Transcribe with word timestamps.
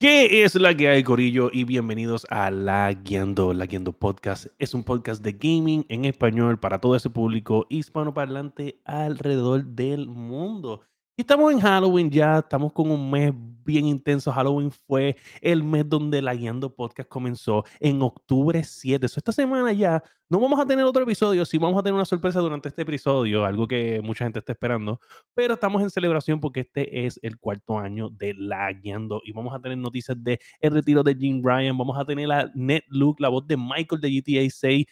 ¿Qué 0.00 0.44
es 0.44 0.54
la 0.54 0.74
que 0.74 0.88
hay, 0.88 1.02
Corillo? 1.04 1.50
Y 1.52 1.64
bienvenidos 1.64 2.26
a 2.30 2.50
La 2.50 2.90
Guiando. 2.90 3.52
La 3.52 3.66
Guiando 3.66 3.92
Podcast 3.92 4.46
es 4.58 4.72
un 4.72 4.82
podcast 4.82 5.22
de 5.22 5.32
gaming 5.32 5.84
en 5.90 6.06
español 6.06 6.58
para 6.58 6.80
todo 6.80 6.96
ese 6.96 7.10
público 7.10 7.66
hispanoparlante 7.68 8.80
alrededor 8.86 9.62
del 9.62 10.08
mundo. 10.08 10.80
Estamos 11.20 11.52
en 11.52 11.60
Halloween 11.60 12.10
ya, 12.10 12.38
estamos 12.38 12.72
con 12.72 12.90
un 12.90 13.10
mes 13.10 13.30
bien 13.62 13.84
intenso. 13.84 14.32
Halloween 14.32 14.70
fue 14.70 15.16
el 15.42 15.62
mes 15.62 15.86
donde 15.86 16.22
la 16.22 16.34
Guiando 16.34 16.74
Podcast 16.74 17.10
comenzó 17.10 17.62
en 17.78 18.00
octubre 18.00 18.64
7. 18.64 19.06
So, 19.06 19.20
esta 19.20 19.30
semana 19.30 19.70
ya 19.74 20.02
no 20.30 20.40
vamos 20.40 20.58
a 20.58 20.64
tener 20.64 20.82
otro 20.86 21.02
episodio, 21.02 21.44
sí 21.44 21.58
vamos 21.58 21.78
a 21.78 21.82
tener 21.82 21.94
una 21.94 22.06
sorpresa 22.06 22.40
durante 22.40 22.70
este 22.70 22.82
episodio, 22.82 23.44
algo 23.44 23.68
que 23.68 24.00
mucha 24.02 24.24
gente 24.24 24.38
está 24.38 24.52
esperando, 24.52 24.98
pero 25.34 25.54
estamos 25.54 25.82
en 25.82 25.90
celebración 25.90 26.40
porque 26.40 26.60
este 26.60 27.04
es 27.04 27.20
el 27.22 27.38
cuarto 27.38 27.78
año 27.78 28.08
de 28.08 28.32
la 28.32 28.72
Guiando 28.72 29.20
y 29.22 29.32
vamos 29.32 29.54
a 29.54 29.60
tener 29.60 29.76
noticias 29.76 30.16
de 30.24 30.40
el 30.58 30.72
retiro 30.72 31.02
de 31.02 31.14
Jim 31.14 31.42
Ryan, 31.44 31.76
vamos 31.76 31.98
a 31.98 32.04
tener 32.06 32.32
a 32.32 32.50
Ned 32.54 32.80
Luke, 32.88 33.22
la 33.22 33.28
voz 33.28 33.46
de 33.46 33.58
Michael 33.58 34.00
de 34.00 34.10
GTA 34.10 34.48
6, 34.50 34.86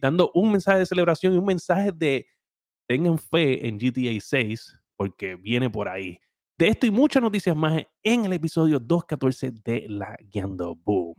dando 0.00 0.30
un 0.32 0.50
mensaje 0.50 0.78
de 0.78 0.86
celebración 0.86 1.34
y 1.34 1.36
un 1.36 1.44
mensaje 1.44 1.92
de 1.92 2.26
tengan 2.86 3.18
fe 3.18 3.68
en 3.68 3.78
GTA 3.78 4.18
6 4.18 4.78
porque 4.96 5.36
viene 5.36 5.70
por 5.70 5.88
ahí. 5.88 6.18
De 6.56 6.68
esto 6.68 6.86
y 6.86 6.90
muchas 6.90 7.22
noticias 7.22 7.56
más 7.56 7.82
en 8.02 8.24
el 8.24 8.32
episodio 8.32 8.78
214 8.78 9.50
de 9.64 9.86
La 9.88 10.16
Guiando 10.30 10.76
Boom. 10.76 11.14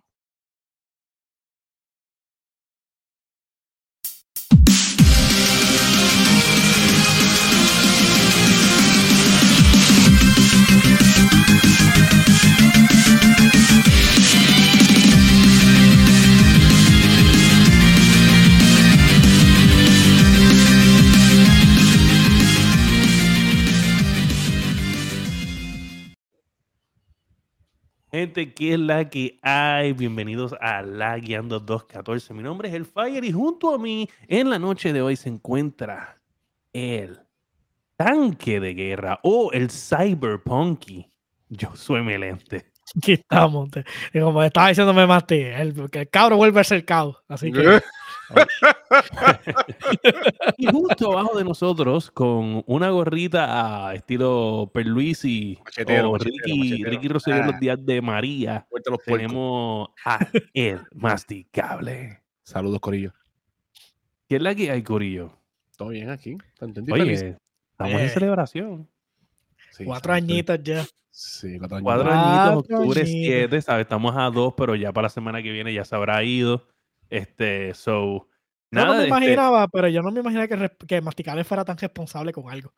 Gente, 28.15 28.53
¿qué 28.53 28.75
es 28.75 28.79
la 28.79 29.09
que 29.09 29.37
hay? 29.41 29.91
Bienvenidos 29.91 30.55
a 30.61 30.81
La 30.83 31.17
Guiando 31.17 31.59
214. 31.59 32.33
Mi 32.33 32.43
nombre 32.43 32.69
es 32.69 32.73
El 32.73 32.85
Fire 32.85 33.25
y 33.25 33.33
junto 33.33 33.75
a 33.75 33.77
mí 33.77 34.07
en 34.29 34.49
la 34.49 34.57
noche 34.57 34.93
de 34.93 35.01
hoy 35.01 35.17
se 35.17 35.27
encuentra 35.27 36.17
el 36.71 37.19
tanque 37.97 38.61
de 38.61 38.73
guerra 38.73 39.19
o 39.21 39.51
el 39.51 39.69
cyberpunky 39.69 41.11
Josué 41.59 42.03
Melente. 42.03 42.71
Aquí 42.97 43.11
estamos. 43.11 43.69
como 44.13 44.43
estaba 44.43 44.69
diciéndome 44.69 45.05
Mati, 45.05 45.41
el, 45.41 45.89
que 45.91 45.99
el 45.99 46.09
cabro 46.09 46.37
vuelve 46.37 46.61
a 46.61 46.63
ser 46.63 46.85
caos. 46.85 47.17
Así 47.27 47.51
que 47.51 47.59
Y 50.57 50.67
justo 50.67 51.11
abajo 51.11 51.37
de 51.37 51.43
nosotros, 51.43 52.11
con 52.11 52.63
una 52.65 52.89
gorrita 52.89 53.87
a 53.89 53.95
estilo 53.95 54.69
Perluisi 54.73 55.57
Machetero, 55.63 56.09
o 56.09 56.13
machetero, 56.13 56.35
Ricky, 56.45 56.59
machetero. 56.69 56.89
Ricky 56.91 57.07
Rosselló 57.07 57.43
Ah. 57.43 57.47
los 57.47 57.59
días 57.59 57.85
de 57.85 58.01
María, 58.01 58.67
los 58.89 58.99
tenemos 59.03 59.89
a 60.05 60.19
El 60.53 60.81
Masticable. 60.93 62.21
Saludos, 62.43 62.79
Corillo. 62.79 63.13
¿Qué 64.27 64.37
es 64.37 64.41
la 64.41 64.55
que 64.55 64.71
hay, 64.71 64.81
Corillo? 64.83 65.37
¿Todo 65.77 65.89
bien 65.89 66.09
aquí? 66.09 66.37
Oye, 66.91 67.37
estamos 67.71 67.93
en 67.99 68.05
Eh. 68.05 68.09
celebración. 68.09 68.89
Sí, 69.71 69.83
cuatro 69.85 70.13
sí, 70.13 70.17
añitos 70.17 70.59
ya. 70.63 70.85
Sí, 71.11 71.57
cuatro 71.59 71.77
años. 71.77 71.83
Cuatro 71.85 72.03
Cuatro 72.05 72.11
añitos, 72.11 72.57
octubre 72.79 73.01
añitos. 73.01 73.21
7, 73.25 73.61
¿sabes? 73.61 73.81
Estamos 73.83 74.15
a 74.15 74.29
dos, 74.29 74.53
pero 74.55 74.75
ya 74.75 74.93
para 74.93 75.05
la 75.05 75.09
semana 75.09 75.43
que 75.43 75.51
viene 75.51 75.73
ya 75.73 75.83
se 75.83 75.95
habrá 75.95 76.23
ido. 76.23 76.67
Este, 77.09 77.73
so, 77.73 78.27
Yo 78.27 78.27
nada, 78.71 78.87
no 78.87 78.93
me 78.93 78.97
este, 78.99 79.07
imaginaba, 79.09 79.67
pero 79.67 79.87
yo 79.87 80.01
no 80.01 80.11
me 80.11 80.19
imaginaba 80.21 80.47
que, 80.47 80.71
que 80.87 81.01
Masticable 81.01 81.43
fuera 81.43 81.63
tan 81.65 81.77
responsable 81.77 82.31
con 82.33 82.49
algo. 82.49 82.73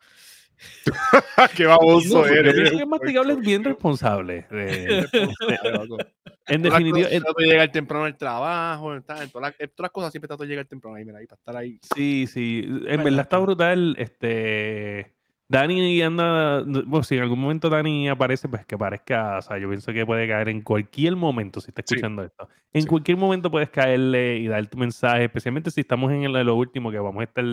¡Qué 1.55 1.63
no, 1.65 1.69
baboso 1.69 2.25
yo 2.27 2.33
eres! 2.33 2.53
pienso 2.53 2.77
que 2.77 2.85
Masticable 2.87 3.33
es 3.33 3.39
bien 3.39 3.63
responsable. 3.63 4.47
eh, 4.51 5.05
en 6.47 6.61
Todas 6.63 6.81
las 6.81 6.83
definitiva, 6.83 7.07
cosas, 7.07 7.13
eh, 7.13 7.21
trato 7.21 7.41
de 7.41 7.47
llegar 7.47 7.71
temprano 7.71 8.05
al 8.05 8.17
trabajo, 8.17 8.95
en 8.95 9.03
todas, 9.03 9.31
todas 9.31 9.55
las 9.77 9.91
cosas 9.91 10.11
siempre 10.11 10.27
trato 10.27 10.43
de 10.43 10.49
llegar 10.49 10.65
temprano 10.65 10.95
ahí, 10.95 11.05
mira, 11.05 11.19
ahí 11.19 11.27
para 11.27 11.37
estar 11.39 11.57
ahí. 11.57 11.79
Sí, 11.95 12.27
sí. 12.27 12.63
En 12.87 13.03
Verdad, 13.03 13.21
está 13.21 13.37
sí. 13.37 13.43
brutal. 13.43 13.95
Este. 13.99 15.16
Dani 15.49 16.01
anda. 16.01 16.61
Bueno, 16.65 17.03
si 17.03 17.15
en 17.15 17.23
algún 17.23 17.39
momento 17.39 17.69
Dani 17.69 18.09
aparece, 18.09 18.49
pues 18.49 18.65
que 18.65 18.77
parezca. 18.77 19.37
O 19.37 19.41
sea, 19.41 19.57
yo 19.57 19.69
pienso 19.69 19.93
que 19.93 20.05
puede 20.05 20.27
caer 20.27 20.49
en 20.49 20.61
cualquier 20.61 21.15
momento 21.15 21.61
si 21.61 21.69
está 21.71 21.81
Sí. 21.85 21.95
escuchando 21.95 22.23
esto. 22.23 22.49
En 22.73 22.81
Sí. 22.81 22.87
cualquier 22.87 23.17
momento 23.17 23.49
puedes 23.49 23.69
caerle 23.69 24.37
y 24.37 24.47
dar 24.47 24.65
tu 24.67 24.77
mensaje, 24.77 25.23
especialmente 25.25 25.71
si 25.71 25.81
estamos 25.81 26.11
en 26.11 26.31
lo 26.31 26.55
último 26.55 26.91
que 26.91 26.99
vamos 26.99 27.21
a 27.21 27.23
estar 27.23 27.45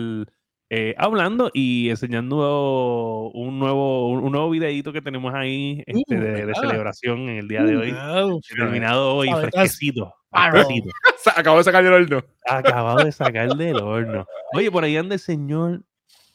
eh, 0.71 0.95
hablando 0.97 1.51
y 1.53 1.89
enseñando 1.91 3.29
un 3.35 3.59
nuevo, 3.59 4.09
un, 4.09 4.31
nuevo 4.31 4.49
videito 4.49 4.91
que 4.91 5.01
tenemos 5.01 5.31
ahí 5.35 5.83
este, 5.85 6.17
Uh, 6.17 6.19
de, 6.21 6.45
de 6.47 6.55
celebración 6.55 7.29
en 7.29 7.37
el 7.37 7.47
día 7.47 7.63
de 7.63 7.77
hoy. 7.77 7.91
Wow. 7.91 8.41
Terminado 8.57 9.15
hoy, 9.15 9.29
fresquecito. 9.31 10.11
Claro. 10.31 10.51
fresquecito. 10.53 10.89
Acabo 11.37 11.57
de 11.59 11.63
sacar 11.63 11.83
del 11.83 11.93
horno. 11.93 12.23
Acabado 12.49 13.05
de 13.05 13.11
sacar 13.11 13.55
del 13.55 13.77
horno. 13.77 14.25
Oye, 14.53 14.71
por 14.71 14.83
ahí 14.83 14.97
anda 14.97 15.13
el 15.13 15.19
señor 15.19 15.83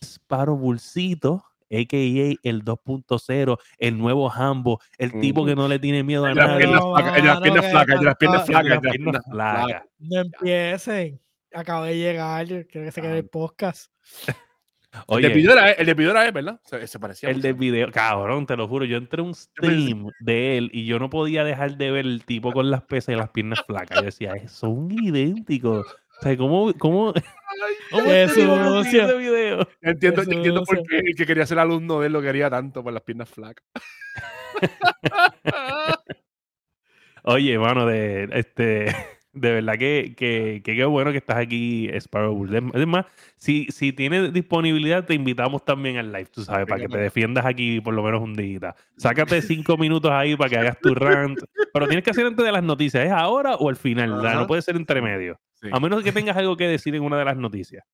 Sparrow 0.03 0.56
Bulcito, 0.56 1.44
a.k.a. 1.70 2.48
el 2.48 2.64
2.0, 2.64 3.58
el 3.78 3.98
nuevo 3.98 4.31
Hambo, 4.31 4.81
el 4.98 5.19
tipo 5.20 5.44
que 5.47 5.54
no 5.54 5.69
le 5.69 5.78
tiene 5.78 6.03
miedo 6.03 6.25
a 6.26 6.31
de 6.31 6.34
las 6.34 6.47
nadie. 6.48 6.58
piernas 6.66 6.81
no, 6.81 6.94
flacas, 6.94 7.16
el 7.16 7.22
de 7.22 7.28
las 7.28 7.36
no, 7.36 7.42
piernas 7.42 7.64
que 7.64 7.70
flacas, 7.70 7.94
el 7.94 8.00
de 8.00 8.04
las 8.06 8.16
piernas 8.16 8.47
de 8.47 8.53
flacas, 8.53 8.64
las 8.69 8.75
el 8.76 8.81
de 8.82 8.88
las 8.88 8.92
piernas 8.97 9.22
piernas 9.22 9.25
flacas. 9.31 9.66
flacas. 9.66 9.88
No 9.98 10.20
empiecen. 10.20 11.20
Acabo 11.53 11.84
de 11.84 11.97
llegar. 11.98 12.47
Quiero 12.47 12.66
que 12.69 12.92
se 12.92 13.00
quede 13.03 13.19
el 13.19 13.28
podcast. 13.28 13.92
El 15.06 15.22
de 15.22 15.28
video 15.28 15.53
era 15.53 15.70
él, 15.70 15.76
el 15.78 15.86
de 15.86 15.94
video 15.94 16.10
era 16.10 16.26
él, 16.26 16.32
¿verdad? 16.32 16.60
Se, 16.64 16.84
se 16.88 16.98
parecía. 16.98 17.30
el 17.30 17.41
del 17.41 17.54
video, 17.54 17.92
cabrón, 17.92 18.44
te 18.44 18.56
lo 18.56 18.66
juro, 18.66 18.84
yo 18.84 18.97
entré 18.97 19.20
a 19.20 19.25
un 19.25 19.36
stream 19.36 20.09
de 20.19 20.59
él 20.59 20.69
y 20.72 20.84
yo 20.84 20.98
no 20.98 21.09
podía 21.09 21.44
dejar 21.44 21.76
de 21.76 21.92
ver 21.92 22.06
el 22.06 22.25
tipo 22.25 22.50
con 22.53 22.72
las 22.72 22.82
pesas 22.82 23.14
y 23.14 23.16
las 23.16 23.30
piernas 23.30 23.62
flacas. 23.64 24.00
Yo 24.00 24.04
decía, 24.06 24.32
"Eh, 24.32 24.48
son 24.48 24.91
idénticos. 24.91 25.86
O 26.20 26.22
sea, 26.22 26.36
¿cómo, 26.36 26.72
cómo, 26.78 27.14
cómo 27.91 28.04
Qué 28.04 28.28
sucio. 28.28 29.06
ese 29.06 29.16
video? 29.16 29.66
Entiendo, 29.81 30.22
entiendo 30.22 30.62
por 30.64 30.82
qué 30.86 30.98
el 30.98 31.14
que 31.16 31.25
quería 31.26 31.47
ser 31.47 31.58
alumno 31.58 32.00
de 32.00 32.08
él 32.08 32.12
lo 32.12 32.20
quería 32.20 32.50
tanto 32.50 32.82
por 32.84 32.92
las 32.92 33.03
piernas 33.03 33.31
flacas. 33.31 33.64
Oye, 37.25 37.59
mano, 37.59 37.86
de 37.86 38.28
este, 38.32 38.86
de 39.32 39.53
verdad 39.53 39.78
que, 39.78 40.14
que, 40.16 40.62
que 40.64 40.75
qué 40.76 40.84
bueno 40.84 41.10
que 41.12 41.19
estás 41.19 41.36
aquí, 41.36 41.88
Sparrow 41.94 42.34
Bull. 42.34 42.54
Es 42.54 42.62
es 42.75 42.86
más, 42.86 43.06
si, 43.36 43.66
si 43.70 43.92
tienes 43.92 44.32
disponibilidad, 44.32 45.04
te 45.04 45.14
invitamos 45.14 45.64
también 45.64 45.98
al 45.98 46.12
live, 46.12 46.26
tú 46.26 46.42
sabes, 46.42 46.66
para 46.66 46.80
que 46.82 46.88
te 46.88 46.98
defiendas 46.98 47.44
aquí 47.44 47.80
por 47.80 47.94
lo 47.94 48.03
menos 48.03 48.20
un 48.22 48.34
día. 48.34 48.75
Sácate 48.97 49.41
cinco 49.42 49.76
minutos 49.76 50.10
ahí 50.10 50.36
para 50.36 50.50
que 50.50 50.59
hagas 50.59 50.78
tu 50.80 50.94
rant. 50.94 51.38
Pero 51.72 51.86
tienes 51.86 52.04
que 52.04 52.10
hacer 52.10 52.26
antes 52.26 52.44
de 52.44 52.53
las 52.53 52.62
noticias. 52.62 53.06
¿Es 53.06 53.12
ahora 53.12 53.54
o 53.56 53.69
al 53.69 53.76
final? 53.76 54.10
¿verdad? 54.12 54.32
No 54.32 54.38
Ajá. 54.41 54.47
puede 54.47 54.62
ser 54.62 54.76
entre 54.76 55.00
medio. 55.00 55.38
Sí. 55.62 55.69
A 55.72 55.81
menos 55.81 56.03
que 56.03 56.12
tengas 56.12 56.37
algo 56.37 56.56
que 56.56 56.66
decir 56.69 56.94
en 56.94 57.03
una 57.03 57.19
de 57.19 57.25
las 57.25 57.37
noticias. 57.37 57.84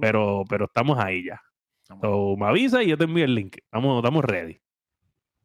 Pero, 0.00 0.44
pero 0.48 0.66
estamos 0.66 0.98
ahí 0.98 1.24
ya. 1.24 1.40
Estamos 1.82 2.02
So, 2.02 2.36
me 2.36 2.46
avisa 2.46 2.82
y 2.82 2.88
yo 2.88 2.96
te 2.98 3.04
envío 3.04 3.24
el 3.24 3.34
link. 3.34 3.56
Estamos, 3.56 3.96
estamos 3.98 4.24
ready. 4.24 4.60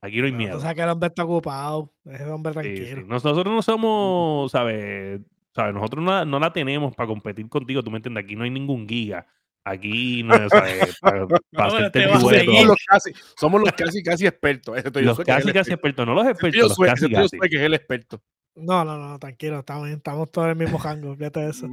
Aquí 0.02 0.20
no 0.20 0.26
hay 0.26 0.34
miedo. 0.34 0.58
O 0.58 0.60
sea 0.60 0.76
que 0.76 0.82
el 0.82 0.90
hombre 0.90 1.08
está 1.08 1.24
ocupado. 1.24 1.94
Ese 2.06 2.26
hombre 2.26 2.52
tranquilo. 2.54 3.02
sí. 3.02 3.08
Nosotros 3.08 3.46
no 3.54 3.62
somos, 3.62 4.52
¿sabes? 4.52 5.22
¿sabes? 5.56 5.74
Nosotros 5.74 6.04
no, 6.04 6.12
la- 6.12 6.26
no 6.26 6.40
la 6.40 6.52
tenemos 6.52 6.94
para 6.96 7.08
competir 7.08 7.48
contigo, 7.48 7.82
tú 7.84 7.90
me 7.92 7.98
entiendes. 7.98 8.24
Aquí 8.24 8.36
no 8.36 8.44
hay 8.44 8.50
ningún 8.50 8.88
giga. 8.88 9.26
Aquí 9.66 10.24
no 10.24 10.36
¿sabes? 10.50 10.98
Para, 11.00 11.26
para 11.28 11.40
No, 11.54 11.64
hacerte 11.64 12.00
te 12.02 12.04
el 12.06 12.20
Somos 12.20 12.66
los 12.66 12.78
casi, 12.86 13.12
somos 13.38 13.62
los 13.62 13.72
casi, 13.72 14.04
casi 14.04 14.28
expertos. 14.28 14.76
Los 14.76 15.20
es 15.20 15.26
casi, 15.26 15.54
casi 15.54 15.72
experto. 15.72 15.74
expertos. 15.74 16.06
No 16.08 16.14
los 16.16 16.28
expertos, 16.28 16.52
tuyo 16.52 16.68
los 16.68 16.76
soy, 16.76 16.88
casi, 16.90 17.10
casi. 17.10 17.38
soy 17.38 17.50
que 17.50 17.56
es 17.56 17.62
el 17.62 17.74
experto. 17.74 18.22
No, 18.56 18.86
no, 18.86 18.98
no, 18.98 19.20
tranquilo. 19.20 19.60
Estamos, 19.60 19.90
estamos 19.90 20.32
todos 20.32 20.46
en 20.46 20.52
el 20.52 20.58
mismo 20.58 20.78
rango. 20.84 21.16
Fíjate 21.16 21.40
de 21.42 21.50
eso. 21.50 21.68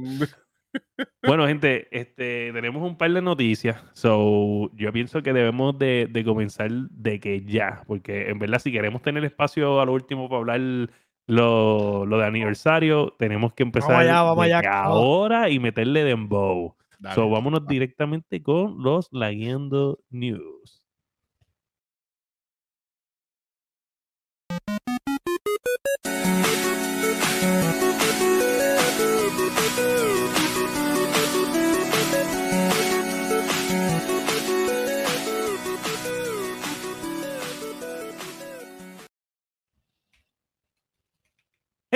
Bueno, 1.23 1.47
gente, 1.47 1.87
este, 1.91 2.51
tenemos 2.53 2.81
un 2.81 2.97
par 2.97 3.11
de 3.11 3.21
noticias. 3.21 3.83
So, 3.93 4.71
yo 4.75 4.91
pienso 4.91 5.21
que 5.21 5.33
debemos 5.33 5.77
de, 5.77 6.07
de 6.09 6.23
comenzar 6.23 6.71
de 6.71 7.19
que 7.19 7.43
ya, 7.43 7.83
porque 7.87 8.29
en 8.29 8.39
verdad 8.39 8.59
si 8.59 8.71
queremos 8.71 9.01
tener 9.01 9.23
espacio 9.25 9.81
a 9.81 9.85
lo 9.85 9.93
último 9.93 10.29
para 10.29 10.39
hablar 10.39 10.89
lo, 11.27 12.05
lo 12.05 12.17
de 12.17 12.25
aniversario, 12.25 13.15
tenemos 13.19 13.53
que 13.53 13.63
empezar 13.63 13.95
allá, 13.95 14.21
vamos 14.23 14.45
de 14.45 14.53
allá. 14.53 14.83
ahora 14.83 15.49
y 15.49 15.59
meterle 15.59 16.03
dembow. 16.03 16.75
dale. 16.99 17.15
So, 17.15 17.29
vámonos 17.29 17.67
directamente 17.67 18.41
con 18.41 18.81
los 18.81 19.09
Laguiendo 19.11 19.99
News. 20.09 20.80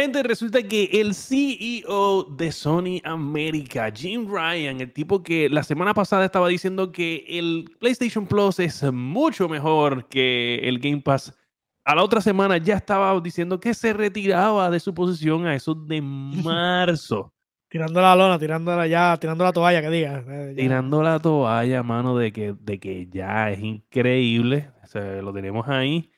Gente, 0.06 0.22
resulta 0.22 0.62
que 0.62 0.84
el 1.02 1.16
CEO 1.16 2.26
de 2.26 2.52
Sony 2.52 3.02
América, 3.04 3.92
Jim 3.92 4.28
Ryan, 4.30 4.80
el 4.80 4.94
tipo 4.94 5.24
que 5.24 5.50
la 5.50 5.64
semana 5.64 5.96
pasada 5.96 6.26
estaba 6.26 6.48
diciendo 6.48 6.92
que 6.92 7.26
el 7.28 7.66
PlayStation 7.80 8.28
Plus 8.28 8.60
es 8.60 8.84
mucho 8.94 9.50
mejor 9.50 10.08
que 10.08 10.60
el 10.62 10.78
Game 10.78 11.02
Pass, 11.02 11.36
a 11.84 11.96
la 11.96 12.04
otra 12.04 12.22
semana 12.22 12.58
ya 12.58 12.76
estaba 12.76 13.20
diciendo 13.20 13.60
que 13.60 13.74
se 13.74 13.94
retiraba 13.94 14.70
de 14.70 14.80
su 14.80 14.94
posición 14.94 15.48
a 15.48 15.56
eso 15.56 15.74
de 15.74 16.04
marzo. 16.04 17.34
Tirando 17.68 18.00
la 18.00 18.16
lona, 18.16 18.38
tirando 18.38 18.78
la 18.78 18.86
ya, 18.86 19.18
tirando 19.20 19.44
la 19.44 19.54
toalla, 19.54 19.82
que 19.82 19.90
diga. 19.90 20.24
eh. 20.28 20.54
Tirando 20.56 21.02
la 21.02 21.20
toalla, 21.20 21.82
mano, 21.82 22.16
de 22.16 22.32
que, 22.32 22.54
de 22.54 22.80
que 22.80 23.08
ya 23.08 23.50
es 23.50 23.60
increíble. 23.60 24.70
O 24.84 24.88
sea, 24.88 25.20
lo 25.24 25.34
tenemos 25.34 25.68
ahí. 25.68 26.12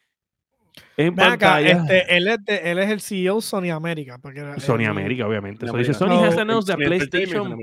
En 0.98 1.16
Ven 1.16 1.26
acá, 1.28 1.54
pantalla. 1.56 1.70
este, 1.72 2.18
él, 2.18 2.28
es 2.28 2.46
de- 2.46 2.72
él 2.72 2.80
es 2.80 2.90
el 2.90 3.02
CEO 3.02 3.42
Sony 3.42 3.70
América. 3.72 4.18
Porque 4.22 4.40
era- 4.40 4.60
Sony 4.60 4.86
América, 4.86 5.28
obviamente. 5.28 5.68
So, 5.68 5.78
dice. 5.78 5.94
Sony 5.94 6.24
has 6.24 6.36
No, 6.36 6.42
announced 6.42 6.68
that 6.74 6.78
PlayStation 6.84 7.58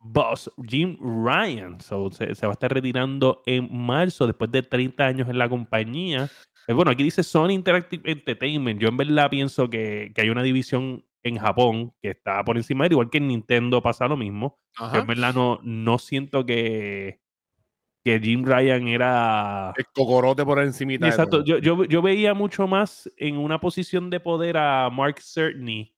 boss 0.00 0.48
Jim 0.64 0.96
Ryan 1.00 1.80
so, 1.80 2.08
se, 2.12 2.32
se 2.34 2.46
va 2.46 2.52
a 2.52 2.54
estar 2.54 2.72
retirando 2.72 3.42
en 3.46 3.68
marzo 3.70 4.28
después 4.28 4.50
de 4.52 4.62
30 4.62 5.04
años 5.06 5.28
en 5.28 5.38
la 5.38 5.48
compañía. 5.48 6.30
Eh, 6.68 6.72
bueno, 6.72 6.90
aquí 6.92 7.02
dice 7.02 7.22
Sony 7.24 7.50
Interactive 7.50 8.08
Entertainment. 8.12 8.80
Yo 8.80 8.88
en 8.88 8.96
verdad 8.96 9.28
pienso 9.28 9.68
que, 9.68 10.12
que 10.14 10.20
hay 10.22 10.30
una 10.30 10.42
división 10.44 11.04
en 11.24 11.36
Japón 11.38 11.92
que 12.00 12.10
está 12.10 12.44
por 12.44 12.56
encima 12.56 12.84
de 12.84 12.86
él, 12.88 12.92
igual 12.92 13.10
que 13.10 13.18
en 13.18 13.26
Nintendo 13.26 13.82
pasa 13.82 14.06
lo 14.06 14.16
mismo. 14.16 14.58
Yo 14.94 15.00
en 15.00 15.06
verdad 15.08 15.34
no, 15.34 15.58
no 15.64 15.98
siento 15.98 16.46
que, 16.46 17.18
que 18.04 18.20
Jim 18.20 18.44
Ryan 18.44 18.88
era... 18.88 19.72
El 19.76 19.86
cocorote 19.92 20.44
por 20.44 20.60
encimita. 20.60 21.06
Exacto, 21.06 21.44
yo, 21.44 21.58
yo, 21.58 21.84
yo 21.84 22.02
veía 22.02 22.34
mucho 22.34 22.66
más 22.66 23.10
en 23.16 23.36
una 23.36 23.60
posición 23.60 24.10
de 24.10 24.20
poder 24.20 24.56
a 24.56 24.88
Mark 24.90 25.20
Cerny 25.20 25.94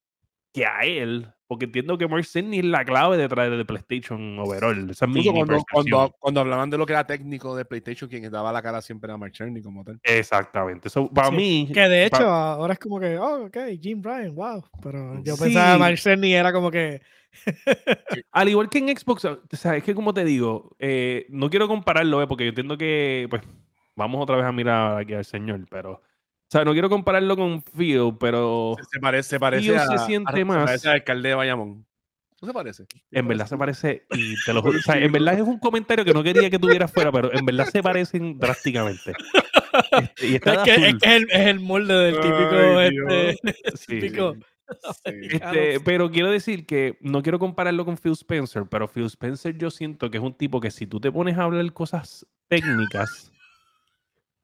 que 0.53 0.67
a 0.67 0.81
él, 0.81 1.33
porque 1.51 1.65
entiendo 1.65 1.99
que 1.99 2.07
Mark 2.07 2.25
Cerny 2.25 2.61
es 2.61 2.65
la 2.65 2.85
clave 2.85 3.17
detrás 3.17 3.51
de 3.51 3.65
PlayStation 3.65 4.39
overall. 4.39 4.89
Esa 4.89 5.05
es 5.05 5.11
mi, 5.11 5.19
Incluso 5.19 5.33
mi 5.33 5.39
cuando, 5.41 5.53
percepción. 5.55 5.85
cuando, 5.85 6.17
cuando 6.21 6.41
hablaban 6.43 6.71
de 6.71 6.79
lo 6.79 6.87
que 6.87 6.93
era 6.93 7.05
técnico 7.05 7.57
de 7.57 7.65
PlayStation, 7.65 8.09
quien 8.09 8.31
daba 8.31 8.53
la 8.53 8.63
cara 8.63 8.81
siempre 8.81 9.09
era 9.11 9.17
Mark 9.17 9.33
Cerny 9.37 9.61
como 9.61 9.83
tal. 9.83 9.99
Exactamente. 10.05 10.89
So, 10.89 11.11
para 11.11 11.31
Sí, 11.31 11.35
mí, 11.35 11.71
Que 11.75 11.89
de 11.89 12.07
hecho, 12.07 12.23
ahora 12.29 12.75
es 12.75 12.79
como 12.79 13.01
que, 13.01 13.19
oh, 13.19 13.47
ok, 13.47 13.57
Jim 13.83 14.01
Ryan, 14.01 14.33
wow. 14.33 14.65
Pero 14.81 15.21
yo 15.25 15.35
Sí. 15.35 15.43
pensaba 15.43 15.73
que 15.73 15.79
Mark 15.81 15.99
Cerny 15.99 16.33
era 16.35 16.53
como 16.53 16.71
que. 16.71 17.03
al 18.31 18.49
igual 18.49 18.69
que 18.69 18.79
en 18.79 18.97
Xbox, 18.97 19.25
o 19.25 19.41
sea, 19.51 19.77
es 19.77 19.83
que 19.83 19.93
como 19.93 20.15
te 20.15 20.25
digo, 20.25 20.77
eh, 20.79 21.27
no 21.31 21.51
quiero 21.51 21.67
compararlo, 21.67 22.23
eh, 22.23 22.29
porque 22.29 22.45
yo 22.45 22.51
entiendo 22.51 22.79
que, 22.79 23.27
pues, 23.29 23.43
vamos 23.97 24.23
otra 24.23 24.37
vez 24.37 24.45
a 24.45 24.53
mirar 24.53 24.99
aquí 24.99 25.15
al 25.15 25.25
señor, 25.25 25.67
pero, 25.69 26.01
o 26.51 26.53
sea, 26.53 26.65
no 26.65 26.73
quiero 26.73 26.89
compararlo 26.91 27.37
con 27.37 27.63
Phil, 27.63 28.13
pero 28.19 28.75
Se, 28.79 28.85
se 28.97 29.01
parece, 29.01 29.29
se 29.31 29.39
parece 29.41 29.77
a, 29.77 29.87
se 29.87 29.99
siente 30.07 30.33
a- 30.33 30.37
se 30.37 30.45
más. 30.45 30.65
parece 30.65 30.89
al 30.89 30.95
alcalde 30.97 31.29
de 31.29 31.35
Bayamón. 31.37 31.87
¿No 32.43 32.49
se 32.49 32.55
parece? 32.55 32.87
En 33.11 33.29
verdad 33.29 33.47
se 33.47 33.57
parece, 33.59 34.07
y 34.13 34.35
te 34.47 34.53
lo 34.55 34.63
juro, 34.63 34.79
o 34.79 34.83
sea, 34.83 34.97
en 34.97 35.13
verdad 35.13 35.35
es 35.35 35.43
un 35.43 35.59
comentario 35.59 36.05
que 36.07 36.15
no 36.15 36.23
quería 36.23 36.49
que 36.49 36.59
tuviera 36.59 36.89
fuera, 36.89 37.13
pero 37.13 37.33
en 37.35 37.45
verdad 37.45 37.67
se 37.67 37.83
parecen 37.83 38.39
drásticamente. 38.39 39.13
Este, 39.93 40.27
y 40.27 40.35
está 40.37 40.55
Es 40.55 40.59
de 40.59 40.65
que, 40.65 40.71
es, 40.75 40.79
azul. 40.89 40.99
que 41.01 41.07
es 41.07 41.13
el, 41.23 41.31
es 41.31 41.47
el 41.49 41.61
molde 41.61 41.95
del 41.95 42.15
típico. 42.15 42.57
Ay, 42.79 42.91
este, 43.29 43.55
Sí. 43.77 44.01
típico. 44.01 44.35
Sí. 44.35 44.41
Este, 45.05 45.81
pero 45.85 46.11
quiero 46.11 46.31
decir 46.31 46.65
que 46.65 46.97
no 47.01 47.23
quiero 47.23 47.39
compararlo 47.41 47.85
con 47.85 47.97
Phil 47.99 48.13
Spencer, 48.13 48.65
pero 48.71 48.87
Phil 48.89 49.05
Spencer 49.07 49.57
yo 49.59 49.69
siento 49.71 50.11
que 50.11 50.19
es 50.19 50.23
un 50.25 50.33
tipo 50.33 50.61
que 50.61 50.71
si 50.71 50.87
tú 50.87 50.99
te 51.01 51.11
pones 51.13 51.37
a 51.37 51.43
hablar 51.43 51.71
cosas 51.73 52.25
técnicas, 52.49 53.33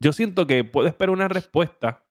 yo 0.01 0.13
siento 0.13 0.47
que 0.47 0.65
puedes 0.65 0.91
esperar 0.93 1.11
una 1.11 1.29
respuesta. 1.29 2.05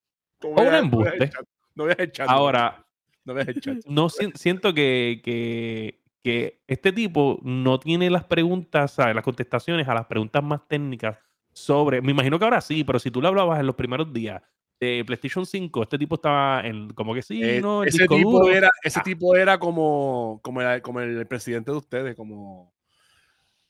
No 0.43 0.49
O 0.49 0.61
un 0.67 0.73
embuste. 0.73 1.29
No 1.75 1.85
veas 1.85 1.99
el 1.99 2.11
chat. 2.11 2.29
Ahora, 2.29 2.85
No 3.25 3.33
veas 3.33 3.47
el 3.47 3.61
chat. 3.61 3.77
no 3.87 4.09
si- 4.09 4.31
siento 4.35 4.73
que, 4.73 5.21
que, 5.23 6.01
que 6.23 6.61
este 6.67 6.91
tipo 6.91 7.39
no 7.43 7.79
tiene 7.79 8.09
las 8.09 8.23
preguntas, 8.25 8.91
¿sabes? 8.91 9.15
las 9.15 9.23
contestaciones 9.23 9.87
a 9.87 9.93
las 9.93 10.05
preguntas 10.05 10.43
más 10.43 10.67
técnicas 10.67 11.17
sobre. 11.53 12.01
Me 12.01 12.11
imagino 12.11 12.37
que 12.39 12.45
ahora 12.45 12.61
sí, 12.61 12.83
pero 12.83 12.99
si 12.99 13.11
tú 13.11 13.21
le 13.21 13.27
hablabas 13.27 13.59
en 13.59 13.65
los 13.67 13.75
primeros 13.75 14.11
días 14.13 14.41
de 14.79 15.03
PlayStation 15.05 15.45
5, 15.45 15.83
este 15.83 15.97
tipo 15.97 16.15
estaba 16.15 16.61
en 16.65 16.89
como 16.89 17.13
que 17.13 17.21
sí, 17.21 17.41
Eh, 17.41 17.61
no, 17.61 17.83
el 17.83 17.89
ese 17.89 17.99
disco 17.99 18.15
tipo 18.17 18.31
duro. 18.31 18.49
era, 18.53 18.69
ese 18.83 18.99
Ah. 18.99 19.03
tipo 19.03 19.35
era 19.35 19.57
como, 19.57 20.39
como, 20.43 20.61
el, 20.61 20.81
como 20.81 20.99
el 20.99 21.25
presidente 21.27 21.71
de 21.71 21.77
ustedes, 21.77 22.15
como. 22.15 22.73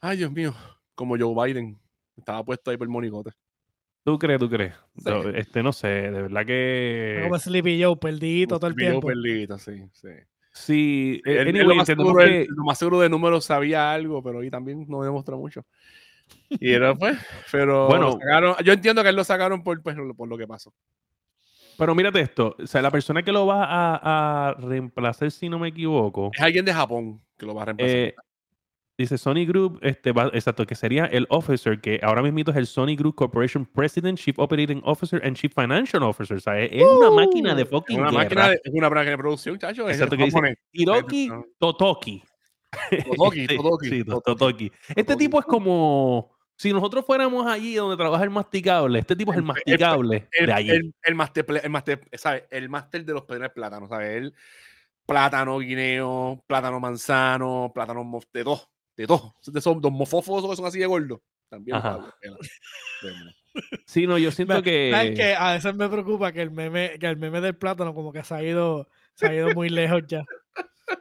Ay, 0.01 0.18
Dios 0.18 0.31
mío, 0.31 0.53
como 0.95 1.15
Joe 1.18 1.47
Biden. 1.53 1.79
Estaba 2.18 2.44
puesto 2.44 2.71
ahí 2.71 2.77
por 2.77 2.85
el 2.85 2.91
monigote. 2.91 3.31
¿Tú 4.06 4.19
crees, 4.19 4.40
tú 4.40 4.48
crees? 4.48 4.75
Sí. 4.98 5.04
No, 5.10 5.30
este, 5.30 5.63
no 5.63 5.74
sé, 5.74 5.88
de 5.88 6.22
verdad 6.22 6.46
que. 6.46 7.22
Como 7.24 7.40
Sleepy 7.40 7.84
Joe, 7.84 7.98
perdidito 7.98 8.60
todo 8.60 8.68
el 8.68 8.75
tiempo. 8.75 9.07
perlito, 9.07 9.57
sí, 9.57 9.84
sí. 9.94 10.10
Sí, 10.54 11.22
eh, 11.25 11.31
Él, 11.31 11.38
él 11.40 11.48
anyway, 11.50 11.68
lo, 11.69 11.75
más 11.75 11.88
seguro, 11.88 12.16
que- 12.24 12.42
él- 12.44 12.48
lo 12.50 12.63
más 12.63 12.78
seguro 12.78 13.00
de 13.02 13.10
números 13.10 13.44
sabía 13.46 13.92
algo, 13.92 14.22
pero 14.24 14.40
ahí 14.40 14.50
también 14.52 14.86
no 14.88 15.02
demostró 15.04 15.38
mucho. 15.40 15.66
Y 16.50 16.72
era 16.72 16.94
pues, 17.00 17.18
pero 17.52 17.88
Bueno. 17.88 18.12
sacaron- 18.19 18.56
yo 18.63 18.74
entiendo 18.74 19.02
que 19.02 19.10
él 19.10 19.16
lo 19.16 19.24
sacaron 19.24 19.63
por, 19.63 19.81
pues, 19.81 19.98
por 20.16 20.28
lo 20.30 20.38
que 20.38 20.48
pasó. 20.48 20.72
Pero 21.78 21.94
mírate 21.96 22.22
esto, 22.22 22.56
o 22.57 22.68
sea, 22.68 22.81
la 22.84 22.92
persona 22.92 23.22
que 23.24 23.31
lo 23.34 23.48
va 23.48 23.66
a, 23.66 24.50
a 24.50 24.54
reemplazar, 24.54 25.30
si 25.31 25.50
no 25.50 25.57
me 25.60 25.69
equivoco, 25.69 26.30
Es 26.34 26.42
alguien 26.42 26.63
de 26.63 26.74
Japón 26.74 27.22
que 27.38 27.46
lo 27.48 27.54
va 27.56 27.63
a 27.63 27.66
reemplazar. 27.66 27.98
eh, 27.98 28.16
dice 28.97 29.18
Sony 29.18 29.45
Group, 29.45 29.80
este, 29.81 30.12
va- 30.12 30.30
exacto, 30.33 30.65
que 30.65 30.75
sería 30.75 31.06
el 31.06 31.25
officer, 31.30 31.80
que 31.81 32.00
ahora 32.03 32.21
mismo 32.21 32.39
es 32.51 32.56
el 32.57 32.68
Sony 32.68 32.95
Group 32.97 33.15
Corporation 33.15 33.65
President, 33.65 34.18
Chief 34.18 34.38
Operating 34.39 34.81
Officer 34.86 35.21
and 35.25 35.36
Chief 35.36 35.53
Financial 35.53 36.01
Officer. 36.03 36.38
O 36.38 36.39
sea, 36.39 36.59
es, 36.59 36.71
es 36.74 36.83
una 36.83 37.12
máquina 37.12 37.53
de 37.56 37.63
es 37.63 37.69
fucking 37.69 38.00
una 38.00 38.09
guerra. 38.12 38.24
máquina 38.24 38.50
de, 38.50 38.62
es 38.63 38.74
una 38.74 38.89
máquina 38.89 39.12
de 39.12 39.18
producción, 39.18 39.57
chacho. 39.59 39.88
Es 39.89 39.95
Exacto, 39.95 40.18
que 40.18 40.24
dice-. 40.25 40.57
Hiroki. 40.71 41.30
Totoki. 41.59 42.24
Totoki, 43.07 43.47
Totoki, 43.57 43.89
sí, 43.89 44.03
to- 44.03 44.21
Totoki. 44.21 44.69
Totoki. 44.69 44.71
Este 44.95 45.15
tipo 45.15 45.39
es 45.39 45.45
como... 45.45 46.31
Si 46.57 46.71
nosotros 46.71 47.06
fuéramos 47.06 47.45
allí 47.47 47.75
donde 47.75 47.97
trabaja 47.97 48.24
el 48.24 48.30
masticable, 48.30 49.00
este 49.00 49.13
tipo 49.18 49.33
es 49.33 49.38
el 49.39 49.44
masticable 49.44 50.30
el, 50.31 50.45
de 50.45 50.53
allí. 50.53 50.69
el, 50.69 50.95
el 51.03 51.13
máster, 51.15 51.45
ple- 51.45 51.62
el 51.62 52.18
¿sabes? 52.18 52.44
El 52.50 52.69
máster 52.69 53.03
de 53.03 53.12
los 53.13 53.24
peones 53.24 53.50
plátanos, 53.51 53.89
¿sabes? 53.89 54.15
El 54.15 54.33
plátano 55.06 55.59
guineo, 55.59 56.42
plátano 56.47 56.80
manzano, 56.80 57.71
plátano 57.75 58.09
de 58.31 58.44
dos, 58.45 58.69
de 58.95 59.06
dos. 59.06 59.33
De 59.45 59.59
esos 59.59 59.81
dos 59.81 59.92
mofófos 59.92 60.47
que 60.50 60.56
son 60.56 60.65
así 60.65 60.80
de 60.80 60.86
gordos. 60.86 61.19
También. 61.50 61.77
Sí, 63.86 64.07
no, 64.07 64.18
yo 64.18 64.31
siento 64.31 64.62
que... 64.62 64.92
¿Sabes 64.92 65.15
qué? 65.15 65.36
A 65.36 65.53
veces 65.53 65.75
me 65.75 65.88
preocupa 65.88 66.31
que 66.31 66.42
el 66.42 66.51
meme, 66.51 66.97
que 67.00 67.07
el 67.07 67.18
meme 67.18 67.39
del 67.39 67.56
plátano 67.56 67.94
como 67.94 68.12
que 68.12 68.24
se 68.24 68.33
ha 68.33 68.44
ido, 68.44 68.89
se 69.13 69.27
ha 69.27 69.33
ido 69.33 69.53
muy 69.53 69.69
lejos 69.69 70.01
ya. 70.07 70.24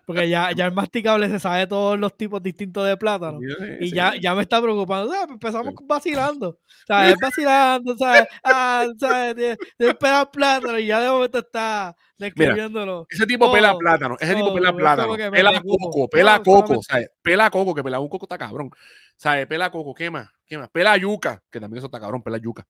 Porque 0.06 0.28
ya, 0.28 0.50
ya 0.52 0.66
el 0.66 0.72
masticable 0.72 1.28
se 1.28 1.38
sabe 1.38 1.66
todos 1.66 1.98
los 1.98 2.16
tipos 2.16 2.42
distintos 2.42 2.86
de 2.86 2.96
plátano. 2.96 3.38
Y 3.80 3.88
Sí, 3.88 3.94
ya, 3.94 4.14
ya 4.16 4.34
me 4.34 4.42
está 4.42 4.60
preocupando. 4.60 5.12
¿sabes? 5.12 5.30
Empezamos 5.30 5.74
vacilando. 5.84 6.58
¿Sabes? 6.86 7.16
Vacilando, 7.20 7.96
¿sabes? 7.96 8.24
Ah, 8.42 8.86
¿sabes? 8.98 9.36
De, 9.36 9.56
de 9.78 9.94
pelar 9.94 10.30
plátano 10.30 10.78
y 10.78 10.86
ya 10.86 11.00
de 11.00 11.10
momento 11.10 11.38
está 11.38 11.94
describiéndolo. 12.18 13.06
Ese 13.10 13.26
tipo 13.26 13.52
pela 13.52 13.76
plátano, 13.76 14.16
ese 14.20 14.34
tipo 14.34 14.54
pela 14.54 14.74
plátano, 14.74 15.16
pela 15.16 15.60
coco, 15.60 16.08
pela 16.08 16.42
coco, 16.42 16.82
¿sabes? 16.82 17.10
Pela 17.22 17.50
coco, 17.50 17.74
que 17.74 17.82
pela 17.82 18.00
un 18.00 18.08
coco 18.08 18.26
está 18.26 18.38
cabrón. 18.38 18.70
¿Sabes? 19.16 19.46
Pela 19.46 19.70
coco, 19.70 19.94
¿qué 19.94 20.10
más? 20.10 20.28
¿Qué 20.46 20.58
más? 20.58 20.68
Pela 20.70 20.96
yuca, 20.96 21.42
que 21.50 21.60
también 21.60 21.78
eso 21.78 21.86
está 21.86 22.00
cabrón, 22.00 22.22
pela 22.22 22.38
yuca. 22.38 22.66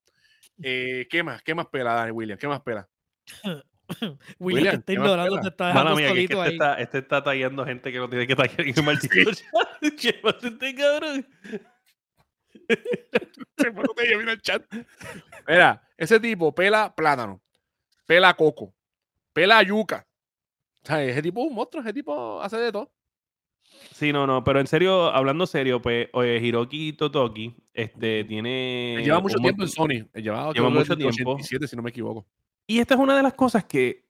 Eh, 0.63 1.07
¿Qué 1.11 1.23
más? 1.23 1.43
¿Qué 1.43 1.55
más 1.55 1.67
pela, 1.67 1.95
Dani 1.95 2.13
William? 2.13 2.39
¿Qué 2.39 2.49
más 2.49 2.61
pela? 2.61 2.89
William, 4.01 4.19
William, 4.39 4.73
te 4.73 4.79
está 4.79 4.93
¿qué 4.93 4.99
más 4.99 5.09
ignorando, 5.09 5.41
te 5.41 5.49
está 5.49 5.67
dejando 5.69 5.97
mía, 5.97 5.97
que 5.97 6.05
es 6.05 6.29
que 6.29 6.35
solito 6.35 6.45
este 6.45 6.49
ahí. 6.49 6.53
está, 6.53 6.75
este 6.81 6.99
está 6.99 7.23
tallando 7.23 7.65
gente 7.65 7.93
que 7.93 7.99
no 7.99 8.09
tiene 8.09 8.27
que 8.27 8.37
tallar 8.37 8.61
en 8.61 8.75
el 8.77 8.83
maldito 8.83 9.33
chat. 9.33 9.99
Llévate 9.99 10.49
este 10.49 10.75
cabrón. 10.75 11.27
Se 13.59 13.73
fue, 13.73 13.83
no 13.83 13.95
te 13.95 14.07
llevé 14.07 14.31
al 14.31 14.41
chat. 14.41 14.65
Mira, 15.47 15.83
ese 15.97 16.19
tipo 16.19 16.55
pela 16.55 16.95
plátano, 16.95 17.43
pela 18.07 18.35
coco, 18.35 18.75
pela 19.33 19.63
yuca. 19.63 20.07
¿Sabes? 20.83 21.13
Ese 21.13 21.23
tipo 21.23 21.43
es 21.43 21.49
un 21.49 21.55
monstruo, 21.55 21.83
ese 21.83 21.93
tipo 21.93 22.43
hace 22.43 22.57
de 22.59 22.73
todo. 22.73 22.93
Sí, 23.93 24.13
no, 24.13 24.27
no, 24.27 24.45
pero 24.45 24.61
en 24.61 24.67
serio, 24.67 25.07
hablando 25.15 25.47
serio, 25.47 25.81
pues, 25.81 26.09
oye, 26.13 26.39
Hiroki 26.39 26.93
Totoki, 26.93 27.55
este, 27.73 28.25
tiene... 28.25 28.97
Él 28.97 29.05
lleva 29.05 29.21
mucho 29.21 29.39
tiempo 29.39 29.63
en 29.63 29.69
Sony. 29.69 30.09
Él 30.13 30.23
lleva, 30.23 30.53
Lleva 30.53 30.69
que 30.69 30.75
mucho 30.75 30.93
el 30.93 30.99
tiempo. 30.99 31.33
87, 31.33 31.69
si 31.69 31.77
no 31.77 31.83
me 31.83 31.91
equivoco. 31.91 32.27
Y 32.67 32.79
esta 32.81 32.95
es 32.95 33.01
una 33.01 33.17
de 33.17 33.23
las 33.23 33.35
cosas 33.35 33.65
que, 33.65 34.05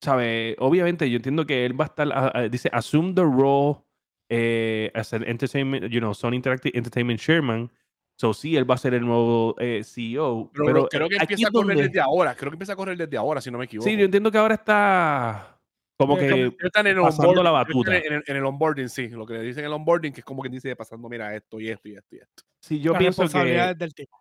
¿sabes? 0.00 0.56
Obviamente 0.58 1.08
yo 1.10 1.16
entiendo 1.16 1.46
que 1.46 1.66
él 1.66 1.78
va 1.78 1.84
a 1.84 1.88
estar, 1.88 2.08
ah, 2.12 2.32
ah, 2.34 2.42
dice, 2.42 2.68
assume 2.72 3.14
the 3.14 3.22
role 3.22 3.78
eh, 4.28 4.90
as 4.94 5.12
an 5.12 5.22
entertainment, 5.24 5.86
you 5.90 6.00
know, 6.00 6.14
Sony 6.14 6.34
Interactive 6.36 6.76
Entertainment 6.76 7.20
Chairman. 7.20 7.70
So 8.16 8.32
sí, 8.32 8.56
él 8.56 8.68
va 8.68 8.76
a 8.76 8.78
ser 8.78 8.94
el 8.94 9.04
nuevo 9.04 9.56
eh, 9.58 9.82
CEO. 9.84 10.50
Pero, 10.54 10.66
Pero, 10.66 10.88
creo 10.88 11.08
que 11.08 11.16
empieza 11.16 11.48
a 11.48 11.50
correr 11.50 11.76
donde- 11.76 11.88
desde 11.88 12.00
ahora. 12.00 12.34
Creo 12.34 12.50
que 12.50 12.54
empieza 12.54 12.72
a 12.72 12.76
correr 12.76 12.96
desde 12.96 13.16
ahora, 13.16 13.40
si 13.40 13.50
no 13.50 13.58
me 13.58 13.64
equivoco. 13.64 13.88
Sí, 13.88 13.96
yo 13.96 14.04
entiendo 14.04 14.30
que 14.30 14.38
ahora 14.38 14.54
está 14.54 15.53
como 15.96 16.16
que... 16.16 16.52
Están 16.60 16.86
en 16.86 16.96
el 16.96 17.02
pasando 17.02 17.42
la 17.42 17.50
batuta. 17.50 17.96
En 17.96 18.12
el, 18.12 18.24
en 18.26 18.36
el 18.36 18.44
onboarding, 18.44 18.88
sí. 18.88 19.08
Lo 19.08 19.26
que 19.26 19.34
le 19.34 19.42
dicen 19.42 19.64
el 19.64 19.72
onboarding, 19.72 20.12
que 20.12 20.20
es 20.20 20.24
como 20.24 20.42
que 20.42 20.48
dice 20.48 20.74
pasando, 20.74 21.08
mira, 21.08 21.34
esto 21.34 21.60
y 21.60 21.68
esto 21.68 21.88
y 21.88 21.94
esto 21.94 22.16
y 22.16 22.18
esto. 22.18 22.42
Sí, 22.60 22.80
yo 22.80 22.94
pienso 22.94 23.28
que, 23.28 23.74
del 23.76 23.94
tipo. 23.94 24.18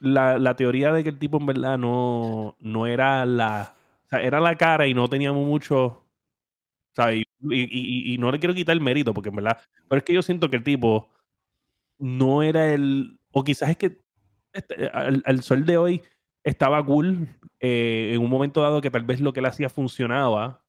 La, 0.00 0.38
la 0.38 0.54
teoría 0.54 0.92
de 0.92 1.02
que 1.02 1.10
el 1.10 1.18
tipo 1.18 1.38
en 1.38 1.46
verdad 1.46 1.78
no, 1.78 2.56
no 2.60 2.86
era 2.86 3.24
la 3.24 3.74
sea, 4.08 4.22
era 4.22 4.40
la 4.40 4.56
cara 4.56 4.86
y 4.86 4.94
no 4.94 5.08
teníamos 5.08 5.46
mucho. 5.46 6.04
¿sabes? 6.94 7.24
Y, 7.40 7.62
y, 7.62 8.14
y, 8.14 8.18
no 8.18 8.32
le 8.32 8.38
quiero 8.38 8.54
quitar 8.54 8.72
el 8.72 8.80
mérito, 8.80 9.14
porque 9.14 9.28
en 9.28 9.36
verdad. 9.36 9.60
Pero 9.88 9.98
es 9.98 10.04
que 10.04 10.14
yo 10.14 10.22
siento 10.22 10.50
que 10.50 10.56
el 10.56 10.64
tipo 10.64 11.10
no 11.98 12.42
era 12.42 12.72
el. 12.72 13.18
O 13.32 13.44
quizás 13.44 13.70
es 13.70 13.76
que 13.76 14.00
este, 14.52 14.88
al, 14.88 15.42
sol 15.42 15.64
de 15.64 15.76
hoy 15.76 16.02
estaba 16.42 16.84
cool 16.84 17.28
eh, 17.60 18.12
en 18.14 18.20
un 18.20 18.30
momento 18.30 18.62
dado 18.62 18.80
que 18.80 18.90
tal 18.90 19.04
vez 19.04 19.20
lo 19.20 19.32
que 19.32 19.40
él 19.40 19.46
hacía 19.46 19.68
funcionaba. 19.68 20.64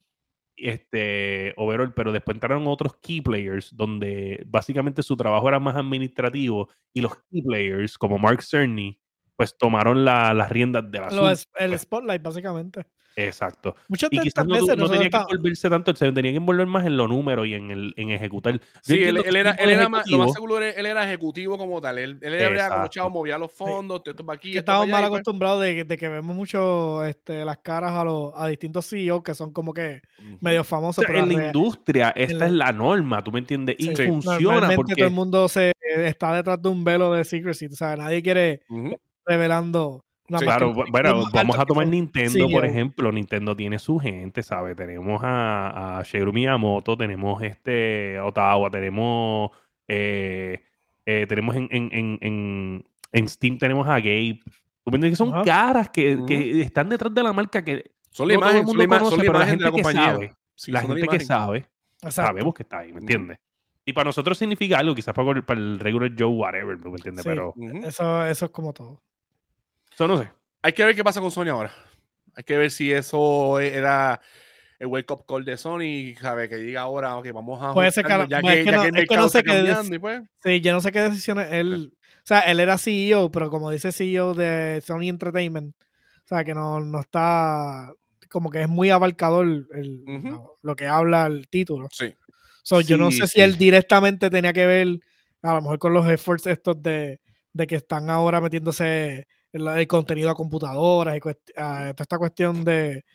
Este, 0.62 1.54
overall, 1.58 1.94
pero 1.94 2.12
después 2.12 2.36
entraron 2.36 2.68
otros 2.68 2.98
key 3.02 3.22
players 3.22 3.76
donde 3.76 4.44
básicamente 4.48 5.04
su 5.04 5.16
trabajo 5.16 5.48
era 5.48 5.60
más 5.60 5.76
administrativo 5.76 6.70
y 6.94 7.02
los 7.02 7.16
key 7.30 7.42
players 7.42 7.98
como 7.98 8.18
Mark 8.18 8.44
Cerny 8.44 9.00
pues 9.36 9.58
tomaron 9.58 10.04
las 10.04 10.50
riendas 10.50 10.92
de 10.92 11.00
la 11.00 11.38
El 11.58 11.80
spotlight 11.80 12.22
básicamente. 12.22 12.86
Exacto. 13.26 13.76
Muchas 13.88 14.10
y 14.12 14.20
quizás 14.20 14.46
no, 14.46 14.58
no 14.58 14.90
tenía 14.90 15.10
que 15.10 15.18
envolverse 15.18 15.70
tanto, 15.70 15.94
se 15.94 16.12
tenía 16.12 16.32
que 16.32 16.38
envolver 16.38 16.68
más 16.68 16.86
en 16.86 16.96
los 16.96 17.10
números 17.10 17.48
y 17.48 17.54
en, 17.54 17.72
el, 17.72 17.94
en 17.98 18.12
ejecutar. 18.12 18.60
Sí, 18.82 19.04
él, 19.04 19.18
era, 19.36 19.52
él 19.52 19.70
era 19.70 19.90
más, 19.90 20.10
lo 20.10 20.20
más 20.20 20.34
seguro, 20.34 20.62
él 20.62 20.86
era 20.86 21.04
ejecutivo 21.04 21.58
como 21.58 21.82
tal. 21.82 21.98
Él, 21.98 22.18
él 22.22 22.34
era 22.34 22.70
como 22.70 22.88
chavo, 22.88 23.10
movía 23.10 23.38
los 23.38 23.52
fondos, 23.52 24.02
sí. 24.04 24.12
esto 24.12 24.26
para 24.26 24.38
aquí. 24.38 24.58
Estamos 24.58 24.88
mal 24.88 25.02
pues 25.02 25.12
acostumbrados 25.12 25.62
de, 25.62 25.84
de, 25.84 25.98
que 25.98 26.08
vemos 26.08 26.36
mucho 26.36 27.04
este, 27.04 27.44
las 27.44 27.58
caras 27.58 27.92
a, 27.92 28.04
los, 28.04 28.32
a 28.36 28.48
distintos 28.48 28.88
CEOs 28.88 29.24
que 29.24 29.34
son 29.34 29.52
como 29.52 29.74
que 29.74 30.02
medio 30.40 30.64
famosos. 30.64 31.04
pero 31.06 31.20
en 31.20 31.36
la 31.36 31.46
industria, 31.48 32.10
esta 32.16 32.46
es 32.46 32.52
la 32.52 32.72
norma, 32.72 33.24
¿tú 33.24 33.32
me 33.32 33.40
entiendes? 33.40 33.76
Y 33.80 33.96
funciona. 33.96 34.70
Porque 34.76 34.96
todo 34.96 35.08
el 35.08 35.14
mundo 35.14 35.48
se, 35.50 35.74
está 35.82 36.34
detrás 36.34 36.62
de 36.62 36.70
un 36.70 36.84
velo 36.84 37.14
de 37.14 37.26
secrecy. 37.26 37.66
O 37.66 37.76
sea, 37.76 37.96
nadie 37.96 38.22
quiere 38.22 38.62
revelando 39.26 40.06
claro, 40.38 40.74
bueno, 40.74 41.26
vamos 41.34 41.58
a 41.58 41.66
tomar 41.66 41.88
Nintendo, 41.88 42.50
por 42.50 42.66
ejemplo. 42.66 43.12
Nintendo 43.12 43.56
tiene 43.56 43.80
su 43.80 44.00
gente, 44.00 44.44
¿sabes? 44.44 44.76
Tenemos 44.76 45.22
a, 45.24 46.00
a 46.00 46.04
Shigeru 46.04 46.32
Miyamoto, 46.32 46.96
tenemos 46.96 47.42
este 47.42 48.20
Ottawa, 48.20 48.70
tenemos 48.70 49.52
eh, 49.88 50.64
eh, 51.06 51.26
tenemos 51.28 51.56
en, 51.56 51.68
en, 51.72 52.20
en, 52.22 52.86
en, 53.12 53.28
Steam 53.28 53.58
tenemos 53.58 53.88
a 53.88 54.00
Gabe. 54.00 54.40
Que 54.86 55.16
son 55.16 55.44
caras 55.44 55.90
que, 55.90 56.18
que, 56.28 56.62
están 56.62 56.90
detrás 56.90 57.14
de 57.14 57.22
la 57.22 57.34
marca 57.34 57.64
que 57.64 57.92
son 58.12 58.28
la 58.28 58.34
imagen, 58.36 58.66
son 58.66 58.78
la, 58.78 59.00
son 59.00 59.34
la, 59.34 59.46
gente 59.46 59.64
de 59.64 59.70
la 59.70 59.72
compañía. 59.72 60.04
Sabe, 60.04 60.36
la 60.68 60.82
gente 60.82 61.08
que 61.08 61.20
sabe, 61.20 61.66
sabemos 62.10 62.54
que 62.54 62.64
está 62.64 62.80
ahí, 62.80 62.92
¿me 62.92 63.00
entiendes? 63.00 63.38
Y 63.86 63.94
para 63.94 64.06
nosotros 64.06 64.38
significa 64.38 64.80
algo, 64.80 64.96
quizás 64.96 65.14
para, 65.14 65.32
el 65.32 65.80
regular 65.80 66.12
Joe, 66.18 66.28
whatever, 66.28 66.78
¿me 66.78 66.90
entiendes? 66.90 67.26
Pero 67.26 67.54
eso, 67.84 68.26
eso 68.26 68.46
es 68.46 68.52
como 68.52 68.74
todo 68.74 69.02
no 70.08 70.18
sé. 70.18 70.30
Hay 70.62 70.74
que 70.74 70.84
ver 70.84 70.96
qué 70.96 71.04
pasa 71.04 71.22
con 71.22 71.32
Sony 71.32 71.48
ahora. 71.50 71.72
Hay 72.36 72.44
que 72.44 72.58
ver 72.58 72.72
si 72.72 72.92
eso 72.92 73.60
era 73.60 74.22
el 74.80 74.88
wake 74.88 75.12
up 75.12 75.26
call 75.28 75.44
de 75.44 75.58
Sony, 75.58 76.16
¿sabe? 76.20 76.48
Que 76.48 76.56
diga 76.56 76.82
ahora, 76.82 77.18
ok, 77.18 77.28
vamos 77.34 77.62
a. 77.62 77.74
Puede 77.74 77.92
ser 77.92 78.06
que, 78.06 78.28
ya 78.30 78.42
que, 78.42 78.64
ya 78.64 78.72
no, 78.72 78.94
que 78.94 79.18
no 79.18 79.30
sé 79.30 79.44
qué. 79.44 80.00
Pues. 80.00 80.22
Sí, 80.44 80.62
yo 80.62 80.74
no 80.74 80.82
sé 80.82 80.92
qué 80.92 81.02
decisiones 81.02 81.50
él. 81.52 81.94
O 82.18 82.28
sea, 82.30 82.40
él 82.42 82.60
era 82.60 82.78
CEO, 82.78 83.32
pero 83.32 83.50
como 83.50 83.72
dice 83.72 83.92
CEO 83.92 84.34
de 84.34 84.82
Sony 84.86 85.10
Entertainment, 85.10 85.76
o 85.76 86.28
sea, 86.28 86.44
que 86.44 86.54
no, 86.54 86.80
no 86.80 87.02
está. 87.02 87.92
Como 88.30 88.50
que 88.52 88.62
es 88.62 88.70
muy 88.70 88.90
abarcador 88.92 89.48
el, 89.74 90.04
lo, 90.62 90.76
que 90.76 90.86
habla 90.86 91.26
el 91.26 91.48
título. 91.50 91.88
Sí. 91.92 92.14
yo 92.86 92.98
no 92.98 93.12
sé 93.12 93.28
si 93.28 93.42
él 93.42 93.58
directamente 93.58 94.30
tenía 94.30 94.54
que 94.54 94.68
ver, 94.68 95.00
a 95.42 95.56
lo 95.56 95.62
mejor 95.62 95.80
con 95.80 95.94
los 95.94 96.08
esfuerzos 96.08 96.52
estos 96.52 96.82
de, 96.84 97.20
de 97.54 97.68
que 97.68 97.76
están 97.76 98.12
ahora 98.12 98.40
metiéndose 98.40 99.28
el, 99.52 99.88
contenido 99.88 100.30
a 100.30 100.36
computadoras 100.36 101.18
y 101.18 101.20
toda 101.20 101.90
esta 101.90 102.18
cuestión 102.18 102.64
de. 102.64 103.06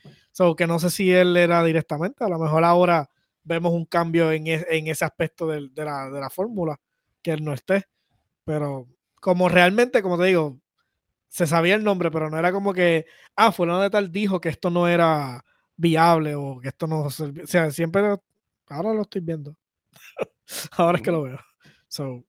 que 0.56 0.66
no 0.66 0.78
sé 0.78 0.90
si 0.90 1.12
él 1.12 1.36
era 1.36 1.62
directamente, 1.64 2.24
a 2.24 2.28
lo 2.28 2.38
mejor 2.38 2.64
ahora 2.64 3.08
vemos 3.42 3.72
un 3.72 3.84
cambio 3.84 4.32
en, 4.32 4.46
en 4.46 4.86
ese 4.88 5.04
aspecto 5.04 5.46
de, 5.46 5.68
de, 5.70 5.84
la, 5.84 6.10
de 6.10 6.20
la 6.20 6.30
fórmula, 6.30 6.78
que 7.22 7.32
él 7.32 7.44
no 7.44 7.52
esté. 7.52 7.84
Pero 8.44 8.88
como 9.20 9.48
realmente, 9.48 10.02
como 10.02 10.18
te 10.18 10.24
digo, 10.24 10.58
se 11.28 11.46
sabía 11.46 11.74
el 11.74 11.84
nombre, 11.84 12.10
pero 12.10 12.30
no 12.30 12.38
era 12.38 12.52
como 12.52 12.72
que, 12.72 13.06
ah, 13.36 13.52
fulano 13.52 13.80
de 13.80 13.90
tal 13.90 14.12
dijo 14.12 14.40
que 14.40 14.48
esto 14.50 14.70
no 14.70 14.86
era 14.88 15.44
viable 15.76 16.34
o 16.36 16.60
que 16.60 16.68
esto 16.68 16.86
no 16.86 17.00
O 17.02 17.10
sea, 17.10 17.70
siempre, 17.70 18.02
ahora 18.68 18.94
lo 18.94 19.02
estoy 19.02 19.20
viendo. 19.20 19.56
ahora 20.72 20.98
es 20.98 21.02
que 21.02 21.10
lo 21.10 21.22
veo. 21.22 21.40
So, 21.88 22.24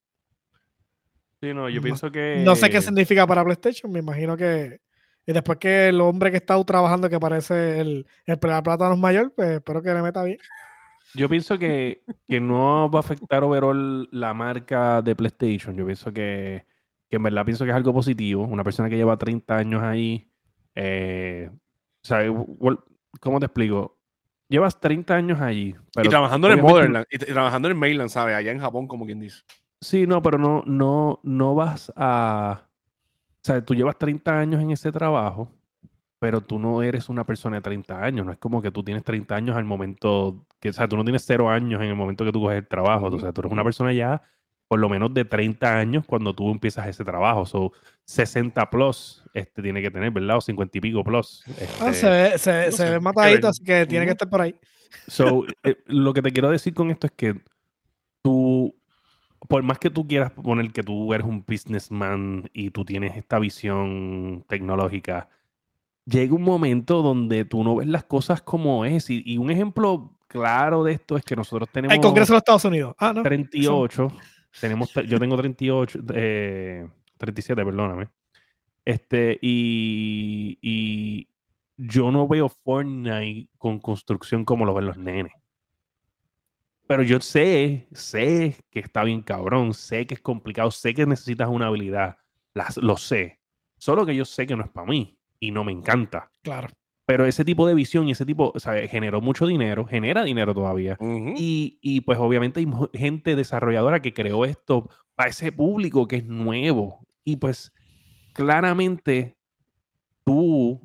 no, 1.53 1.69
yo 1.69 1.81
pienso 1.81 2.11
que. 2.11 2.41
No 2.43 2.55
sé 2.55 2.69
qué 2.69 2.81
significa 2.81 3.27
para 3.27 3.43
PlayStation, 3.43 3.91
me 3.91 3.99
imagino 3.99 4.35
que. 4.37 4.79
Y 5.27 5.33
después 5.33 5.57
que 5.57 5.87
el 5.87 6.01
hombre 6.01 6.29
que 6.29 6.37
está 6.37 6.63
trabajando, 6.63 7.09
que 7.09 7.19
parece 7.19 7.79
el, 7.79 8.05
el 8.25 8.39
plátano 8.39 8.95
mayor, 8.95 9.33
pues 9.35 9.53
espero 9.53 9.81
que 9.81 9.93
le 9.93 10.01
meta 10.01 10.23
bien. 10.23 10.37
Yo 11.15 11.29
pienso 11.29 11.57
que, 11.57 12.03
que 12.27 12.39
no 12.39 12.89
va 12.91 12.99
a 12.99 13.01
afectar 13.01 13.43
overall 13.43 14.07
la 14.11 14.33
marca 14.33 15.01
de 15.01 15.15
PlayStation. 15.15 15.75
Yo 15.75 15.85
pienso 15.85 16.11
que, 16.11 16.65
que 17.09 17.15
en 17.15 17.23
verdad 17.23 17.45
pienso 17.45 17.63
que 17.63 17.71
es 17.71 17.75
algo 17.75 17.93
positivo. 17.93 18.43
Una 18.43 18.63
persona 18.63 18.89
que 18.89 18.97
lleva 18.97 19.17
30 19.17 19.55
años 19.55 19.81
ahí. 19.81 20.29
Eh, 20.75 21.49
¿Cómo 23.19 23.39
te 23.39 23.45
explico? 23.45 23.97
Llevas 24.47 24.79
30 24.79 25.15
años 25.15 25.41
allí. 25.41 25.75
y 26.03 26.09
trabajando 26.09 26.51
en 26.51 26.61
Modern 26.61 27.05
y, 27.09 27.17
trabajando 27.17 27.69
en 27.69 27.77
Mainland, 27.77 28.09
¿sabes? 28.09 28.35
Allá 28.35 28.51
en 28.51 28.59
Japón, 28.59 28.87
como 28.87 29.05
quien 29.05 29.19
dice. 29.19 29.41
Sí, 29.81 30.07
no, 30.07 30.21
pero 30.21 30.37
no, 30.37 30.63
no, 30.65 31.19
no 31.23 31.55
vas 31.55 31.91
a. 31.95 32.63
O 32.63 33.45
sea, 33.45 33.63
tú 33.63 33.75
llevas 33.75 33.97
30 33.97 34.39
años 34.39 34.61
en 34.61 34.71
ese 34.71 34.91
trabajo, 34.91 35.51
pero 36.19 36.41
tú 36.41 36.57
no 36.57 36.81
eres 36.81 37.09
una 37.09 37.25
persona 37.25 37.57
de 37.57 37.61
30 37.61 38.03
años. 38.03 38.25
No 38.25 38.31
es 38.31 38.37
como 38.37 38.61
que 38.61 38.71
tú 38.71 38.83
tienes 38.83 39.03
30 39.03 39.35
años 39.35 39.55
al 39.55 39.65
momento. 39.65 40.45
Que, 40.59 40.69
o 40.69 40.73
sea, 40.73 40.87
tú 40.87 40.97
no 40.97 41.03
tienes 41.03 41.23
cero 41.25 41.49
años 41.49 41.81
en 41.81 41.89
el 41.89 41.95
momento 41.95 42.25
que 42.25 42.31
tú 42.31 42.41
coges 42.41 42.57
el 42.57 42.67
trabajo. 42.67 43.07
O 43.07 43.19
sea, 43.19 43.31
tú 43.31 43.41
eres 43.41 43.51
una 43.51 43.63
persona 43.63 43.93
ya 43.93 44.21
por 44.67 44.79
lo 44.79 44.89
menos 44.89 45.13
de 45.13 45.25
30 45.25 45.77
años 45.77 46.05
cuando 46.05 46.33
tú 46.33 46.49
empiezas 46.49 46.87
ese 46.87 47.03
trabajo. 47.03 47.45
So, 47.45 47.71
60 48.05 48.69
plus 48.69 49.23
este, 49.33 49.61
tiene 49.61 49.81
que 49.81 49.91
tener, 49.91 50.11
¿verdad? 50.11 50.37
O 50.37 50.41
50 50.41 50.77
y 50.77 50.81
pico 50.81 51.03
plus. 51.03 51.43
Ah, 51.79 51.93
se 51.93 52.09
ve, 52.09 52.37
se, 52.37 52.71
se 52.71 52.89
ve 52.89 52.99
matadito, 52.99 53.47
así 53.47 53.63
que 53.63 53.85
tiene 53.85 54.05
que 54.05 54.11
estar 54.13 54.29
por 54.29 54.41
ahí. 54.41 54.55
So, 55.07 55.45
eh, 55.63 55.75
lo 55.85 56.13
que 56.13 56.21
te 56.21 56.31
quiero 56.31 56.49
decir 56.49 56.73
con 56.73 56.89
esto 56.89 57.07
es 57.07 57.13
que 57.13 57.35
tú 58.21 58.75
por 59.47 59.63
más 59.63 59.79
que 59.79 59.89
tú 59.89 60.07
quieras 60.07 60.31
poner 60.31 60.71
que 60.71 60.83
tú 60.83 61.13
eres 61.13 61.27
un 61.27 61.43
businessman 61.45 62.49
y 62.53 62.71
tú 62.71 62.85
tienes 62.85 63.15
esta 63.17 63.39
visión 63.39 64.45
tecnológica, 64.47 65.29
llega 66.05 66.33
un 66.33 66.43
momento 66.43 67.01
donde 67.01 67.45
tú 67.45 67.63
no 67.63 67.75
ves 67.75 67.87
las 67.87 68.03
cosas 68.05 68.41
como 68.41 68.85
es. 68.85 69.09
Y, 69.09 69.37
un 69.37 69.51
ejemplo 69.51 70.11
claro 70.27 70.83
de 70.83 70.93
esto 70.93 71.17
es 71.17 71.23
que 71.23 71.35
nosotros 71.35 71.69
tenemos... 71.71 71.95
El 71.95 72.01
Congreso 72.01 72.33
de 72.33 72.35
los 72.35 72.41
Estados 72.41 72.65
Unidos. 72.65 72.95
Ah, 72.97 73.13
no. 73.13 73.23
38. 73.23 74.07
Tenemos, 74.59 74.93
yo 74.93 75.19
tengo 75.19 75.35
38, 75.35 75.99
eh, 76.13 76.87
37, 77.17 77.65
perdóname. 77.65 78.07
Este, 78.85 79.37
y, 79.41 80.57
y 80.61 81.27
yo 81.75 82.11
no 82.11 82.27
veo 82.27 82.49
Fortnite 82.49 83.49
con 83.57 83.79
construcción 83.79 84.45
como 84.45 84.65
lo 84.65 84.73
ven 84.73 84.85
los 84.85 84.97
nenes. 84.97 85.33
Pero 86.87 87.03
yo 87.03 87.19
sé, 87.19 87.87
sé 87.93 88.55
que 88.69 88.79
está 88.79 89.03
bien 89.03 89.21
cabrón, 89.21 89.73
sé 89.73 90.05
que 90.05 90.13
es 90.15 90.21
complicado, 90.21 90.69
sé 90.71 90.93
que 90.93 91.05
necesitas 91.05 91.49
una 91.49 91.67
habilidad, 91.67 92.17
las, 92.53 92.77
lo 92.77 92.97
sé. 92.97 93.39
Solo 93.77 94.05
que 94.05 94.15
yo 94.15 94.25
sé 94.25 94.45
que 94.45 94.55
no 94.55 94.63
es 94.63 94.69
para 94.69 94.87
mí 94.87 95.17
y 95.39 95.51
no 95.51 95.63
me 95.63 95.71
encanta. 95.71 96.29
Claro. 96.43 96.69
Pero 97.07 97.25
ese 97.25 97.45
tipo 97.45 97.67
de 97.67 97.75
visión 97.75 98.07
y 98.07 98.11
ese 98.11 98.25
tipo, 98.25 98.51
o 98.53 98.59
sea, 98.59 98.87
generó 98.87 99.21
mucho 99.21 99.45
dinero, 99.45 99.85
genera 99.85 100.23
dinero 100.23 100.53
todavía. 100.53 100.97
y, 100.99 101.77
y, 101.81 102.01
pues 102.01 102.17
obviamente 102.19 102.59
hay 102.59 102.67
gente 102.93 103.35
desarrolladora 103.35 104.01
que 104.01 104.13
creó 104.13 104.45
esto 104.45 104.89
para 105.15 105.29
ese 105.29 105.51
público 105.51 106.07
que 106.07 106.17
es 106.17 106.25
nuevo. 106.25 107.05
Y 107.23 107.37
pues 107.37 107.71
claramente 108.33 109.37
tú 110.23 110.81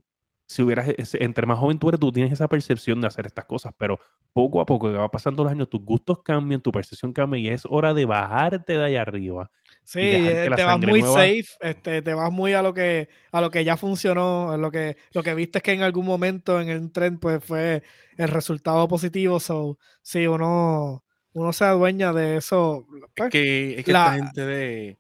si 0.50 0.62
hubieras, 0.62 0.88
entre 1.14 1.46
más 1.46 1.60
joven 1.60 1.78
tú 1.78 1.90
eres, 1.90 2.00
tú 2.00 2.10
tienes 2.10 2.32
esa 2.32 2.48
percepción 2.48 3.00
de 3.00 3.06
hacer 3.06 3.24
estas 3.24 3.44
cosas, 3.44 3.72
pero 3.78 4.00
poco 4.32 4.60
a 4.60 4.66
poco 4.66 4.90
que 4.90 4.98
va 4.98 5.08
pasando 5.08 5.44
los 5.44 5.52
años, 5.52 5.70
tus 5.70 5.80
gustos 5.80 6.24
cambian, 6.24 6.60
tu 6.60 6.72
percepción 6.72 7.12
cambia 7.12 7.38
y 7.38 7.48
es 7.50 7.62
hora 7.70 7.94
de 7.94 8.04
bajarte 8.04 8.72
de 8.72 8.84
ahí 8.84 8.96
arriba. 8.96 9.48
Sí, 9.84 10.00
eh, 10.00 10.50
te 10.56 10.64
vas 10.64 10.80
muy 10.80 11.02
safe, 11.02 11.46
este, 11.60 12.02
te 12.02 12.14
vas 12.14 12.32
muy 12.32 12.54
a 12.54 12.62
lo 12.62 12.74
que 12.74 13.08
a 13.30 13.40
lo 13.40 13.48
que 13.52 13.62
ya 13.62 13.76
funcionó, 13.76 14.56
lo 14.56 14.72
que 14.72 14.96
lo 15.12 15.22
que 15.22 15.36
viste 15.36 15.58
es 15.58 15.62
que 15.62 15.72
en 15.72 15.82
algún 15.82 16.04
momento 16.04 16.60
en 16.60 16.68
el 16.68 16.90
tren 16.90 17.20
pues 17.20 17.44
fue 17.44 17.84
el 18.16 18.26
resultado 18.26 18.88
positivo, 18.88 19.38
so 19.38 19.78
sí, 20.02 20.26
uno 20.26 21.04
uno 21.32 21.52
se 21.52 21.64
adueña 21.64 22.12
de 22.12 22.38
eso. 22.38 22.88
es 22.92 23.02
pues, 23.14 23.30
que, 23.30 23.78
es 23.78 23.84
que 23.84 23.90
esta 23.92 24.14
gente 24.14 24.44
de, 24.44 24.98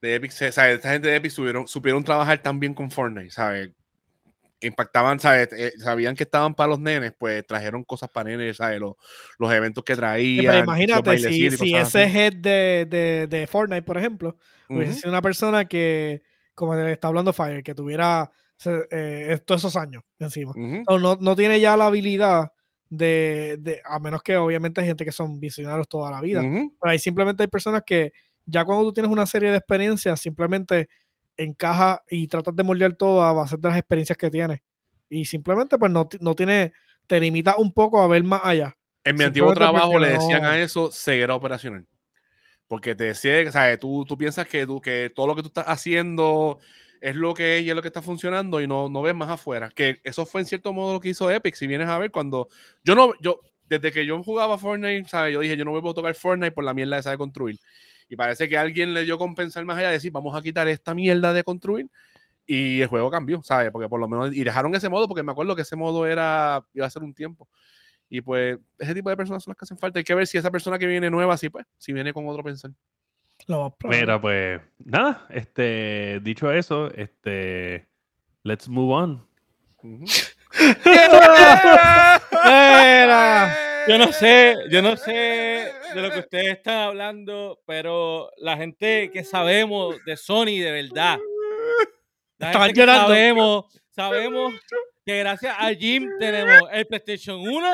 de 0.00 0.14
Epic, 0.14 0.32
esta 0.40 0.64
gente 0.64 1.08
de 1.08 1.16
Epic 1.16 1.30
supieron, 1.30 1.68
supieron 1.68 2.02
trabajar 2.02 2.38
tan 2.40 2.58
bien 2.58 2.72
con 2.72 2.90
Fortnite, 2.90 3.30
¿sabes? 3.30 3.70
Impactaban, 4.60 5.20
¿sabes? 5.20 5.48
Eh, 5.52 5.72
sabían 5.78 6.16
que 6.16 6.24
estaban 6.24 6.54
para 6.54 6.70
los 6.70 6.80
nenes, 6.80 7.12
pues 7.18 7.46
trajeron 7.46 7.84
cosas 7.84 8.08
para 8.10 8.30
nenes, 8.30 8.56
¿sabes? 8.56 8.80
Los, 8.80 8.94
los 9.38 9.52
eventos 9.52 9.84
que 9.84 9.94
traían. 9.94 10.64
imagínate, 10.64 11.18
si, 11.18 11.50
si 11.50 11.74
ese 11.74 12.04
head 12.04 12.34
de, 12.34 12.86
de, 12.88 13.26
de, 13.28 13.46
Fortnite, 13.46 13.82
por 13.82 13.98
ejemplo, 13.98 14.36
uh 14.68 14.82
una 15.06 15.22
persona 15.22 15.64
que, 15.64 16.22
como 16.54 16.74
está 16.74 17.08
hablando 17.08 17.32
Fire, 17.32 17.62
que 17.62 17.74
tuviera 17.74 18.30
eh, 18.90 19.38
todos 19.46 19.62
esos 19.62 19.76
años 19.76 20.02
encima. 20.18 20.52
no, 20.56 21.16
no, 21.16 21.36
tiene 21.36 21.60
ya 21.60 21.76
la 21.76 21.86
habilidad 21.86 22.52
de, 22.90 23.56
de, 23.60 23.80
a 23.84 23.98
menos 23.98 24.22
que 24.22 24.36
obviamente 24.36 24.80
hay 24.80 24.88
gente 24.88 25.04
que 25.04 25.12
son 25.12 25.38
visionarios 25.38 25.88
toda 25.88 26.10
la 26.10 26.20
vida, 26.20 26.40
pero 26.42 26.90
hay 26.90 26.98
simplemente 26.98 27.44
hay 27.44 27.48
personas 27.48 27.82
que 27.86 28.12
ya 28.44 28.64
cuando 28.64 28.84
tú 28.84 28.92
tienes 28.92 29.12
una 29.12 29.26
serie 29.26 29.50
de 29.50 29.58
experiencias, 29.58 30.20
simplemente 30.20 30.88
encaja 31.38 32.02
y 32.10 32.28
tratas 32.28 32.54
de 32.54 32.62
moldear 32.62 32.94
todo 32.94 33.22
a 33.22 33.32
base 33.32 33.56
de 33.56 33.68
las 33.68 33.78
experiencias 33.78 34.18
que 34.18 34.30
tienes. 34.30 34.60
Y 35.08 35.24
simplemente 35.24 35.78
pues 35.78 35.90
no, 35.90 36.08
no 36.20 36.34
tiene, 36.34 36.72
te 37.06 37.18
limita 37.18 37.56
un 37.56 37.72
poco 37.72 38.02
a 38.02 38.08
ver 38.08 38.22
más 38.24 38.42
allá. 38.44 38.76
En 39.04 39.16
mi 39.16 39.24
antiguo 39.24 39.54
trabajo 39.54 39.98
le 39.98 40.10
decían 40.10 40.44
a 40.44 40.58
eso 40.58 40.90
ceguera 40.92 41.34
operacional. 41.34 41.86
Porque 42.66 42.94
te 42.94 43.04
decía, 43.04 43.50
¿sabes? 43.50 43.78
Tú, 43.78 44.04
tú 44.06 44.18
piensas 44.18 44.46
que, 44.46 44.66
tú, 44.66 44.80
que 44.80 45.10
todo 45.14 45.26
lo 45.26 45.34
que 45.34 45.40
tú 45.40 45.48
estás 45.48 45.64
haciendo 45.66 46.58
es 47.00 47.16
lo 47.16 47.32
que 47.32 47.58
es 47.58 47.64
y 47.64 47.70
es 47.70 47.76
lo 47.76 47.80
que 47.80 47.88
está 47.88 48.02
funcionando 48.02 48.60
y 48.60 48.66
no, 48.66 48.90
no 48.90 49.00
ves 49.00 49.14
más 49.14 49.30
afuera. 49.30 49.70
Que 49.74 50.00
eso 50.04 50.26
fue 50.26 50.42
en 50.42 50.46
cierto 50.46 50.74
modo 50.74 50.94
lo 50.94 51.00
que 51.00 51.08
hizo 51.08 51.30
Epic. 51.30 51.54
Si 51.54 51.66
vienes 51.66 51.88
a 51.88 51.98
ver, 51.98 52.10
cuando 52.10 52.48
yo 52.84 52.94
no, 52.94 53.14
yo, 53.20 53.40
desde 53.68 53.92
que 53.92 54.04
yo 54.04 54.22
jugaba 54.22 54.58
Fortnite, 54.58 55.08
¿sabes? 55.08 55.32
Yo 55.32 55.40
dije, 55.40 55.56
yo 55.56 55.64
no 55.64 55.72
me 55.72 55.80
puedo 55.80 55.94
tocar 55.94 56.14
Fortnite 56.14 56.52
por 56.52 56.64
la 56.64 56.74
mierda 56.74 57.00
de 57.00 57.16
construir. 57.16 57.58
Y 58.08 58.16
parece 58.16 58.48
que 58.48 58.56
alguien 58.56 58.94
le 58.94 59.04
dio 59.04 59.18
compensar 59.18 59.64
más 59.64 59.76
allá 59.76 59.88
de 59.88 59.94
decir, 59.94 60.12
vamos 60.12 60.34
a 60.34 60.42
quitar 60.42 60.66
esta 60.68 60.94
mierda 60.94 61.32
de 61.32 61.44
construir. 61.44 61.88
Y 62.46 62.80
el 62.80 62.88
juego 62.88 63.10
cambió, 63.10 63.42
¿sabes? 63.42 63.70
Porque 63.70 63.88
por 63.88 64.00
lo 64.00 64.08
menos, 64.08 64.34
y 64.34 64.42
dejaron 64.42 64.74
ese 64.74 64.88
modo, 64.88 65.06
porque 65.06 65.22
me 65.22 65.32
acuerdo 65.32 65.54
que 65.54 65.62
ese 65.62 65.76
modo 65.76 66.06
era, 66.06 66.64
iba 66.72 66.86
a 66.86 66.90
ser 66.90 67.02
un 67.02 67.12
tiempo. 67.12 67.46
Y 68.08 68.22
pues, 68.22 68.58
ese 68.78 68.94
tipo 68.94 69.10
de 69.10 69.16
personas 69.16 69.44
son 69.44 69.50
las 69.50 69.58
que 69.58 69.66
hacen 69.66 69.76
falta. 69.76 69.98
Hay 69.98 70.04
que 70.04 70.14
ver 70.14 70.26
si 70.26 70.38
esa 70.38 70.50
persona 70.50 70.78
que 70.78 70.86
viene 70.86 71.10
nueva, 71.10 71.36
si 71.36 71.50
pues, 71.50 71.66
si 71.76 71.92
viene 71.92 72.14
con 72.14 72.26
otro 72.26 72.42
pensar. 72.42 72.70
Mira, 73.84 74.20
pues, 74.20 74.60
nada, 74.78 75.26
este, 75.30 76.20
dicho 76.20 76.50
eso, 76.50 76.90
este, 76.94 77.86
let's 78.42 78.68
move 78.68 78.94
on. 78.94 79.26
Yo 83.88 83.96
no 83.96 84.12
sé, 84.12 84.56
yo 84.68 84.82
no 84.82 84.96
sé 84.96 85.12
de 85.94 86.02
lo 86.02 86.10
que 86.10 86.18
ustedes 86.20 86.58
están 86.58 86.88
hablando, 86.88 87.60
pero 87.66 88.30
la 88.36 88.56
gente 88.56 89.10
que 89.10 89.24
sabemos 89.24 89.96
de 90.04 90.16
Sony 90.16 90.60
de 90.60 90.70
verdad, 90.70 91.18
la 92.36 92.52
gente 92.52 92.80
que 92.80 92.86
sabemos, 92.86 93.64
sabemos 93.90 94.54
que 95.06 95.18
gracias 95.20 95.56
a 95.58 95.72
Jim 95.74 96.10
tenemos 96.18 96.68
el 96.70 96.86
PlayStation 96.86 97.40
1, 97.40 97.70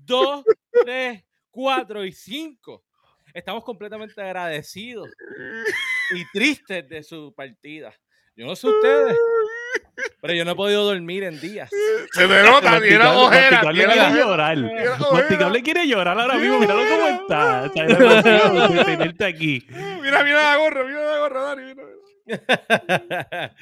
2, 0.00 0.44
3, 0.84 1.24
4 1.50 2.04
y 2.06 2.12
5. 2.12 2.84
Estamos 3.34 3.62
completamente 3.62 4.20
agradecidos 4.22 5.10
y 6.14 6.24
tristes 6.32 6.88
de 6.88 7.02
su 7.02 7.34
partida. 7.34 7.92
Yo 8.34 8.46
no 8.46 8.56
sé 8.56 8.68
ustedes, 8.68 9.16
pero 10.20 10.34
yo 10.34 10.44
no 10.44 10.52
he 10.52 10.54
podido 10.54 10.84
dormir 10.84 11.24
en 11.24 11.40
días. 11.40 11.70
Se 12.12 12.26
me 12.26 12.42
nota, 12.42 12.80
tiene 12.80 13.04
ojera. 13.04 13.62
Masticable 13.62 13.84
quiere 13.84 14.18
llorar. 14.18 14.58
Masticable 15.12 15.62
quiere 15.62 15.86
llorar 15.86 16.20
ahora 16.20 16.34
mismo. 16.36 16.58
Míralo 16.58 16.82
cómo 16.88 17.06
está. 17.08 17.62
O 17.64 17.72
sea, 17.72 17.84
de 18.68 18.84
tenerte 18.84 19.24
aquí. 19.24 19.66
Mira, 20.02 20.22
mira 20.24 20.42
la 20.42 20.56
gorra, 20.56 20.84
mira 20.84 21.04
la 21.04 21.18
gorra, 21.18 21.42
Dani. 21.42 21.74
Mira. 21.74 21.88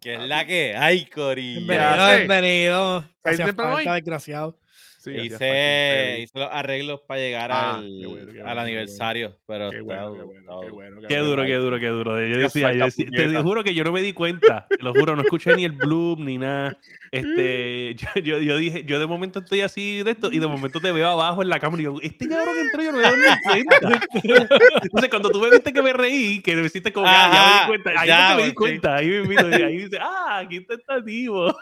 ¿Qué 0.00 0.14
es 0.14 0.20
la 0.20 0.46
que 0.46 0.74
hay, 0.76 1.04
Cori? 1.06 1.56
Bienvenido, 1.56 2.16
bienvenido. 2.16 3.04
Gracias, 3.22 3.54
desgraciado. 3.94 4.58
Sí, 5.00 5.12
hice, 5.12 6.18
hice, 6.20 6.38
los 6.38 6.50
arreglos 6.52 7.00
para 7.06 7.20
llegar 7.20 7.50
ah, 7.50 7.76
al, 7.76 8.42
al 8.44 8.58
aniversario, 8.58 9.34
pero 9.46 9.70
qué, 9.70 9.80
bueno, 9.80 10.12
qué, 10.12 10.22
bueno, 10.24 10.60
qué, 10.60 10.70
bueno, 10.70 11.00
qué 11.08 11.16
duro, 11.16 11.42
qué 11.42 11.54
duro, 11.54 11.80
qué 11.80 11.86
duro. 11.88 12.28
Yo 12.28 12.36
decía, 12.36 12.74
yo 12.74 12.84
decía, 12.84 13.06
te 13.10 13.34
juro 13.38 13.64
que 13.64 13.74
yo 13.74 13.82
no 13.82 13.92
me 13.92 14.02
di 14.02 14.12
cuenta, 14.12 14.66
te 14.68 14.82
lo 14.82 14.92
juro, 14.92 15.16
no 15.16 15.22
escuché 15.22 15.56
ni 15.56 15.64
el 15.64 15.72
bloom 15.72 16.26
ni 16.26 16.36
nada. 16.36 16.76
Este, 17.12 17.96
yo, 17.96 18.20
yo, 18.22 18.38
yo, 18.38 18.56
dije, 18.56 18.84
yo 18.84 19.00
de 19.00 19.06
momento 19.08 19.40
estoy 19.40 19.62
así 19.62 20.04
de 20.04 20.12
esto 20.12 20.30
y 20.30 20.38
de 20.38 20.46
momento 20.46 20.78
te 20.78 20.92
veo 20.92 21.08
abajo 21.08 21.42
en 21.42 21.48
la 21.48 21.58
cámara 21.58 21.82
y 21.82 21.86
digo, 21.86 22.00
este 22.00 22.28
cabrón 22.28 22.54
que 22.54 22.60
entró 22.60 22.82
yo 22.84 22.92
no 22.92 22.98
me 22.98 23.02
doy 23.02 23.18
ni 23.18 23.64
cuenta. 23.64 24.06
Entonces 24.84 25.10
cuando 25.10 25.30
tú 25.30 25.40
me 25.40 25.50
viste 25.50 25.72
que 25.72 25.82
me 25.82 25.92
reí, 25.92 26.40
que 26.40 26.54
me 26.54 26.66
hiciste 26.66 26.92
como, 26.92 27.08
ah, 27.08 27.30
ya 27.32 27.42
me 27.42 27.60
di 27.60 27.66
cuenta, 27.66 28.00
ahí 28.00 28.08
ya, 28.08 28.36
me 28.36 28.44
di 28.44 28.54
cuenta, 28.54 28.94
ahí 28.94 29.08
me 29.08 29.38
ahí 29.38 29.76
dice, 29.78 29.98
ah, 30.00 30.38
aquí 30.38 30.58
está 30.58 30.76
tentativo. 30.76 31.52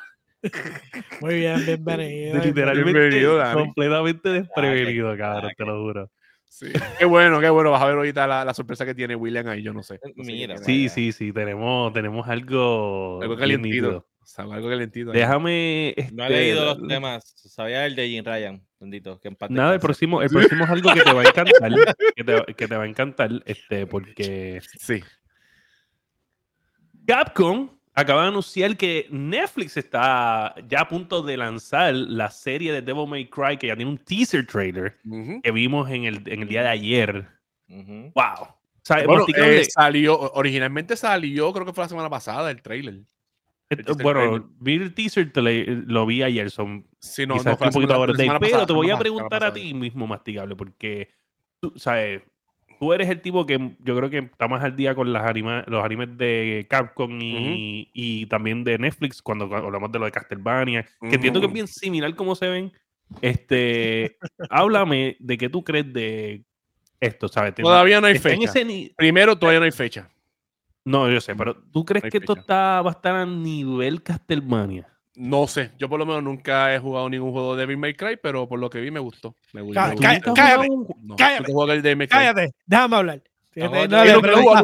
Muy 1.21 1.35
bien, 1.37 1.65
bienvenido. 1.65 2.43
Literalmente 2.43 3.55
completamente 3.55 4.29
desprevenido, 4.29 5.17
cabrón, 5.17 5.53
te 5.57 5.65
lo 5.65 5.83
juro. 5.83 6.11
Sí. 6.49 6.67
Qué 6.99 7.05
bueno, 7.05 7.41
qué 7.41 7.51
bueno. 7.51 7.71
Vas 7.71 7.83
a 7.83 7.87
ver 7.87 7.97
ahorita 7.97 8.27
la, 8.27 8.45
la, 8.45 8.55
sorpresa 8.55 8.87
que 8.87 8.95
tiene 8.95 9.15
William 9.15 9.47
ahí, 9.49 9.63
yo 9.63 9.73
no 9.73 9.83
sé. 9.83 10.01
Mira, 10.17 10.57
sí, 10.59 10.89
sí, 10.89 11.13
sí, 11.13 11.33
tenemos, 11.33 11.93
tenemos 11.93 12.27
algo. 12.29 13.21
Algo 13.21 13.37
calentito. 13.37 14.07
algo 14.37 14.69
calentito. 14.69 15.11
Déjame. 15.11 15.95
no 16.13 16.25
he 16.25 16.31
leído 16.31 16.71
este, 16.71 16.81
los 16.81 16.89
temas. 16.89 17.25
Sabía 17.37 17.85
el 17.85 17.95
de 17.97 18.09
Jim 18.09 18.25
Ryan, 18.25 18.63
bendito. 18.81 19.21
Que 19.21 19.37
Nada, 19.51 19.75
el 19.75 19.81
próximo, 19.81 20.23
el 20.23 20.31
próximo 20.31 20.65
es 20.65 20.71
algo 20.71 20.95
que 20.95 21.03
te 21.03 21.13
va 21.13 21.23
a 21.23 21.25
encantar. 21.25 21.73
que, 22.17 22.25
te, 22.25 22.55
que 22.55 22.69
te 22.69 22.77
va 22.77 22.85
a 22.85 22.89
encantar, 22.89 23.31
este, 23.45 23.87
porque. 23.87 24.61
Sí. 24.79 25.03
Capcom 27.07 27.78
Acaba 27.99 28.23
de 28.23 28.29
anunciar 28.29 28.77
que 28.77 29.09
Netflix 29.11 29.77
está 29.77 30.55
ya 30.69 30.83
a 30.83 30.89
punto 30.89 31.21
de 31.21 31.37
lanzar 31.37 31.93
la 31.95 32.31
serie 32.31 32.73
de 32.73 32.81
Devil 32.81 33.09
May 33.09 33.29
Cry, 33.29 33.57
que 33.57 33.67
ya 33.67 33.75
tiene 33.75 33.91
un 33.91 33.99
teaser 33.99 34.47
trailer 34.47 34.97
que 35.43 35.51
vimos 35.51 35.91
en 35.91 36.05
el, 36.05 36.23
en 36.27 36.43
el, 36.43 36.49
día 36.49 36.63
de 36.63 36.69
ayer. 36.69 37.27
¡Wow! 37.67 38.15
bueno, 39.05 39.27
eh, 39.37 39.65
salió, 39.65 40.17
originalmente 40.17 40.97
salió, 40.97 41.53
creo 41.53 41.67
que 41.67 41.73
fue 41.73 41.83
la 41.83 41.89
semana 41.89 42.09
pasada, 42.09 42.53
el 42.53 42.63
trailer. 42.63 43.01
bueno, 44.01 44.49
vi 44.61 44.75
el 44.75 44.95
teaser, 44.95 45.33
lo 45.35 46.07
vi 46.07 46.23
ayer, 46.23 46.53
son 46.53 46.87
sí, 47.01 47.27
no, 47.27 47.35
no, 47.35 47.51
un 47.51 47.57
poquito 47.57 48.07
pero 48.39 48.65
te 48.65 48.73
voy 48.75 48.91
a 48.91 48.97
preguntar 48.97 49.43
a 49.43 49.53
ti 49.53 49.75
mismo, 49.75 50.07
Masticable, 50.07 50.55
porque, 50.55 51.11
tú, 51.59 51.73
¿sabes? 51.75 52.23
Tú 52.79 52.93
eres 52.93 53.09
el 53.09 53.21
tipo 53.21 53.47
que 53.47 53.77
yo 53.81 53.97
creo 53.97 54.11
que 54.11 54.19
está 54.19 54.49
más 54.49 54.63
al 54.63 54.77
día 54.77 54.95
con 54.95 55.13
las 55.13 55.25
los 55.67 55.85
animes 55.85 56.17
de 56.17 56.67
Capcom 56.69 57.19
y, 57.21 58.27
también 58.27 58.65
de 58.65 58.79
Netflix 58.79 59.23
cuando, 59.23 59.45
hablamos 59.55 59.93
de 59.93 59.99
lo 59.99 60.05
de 60.05 60.13
Castlevania, 60.13 60.87
que 61.01 61.15
entiendo 61.15 61.41
que 61.41 61.47
es 61.47 61.53
bien 61.53 61.69
similar 61.69 62.15
como 62.15 62.35
se 62.35 62.49
ven. 62.49 62.73
Este, 63.23 64.19
háblame 64.51 65.17
de 65.19 65.39
qué 65.39 65.49
tú 65.49 65.65
crees 65.65 65.93
de 65.93 66.45
esto, 67.01 67.29
¿sabes? 67.29 67.55
Todavía 67.55 68.01
no 68.01 68.07
hay 68.07 68.19
fecha. 68.19 68.53
Primero, 68.97 69.39
todavía 69.39 69.61
no 69.61 69.65
hay 69.65 69.73
fecha. 69.73 70.11
No, 70.85 71.11
yo 71.11 71.21
sé, 71.21 71.35
pero 71.35 71.55
¿tú 71.55 71.85
crees 71.85 72.05
que 72.11 72.19
esto 72.19 72.35
está, 72.35 72.81
va 72.83 72.91
a 72.91 72.95
estar 72.95 73.15
a 73.15 73.27
nivel 73.27 74.03
Castlevania? 74.03 74.98
No 75.19 75.49
sé, 75.49 75.73
yo 75.77 75.89
por 75.89 75.99
lo 75.99 76.07
menos 76.07 76.23
nunca 76.23 76.73
he 76.73 76.79
jugado 76.79 77.11
ningún 77.11 77.33
juego 77.33 77.57
de 77.57 77.63
Devil 77.63 77.77
May 77.77 77.95
Cry, 77.95 78.17
pero 78.23 78.49
por 78.49 78.61
lo 78.61 78.71
que 78.71 78.81
vi 78.81 78.93
me 78.93 79.01
gustó. 79.01 79.35
Me 79.53 79.63
gustó. 79.63 79.81
Cállate, 80.01 80.33
cállate, 80.33 80.69
no, 81.03 81.17
cállate, 81.17 81.53
cállate, 82.09 82.55
déjame 82.65 82.97
hablar. 82.97 83.21
No, 83.57 83.69
no, 83.69 83.89
no, 83.89 84.05
nunca 84.05 84.31
lo 84.31 84.39
he 84.39 84.43
jugado, 84.43 84.61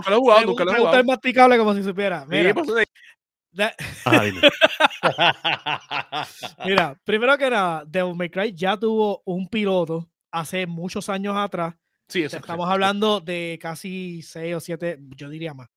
nunca 0.47 0.65
lo 0.65 0.73
he 0.73 0.77
jugado, 0.77 1.05
masticable 1.05 1.59
como 1.59 1.75
si 1.75 1.83
supiera. 1.83 2.25
Mira, 2.27 2.55
Mira, 6.65 6.97
primero 7.05 7.37
que 7.37 7.51
nada, 7.51 7.83
Devil 7.85 8.15
May 8.15 8.31
Cry 8.31 8.55
ya 8.55 8.77
tuvo 8.77 9.23
un 9.25 9.49
piloto 9.49 10.09
hace 10.31 10.69
muchos 10.69 11.09
años 11.09 11.37
atrás. 11.37 11.75
Sí, 12.07 12.23
eso 12.23 12.37
Estamos 12.37 12.71
hablando 12.71 13.21
de 13.21 13.59
casi 13.61 14.23
seis 14.23 14.55
o 14.55 14.61
siete, 14.61 15.01
yo 15.17 15.29
diría 15.29 15.53
más. 15.53 15.69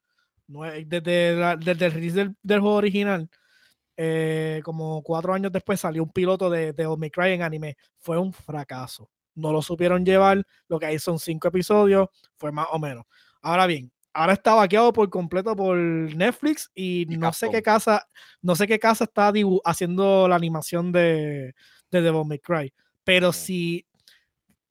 Desde, 0.86 1.58
desde 1.58 1.86
el 1.88 1.92
release 1.92 2.16
del, 2.16 2.36
del 2.44 2.60
juego 2.60 2.76
original 2.76 3.28
eh, 3.98 4.62
como 4.64 5.02
cuatro 5.02 5.34
años 5.34 5.52
después 5.52 5.80
salió 5.80 6.04
un 6.04 6.12
piloto 6.12 6.50
de, 6.50 6.72
de 6.72 6.88
May 6.96 7.10
Cry 7.10 7.32
en 7.32 7.42
anime. 7.42 7.76
Fue 7.98 8.18
un 8.18 8.32
fracaso. 8.32 9.10
No 9.34 9.52
lo 9.52 9.62
supieron 9.62 10.06
llevar. 10.06 10.46
Lo 10.68 10.80
que 10.80 10.86
hay 10.86 11.00
son 11.00 11.18
cinco 11.20 11.48
episodios. 11.48 12.08
Fue 12.38 12.52
más 12.52 12.68
o 12.72 12.80
menos. 12.80 13.06
Ahora 13.42 13.66
bien, 13.66 13.92
ahora 14.14 14.34
está 14.34 14.54
vaqueado 14.54 14.94
por 14.94 15.10
completo 15.10 15.56
por 15.56 15.78
Netflix 15.78 16.72
y, 16.76 17.06
no 17.08 17.34
sé 17.34 17.50
qué 17.50 17.62
casa, 17.62 18.08
no 18.42 18.56
sé 18.56 18.68
qué 18.68 18.80
casa 18.80 19.06
está 19.06 19.32
haciendo 19.64 20.28
la 20.28 20.36
animación 20.36 20.92
de, 20.92 21.56
de 21.92 22.02
Devil 22.02 22.26
May 22.26 22.40
Cry. 22.40 22.74
Pero 23.04 23.32
si, 23.32 23.86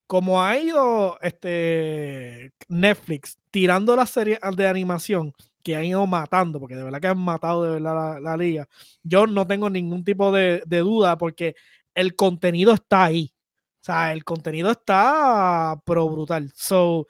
como 0.07 0.43
ha 0.43 0.59
ido 0.59 1.19
este 1.21 2.53
Netflix 2.69 3.39
tirando 3.51 3.97
las 3.97 4.11
series 4.11 4.39
de 4.57 4.69
animación, 4.69 5.33
que 5.67 5.75
han 5.75 5.85
ido 5.85 6.07
matando, 6.07 6.61
porque 6.61 6.77
de 6.77 6.85
verdad 6.85 7.01
que 7.01 7.09
han 7.09 7.19
matado 7.19 7.65
de 7.65 7.71
verdad 7.81 8.21
la, 8.23 8.37
liga. 8.37 8.69
Yo 9.03 9.27
no 9.27 9.49
tengo 9.49 9.69
ningún 9.69 10.05
tipo 10.05 10.31
de, 10.31 10.63
duda 10.65 11.19
porque 11.19 11.57
el 11.93 12.15
contenido 12.15 12.73
está 12.73 13.03
ahí. 13.03 13.35
O 13.81 13.85
sea, 13.87 14.13
el 14.13 14.23
contenido 14.23 14.71
está 14.71 15.77
pro 15.85 16.09
brutal. 16.09 16.53
So, 16.55 17.09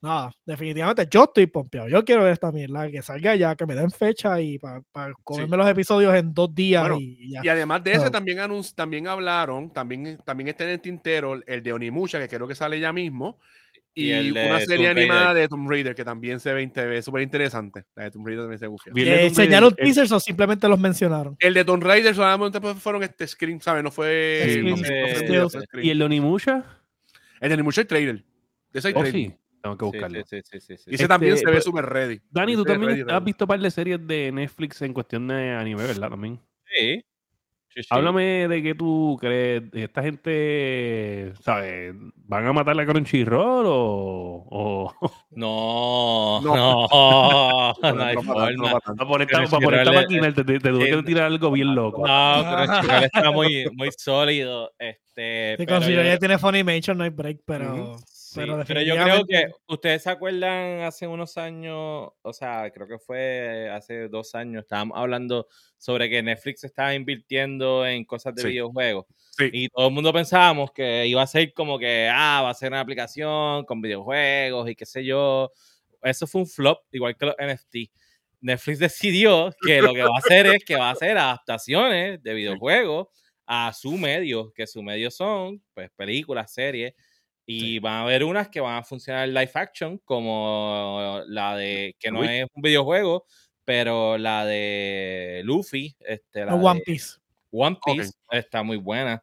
nada, 0.00 0.32
definitivamente 0.44 1.06
yo 1.08 1.22
estoy 1.22 1.46
pompeado. 1.46 1.88
Yo 1.88 2.04
quiero 2.04 2.24
ver 2.24 2.32
esta 2.32 2.50
mierda, 2.50 2.90
que 2.90 3.00
salga 3.00 3.36
ya, 3.36 3.54
que 3.54 3.64
me 3.64 3.76
den 3.76 3.92
fecha 3.92 4.40
y 4.40 4.58
para 4.58 4.82
comerme 5.22 5.56
los 5.56 5.68
episodios 5.68 6.12
en 6.16 6.34
dos 6.34 6.52
días. 6.52 6.84
y, 6.98 7.36
y, 7.40 7.48
además 7.48 7.84
de 7.84 7.92
ese, 7.92 8.10
también, 8.10 8.40
también 8.74 9.06
hablaron, 9.06 9.72
también, 9.72 10.18
también 10.24 10.48
está 10.48 10.64
en 10.64 10.70
el 10.70 10.80
tintero 10.80 11.40
el 11.46 11.62
de 11.62 11.72
Onimusha, 11.72 12.18
que 12.18 12.28
creo 12.28 12.48
que 12.48 12.56
sale 12.56 12.80
ya 12.80 12.92
mismo 12.92 13.38
Y, 14.00 14.06
Y 14.06 14.12
el 14.12 14.34
de 14.34 14.46
una 14.46 14.60
serie 14.60 14.76
Tomb 14.76 14.96
Raider. 14.96 15.10
animada 15.12 15.34
de 15.34 15.48
Tomb 15.48 15.68
Raider 15.70 15.94
que 15.94 16.04
también 16.04 16.38
se 16.40 16.52
ve 16.52 17.02
súper 17.02 17.22
interesante. 17.22 17.84
La 17.96 18.04
de 18.04 18.10
Tomb 18.10 18.26
Raider 18.26 18.42
también 18.44 18.58
se 18.60 18.66
gusta. 18.66 18.90
Bien. 18.92 19.08
el 19.08 19.12
de 19.14 19.18
¿Que 19.22 19.28
Tomb 19.28 19.36
Raider, 19.38 19.44
¿Enseñaron 19.54 19.74
teasers 19.74 20.12
o 20.12 20.20
simplemente 20.20 20.68
los 20.68 20.78
mencionaron? 20.78 21.36
El 21.40 21.54
de 21.54 21.64
Tomb 21.64 21.82
Raider 21.82 22.14
solamente 22.14 22.60
fueron 22.76 23.02
este 23.02 23.26
screen, 23.26 23.60
¿sabes? 23.60 23.82
No 23.82 23.90
fue. 23.90 24.40
Screen, 24.48 24.70
no 24.70 24.76
fue- 24.76 25.00
no 25.00 25.06
fue 25.08 25.26
sí, 25.26 25.50
fue 25.56 25.62
screen. 25.66 25.86
¿Y 25.86 25.90
el 25.90 25.98
de 25.98 26.04
Onimusha? 26.04 26.64
El 27.40 27.50
de 27.50 27.56
Nimucho 27.56 27.86
trailer. 27.86 28.24
De 28.72 28.78
ese 28.78 28.88
hay 28.88 28.94
Oh, 28.96 29.00
trailer. 29.00 29.30
sí. 29.30 29.36
Tengo 29.62 29.76
que 29.76 29.84
buscarlo. 29.86 30.20
sí, 30.24 30.40
sí, 30.44 30.60
sí, 30.60 30.60
sí, 30.60 30.72
Y 30.72 30.74
ese 30.74 30.90
Este, 30.94 31.08
también 31.08 31.36
se 31.36 31.46
ve 31.50 31.60
súper 31.60 31.84
ready. 31.86 32.20
Dani, 32.30 32.54
tú 32.54 32.60
es 32.62 32.66
también 32.66 32.90
ready, 32.90 33.00
has 33.02 33.06
ready. 33.08 33.24
visto 33.24 33.44
un 33.44 33.48
par 33.48 33.58
de 33.60 33.70
series 33.72 34.06
de 34.06 34.30
Netflix 34.30 34.80
en 34.82 34.92
cuestión 34.92 35.26
de 35.26 35.50
anime, 35.50 35.82
¿verdad? 35.84 36.10
También. 36.10 36.38
Sí. 36.64 37.04
Sí, 37.74 37.82
sí. 37.82 37.88
Háblame 37.90 38.48
de 38.48 38.62
qué 38.62 38.74
tú 38.74 39.16
crees. 39.20 39.62
Esta 39.72 40.02
gente, 40.02 41.32
¿sabes? 41.42 41.94
¿Van 42.16 42.46
a 42.46 42.52
matar 42.52 42.78
a 42.80 42.86
Crunchyroll 42.86 43.66
o.? 43.66 44.46
o... 44.50 44.94
No, 45.32 46.40
No. 46.44 46.52
no, 46.52 47.74
no, 47.82 47.94
No, 47.94 48.04
hay 48.04 48.14
no 48.16 48.22
para 48.22 48.80
forma. 48.80 49.06
poner 49.08 49.28
esta, 49.30 49.92
máquina, 49.92 50.34
te, 50.34 50.44
te- 50.44 50.58
te 50.60 50.70
tuve 50.70 50.90
que 50.90 51.02
tirar 51.02 51.24
algo 51.26 51.50
bien 51.50 51.74
loco. 51.74 52.06
No, 52.06 52.44
Crunchyroll 52.66 53.04
está 53.04 53.30
muy, 53.30 53.66
muy 53.74 53.90
sólido. 53.96 54.72
Este, 54.78 55.56
Si 55.58 55.66
pero 55.66 55.76
considero 55.78 56.02
yo- 56.02 56.08
ya 56.08 56.18
tiene 56.18 56.38
Funimation, 56.38 56.98
no 56.98 57.04
hay 57.04 57.10
break, 57.10 57.38
pero. 57.44 57.96
Pero 58.38 58.64
pero, 58.66 58.82
yo 58.82 58.94
creo 58.94 59.24
que 59.26 59.52
ustedes 59.66 60.02
se 60.02 60.10
acuerdan 60.10 60.82
hace 60.82 61.06
unos 61.06 61.36
años, 61.36 62.10
o 62.22 62.32
sea, 62.32 62.70
creo 62.72 62.86
que 62.88 62.98
fue 62.98 63.68
hace 63.72 64.08
dos 64.08 64.34
años, 64.34 64.62
estábamos 64.62 64.98
hablando 64.98 65.46
sobre 65.76 66.08
que 66.10 66.22
Netflix 66.22 66.64
estaba 66.64 66.94
invirtiendo 66.94 67.86
en 67.86 68.04
cosas 68.04 68.34
de 68.34 68.42
Sí. 68.42 68.48
videojuegos. 68.48 69.06
Sí. 69.36 69.50
Y 69.52 69.68
todo 69.68 69.88
el 69.88 69.94
mundo 69.94 70.12
pensábamos 70.12 70.72
que 70.72 71.06
iba 71.06 71.22
a 71.22 71.26
ser 71.26 71.52
como 71.52 71.78
que, 71.78 72.08
ah, 72.12 72.40
va 72.42 72.50
a 72.50 72.54
ser 72.54 72.70
una 72.72 72.80
aplicación 72.80 73.64
con 73.64 73.80
videojuegos 73.80 74.68
y 74.70 74.74
qué 74.74 74.86
sé 74.86 75.04
yo. 75.04 75.52
Eso 76.02 76.26
fue 76.26 76.40
un 76.42 76.46
flop, 76.48 76.80
igual 76.92 77.16
que 77.16 77.26
los 77.26 77.34
NFT. 77.38 77.90
Netflix 78.40 78.78
decidió 78.80 79.50
que 79.66 79.82
lo 79.82 79.92
que 79.94 80.02
va 80.02 80.10
a 80.14 80.18
hacer 80.18 80.46
es 80.46 80.64
que 80.64 80.76
va 80.76 80.88
a 80.90 80.92
hacer 80.92 81.18
adaptaciones 81.18 82.22
de 82.22 82.34
videojuegos 82.34 83.08
a 83.46 83.72
su 83.72 83.96
medio, 83.96 84.52
que 84.54 84.66
su 84.66 84.82
medio 84.82 85.10
son 85.10 85.62
pues 85.74 85.90
películas, 85.96 86.52
series, 86.52 86.92
y 87.50 87.78
van 87.78 87.94
a 87.94 88.02
haber 88.02 88.24
unas 88.24 88.48
que 88.48 88.60
van 88.60 88.76
a 88.76 88.82
funcionar 88.82 89.26
live 89.26 89.50
action, 89.54 89.98
como 90.04 91.22
la 91.28 91.56
de, 91.56 91.96
que 91.98 92.10
no 92.10 92.20
Uy. 92.20 92.26
es 92.28 92.46
un 92.52 92.60
videojuego, 92.62 93.24
pero 93.64 94.18
la 94.18 94.44
de 94.44 95.40
Luffy, 95.44 95.96
este, 96.00 96.44
la 96.44 96.52
No, 96.52 96.56
One 96.58 96.78
de 96.80 96.84
Piece. 96.84 97.16
One. 97.50 97.78
Piece 97.84 98.12
está 98.30 98.62
muy 98.62 98.76
buena. 98.76 99.22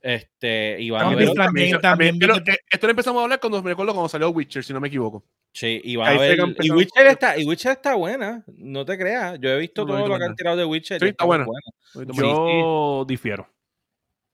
Este, 0.00 0.76
y 0.78 0.90
van 0.90 1.02
a 1.02 1.08
One 1.08 1.16
haber 1.24 1.34
también, 1.34 1.80
también. 1.80 2.18
pero, 2.18 2.34
vi 2.34 2.44
que- 2.44 2.52
eh, 2.52 2.58
esto 2.70 2.86
lo 2.86 2.90
empezamos 2.90 3.20
a 3.20 3.24
hablar 3.24 3.40
cuando 3.40 3.62
me 3.62 3.70
recuerdo 3.70 3.92
cuando 3.94 4.08
salió 4.08 4.28
Witcher, 4.30 4.62
si 4.62 4.72
no 4.72 4.80
me 4.80 4.88
equivoco. 4.88 5.24
Sí, 5.52 5.80
y 5.82 5.96
van 5.96 6.08
Ahí 6.08 6.16
a 6.16 6.20
ver. 6.20 6.38
Y 6.60 6.70
Witcher, 6.70 7.06
está, 7.06 7.38
y 7.38 7.44
Witcher 7.46 7.72
está 7.72 7.94
buena, 7.94 8.44
no 8.46 8.84
te 8.84 8.96
creas. 8.98 9.40
Yo 9.40 9.48
he 9.50 9.58
visto 9.58 9.84
No, 9.86 9.96
todo 9.96 10.06
lo 10.08 10.18
que 10.18 10.24
han 10.24 10.36
tirado 10.36 10.56
de 10.58 10.64
Witcher. 10.66 11.00
Sí, 11.00 11.06
y 11.06 11.08
está 11.08 11.24
muy 11.24 11.38
buena. 11.38 11.46
buena. 11.94 12.12
Yo 12.14 13.04
difiero 13.08 13.48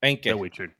¿En 0.01 0.17
de 0.17 0.21
qué? 0.21 0.35
Witcher. 0.35 0.77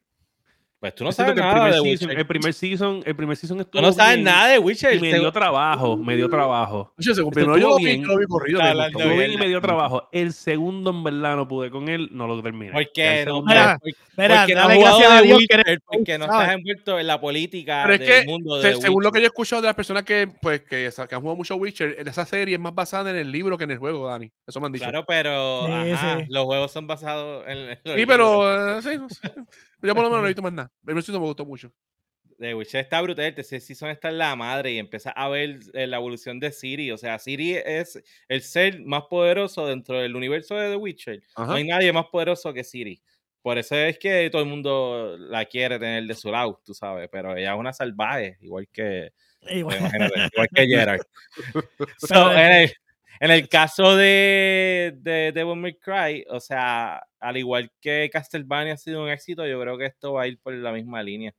Pues 0.85 0.95
tú 0.97 1.03
no 1.03 1.13
sabes 1.13 1.33
que 1.33 1.41
el 1.41 1.47
nada 1.47 1.55
primer 1.55 1.73
de 1.73 1.79
season- 1.81 1.91
Witcher. 2.09 2.19
El 2.19 2.27
primer 2.27 2.53
season, 2.53 3.03
el 3.07 3.17
primer 3.17 3.37
season 3.39 3.61
estuvo 3.61 3.81
Tú 3.81 3.87
no 3.87 3.93
sabes 3.95 4.17
bien 4.17 4.25
nada 4.27 4.49
de 4.49 4.59
Witcher. 4.59 4.95
Y 4.97 5.01
me 5.01 5.19
dio 5.19 5.33
trabajo, 5.33 5.97
me 5.97 6.15
dio 6.15 6.29
trabajo. 6.29 6.93
Oye, 6.99 7.15
según 7.15 7.31
primero 7.33 7.57
yo 7.57 7.69
estuvo 7.69 7.71
lo 7.71 7.79
vi, 7.79 7.85
bien. 7.87 8.07
lo 8.07 8.19
vi 8.19 8.27
corrido. 8.27 8.61
Estuvo 8.61 9.17
bien. 9.17 9.33
y 9.33 9.37
me 9.39 9.49
dio 9.49 9.63
trabajo. 9.63 10.11
El 10.13 10.35
segundo, 10.35 10.91
en 10.91 11.03
verdad, 11.03 11.37
no 11.37 11.49
pude 11.49 11.71
con 11.71 11.89
él, 11.89 12.11
no 12.13 12.27
lo 12.27 12.43
terminé. 12.43 12.73
¿Por 12.73 12.93
qué? 12.93 13.23
el 13.23 13.29
No, 13.29 13.43
Mira, 13.43 13.79
porque 13.81 13.97
Mira, 14.19 14.41
porque 14.41 14.55
no 14.55 14.61
dale 14.61 14.79
gracias 14.81 15.11
a 15.11 15.23
Dios 15.23 15.39
que 15.49 15.55
eres 15.55 15.65
Witcher, 15.67 15.81
porque 15.87 16.19
no 16.19 16.25
estás 16.27 16.53
envuelto 16.53 16.99
en 17.01 17.07
la 17.07 17.19
política 17.21 17.83
Pero 17.87 17.95
es 17.95 18.01
del 18.01 18.09
que, 18.25 18.27
mundo 18.31 18.61
se- 18.61 18.69
de 18.69 18.77
según 18.77 19.03
lo 19.03 19.09
Witcher. 19.09 19.13
que 19.13 19.19
yo 19.21 19.25
he 19.25 19.27
escuchado 19.29 19.63
de 19.63 19.69
las 19.69 19.75
personas 19.75 20.03
que, 20.03 20.29
pues, 20.43 20.61
que, 20.61 20.91
que 21.09 21.15
han 21.15 21.21
jugado 21.23 21.37
mucho 21.37 21.57
Witcher, 21.57 21.97
esa 22.07 22.27
serie 22.27 22.57
es 22.57 22.61
más 22.61 22.75
basada 22.75 23.09
en 23.11 23.17
el 23.17 23.33
libro 23.33 23.57
que 23.57 23.65
en 23.65 23.71
el 23.71 23.79
juego, 23.79 24.07
Dani. 24.07 24.31
Eso 24.47 24.61
me 24.61 24.67
han 24.67 24.73
dicho. 24.73 24.85
Claro, 24.85 25.07
pero 25.09 25.67
Sí, 25.67 25.91
ajá, 25.93 26.19
sí. 26.21 26.27
los 26.29 26.45
juegos 26.45 26.71
son 26.73 26.87
basados 26.87 27.43
en. 27.49 27.79
sí, 27.97 28.05
pero 28.07 28.77
eh, 28.79 28.83
sí, 28.83 28.99
no 28.99 29.09
sé. 29.09 29.33
Yo 29.87 29.95
por 29.95 30.05
lo 30.05 30.11
menos 30.11 30.23
no 30.23 30.27
he 30.27 30.31
visto 30.31 30.43
más 30.43 30.53
nada. 30.53 30.73
El 30.87 31.03
season 31.03 31.21
me 31.21 31.29
gustó 31.29 31.45
mucho. 31.45 31.73
The 32.39 32.55
Witcher 32.55 32.81
está 32.81 33.01
brutal, 33.01 33.27
el 33.27 33.35
tercer 33.35 33.61
season 33.61 33.91
está 33.91 34.09
en 34.09 34.19
la 34.19 34.35
madre 34.35 34.73
y 34.73 34.79
empieza 34.79 35.11
a 35.11 35.29
ver 35.29 35.61
eh, 35.73 35.87
la 35.87 35.99
evolución 35.99 36.41
de 36.41 36.51
Siri. 36.51 36.91
O 36.91 36.99
sea, 36.99 37.19
Siri 37.19 37.55
es 37.55 38.03
el 38.29 38.43
ser 38.43 38.81
más 38.81 39.05
poderoso 39.09 39.67
dentro 39.67 40.01
del 40.01 40.17
universo 40.17 40.57
de 40.57 40.71
The 40.71 40.77
Witcher. 40.77 41.23
No 41.39 41.45
Ajá. 41.45 41.55
hay 41.55 41.65
nadie 41.65 41.93
más 41.93 42.07
poderoso 42.07 42.53
que 42.53 42.65
Siri. 42.65 43.01
Por 43.41 43.59
eso 43.59 43.77
es 43.77 43.99
que 43.99 44.31
todo 44.31 44.43
el 44.43 44.49
mundo 44.49 45.17
la 45.19 45.45
quiere 45.45 45.79
tener 45.79 46.05
de 46.05 46.15
su 46.15 46.31
lado, 46.31 46.61
tú 46.65 46.75
sabes. 46.75 47.09
Pero 47.13 47.37
ella 47.37 47.53
es 47.53 47.59
una 47.59 47.73
salvaje, 47.73 48.39
igual 48.41 48.67
que, 48.73 49.13
Igual. 49.51 49.77
igual 50.33 50.49
que 50.55 50.67
Gerard. 50.67 51.03
So, 51.99 52.33
el, 52.33 52.73
en 53.21 53.31
el 53.31 53.49
caso 53.49 53.97
de, 53.97 54.95
de 55.01 55.33
Devil 55.35 55.57
May 55.57 55.75
Cry, 55.79 56.25
o 56.29 56.41
sea, 56.41 57.03
al 57.21 57.37
igual 57.37 57.71
que 57.81 58.09
Castlevania 58.13 58.75
ha 58.75 58.77
sido 58.77 59.03
un 59.03 59.11
éxito, 59.11 59.47
yo 59.47 59.61
creo 59.61 59.79
que 59.79 59.87
esto 59.87 60.15
va 60.15 60.23
a 60.23 60.27
ir 60.27 60.39
por 60.41 60.53
la 60.55 60.73
misma 60.73 61.03
línea. 61.03 61.33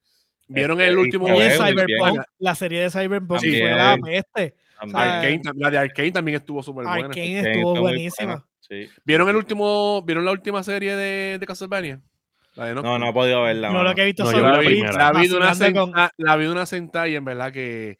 ¿Vieron 0.47 0.79
Este, 0.79 0.91
el 0.91 0.97
y 0.97 1.01
último? 1.01 1.25
bien. 1.25 1.51
Cyberpunk, 1.51 2.21
la 2.39 2.55
serie 2.55 2.81
de 2.81 2.89
Cyberpunk 2.91 3.39
Sí, 3.39 3.59
fue 3.59 3.71
la 3.71 3.97
peste. 4.03 4.55
Arcane, 4.77 5.41
la 5.55 5.71
de 5.71 5.77
Arcane 5.77 6.11
también 6.11 6.37
estuvo 6.37 6.61
súper 6.61 6.85
buena. 6.85 7.05
Arkane 7.05 7.39
estuvo 7.39 7.79
buenísima. 7.79 8.45
sí. 8.59 8.87
¿Vieron 9.03 9.27
el 9.29 9.35
último, 9.37 10.01
vieron 10.03 10.25
la 10.25 10.31
última 10.31 10.61
serie 10.63 10.95
de, 10.95 11.37
de 11.39 11.45
Castlevania? 11.47 12.01
La 12.55 12.65
de 12.67 12.75
No, 12.75 12.97
no 12.99 13.09
he 13.09 13.13
podido 13.13 13.41
verla. 13.43 13.67
Yo 13.69 13.73
mano. 13.73 13.89
lo 13.89 13.95
que 13.95 14.01
he 14.03 14.05
visto 14.05 14.23
No, 14.23 14.31
son 14.31 14.39
yo 14.41 14.59
vi 14.69 14.81
la. 14.81 14.91
La 14.91 15.11
vi 15.19 15.27
de 15.27 15.35
una 15.35 15.45
vacilando 15.47 15.91
con- 15.91 16.09
la 16.17 16.35
vi 16.37 16.45
de 16.45 16.51
una 16.51 16.65
sentada 16.65 17.07
y 17.07 17.15
en 17.15 17.25
verdad 17.25 17.51
que 17.51 17.97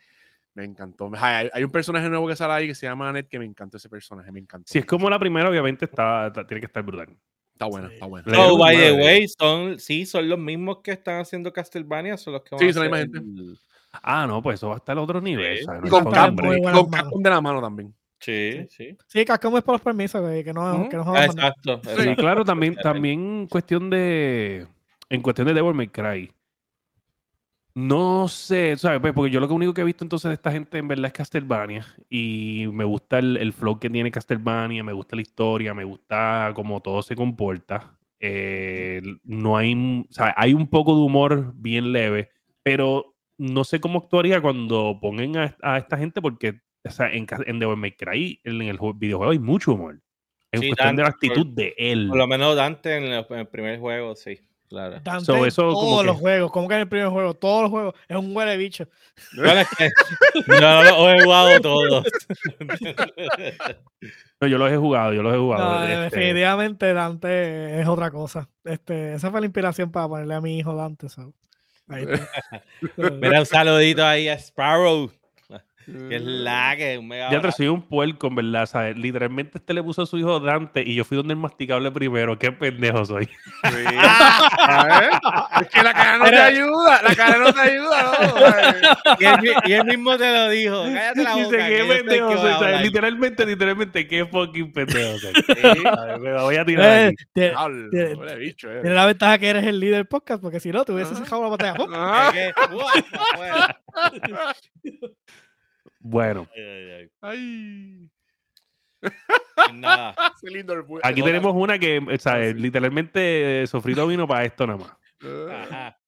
me 0.55 0.63
encantó. 0.65 1.11
Hay, 1.17 1.49
hay 1.53 1.63
un 1.63 1.69
personaje 1.71 2.09
nuevo 2.09 2.27
que 2.27 2.35
sale 2.35 2.53
ahí 2.53 2.67
que 2.67 2.75
se 2.75 2.87
llama 2.87 3.09
Annette 3.09 3.29
que 3.29 3.37
me 3.39 3.45
encantó 3.45 3.77
ese 3.77 3.89
personaje, 3.89 4.31
me 4.31 4.39
encantó. 4.39 4.65
Si 4.71 4.79
es 4.79 4.85
como 4.85 5.09
la 5.09 5.19
primera, 5.19 5.49
obviamente 5.49 5.85
está, 5.85 6.27
está- 6.27 6.47
tiene 6.47 6.61
que 6.61 6.65
estar 6.67 6.81
brutal. 6.83 7.09
Está 7.53 7.65
buena, 7.67 7.87
Sí. 7.87 7.93
está 7.93 8.05
buena. 8.07 8.25
Oh, 8.39 8.57
by 8.57 8.75
the 8.75 8.91
way, 8.93 9.27
son, 9.27 9.79
sí, 9.79 10.05
son 10.05 10.27
los 10.27 10.39
mismos 10.39 10.79
que 10.83 10.91
están 10.91 11.21
haciendo 11.21 11.53
Castlevania, 11.53 12.17
son 12.17 12.33
los 12.33 12.41
que 12.43 12.49
van 12.55 12.59
Sí, 12.59 12.69
a 12.69 12.73
son 12.73 12.89
la 12.89 12.97
hacer 12.97 13.09
misma 13.09 13.41
el- 13.51 13.57
Ah, 14.03 14.25
no, 14.27 14.41
pues 14.41 14.55
eso 14.55 14.67
va 14.67 14.73
a 14.73 14.77
estar 14.77 14.97
a 14.97 15.01
otro 15.01 15.21
nivel. 15.21 15.65
Con 15.89 16.11
Capcom, 16.11 16.11
Capcom, 16.11 16.73
con. 16.73 16.89
Capcom 16.89 17.23
de 17.23 17.29
la 17.29 17.39
mano 17.39 17.61
también. 17.61 17.93
Sí, 18.19 18.65
sí. 18.69 18.97
Sí, 19.07 19.23
Cascom 19.23 19.55
es 19.57 19.63
por 19.63 19.75
los 19.75 19.81
permisos, 19.81 20.21
güey, 20.21 20.43
que 20.43 20.51
no, 20.51 20.75
Ujú. 20.81 20.89
que 20.89 20.97
no 20.97 21.13
Ah. 21.15 21.25
Exacto. 21.25 21.79
Sí, 21.83 21.89
exacto. 21.91 22.21
claro, 22.21 22.43
también, 22.43 22.75
también 22.75 23.47
cuestión 23.47 23.89
de. 23.89 24.67
En 25.09 25.21
cuestión 25.21 25.47
de 25.47 25.53
Devil 25.53 25.73
May 25.75 25.87
Cry. 25.87 26.31
No 27.77 28.29
sé, 28.29 28.77
¿sabes? 28.77 29.01
Pues, 29.01 29.13
Porque 29.13 29.31
yo 29.31 29.41
lo 29.41 29.53
único 29.53 29.73
que 29.73 29.81
he 29.81 29.85
visto 29.85 30.05
entonces 30.05 30.29
de 30.29 30.35
esta 30.35 30.51
gente 30.51 30.77
en 30.77 30.87
verdad 30.87 31.07
es 31.07 31.13
Castlevania. 31.13 31.85
Y 32.09 32.67
me 32.71 32.85
gusta 32.85 33.19
el, 33.19 33.35
el 33.37 33.51
flow 33.51 33.79
que 33.79 33.89
tiene 33.89 34.11
Castlevania, 34.11 34.83
me 34.83 34.93
gusta 34.93 35.15
la 35.17 35.21
historia, 35.21 35.73
me 35.73 35.83
gusta 35.83 36.51
cómo 36.55 36.81
todo 36.81 37.01
se 37.01 37.15
comporta. 37.17 37.97
Eh, 38.19 39.01
no 39.23 39.57
hay, 39.57 40.05
o 40.09 40.13
sea, 40.13 40.33
hay 40.37 40.53
un 40.53 40.67
poco 40.69 40.95
de 40.95 41.01
humor 41.01 41.53
bien 41.55 41.91
leve, 41.91 42.29
pero 42.63 43.13
no 43.37 43.65
sé 43.65 43.81
cómo 43.81 43.99
actuaría 43.99 44.39
cuando 44.41 44.97
pongan 45.01 45.35
a, 45.37 45.57
a 45.61 45.77
esta 45.77 45.97
gente 45.97 46.21
porque 46.21 46.61
o 46.85 46.89
sea, 46.91 47.11
en, 47.11 47.27
en 47.45 47.59
Devil 47.59 47.75
May 47.77 47.91
Cry, 47.91 48.39
en 48.45 48.61
el 48.61 48.77
jue- 48.77 48.97
videojuego 48.97 49.31
hay 49.33 49.39
mucho 49.39 49.73
humor. 49.73 49.99
En 50.53 50.61
Sí, 50.61 50.67
cuestión 50.69 50.95
de 50.95 51.03
la 51.03 51.09
por- 51.09 51.15
actitud 51.15 51.47
de 51.53 51.73
él. 51.77 52.07
Por 52.07 52.17
lo 52.17 52.27
menos 52.27 52.55
Dante 52.55 52.95
en 52.95 53.03
el, 53.03 53.25
en 53.29 53.39
el 53.39 53.47
primer 53.47 53.79
juego, 53.79 54.15
sí. 54.15 54.39
Claro. 54.67 54.99
Dante 55.03 55.25
So, 55.25 55.45
eso 55.45 55.61
todos 55.69 56.01
que- 56.01 56.07
los 56.07 56.17
juegos, 56.17 56.51
como 56.51 56.67
que 56.67 56.73
en 56.75 56.81
el 56.81 56.87
primer 56.87 57.09
juego, 57.09 57.33
todos 57.35 57.61
los 57.63 57.71
juegos, 57.71 57.93
es 58.07 58.17
un 58.17 58.35
huele 58.35 58.57
bicho. 58.57 58.87
No 59.33 59.43
los 60.47 61.09
he 61.13 61.23
jugado 61.23 61.61
todos. 61.61 62.05
No, 64.41 64.47
yo 64.47 64.57
los 64.57 64.69
he 64.69 64.75
jugado, 64.75 65.13
yo 65.13 65.23
los 65.23 65.33
he 65.33 65.37
jugado. 65.37 65.63
No, 65.79 65.83
este, 65.87 65.97
definitivamente 66.17 66.93
Dante 66.93 67.79
es 67.79 67.87
otra 67.87 68.11
cosa. 68.11 68.49
Este, 68.65 69.13
esa 69.13 69.31
fue 69.31 69.39
la 69.39 69.45
inspiración 69.45 69.91
para 69.91 70.09
ponerle 70.09 70.33
a 70.35 70.41
mi 70.41 70.57
hijo 70.57 70.75
Dante. 70.75 71.07
Ahí. 71.87 72.05
Mira, 72.97 73.39
un 73.39 73.45
saludito 73.45 74.05
ahí 74.05 74.27
a 74.27 74.33
Sparrow. 74.37 75.09
Que 75.85 76.15
es 76.15 76.21
la 76.23 76.75
que 76.75 76.97
un 76.97 77.07
mega 77.07 77.29
Ya 77.31 77.51
soy 77.51 77.67
un 77.67 77.81
puerco, 77.81 78.27
en 78.27 78.35
verdad, 78.35 78.65
¿sabes? 78.65 78.97
Literalmente 78.97 79.59
este 79.59 79.73
le 79.73 79.83
puso 79.83 80.01
a 80.01 80.05
su 80.05 80.17
hijo 80.17 80.39
Dante 80.39 80.81
y 80.85 80.95
yo 80.95 81.03
fui 81.05 81.15
donde 81.17 81.33
el 81.33 81.39
masticable 81.39 81.91
primero. 81.91 82.37
Qué 82.39 82.51
pendejo 82.51 83.05
soy. 83.05 83.25
Sí. 83.25 83.31
A 84.67 84.99
ver, 84.99 85.09
Es 85.61 85.67
que 85.69 85.83
la 85.83 85.93
cara 85.93 86.17
no 86.17 86.25
te 86.25 86.35
ayuda, 86.37 87.01
la 87.03 87.15
cara 87.15 87.37
no 87.37 87.53
te 87.53 87.61
ayuda, 87.61 88.03
¿no? 88.03 89.15
Y 89.19 89.25
él, 89.25 89.35
mi- 89.41 89.69
y 89.69 89.73
él 89.73 89.85
mismo 89.85 90.17
te 90.17 90.31
lo 90.31 90.49
dijo. 90.49 90.83
Cállate 90.83 91.23
la 91.23 91.35
boca. 91.35 91.45
Dice, 91.45 91.57
qué 91.69 91.83
pendejo 91.87 92.31
soy. 92.31 92.37
a 92.37 92.41
¿sabes? 92.53 92.55
hablar". 92.67 92.81
Literalmente, 92.81 93.45
literalmente, 93.45 94.07
qué 94.07 94.25
fucking 94.25 94.73
pendejo 94.73 95.19
soy. 95.19 95.33
Sí. 95.35 95.81
¿sabes? 95.83 96.19
Me 96.19 96.31
la 96.31 96.43
voy 96.43 96.55
a 96.55 96.65
tirar 96.65 96.97
Eh, 97.09 97.15
tiene, 97.33 97.53
eh. 97.93 98.55
tiene 98.59 98.89
la 98.95 99.05
ventaja 99.05 99.37
que 99.37 99.49
eres 99.49 99.65
el 99.65 99.79
líder 99.79 99.95
del 99.97 100.05
podcast, 100.07 100.41
porque 100.41 100.59
si 100.59 100.71
no, 100.71 100.83
te 100.83 100.91
hubieses 100.93 101.19
dejado 101.19 101.43
la 101.43 101.49
batalla. 101.49 101.75
Bueno, 106.07 106.47
Ay, 106.55 106.61
ay, 106.61 108.09
Ay, 109.55 109.73
nada. 109.73 110.15
aquí 111.03 111.23
tenemos 111.23 111.55
una 111.55 111.79
que, 111.79 111.99
¿sabes? 112.19 112.55
Literalmente, 112.55 113.63
eh, 113.63 113.67
Sofrito 113.67 114.05
vino 114.05 114.27
para 114.27 114.45
esto 114.45 114.67
nada 114.67 114.77
más. 114.77 114.91
Ah. 115.23 115.63
Ajá. 115.63 115.99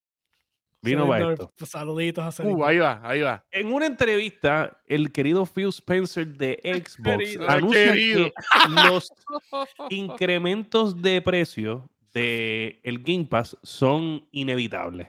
Vino 0.84 1.08
para 1.08 1.34
esto. 1.34 1.52
Pues, 1.58 1.72
saluditos 1.72 2.40
a 2.40 2.44
Uh, 2.44 2.64
ahí 2.64 2.78
va, 2.78 3.02
ahí 3.04 3.22
va. 3.22 3.44
En 3.50 3.74
una 3.74 3.88
entrevista, 3.88 4.80
el 4.86 5.12
querido 5.12 5.48
Phil 5.48 5.70
Spencer 5.70 6.28
de 6.28 6.60
Xbox 6.86 7.18
Querido, 7.18 7.50
anuncia 7.50 7.86
querido. 7.86 8.26
que 8.26 8.88
los 8.88 9.12
incrementos 9.90 11.02
de 11.02 11.24
precio 11.24 11.90
de 12.14 12.80
el 12.84 13.00
Game 13.02 13.26
Pass 13.26 13.58
son 13.64 14.28
inevitables. 14.30 15.08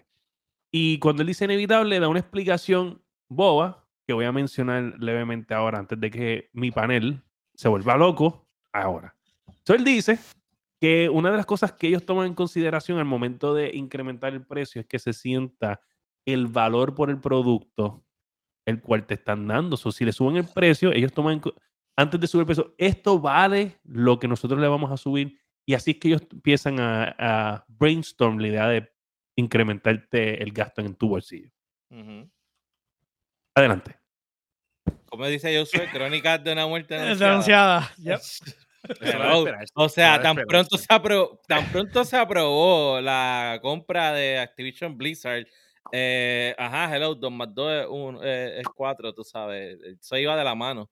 Y 0.73 0.99
cuando 0.99 1.21
él 1.21 1.29
dice 1.29 1.45
inevitable, 1.45 2.01
da 2.01 2.09
una 2.09 2.21
explicación 2.21 3.03
boba 3.29 3.85
que 4.09 4.15
voy 4.15 4.25
a 4.25 4.33
mencionar 4.33 4.95
levemente 4.99 5.53
ahora 5.53 5.79
antes 5.79 6.01
de 6.01 6.11
que 6.11 6.49
mi 6.55 6.71
panel 6.71 7.23
se 7.53 7.69
vuelva 7.69 7.95
loco 7.95 8.49
ahora. 8.73 9.15
Entonces 9.47 9.77
él 9.77 9.85
dice 9.85 10.19
que 10.81 11.11
una 11.11 11.31
de 11.31 11.37
las 11.37 11.45
cosas 11.45 11.75
que 11.75 11.89
ellos 11.89 12.07
toman 12.07 12.29
en 12.29 12.35
consideración 12.35 12.99
al 12.99 13.05
momento 13.05 13.53
de 13.53 13.71
incrementar 13.77 14.33
el 14.33 14.47
precio 14.47 14.81
es 14.81 14.87
que 14.87 14.99
se 14.99 15.13
sienta 15.13 15.83
el 16.25 16.47
valor 16.47 16.95
por 16.95 17.11
el 17.11 17.21
producto 17.21 18.03
el 18.65 18.81
cual 18.81 19.07
te 19.07 19.13
están 19.13 19.47
dando. 19.47 19.77
O 19.83 19.93
si 19.93 20.07
le 20.07 20.13
suben 20.13 20.37
el 20.37 20.49
precio, 20.49 20.91
ellos 20.91 21.13
toman 21.13 21.43
antes 21.95 22.19
de 22.19 22.27
subir 22.27 22.43
el 22.43 22.47
precio, 22.47 22.75
esto 22.79 23.21
vale 23.21 23.77
lo 23.85 24.19
que 24.19 24.27
nosotros 24.27 24.59
le 24.59 24.69
vamos 24.69 24.91
a 24.91 24.97
subir. 24.97 25.39
Y 25.67 25.75
así 25.75 25.91
es 25.91 25.99
que 25.99 26.09
ellos 26.09 26.23
empiezan 26.33 26.81
a, 26.81 27.15
a 27.19 27.65
brainstorm 27.69 28.39
la 28.39 28.49
idea 28.49 28.69
de 28.69 28.91
incrementarte 29.37 30.43
el 30.43 30.51
gasto 30.53 30.81
en 30.81 30.95
tu 30.95 31.11
bolsillo. 31.11 31.51
Ujú. 31.91 32.31
Adelante. 33.55 33.97
Como 35.11 35.27
dice 35.27 35.53
yo 35.53 35.65
soy 35.67 35.87
Crónicas 35.89 36.43
de 36.45 36.53
una 36.53 36.67
muerte 36.67 36.95
anunciada. 37.23 37.91
Yep. 37.99 38.21
O 39.75 39.89
sea, 39.89 40.23
tan 40.23 40.37
pronto, 40.37 40.79
se 40.79 40.87
aprobó, 40.89 41.41
tan 41.49 41.67
pronto 41.73 42.05
se 42.05 42.17
aprobó 42.17 43.01
la 43.01 43.59
compra 43.61 44.13
de 44.13 44.39
Activision 44.39 44.97
Blizzard. 44.97 45.47
eh, 45.93 46.55
ajá, 46.57 46.95
hello, 46.95 47.15
2 47.15 47.33
más 47.33 47.53
2 47.55 47.73
es, 47.83 47.87
un- 47.89 48.21
eh, 48.23 48.61
es 48.61 48.67
4, 48.75 49.13
tú 49.13 49.25
sabes. 49.25 49.77
Eso 49.83 50.17
iba 50.17 50.37
de 50.37 50.45
la 50.45 50.55
mano. 50.55 50.89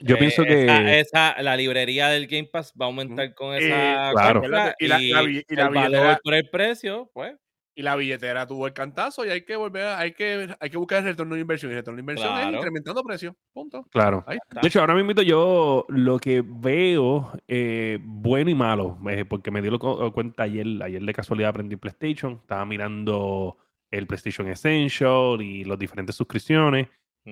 Yo 0.00 0.16
Eh, 0.16 0.18
pienso 0.18 0.42
que. 0.42 0.64
esa, 0.64 0.94
esa- 0.96 1.42
la 1.42 1.56
librería 1.56 2.08
del 2.08 2.26
Game 2.26 2.48
Pass 2.52 2.72
va 2.78 2.86
a 2.86 2.88
aumentar 2.88 3.32
con 3.34 3.54
Eh, 3.54 3.58
esa 3.58 4.10
claro. 4.12 4.40
compra 4.40 4.74
Y 4.80 4.86
la- 4.88 5.00
y, 5.00 5.10
la 5.12 5.22
bi- 5.22 5.44
y 5.48 5.54
la 5.54 5.62
el 5.68 5.74
valor 5.74 6.20
por 6.22 6.34
el 6.34 6.50
precio, 6.50 7.08
pues. 7.14 7.34
Y 7.78 7.82
la 7.82 7.94
billetera 7.94 8.44
tuvo 8.44 8.66
el 8.66 8.72
cantazo 8.72 9.24
y 9.24 9.28
hay 9.30 9.42
que 9.44 9.54
volver, 9.54 9.84
a- 9.84 9.98
hay 10.00 10.12
que, 10.12 10.48
hay 10.58 10.68
que 10.68 10.76
buscar 10.76 10.98
el 10.98 11.04
retorno 11.04 11.36
de 11.36 11.42
inversión. 11.42 11.70
Y 11.70 11.74
el 11.74 11.78
retorno 11.78 11.96
de 11.98 12.00
inversión 12.00 12.32
es 12.40 12.54
incrementando 12.56 13.04
precios. 13.04 13.34
Punto. 13.52 13.84
Claro. 13.92 14.24
Ahí 14.26 14.36
está. 14.48 14.60
De 14.60 14.66
hecho, 14.66 14.80
ahora 14.80 14.96
mismo 14.96 15.12
yo 15.22 15.86
lo 15.88 16.18
que 16.18 16.42
veo, 16.44 17.30
eh, 17.46 17.98
bueno 18.02 18.50
y 18.50 18.54
malo, 18.56 18.98
eh, 19.08 19.24
porque 19.24 19.52
me 19.52 19.62
lo 19.62 19.78
cu- 19.78 20.10
cuenta 20.12 20.42
ayer, 20.42 20.66
ayer 20.82 21.00
de 21.02 21.12
casualidad 21.14 21.50
aprendí 21.50 21.76
PlayStation, 21.76 22.40
estaba 22.42 22.64
mirando 22.66 23.56
el 23.92 24.08
PlayStation 24.08 24.48
Essential 24.48 25.40
y 25.40 25.62
las 25.62 25.78
diferentes 25.78 26.16
suscripciones, 26.16 26.88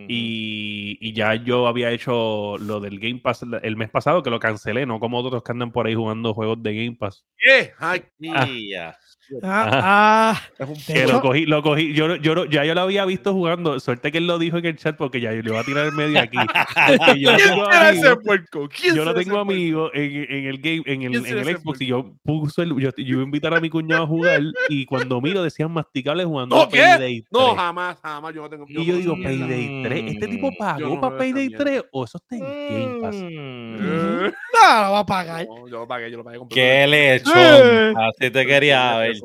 y, 0.09 0.99
y 1.01 1.13
ya 1.15 1.35
yo 1.37 1.67
había 1.67 1.91
hecho 1.91 2.57
lo 2.59 2.81
del 2.81 3.01
Game 3.01 3.19
Pass 3.21 3.45
el- 3.63 3.77
mes 3.77 3.89
pasado, 3.91 4.23
que 4.23 4.31
lo 4.31 4.39
cancelé, 4.39 4.85
no 4.87 5.01
como 5.01 5.19
otros 5.19 5.43
que 5.43 5.53
andan 5.53 5.73
por 5.73 5.87
ahí 5.87 5.95
jugando 5.95 6.35
juegos 6.35 6.63
de 6.63 6.75
Game 6.75 6.97
Pass. 6.97 7.25
Yeah, 7.45 8.47
ya. 8.71 8.97
Ah, 9.43 9.71
ah, 9.73 10.43
es 10.59 10.69
un 10.69 10.75
De 10.75 10.83
Que 10.87 11.03
hecho- 11.05 11.13
lo 11.15 11.21
cogí, 11.21 11.47
lo 11.47 11.63
cogí, 11.63 11.93
yo, 11.93 12.09
no- 12.09 12.17
yo, 12.17 12.35
no- 12.35 12.45
ya 12.45 12.65
yo 12.65 12.75
lo 12.75 12.81
había 12.83 13.05
visto 13.05 13.33
jugando, 13.33 13.79
suerte 13.81 14.13
que 14.13 14.19
él 14.19 14.27
lo 14.27 14.39
dijo 14.39 14.59
en 14.59 14.67
el 14.67 14.77
chat 14.77 14.97
porque 14.97 15.21
ya 15.21 15.33
yo 15.33 15.43
le 15.43 15.51
iba 15.51 15.61
a 15.61 15.65
tirar 15.65 15.87
el 15.87 15.93
medio 15.93 16.21
aquí. 16.21 16.37
Porque 16.39 16.47
yo 17.21 17.35
¿Quién 17.35 17.49
tengo 17.49 17.65
será 17.71 17.91
ese 17.91 18.01
amigos- 18.07 18.25
puerco? 18.25 18.69
¿Quién 18.69 18.95
yo 18.95 19.05
lo 19.05 19.11
será 19.13 19.25
tengo 19.25 19.37
ese 19.37 19.45
puerco? 19.45 19.51
amigos 19.53 19.91
en, 19.95 20.27
en 20.31 20.45
el 20.47 20.59
game, 20.59 20.83
en 20.87 21.03
el, 21.03 21.11
¿Quién 21.11 21.27
en 21.27 21.39
el 21.39 21.49
ese 21.49 21.59
Xbox 21.59 21.81
y 21.81 21.87
yo 21.87 22.13
puse 22.25 22.63
el, 22.63 22.69
yo, 22.79 22.91
yo 22.97 23.05
iba 23.05 23.21
a 23.21 23.25
invitar 23.25 23.55
a 23.55 23.61
mi 23.61 23.69
cuñado 23.71 24.05
a 24.05 24.07
jugar 24.07 24.41
y 24.69 24.85
cuando 24.87 25.21
miro 25.21 25.43
decían 25.43 25.71
masticable 25.71 26.25
jugando 26.25 26.57
¿No? 26.57 26.69
Payday 26.69 27.23
3. 27.23 27.25
No, 27.33 27.55
jamás, 27.55 27.97
jamás. 28.03 28.35
Yo 28.35 28.43
no 28.43 28.49
tengo. 28.51 28.67
y 28.69 28.85
yo 28.85 28.93
no 28.93 28.99
digo. 28.99 29.17
Payday 29.23 29.83
3, 29.83 30.05
¿este 30.13 30.29
tipo 30.29 30.51
Mm. 30.51 30.57
pagó 30.59 30.79
Yo 30.81 30.89
no 30.91 31.01
para 31.01 31.17
Payday 31.19 31.49
mierda. 31.49 31.65
3 31.65 31.83
o 31.91 32.05
eso 32.05 32.19
está 32.19 32.37
en 32.37 32.43
Game 32.43 33.01
Pass? 33.01 33.17
Mm. 33.17 33.77
Eh, 34.27 34.33
no, 34.53 34.83
lo 34.87 34.93
va 34.93 34.99
a 35.01 35.07
pagar. 35.07 35.47
no, 35.47 35.69
yo 35.69 35.79
lo 35.81 35.87
pagué, 35.87 36.11
yo 36.11 36.17
lo 36.19 36.25
pagué 36.25 36.39
Qué 36.51 36.87
lechón. 36.87 37.33
Eh. 37.37 37.93
Así 37.97 38.31
te 38.31 38.47
quería 38.47 38.97
ver. 38.99 39.16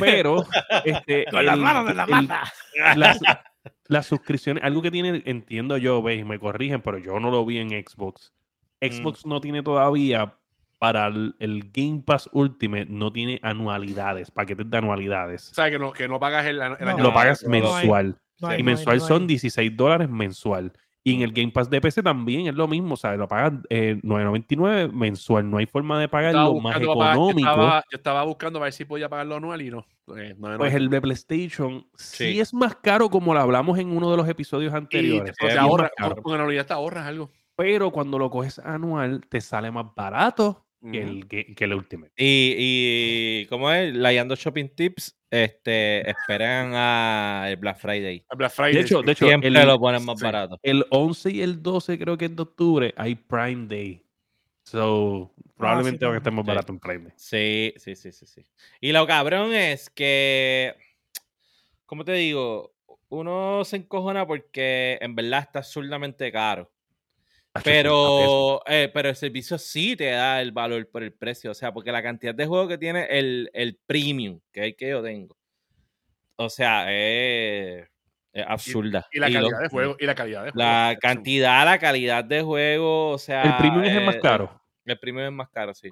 Pero, 0.00 0.44
este, 0.84 1.24
Con 1.30 1.44
las 1.46 1.54
el- 1.56 1.60
manos 1.62 1.86
de 1.86 1.94
la 1.94 2.06
mata. 2.06 2.52
las, 2.96 3.18
las 3.88 4.06
suscripciones, 4.06 4.62
algo 4.64 4.82
que 4.82 4.90
tiene, 4.90 5.22
entiendo 5.26 5.76
yo, 5.76 6.02
veis, 6.02 6.24
me 6.24 6.38
corrigen, 6.38 6.80
pero 6.82 6.98
yo 6.98 7.18
no 7.20 7.30
lo 7.30 7.44
vi 7.44 7.58
en 7.58 7.70
Xbox. 7.70 8.32
Xbox 8.80 9.24
no 9.26 9.40
tiene 9.40 9.62
todavía 9.62 10.34
para 10.78 11.06
el, 11.06 11.34
el 11.38 11.70
Game 11.72 12.02
Pass 12.04 12.28
Ultimate, 12.32 12.86
no 12.90 13.10
tiene 13.10 13.40
anualidades, 13.42 14.30
paquetes 14.30 14.68
de 14.70 14.76
anualidades. 14.76 15.50
O 15.52 15.54
sea, 15.54 15.70
que 15.70 15.78
no, 15.78 15.92
que 15.92 16.06
no 16.06 16.20
pagas 16.20 16.44
el, 16.44 16.60
el 16.60 16.76
No. 16.80 16.90
año. 16.90 17.02
lo 17.02 17.14
pagas 17.14 17.42
no 17.42 17.54
hay. 17.54 17.62
mensual. 17.62 18.18
No 18.40 18.48
hay, 18.48 18.60
y 18.60 18.62
no 18.62 18.68
hay, 18.70 18.74
mensual 18.76 18.96
no 18.98 19.02
hay. 19.02 19.08
son 19.08 19.26
16 19.26 19.76
dólares 19.76 20.10
mensual. 20.10 20.72
Y 21.08 21.14
en 21.14 21.22
el 21.22 21.32
Game 21.32 21.52
Pass 21.52 21.70
de 21.70 21.80
PC 21.80 22.02
también 22.02 22.48
es 22.48 22.54
lo 22.56 22.66
mismo, 22.66 22.94
o 22.94 22.96
sea, 22.96 23.14
lo 23.14 23.28
pagas 23.28 23.52
eh, 23.70 24.00
9.99 24.02 24.90
mensual. 24.92 25.48
No 25.48 25.58
hay 25.58 25.66
forma 25.66 26.00
de 26.00 26.08
pagarlo 26.08 26.54
más 26.58 26.74
pagar- 26.74 26.82
yo 26.84 26.92
económico. 26.92 27.48
estaba, 27.48 27.84
yo 27.92 27.96
estaba 27.96 28.24
buscando 28.24 28.58
a 28.58 28.62
ver 28.64 28.72
si 28.72 28.84
podía 28.84 29.08
pagarlo 29.08 29.36
anual 29.36 29.62
y 29.62 29.70
no. 29.70 29.86
Eh, 30.16 30.34
Pues 30.58 30.74
el 30.74 30.88
de 30.90 31.00
PlayStation 31.00 31.86
sí. 31.94 32.32
Sí. 32.32 32.40
es 32.40 32.52
más 32.52 32.74
caro, 32.76 33.08
como 33.08 33.32
lo 33.34 33.40
hablamos 33.40 33.78
en 33.78 33.96
uno 33.96 34.10
de 34.10 34.16
los 34.16 34.28
episodios 34.28 34.72
y 34.72 34.76
anteriores. 34.76 35.36
ahorras, 35.56 35.90
caro. 35.96 36.16
con, 36.22 36.34
anualidad 36.34 36.66
te 36.66 36.72
ahorras 36.72 37.06
algo. 37.06 37.30
pero 37.54 37.92
cuando 37.92 38.18
lo 38.18 38.28
coges 38.28 38.58
anual, 38.58 39.20
te 39.28 39.40
sale 39.40 39.70
más 39.70 39.86
barato 39.94 40.66
que, 40.82 41.02
Ujú. 41.04 41.08
el, 41.10 41.28
que, 41.28 41.54
que 41.54 41.64
el 41.64 41.74
Ultimate. 41.74 42.12
Y, 42.16 42.54
y 43.42 43.46
¿cómo 43.46 43.70
es? 43.70 43.94
Layando 43.94 44.34
Shopping 44.34 44.68
Tips, 44.74 45.16
este, 45.30 46.08
esperan 46.10 46.72
a 46.74 47.46
el 47.48 47.56
Black 47.56 47.78
Friday. 47.78 48.24
El 48.30 48.36
Black 48.38 48.52
Friday. 48.52 48.74
De 48.74 48.80
hecho, 48.80 49.02
de 49.02 49.12
hecho 49.12 49.26
Siempre 49.26 49.48
el, 49.48 49.54
lo 49.54 49.78
ponen 49.78 50.04
más 50.04 50.18
sí. 50.18 50.24
barato. 50.24 50.58
el 50.62 50.84
11 50.90 51.30
y 51.30 51.42
el 51.42 51.62
12, 51.62 51.98
creo 51.98 52.16
que 52.16 52.26
es 52.26 52.36
de 52.36 52.42
octubre, 52.42 52.94
hay 52.96 53.14
Prime 53.14 53.66
Day. 53.66 54.02
So, 54.64 55.32
probablemente 55.56 56.04
van 56.04 56.14
a 56.14 56.18
estar 56.18 56.32
más 56.32 56.44
Sí. 56.44 56.48
barato 56.48 56.72
en 56.72 56.80
Prime 56.80 57.04
Day. 57.04 57.12
Sí, 57.16 57.74
sí, 57.76 57.94
sí, 57.96 58.12
sí, 58.12 58.26
sí. 58.26 58.44
Y 58.80 58.92
lo 58.92 59.06
cabrón 59.06 59.54
es 59.54 59.90
que, 59.90 60.74
¿cómo 61.86 62.04
te 62.04 62.12
digo? 62.12 62.74
Uno 63.08 63.64
se 63.64 63.76
encojona 63.76 64.26
porque 64.26 64.98
en 65.00 65.14
verdad 65.14 65.40
está 65.40 65.60
absurdamente 65.60 66.30
caro. 66.32 66.72
Hacho, 67.56 67.70
80 67.70 67.72
pesos. 67.72 67.82
Pero, 67.82 68.62
eh, 68.66 68.90
pero 68.92 69.08
el 69.08 69.16
servicio 69.16 69.58
sí 69.58 69.96
te 69.96 70.10
da 70.10 70.40
el 70.40 70.52
valor 70.52 70.88
por 70.90 71.02
el 71.02 71.12
precio. 71.12 71.50
O 71.50 71.54
sea, 71.54 71.72
porque 71.72 71.92
la 71.92 72.02
cantidad 72.02 72.34
de 72.34 72.46
juegos 72.46 72.68
que 72.68 72.78
tiene 72.78 73.06
el, 73.10 73.50
el 73.52 73.78
premium, 73.86 74.40
que 74.52 74.60
es 74.60 74.66
el 74.66 74.76
que 74.76 74.88
yo 74.90 75.02
tengo. 75.02 75.36
O 76.36 76.48
sea, 76.50 76.86
es, 76.92 77.86
es 78.32 78.44
absurda. 78.46 79.06
Y 79.12 79.18
la 79.18 79.30
Y 79.30 79.32
calidad 79.34 79.50
lo- 79.52 79.58
de 79.58 79.68
juego. 79.68 79.96
Y 79.98 80.06
la 80.06 80.14
calidad 80.14 80.44
de 80.44 80.50
juego. 80.50 80.58
La 80.68 80.96
cantidad, 81.00 81.64
la 81.64 81.78
calidad 81.78 82.24
de 82.24 82.42
juego, 82.42 83.10
o 83.10 83.18
sea... 83.18 83.42
el 83.42 83.56
premium 83.56 83.84
es 83.84 83.96
el 83.96 84.04
más 84.04 84.16
eh, 84.16 84.20
caro. 84.20 84.62
El 84.84 84.98
premium 84.98 85.26
es 85.26 85.32
más 85.32 85.48
caro, 85.50 85.74
sí. 85.74 85.88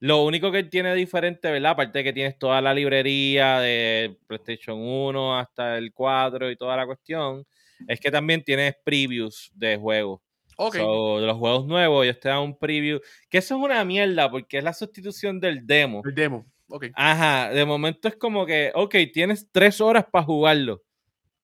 Lo 0.00 0.22
único 0.22 0.52
que 0.52 0.62
tiene 0.64 0.94
diferente, 0.94 1.50
¿verdad? 1.50 1.72
Aparte 1.72 1.98
de 1.98 2.04
que 2.04 2.12
tienes 2.12 2.38
toda 2.38 2.60
la 2.60 2.72
librería 2.72 3.58
de 3.58 4.16
PlayStation 4.28 4.78
1 4.80 5.38
hasta 5.38 5.76
el 5.76 5.92
4 5.92 6.50
y 6.50 6.56
toda 6.56 6.76
la 6.76 6.86
cuestión, 6.86 7.44
es 7.88 7.98
que 7.98 8.10
también 8.10 8.44
tienes 8.44 8.76
previews 8.84 9.50
de 9.54 9.76
juegos. 9.76 10.20
Ok. 10.60 10.76
So, 10.76 11.20
de 11.20 11.26
los 11.26 11.36
juegos 11.36 11.66
nuevos, 11.66 12.04
ellos 12.04 12.18
te 12.18 12.28
dan 12.28 12.40
un 12.40 12.58
preview. 12.58 13.00
Que 13.30 13.38
eso 13.38 13.56
es 13.56 13.62
una 13.62 13.84
mierda, 13.84 14.28
porque 14.28 14.58
es 14.58 14.64
la 14.64 14.72
sustitución 14.72 15.38
del 15.38 15.64
demo. 15.66 16.02
el 16.04 16.14
demo. 16.14 16.46
Ok. 16.68 16.86
Ajá, 16.94 17.50
de 17.50 17.64
momento 17.64 18.08
es 18.08 18.16
como 18.16 18.44
que, 18.44 18.72
ok, 18.74 18.94
tienes 19.12 19.48
tres 19.52 19.80
horas 19.80 20.04
para 20.10 20.24
jugarlo. 20.24 20.82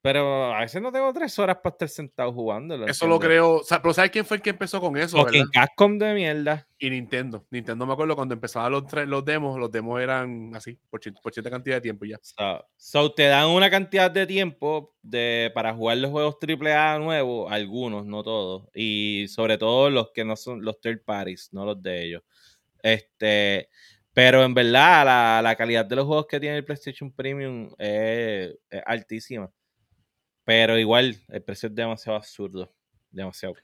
Pero 0.05 0.53
a 0.53 0.61
veces 0.61 0.83
no 0.83 0.93
tengo 0.93 1.11
tres 1.15 1.39
horas 1.39 1.57
para 1.63 1.73
estar 1.73 1.89
sentado 1.89 2.31
jugándolo. 2.31 2.87
Eso 2.87 3.07
lo 3.07 3.19
creo. 3.19 3.53
o 3.53 3.65
sea, 3.65 3.81
pero 3.81 3.95
¿sabes 3.95 4.11
quién 4.11 4.27
fue 4.27 4.37
el 4.37 4.43
que 4.43 4.51
empezó 4.51 4.79
con 4.79 4.99
eso? 4.99 5.17
Fucking 5.17 5.47
verdad? 5.47 5.51
Capcom 5.51 5.97
de 5.97 6.13
mierda. 6.13 6.69
Y 6.79 6.91
Nintendo. 6.91 7.47
Nintendo 7.51 7.87
me 7.87 7.95
acuerdo 7.95 8.15
cuando 8.15 8.35
empezaban 8.35 8.71
los, 8.71 8.85
los 8.93 9.25
demos, 9.25 9.59
los 9.59 9.73
demos 9.73 9.99
eran 10.03 10.55
así, 10.55 10.79
por, 10.91 11.01
cierta 11.01 11.49
cantidad 11.49 11.77
de 11.77 11.81
tiempo 11.81 12.05
ya. 12.05 12.19
So, 12.21 12.67
so, 12.77 13.15
te 13.15 13.29
dan 13.29 13.49
una 13.49 13.71
cantidad 13.71 14.11
de 14.11 14.27
tiempo 14.27 14.95
de, 15.01 15.51
para 15.55 15.73
jugar 15.73 15.97
los 15.97 16.11
juegos 16.11 16.37
AAA 16.39 16.99
nuevos, 16.99 17.51
algunos, 17.51 18.05
no 18.05 18.23
todos. 18.23 18.69
Y 18.75 19.25
sobre 19.29 19.57
todo 19.57 19.89
los 19.89 20.11
que 20.13 20.23
no 20.23 20.37
son 20.37 20.63
los 20.63 20.83
third 20.83 21.03
parties, 21.03 21.49
no 21.51 21.65
los 21.65 21.83
de 21.83 22.05
ellos. 22.05 22.23
Este, 22.83 23.71
pero 24.13 24.45
en 24.45 24.53
verdad, 24.53 25.07
la, 25.07 25.41
la 25.43 25.57
calidad 25.57 25.87
de 25.87 25.97
los 25.97 26.05
juegos 26.05 26.27
que 26.27 26.39
tiene 26.39 26.59
el 26.59 26.65
PlayStation 26.67 27.11
Premium 27.11 27.71
es, 27.79 28.55
es 28.69 28.83
altísima. 28.85 29.51
Pero 30.45 30.79
igual, 30.79 31.17
el 31.29 31.43
precio 31.43 31.69
es 31.69 31.75
demasiado 31.75 32.17
absurdo. 32.19 32.73
Demasiado. 33.11 33.55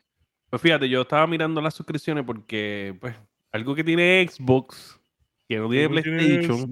Pues 0.49 0.63
fíjate, 0.63 0.89
yo 0.89 1.03
estaba 1.03 1.27
mirando 1.27 1.61
las 1.61 1.75
suscripciones 1.75 2.25
porque, 2.25 2.97
pues, 3.01 3.15
algo 3.53 3.75
que 3.75 3.85
tiene 3.85 4.27
Xbox, 4.29 4.99
que 5.49 5.59
no 5.59 5.69
tiene 5.69 5.89
PlayStation, 6.03 6.71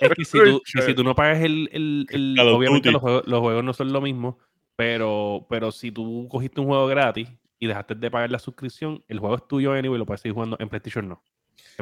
es 0.00 0.08
que 0.16 0.24
si 0.24 0.38
tú, 0.44 0.60
que 0.72 0.82
si 0.82 0.94
tú 0.94 1.04
no 1.04 1.14
pagas 1.14 1.40
el... 1.42 1.68
el- 1.72 2.06
el- 2.10 2.34
obviamente 2.56 2.90
los 2.92 3.00
juegos, 3.02 3.22
los 3.26 3.40
juegos 3.40 3.64
no 3.64 3.72
son 3.72 3.92
lo 3.92 4.00
mismo, 4.00 4.38
pero, 4.76 5.46
pero 5.50 5.70
si 5.72 5.90
tú 5.92 6.26
cogiste 6.30 6.60
un 6.60 6.68
juego 6.68 6.86
gratis 6.86 7.28
y 7.58 7.66
dejaste 7.66 7.94
de 7.96 8.10
pagar 8.10 8.30
la 8.30 8.38
suscripción, 8.38 9.02
el 9.08 9.18
juego 9.18 9.36
es 9.36 9.46
tuyo 9.48 9.72
anyway 9.72 9.96
y 9.96 9.98
lo 9.98 10.06
puedes 10.06 10.20
seguir 10.20 10.34
jugando 10.34 10.56
en 10.60 10.68
PlayStation 10.68 11.08
no. 11.08 11.22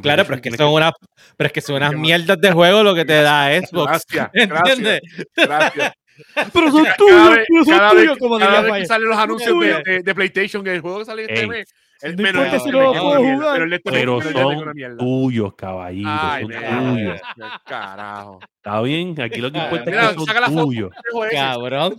Claro, 0.02 0.24
pero 0.24 0.36
es 0.36 0.42
que 0.42 0.50
son 0.56 0.72
unas, 0.72 0.92
pero 1.36 1.46
es 1.46 1.52
que 1.52 1.60
son 1.60 1.76
unas 1.76 1.90
mierdas 2.00 2.40
de 2.40 2.52
juego 2.52 2.82
lo 2.82 2.94
que 2.94 3.04
te 3.04 3.20
da 3.22 3.48
Xbox. 3.60 4.04
Gracias, 4.10 4.30
¿Entiendes? 4.34 5.00
gracias. 5.36 5.92
Pero 6.52 6.70
son 6.72 6.86
tuyos, 6.98 7.38
pero 7.48 7.64
son 7.64 7.74
cada 7.78 7.92
vez- 7.92 8.02
tuyos, 8.04 8.18
como 8.18 8.38
Cada 8.38 8.60
vez 8.62 8.72
que 8.74 8.86
salen 8.86 9.08
los 9.08 9.18
anuncios 9.18 9.60
de, 9.60 9.82
de- 9.84 10.02
de 10.02 10.14
PlayStation, 10.14 10.62
que 10.64 10.74
el 10.74 10.80
juego 10.80 10.98
que 11.00 11.04
sale 11.04 11.22
este 11.22 11.40
Ey. 11.40 11.46
mes. 11.48 11.74
El, 12.02 12.14
No 12.14 12.16
pero 12.24 12.28
importa 12.44 12.56
el- 12.56 12.60
si 12.60 12.68
el- 12.68 12.74
no 12.74 12.80
lo 12.82 12.92
el- 12.92 13.00
puedo 13.00 13.16
el- 13.18 13.34
jugar. 13.34 13.80
pero 13.84 14.20
son 14.22 14.96
tuyos, 14.98 15.54
caballito. 15.54 16.08
Ay, 16.12 16.42
son 16.46 16.94
tuyos. 16.94 17.20
Carajo. 17.66 18.38
Está 18.56 18.80
bien, 18.82 19.20
aquí 19.20 19.40
lo 19.40 19.50
que 19.50 19.58
importa 19.58 19.84
Mira, 19.90 20.10
es 20.10 20.16
que 20.16 20.24
saca 20.24 20.40
la 20.40 20.46
son 20.46 20.54
foto. 20.56 20.66
tuyos. 20.66 20.90
Cabrón. 21.32 21.96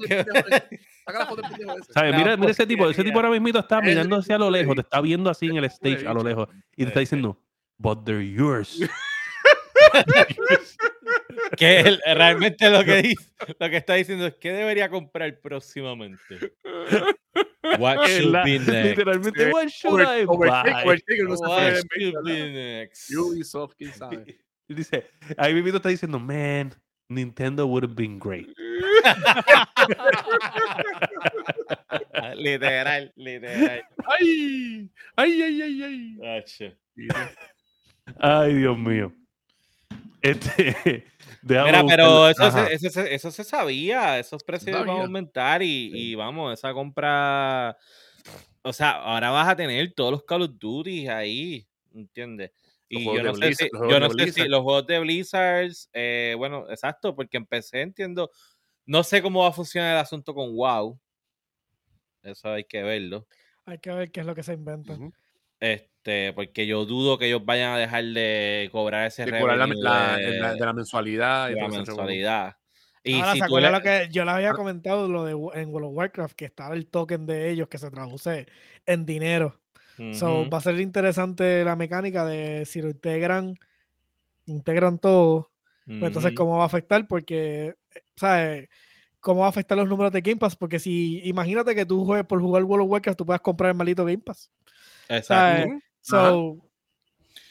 saca 1.06 1.19
la 1.19 1.25
foto 1.25 1.41
del 1.41 1.51
pendejo 1.51 1.80
ese. 1.80 1.93
¿Sabes? 1.93 2.12
La 2.12 2.17
Mira, 2.17 2.38
mira 2.38 2.51
ese 2.51 2.67
tipo, 2.67 2.89
ese 2.89 3.03
tipo 3.03 3.17
ahora 3.17 3.30
mismo 3.32 3.47
está 3.60 3.80
Es 3.80 3.86
mirando 3.86 4.17
hacia 4.17 4.38
lo 4.38 4.51
lejos, 4.51 4.75
te 4.75 4.82
está 4.82 5.01
viendo 5.01 5.30
así 5.32 5.47
en 5.47 5.58
el 5.58 5.65
stage 5.65 6.06
a 6.08 6.13
lo 6.13 6.23
lejos 6.23 6.47
y 6.75 6.84
te 6.84 6.89
está 6.89 6.99
diciendo, 6.99 7.39
but 7.80 8.03
they're 8.06 8.23
yours. 8.32 8.80
Que 11.58 11.80
él 11.80 12.02
realmente 12.06 12.69
lo 12.69 12.84
que 12.84 13.02
dice, 13.02 13.32
lo 13.60 13.69
que 13.69 13.78
está 13.78 13.93
diciendo 13.93 14.28
es 14.28 14.36
que 14.36 14.52
debería 14.52 14.89
comprar 14.89 15.39
próximamente. 15.39 16.52
What 17.80 18.06
should 18.08 18.32
la- 18.32 18.43
be 18.43 18.60
next? 18.60 18.67
literalmente, 18.67 19.52
what 19.52 19.67
should 19.69 20.02
I 20.02 20.26
buy? 20.26 20.84
What 20.86 21.00
should 21.08 22.23
be 22.26 22.52
next? 22.52 23.10
Ubisoft, 23.12 23.76
quién 23.78 23.93
sabe. 23.93 24.39
Y 24.67 24.73
dice, 24.73 25.06
ahí 25.38 25.54
mismo 25.54 25.78
está 25.78 25.89
diciendo, 25.89 26.19
man, 26.19 26.73
Nintendo 27.10 27.65
would 27.65 27.84
have 27.84 27.95
been 27.95 28.19
great. 28.19 28.47
Literal, 32.36 33.12
literal. 33.15 33.82
Ay, 34.19 34.89
ay, 35.15 35.41
ay, 35.41 35.62
ay, 35.62 35.84
ay. 35.84 36.43
Ay, 38.19 38.54
Dios 38.56 38.78
mío. 38.78 39.13
Este, 40.28 41.06
Mira, 41.42 41.86
pero 41.88 42.28
eso 42.28 42.52
se, 42.52 42.74
eso, 42.74 42.90
se, 42.90 43.16
eso 43.16 43.32
se 43.32 43.44
sabía, 43.46 44.20
esos 44.20 44.44
precios 44.44 44.78
van 44.78 44.90
a 44.90 45.02
aumentar 45.04 45.63
y, 45.63 45.92
y 45.94 46.16
vamos, 46.16 46.54
esa 46.54 46.74
compra, 46.74 47.78
o 48.62 48.74
sea, 48.74 48.92
ahora 48.92 49.30
vas 49.30 49.48
a 49.48 49.56
tener 49.56 49.94
todos 49.94 50.12
los 50.12 50.24
Call 50.24 50.42
of 50.42 50.52
Duty 50.60 51.08
ahí, 51.08 51.66
¿entiendes? 51.94 52.52
Los 52.90 53.02
Y 53.02 53.06
yo 53.06 53.24
no, 53.24 53.36
sé 53.36 53.54
si, 53.54 53.70
los 53.72 53.80
juegos 53.80 53.90
yo 53.90 54.00
de 54.00 54.00
no 54.00 54.10
sé 54.10 54.16
si 54.18 54.24
Blizzard. 54.24 54.50
los 54.50 54.62
juegos 54.63 54.88
de 54.88 55.00
Blizzards, 55.00 55.90
eh, 55.94 56.36
bueno, 56.38 56.70
exacto, 56.70 57.16
porque 57.16 57.38
empecé, 57.38 57.82
entiendo, 57.82 58.30
no 58.86 59.04
sé 59.04 59.22
cómo 59.22 59.44
va 59.44 59.50
a 59.50 59.54
funcionar 59.54 59.94
el 59.94 60.02
asunto 60.02 60.34
con 60.34 60.54
WoW, 60.54 61.00
eso 62.24 62.50
hay 62.50 62.66
que 62.66 62.84
verlo, 62.84 63.28
Hay 63.66 63.80
que 63.80 63.92
ver 63.92 64.12
qué 64.12 64.20
es 64.20 64.26
lo 64.26 64.36
que 64.36 64.44
se 64.44 64.54
inventa. 64.54 64.98
Este, 65.60 65.96
porque 66.36 66.65
yo 66.67 66.86
dudo 66.86 67.17
que 67.17 67.28
ellos 67.28 67.43
vayan 67.46 67.74
a 67.74 67.78
dejar 67.78 68.04
de 68.06 68.70
cobrar 68.72 69.08
ese 69.08 69.26
De 69.26 69.39
cobrar 69.39 69.58
la, 69.58 69.67
de, 69.67 70.39
la- 70.39 70.54
de 70.56 70.65
la 70.65 70.74
mensualidad. 70.74 71.50
y 71.50 71.56
la 71.56 71.67
mensualidad. 71.67 72.56
Y 73.04 73.13
Ahora, 73.13 73.34
si 73.34 73.39
¿se 73.39 73.48
tú 73.48 73.58
le- 73.58 73.72
lo 73.72 73.82
que 73.82 74.10
yo 74.12 74.26
les 74.26 74.34
había 74.34 74.54
comentado 74.54 75.08
lo 75.08 75.24
de 75.24 75.32
en 75.32 75.70
World 75.70 75.88
of 75.89 75.93
Warcraft 75.96 76.36
que 76.36 76.46
estaba 76.46 76.76
el 76.76 76.88
token 76.88 77.26
de 77.26 77.50
ellos 77.50 77.67
que 77.67 77.78
se 77.78 77.89
traduce 77.89 78.48
en 78.86 79.06
dinero? 79.06 79.60
So, 80.12 80.41
Ujú. 80.41 80.50
va 80.50 80.58
a 80.60 80.62
ser 80.62 80.80
interesante 80.80 81.63
la 81.63 81.76
mecánica 81.76 82.26
de 82.26 82.65
si 82.65 82.82
lo 82.82 82.89
integran, 82.89 83.56
integran 84.46 85.00
todo, 85.00 85.52
pues 85.86 86.04
entonces 86.10 86.34
cómo 86.34 86.58
va 86.58 86.63
a 86.63 86.67
afectar, 86.67 87.08
porque, 87.08 87.76
¿sabes? 88.15 88.70
¿Cómo 89.20 89.41
va 89.41 89.48
a 89.48 89.50
afectar 89.50 89.78
los 89.78 89.88
números 89.89 90.12
de 90.13 90.22
Game 90.22 90.38
Pass? 90.38 90.56
Porque 90.56 90.80
si, 90.80 91.22
imagínate 91.28 91.76
que 91.76 91.86
tú 91.86 92.06
juegues 92.06 92.26
por 92.26 92.39
jugar 92.39 92.63
World 92.63 92.86
of 92.86 92.91
Warcraft, 92.91 93.17
tú 93.17 93.26
puedas 93.26 93.41
comprar 93.41 93.72
el 93.72 93.78
maldito 93.78 94.06
Game 94.06 94.20
Pass. 94.20 94.50
Exacto. 95.10 95.28
¿sabes? 95.28 95.70
So, 96.10 96.58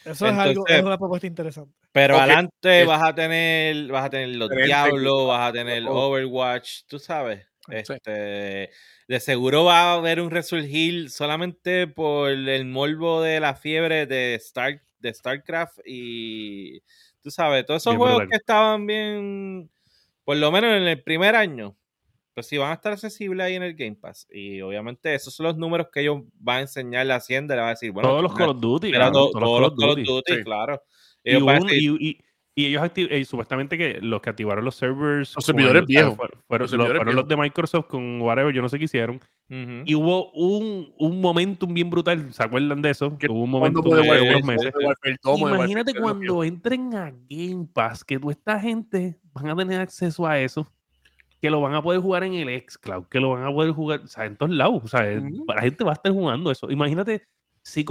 eso 0.05 0.27
es 0.27 0.35
algo, 0.39 0.67
es 0.69 0.83
una 0.83 0.99
propuesta 0.99 1.27
interesante. 1.27 1.75
Pero 1.93 2.19
adelante 2.19 2.85
vas 2.85 3.03
a 3.03 3.15
tener, 3.15 3.89
vas 3.89 4.07
a 4.07 4.11
tener 4.11 4.29
los 4.31 4.51
Diablos, 4.51 5.29
vas 5.29 5.51
a 5.51 5.53
tener 5.53 5.85
Oh. 5.87 6.09
Overwatch, 6.11 6.83
tú 6.87 6.99
sabes. 6.99 7.47
Sí. 7.67 7.75
Este, 7.75 8.71
de 9.09 9.21
seguro 9.21 9.65
va 9.65 9.93
a 9.93 9.95
haber 9.95 10.21
un 10.21 10.31
resurgir 10.31 11.11
solamente 11.11 11.87
por 11.89 12.31
el 12.31 12.65
morbo 12.67 13.23
de 13.23 13.41
la 13.41 13.55
fiebre 13.57 14.07
de 14.07 14.35
Star, 14.37 14.83
de 15.01 15.13
StarCraft 15.15 15.79
y 15.85 16.81
tú 17.23 17.31
sabes, 17.33 17.67
todos 17.67 17.83
esos 17.83 17.93
Bien 17.93 17.99
juegos 17.99 18.19
brutal. 18.19 18.31
que 18.31 18.37
estaban 18.37 18.87
bien, 18.87 19.71
por 20.25 20.37
lo 20.37 20.53
menos 20.53 20.71
en 20.77 20.85
el 20.85 21.03
primer 21.03 21.35
año, 21.37 21.77
pues 22.37 22.47
sí 22.49 22.59
van 22.59 22.71
a 22.71 22.75
estar 22.75 22.93
accesibles 22.93 23.45
ahí 23.47 23.55
en 23.55 23.63
el 23.63 23.75
Game 23.75 23.97
Pass. 23.97 24.29
Y 24.31 24.61
obviamente 24.61 25.15
esos 25.15 25.35
son 25.35 25.45
los 25.47 25.57
números 25.57 25.89
que 25.91 26.03
ellos 26.03 26.21
van 26.39 26.59
a 26.59 26.61
enseñar 26.61 27.07
la 27.07 27.17
Hacienda, 27.17 27.55
le 27.57 27.63
va 27.63 27.69
a 27.69 27.71
decir, 27.71 27.91
bueno, 27.93 28.11
todos 28.11 28.23
los 28.23 28.35
Call 28.35 28.51
of 28.51 28.61
Duty. 28.61 28.91
claro, 28.93 29.07
to- 29.13 29.19
todos 29.31 29.33
todos 29.43 29.61
los 29.63 29.71
Call 29.71 29.89
of 29.89 29.97
Duty. 29.97 30.05
Duty, 30.05 30.33
Sí. 30.35 30.45
claro. 30.45 30.83
Y, 31.25 31.31
Ellos 31.31 31.45
van 31.45 31.57
a 31.57 31.61
un- 31.63 31.67
decir, 31.69 31.97
y- 31.99 32.07
y- 32.11 32.21
y 32.59 32.67
ellos 32.67 32.91
eh, 32.95 33.25
supuestamente 33.25 33.77
que 33.79 33.99
los 34.03 34.21
que 34.21 34.31
activaron 34.31 34.65
los 34.67 34.77
servers. 34.77 35.35
Los 35.35 35.45
servidores 35.47 35.81
el- 35.81 35.87
viejos. 35.87 36.15
fueron, 36.17 36.41
fueron- 36.47 36.65
Los 36.65 36.71
lo- 36.73 36.77
servidores 36.79 36.99
fueron 37.01 37.17
los 37.17 37.29
de 37.29 37.37
Microsoft 37.39 37.87
con 37.87 38.21
whatever, 38.21 38.55
yo 38.55 38.61
no 38.63 38.69
sé 38.69 38.79
qué 38.79 38.85
hicieron. 38.85 39.17
ujú. 39.17 39.83
Y 39.87 39.95
hubo 39.95 40.31
un, 40.33 40.93
un 40.99 41.21
momentum 41.23 41.73
bien 41.73 41.89
brutal. 41.89 42.33
¿Se 42.35 42.43
acuerdan 42.43 42.83
de 42.83 42.91
eso? 42.91 43.17
Que 43.17 43.29
hubo 43.31 43.45
un 43.45 43.51
puede 43.51 43.71
de 44.03 44.35
de 44.35 44.43
meses. 44.43 44.73
De 44.75 45.17
Imagínate 45.39 45.95
cuando 45.95 46.45
entren 46.45 46.95
a 46.95 47.11
Game 47.31 47.67
Pass, 47.73 48.05
que 48.05 48.19
toda 48.19 48.33
esta 48.33 48.61
gente 48.61 49.17
van 49.33 49.49
a 49.51 49.57
tener 49.57 49.81
acceso 49.81 50.27
a 50.27 50.39
eso, 50.39 50.67
que 51.47 51.51
lo 51.51 51.61
van 51.61 51.75
a 51.75 51.83
poder 51.83 52.01
jugar 52.01 52.25
en 52.25 52.35
el 52.35 52.61
xCloud, 52.69 53.07
que 53.07 53.21
lo 53.21 53.31
van 53.31 53.45
a 53.45 53.53
poder 53.53 53.71
jugar, 53.71 54.01
o 54.01 54.07
sea, 54.09 54.25
en 54.25 54.37
todos 54.37 54.51
lados. 54.51 54.83
O 54.83 54.89
sea, 54.89 55.03
Ujú. 55.17 55.45
la 55.47 55.63
gente 55.63 55.85
va 55.85 55.93
a 55.93 55.95
estar 55.95 56.11
jugando 56.11 56.51
eso. 56.51 56.69
Imagínate 56.73 57.23
si, 57.63 57.85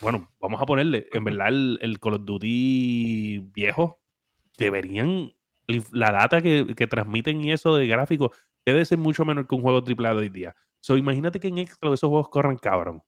bueno, 0.00 0.30
vamos 0.38 0.62
a 0.62 0.66
ponerle, 0.66 1.08
en 1.12 1.24
verdad, 1.24 1.48
el, 1.48 1.78
el 1.82 1.98
Call 1.98 2.14
of 2.14 2.24
Duty 2.24 3.50
viejo, 3.52 4.00
deberían, 4.56 5.32
la 5.90 6.12
data 6.12 6.40
que, 6.40 6.72
que 6.76 6.86
transmiten 6.86 7.40
y 7.40 7.50
eso 7.50 7.74
de 7.74 7.88
gráficos 7.88 8.30
debe 8.64 8.84
ser 8.84 8.98
mucho 8.98 9.24
menor 9.24 9.48
que 9.48 9.56
un 9.56 9.62
juego 9.62 9.82
AAA 9.84 10.14
de 10.14 10.20
hoy 10.20 10.28
día. 10.28 10.54
So, 10.78 10.96
imagínate 10.96 11.40
que 11.40 11.48
en 11.48 11.66
xCloud 11.66 11.94
esos 11.94 12.08
juegos 12.10 12.28
corran 12.28 12.58
cabrón. 12.58 13.02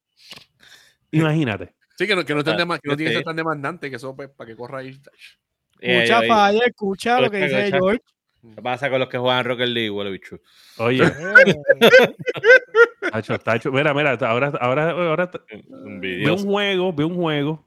Imagínate. 1.11 1.75
Sí, 1.97 2.07
que 2.07 2.15
no, 2.15 2.25
que 2.25 2.33
no, 2.33 2.39
estén 2.41 2.59
Ah, 2.59 2.77
que 2.77 2.89
no 2.89 2.97
tiene 2.97 3.11
que 3.11 3.17
ser 3.17 3.23
tan 3.23 3.37
demandante, 3.37 3.89
que 3.89 3.95
eso 3.95 4.13
pues, 4.13 4.29
para 4.29 4.49
que 4.49 4.57
corra 4.57 4.79
ahí. 4.79 4.99
Eh, 5.79 6.03
Escucha, 6.03 6.25
eh, 6.25 6.27
Falla, 6.27 6.65
escucha 6.65 7.21
lo 7.21 7.31
que 7.31 7.37
dice. 7.37 7.71
George. 7.71 8.01
¿Qué 8.55 8.61
pasa 8.61 8.89
con 8.89 8.99
los 8.99 9.07
que 9.07 9.17
juegan 9.17 9.45
Rocket 9.45 9.69
League, 9.69 9.89
huele 9.89 10.11
bicho? 10.11 10.37
Oye, 10.77 11.03
Tacho, 13.11 13.37
tacho. 13.39 13.71
Mira, 13.71 13.93
mira, 13.93 14.17
ahora, 14.21 14.51
ahora, 14.59 14.91
ahora 14.91 15.31
veo 16.01 16.35
un 16.35 16.43
juego, 16.45 16.93
veo 16.93 17.07
un 17.07 17.15
juego. 17.15 17.65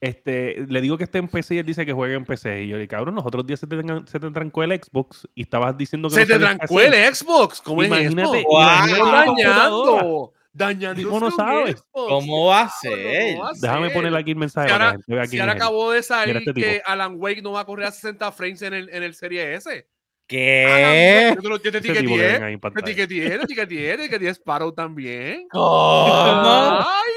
Este, 0.00 0.66
le 0.68 0.80
digo 0.82 0.98
que 0.98 1.04
esté 1.04 1.18
en 1.18 1.28
PC 1.28 1.54
y 1.54 1.58
él 1.58 1.66
dice 1.66 1.86
que 1.86 1.92
juegue 1.92 2.14
en 2.14 2.24
PC. 2.24 2.64
Y 2.64 2.68
yo 2.68 2.76
le 2.76 2.82
digo, 2.82 2.90
cabrón, 2.90 3.14
los 3.14 3.24
otros 3.24 3.46
días 3.46 3.60
se 3.60 3.66
te, 3.66 3.76
tengan- 3.76 4.06
se 4.06 4.20
te 4.20 4.30
trancó 4.30 4.62
el 4.62 4.72
Xbox 4.82 5.26
y 5.34 5.42
estabas 5.42 5.76
diciendo 5.78 6.08
que 6.08 6.14
Se 6.16 6.20
no 6.22 6.26
te 6.26 6.38
trancó 6.38 6.80
el 6.80 7.14
Xbox. 7.14 7.60
¿Cómo 7.62 7.82
Imagínate, 7.82 8.38
es 8.38 8.44
imagínate 8.50 9.42
dañando. 9.42 10.32
Dañando. 10.52 11.02
Tipo 11.02 11.20
no 11.20 11.30
su 11.30 11.36
sabe. 11.36 11.72
Xbox. 11.72 11.84
¿Cómo 11.90 12.46
va 12.46 12.62
a 12.62 12.68
ser? 12.68 13.36
¿cómo 13.36 13.50
Déjame 13.60 13.90
ponerle 13.90 14.18
aquí 14.18 14.30
el 14.32 14.36
mensaje 14.36 14.68
Si 14.68 14.72
ahora, 14.72 14.90
gente 15.06 15.26
si 15.28 15.40
ahora 15.40 15.52
acabó 15.52 15.90
de 15.92 16.02
salir 16.02 16.36
este 16.36 16.54
que 16.54 16.82
Alan 16.84 17.14
Wake 17.16 17.42
no 17.42 17.52
va 17.52 17.60
a 17.60 17.64
correr 17.64 17.86
a 17.86 17.90
60 17.90 18.30
frames 18.32 18.62
en 18.62 18.74
el, 18.74 18.88
en 18.90 19.02
el 19.02 19.14
Serie 19.14 19.54
S. 19.54 19.86
¿Qué? 20.26 21.36
Yo 21.42 21.58
te 21.60 21.68
etiqueté. 21.78 22.40
Te 22.40 22.80
etiqueté, 22.80 23.16
te 23.28 23.34
etiqueté, 23.34 23.66
te 23.66 23.94
etiqueté 23.94 24.34
Sparrow 24.34 24.72
también. 24.72 25.46
¿Cómo? 25.52 26.06
¡Ay! 26.86 27.12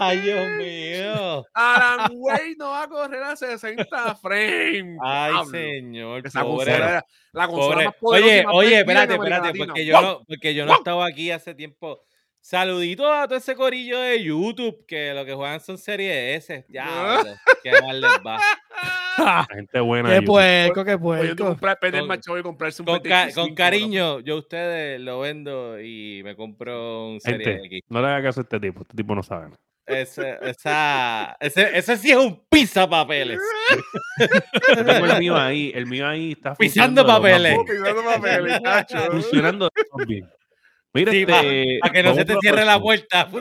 Ay, 0.00 0.20
Dios 0.20 0.48
mío. 0.58 1.44
Alan 1.54 2.10
Wake 2.14 2.56
no 2.58 2.70
va 2.70 2.82
a 2.82 2.88
correr 2.88 3.22
a 3.22 3.36
60 3.36 4.14
frames. 4.16 4.98
Ay, 5.02 5.32
Diablo. 5.32 5.50
señor. 5.50 6.26
Esa 6.26 6.42
pobre. 6.42 6.56
consola 6.72 6.76
era 6.88 7.04
la 7.32 7.46
consola 7.46 7.74
Pobre. 7.74 7.84
más 7.86 7.94
poderosa 7.96 8.26
Oye, 8.26 8.44
más 8.44 8.54
oye, 8.54 8.78
espérate, 8.78 9.14
espérate, 9.14 9.52
porque 9.58 9.86
yo 9.86 10.00
no, 10.00 10.20
porque 10.26 10.54
yo 10.54 10.66
no 10.66 10.74
estaba 10.74 11.06
aquí 11.06 11.30
hace 11.30 11.54
tiempo. 11.54 12.00
Saludito 12.48 13.12
a 13.12 13.26
todo 13.26 13.38
ese 13.38 13.56
corillo 13.56 13.98
de 13.98 14.22
YouTube 14.22 14.86
que 14.86 15.12
lo 15.12 15.24
que 15.24 15.34
juegan 15.34 15.58
son 15.58 15.76
series 15.76 16.48
S. 16.48 16.64
Ya, 16.68 17.20
qué 17.60 17.72
mal 17.82 18.00
les 18.00 18.10
va. 18.24 18.38
La 19.18 19.46
gente 19.52 19.80
buena. 19.80 20.10
Qué 20.10 20.14
de 20.14 20.20
YouTube. 20.20 20.32
puerco, 20.32 20.84
qué 20.84 20.96
puerco. 20.96 22.06
macho 22.06 22.38
y 22.38 22.42
comprarse 22.44 22.82
un 22.82 22.86
Con, 22.86 23.00
ca- 23.00 23.22
25, 23.22 23.40
con 23.48 23.54
cariño, 23.56 24.20
yo 24.20 24.34
a 24.34 24.38
ustedes 24.38 25.00
lo 25.00 25.18
vendo 25.18 25.80
y 25.80 26.20
me 26.22 26.36
compro 26.36 27.08
un 27.08 27.20
serie 27.20 27.44
Gente, 27.46 27.66
X. 27.66 27.80
no 27.88 28.00
le 28.00 28.06
hagas 28.06 28.22
caso 28.22 28.40
a 28.40 28.42
este 28.44 28.60
tipo. 28.60 28.82
Este 28.82 28.96
tipo 28.96 29.12
no 29.16 29.24
sabe. 29.24 29.50
Ese, 29.84 30.38
esa, 30.42 31.36
ese, 31.40 31.76
ese 31.76 31.96
sí 31.96 32.12
es 32.12 32.16
un 32.16 32.44
pizza 32.48 32.88
papeles. 32.88 33.40
Yo 34.76 34.84
tengo 34.84 35.06
el 35.06 35.18
mío 35.18 35.36
ahí. 35.36 35.72
El 35.74 35.86
mío 35.86 36.06
ahí 36.06 36.30
está 36.30 36.54
Pisando 36.54 37.04
papeles. 37.04 37.58
Pisando 37.68 38.04
papeles, 38.04 38.60
macho. 38.62 38.98
Funcionando 39.10 39.68
bien. 40.06 40.30
Mira, 40.96 41.12
Sí, 41.12 41.24
este, 41.28 41.78
Para 41.80 41.92
que 41.92 42.02
no 42.02 42.14
se 42.14 42.24
te 42.24 42.34
cierre 42.40 42.64
la 42.64 42.80
puerta. 42.80 43.28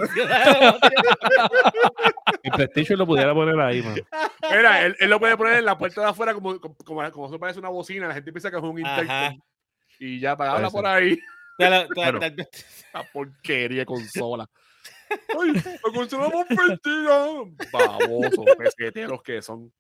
Mi 2.44 2.50
PlayStation 2.52 3.00
lo 3.00 3.08
pudiera 3.08 3.34
poner 3.34 3.60
ahí, 3.60 3.82
man. 3.82 3.96
Mira, 4.52 4.86
él, 4.86 4.96
él 5.00 5.10
lo 5.10 5.20
puede 5.20 5.38
poner 5.38 5.60
en 5.60 5.66
la 5.66 5.78
puerta 5.78 6.02
de 6.02 6.08
afuera 6.08 6.34
como, 6.34 6.60
como, 6.60 6.76
como, 6.76 7.12
como 7.12 7.28
eso 7.28 7.40
parece 7.40 7.60
una 7.60 7.70
bocina. 7.70 8.08
La 8.08 8.14
gente 8.14 8.32
piensa 8.32 8.52
que 8.52 8.58
es 8.58 8.64
un 8.64 8.80
intercom. 8.80 9.40
Y 10.00 10.20
ya, 10.20 10.36
para 10.36 10.52
hablar 10.54 10.72
Puede 10.72 10.84
por 10.84 10.92
ahí. 10.92 11.18
Te 11.58 11.70
lo- 11.70 11.88
te- 11.88 11.94
Bueno. 11.96 12.20
te- 12.20 12.36
La 12.94 13.04
porquería 13.12 13.80
de 13.80 13.86
consola. 13.86 14.50
¡Ay! 15.10 15.52
¡Me 15.54 15.94
consideramos 15.94 16.46
perdidos! 16.48 17.48
Babosos, 17.72 18.46
peseteros 18.58 19.22
que 19.24 19.42
son. 19.42 19.72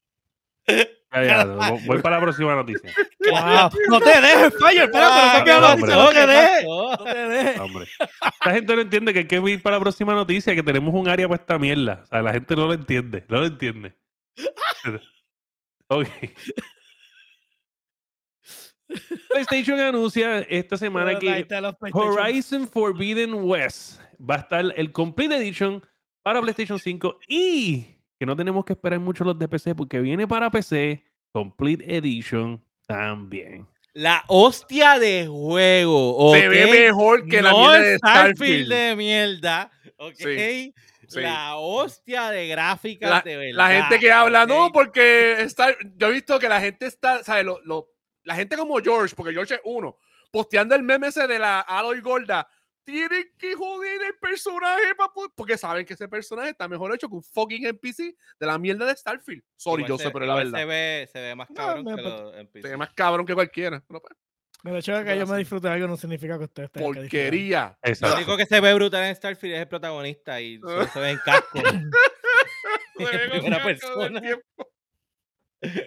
Voy 1.86 2.01
para 2.01 2.18
la 2.18 2.22
próxima 2.22 2.55
noticia. 2.55 2.91
Wow. 3.30 3.70
No 3.89 3.99
te 3.99 4.22
dejes, 4.22 4.53
Fire, 4.59 4.84
espérate, 4.84 5.51
no 5.59 5.68
hombre. 5.74 5.95
noticia, 5.95 5.95
no 5.95 6.09
te 6.09 6.28
dejes. 6.28 6.66
No 6.66 6.97
te 6.97 7.28
dejes. 7.28 7.59
Hombre. 7.59 7.88
La 8.45 8.51
gente 8.53 8.76
no 8.76 8.82
entiende 8.82 9.13
que 9.13 9.20
hay 9.20 9.28
que 9.28 9.36
ir 9.38 9.61
para 9.61 9.78
la 9.78 9.82
próxima 9.82 10.13
noticia, 10.13 10.53
que 10.53 10.63
tenemos 10.63 10.93
un 10.93 11.07
área 11.07 11.28
para 11.28 11.41
esta 11.41 11.57
mierda. 11.57 12.01
O 12.03 12.05
sea, 12.07 12.22
la 12.22 12.34
gente 12.34 12.55
no 12.55 12.68
lo 12.68 12.74
entiende, 12.74 13.26
no 13.30 13.39
lo 13.39 13.45
entiende. 13.45 13.93
Ok. 15.88 16.07
PlayStation 19.30 19.80
anuncia 19.80 20.39
esta 20.41 20.78
semana 20.78 21.18
que. 21.18 21.47
Horizon 21.93 22.68
Forbidden 22.68 23.34
West 23.34 24.01
va 24.20 24.36
a 24.36 24.39
estar 24.39 24.66
el 24.76 24.91
Complete 24.91 25.36
Edition 25.38 25.84
para 26.24 26.41
PlayStation 26.41 26.80
5 26.80 27.20
y 27.28 27.94
que 28.20 28.26
no 28.26 28.36
tenemos 28.36 28.63
que 28.66 28.74
esperar 28.74 28.99
mucho 28.99 29.24
los 29.24 29.38
de 29.38 29.47
PC 29.47 29.76
porque 29.76 29.99
viene 29.99 30.28
para 30.28 30.49
PC 30.49 31.03
Complete 31.32 31.97
Edition 31.97 32.63
también. 32.88 33.68
La 33.93 34.24
hostia 34.28 34.99
de 34.99 35.28
juego. 35.28 36.34
Se 36.34 36.47
ve 36.49 36.68
mejor 36.68 37.28
que 37.28 37.41
la 37.41 37.51
no 37.51 37.59
mierda 37.59 37.80
de 37.80 37.97
Starfield 37.97 38.36
Starfield. 38.36 38.70
de 38.70 38.95
mierda. 38.95 39.72
¿ok? 39.97 40.13
Sí, 40.18 40.74
sí. 41.07 41.22
La 41.22 41.55
hostia 41.55 42.30
de 42.30 42.47
gráficas 42.47 43.09
La, 43.09 43.22
de 43.22 43.38
verdad. 43.38 43.55
la 43.57 43.70
gente 43.70 43.99
que 43.99 44.11
habla, 44.11 44.45
no, 44.45 44.72
porque 44.74 45.41
está, 45.41 45.68
yo 45.95 46.07
he 46.07 46.11
visto 46.11 46.38
que 46.39 46.49
la 46.49 46.59
gente 46.59 46.86
está, 46.88 47.24
¿sabes? 47.24 47.45
Lo, 47.45 47.59
lo- 47.63 47.88
la 48.24 48.36
gente 48.36 48.57
como 48.57 48.78
George, 48.80 49.16
porque 49.16 49.32
George 49.34 49.53
es 49.53 49.61
uno, 49.63 49.97
posteando 50.32 50.74
el 50.76 50.82
meme 50.84 51.07
ese 51.07 51.28
de 51.28 51.38
la 51.39 51.59
Aloy 51.61 52.01
Gorda, 52.01 52.47
tienen 52.86 53.31
que 53.38 53.55
joder 53.55 54.01
el 54.03 54.15
personaje 54.19 54.95
pa' 54.95 55.11
po- 55.11 55.31
porque 55.36 55.57
saben 55.57 55.86
que 55.86 55.95
ese 55.95 56.07
personaje 56.07 56.51
está 56.51 56.67
mejor 56.67 56.93
hecho 56.95 57.09
que 57.09 57.15
un 57.15 57.23
fucking 57.23 57.65
NPC 57.65 58.15
de 58.39 58.45
la 58.45 58.57
mierda 58.57 58.86
de 58.86 58.95
Starfield. 58.95 59.43
Sorry, 59.57 59.86
yo 59.88 59.97
sé, 59.97 60.11
pero 60.11 60.25
es 60.25 60.29
la 60.29 60.36
verdad. 60.36 60.59
Se 60.59 60.65
ve, 60.65 61.09
se 61.11 61.19
ve 61.19 61.36
más 61.36 61.49
No, 61.49 61.55
cabrón 61.55 61.86
me- 61.86 61.95
que 61.95 62.01
los 62.01 62.36
NPC. 62.36 62.61
Se 62.61 62.69
ve 62.69 62.77
más 62.77 62.93
cabrón 62.93 63.25
que 63.25 63.33
cualquiera. 63.33 63.83
pero 63.88 64.01
pues, 64.01 64.13
El 64.63 64.75
hecho 64.77 64.95
de 64.97 65.03
que 65.03 65.17
yo 65.19 65.27
me 65.27 65.38
disfrute 65.38 65.67
de 65.67 65.73
algo 65.73 65.88
no 65.88 65.97
significa 65.97 66.38
que 66.38 66.45
ustedes 66.45 66.71
tengan 66.71 66.93
que 66.93 66.99
porquería. 67.01 67.77
Lo 67.83 67.89
Exacto. 67.89 68.15
único 68.17 68.38
que 68.38 68.45
se 68.45 68.59
ve 68.61 68.73
brutal 68.73 69.03
en 69.03 69.15
Starfield 69.15 69.55
es 69.55 69.61
el 69.61 69.67
protagonista 69.67 70.39
y 70.39 70.59
solo 70.61 70.88
se 70.88 70.99
ve 70.99 71.09
en 71.11 71.17
casco. 71.25 71.59
Se 71.59 73.03
ve 73.05 73.23
En 73.25 73.29
primera 73.31 73.63
persona. 73.63 74.21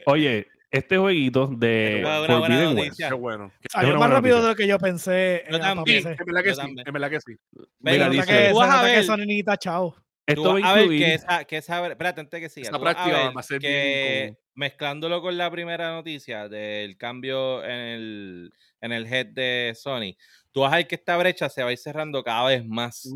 Oye, 0.07 0.47
este 0.71 0.99
jueguito 0.99 1.47
de 1.49 1.99
Una 2.05 2.19
buena 2.19 2.39
Forbidden 2.39 2.75
noticia. 2.75 3.07
West. 3.07 3.09
Qué 3.09 3.15
bueno. 3.15 3.53
Salió 3.71 3.91
más 3.91 3.99
buena 3.99 4.15
rápido 4.15 4.37
noticia. 4.37 4.43
de 4.43 4.49
lo 4.53 4.57
que 4.57 4.67
yo 4.67 4.79
pensé. 4.79 5.45
Yo 5.51 5.61
también. 5.61 6.07
En 6.07 6.17
verdad 6.27 6.43
que 6.43 6.49
Yo 6.49 6.55
sí. 6.55 6.61
también. 6.61 6.87
En 6.89 6.93
verdad 6.93 7.11
que 7.11 7.21
sí. 7.21 7.37
Mira, 7.81 8.11
dice- 8.11 8.27
que, 8.27 8.49
tú 8.51 8.57
vas 8.59 8.71
a 8.71 8.83
ver- 8.83 9.05
Sony 9.05 9.17
ni 9.27 9.43
tachado. 9.43 9.91
Tú 10.27 10.33
Esto 10.35 10.53
vas 10.55 10.63
va 10.63 10.69
a 10.69 10.73
a 10.73 10.75
ver 10.77 10.89
que 10.91 11.15
esa, 11.15 11.45
que 11.45 11.57
esa, 11.57 11.87
espérate, 11.87 12.21
antes 12.21 12.41
que 12.41 12.49
siga, 12.51 12.69
Esa 12.69 12.79
práctica 12.79 13.31
va 13.31 13.41
a 13.41 13.43
ser 13.43 13.61
que 13.61 14.21
bien 14.25 14.39
mezclándolo 14.55 15.23
con 15.23 15.39
la 15.39 15.51
primera 15.51 15.91
noticia 15.93 16.49
del 16.51 16.99
cambio 16.99 17.65
en 17.65 17.71
el, 17.71 18.53
en 18.83 18.93
el 18.93 19.07
head 19.07 19.27
de 19.29 19.73
Sony, 19.75 20.17
tú 20.53 20.61
vas 20.61 20.73
a 20.73 20.77
ver 20.77 20.87
que 20.87 20.97
esta 20.97 21.17
brecha 21.17 21.49
se 21.49 21.63
va 21.63 21.71
a 21.71 21.73
ir 21.73 21.79
cerrando 21.79 22.23
cada 22.23 22.47
vez 22.49 22.63
más. 22.67 23.09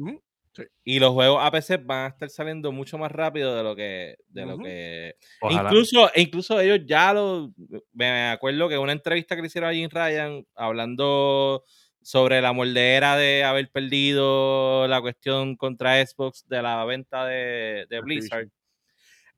Y 0.84 0.98
los 0.98 1.12
juegos 1.12 1.42
APC 1.42 1.84
van 1.84 2.04
a 2.04 2.08
estar 2.08 2.28
saliendo 2.28 2.72
mucho 2.72 2.98
más 2.98 3.10
rápido 3.10 3.56
de 3.56 3.62
lo 3.62 3.74
que, 3.74 4.16
de 4.28 4.46
lo 4.46 4.58
que 4.58 5.14
Ojalá. 5.40 5.70
Incluso, 5.70 6.10
e 6.14 6.22
incluso 6.22 6.60
ellos 6.60 6.80
ya 6.86 7.12
lo. 7.12 7.52
Me 7.92 8.28
acuerdo 8.30 8.68
que 8.68 8.78
una 8.78 8.92
entrevista 8.92 9.34
que 9.34 9.42
le 9.42 9.46
hicieron 9.48 9.70
a 9.70 9.72
Jim 9.74 9.88
Ryan 9.90 10.44
hablando 10.54 11.64
sobre 12.02 12.40
la 12.42 12.52
moldera 12.52 13.16
de 13.16 13.44
haber 13.44 13.70
perdido 13.70 14.86
la 14.88 15.00
cuestión 15.00 15.56
contra 15.56 16.04
Xbox 16.04 16.46
de 16.48 16.60
la 16.62 16.84
venta 16.84 17.24
de, 17.26 17.86
de 17.88 18.00
Blizzard. 18.00 18.48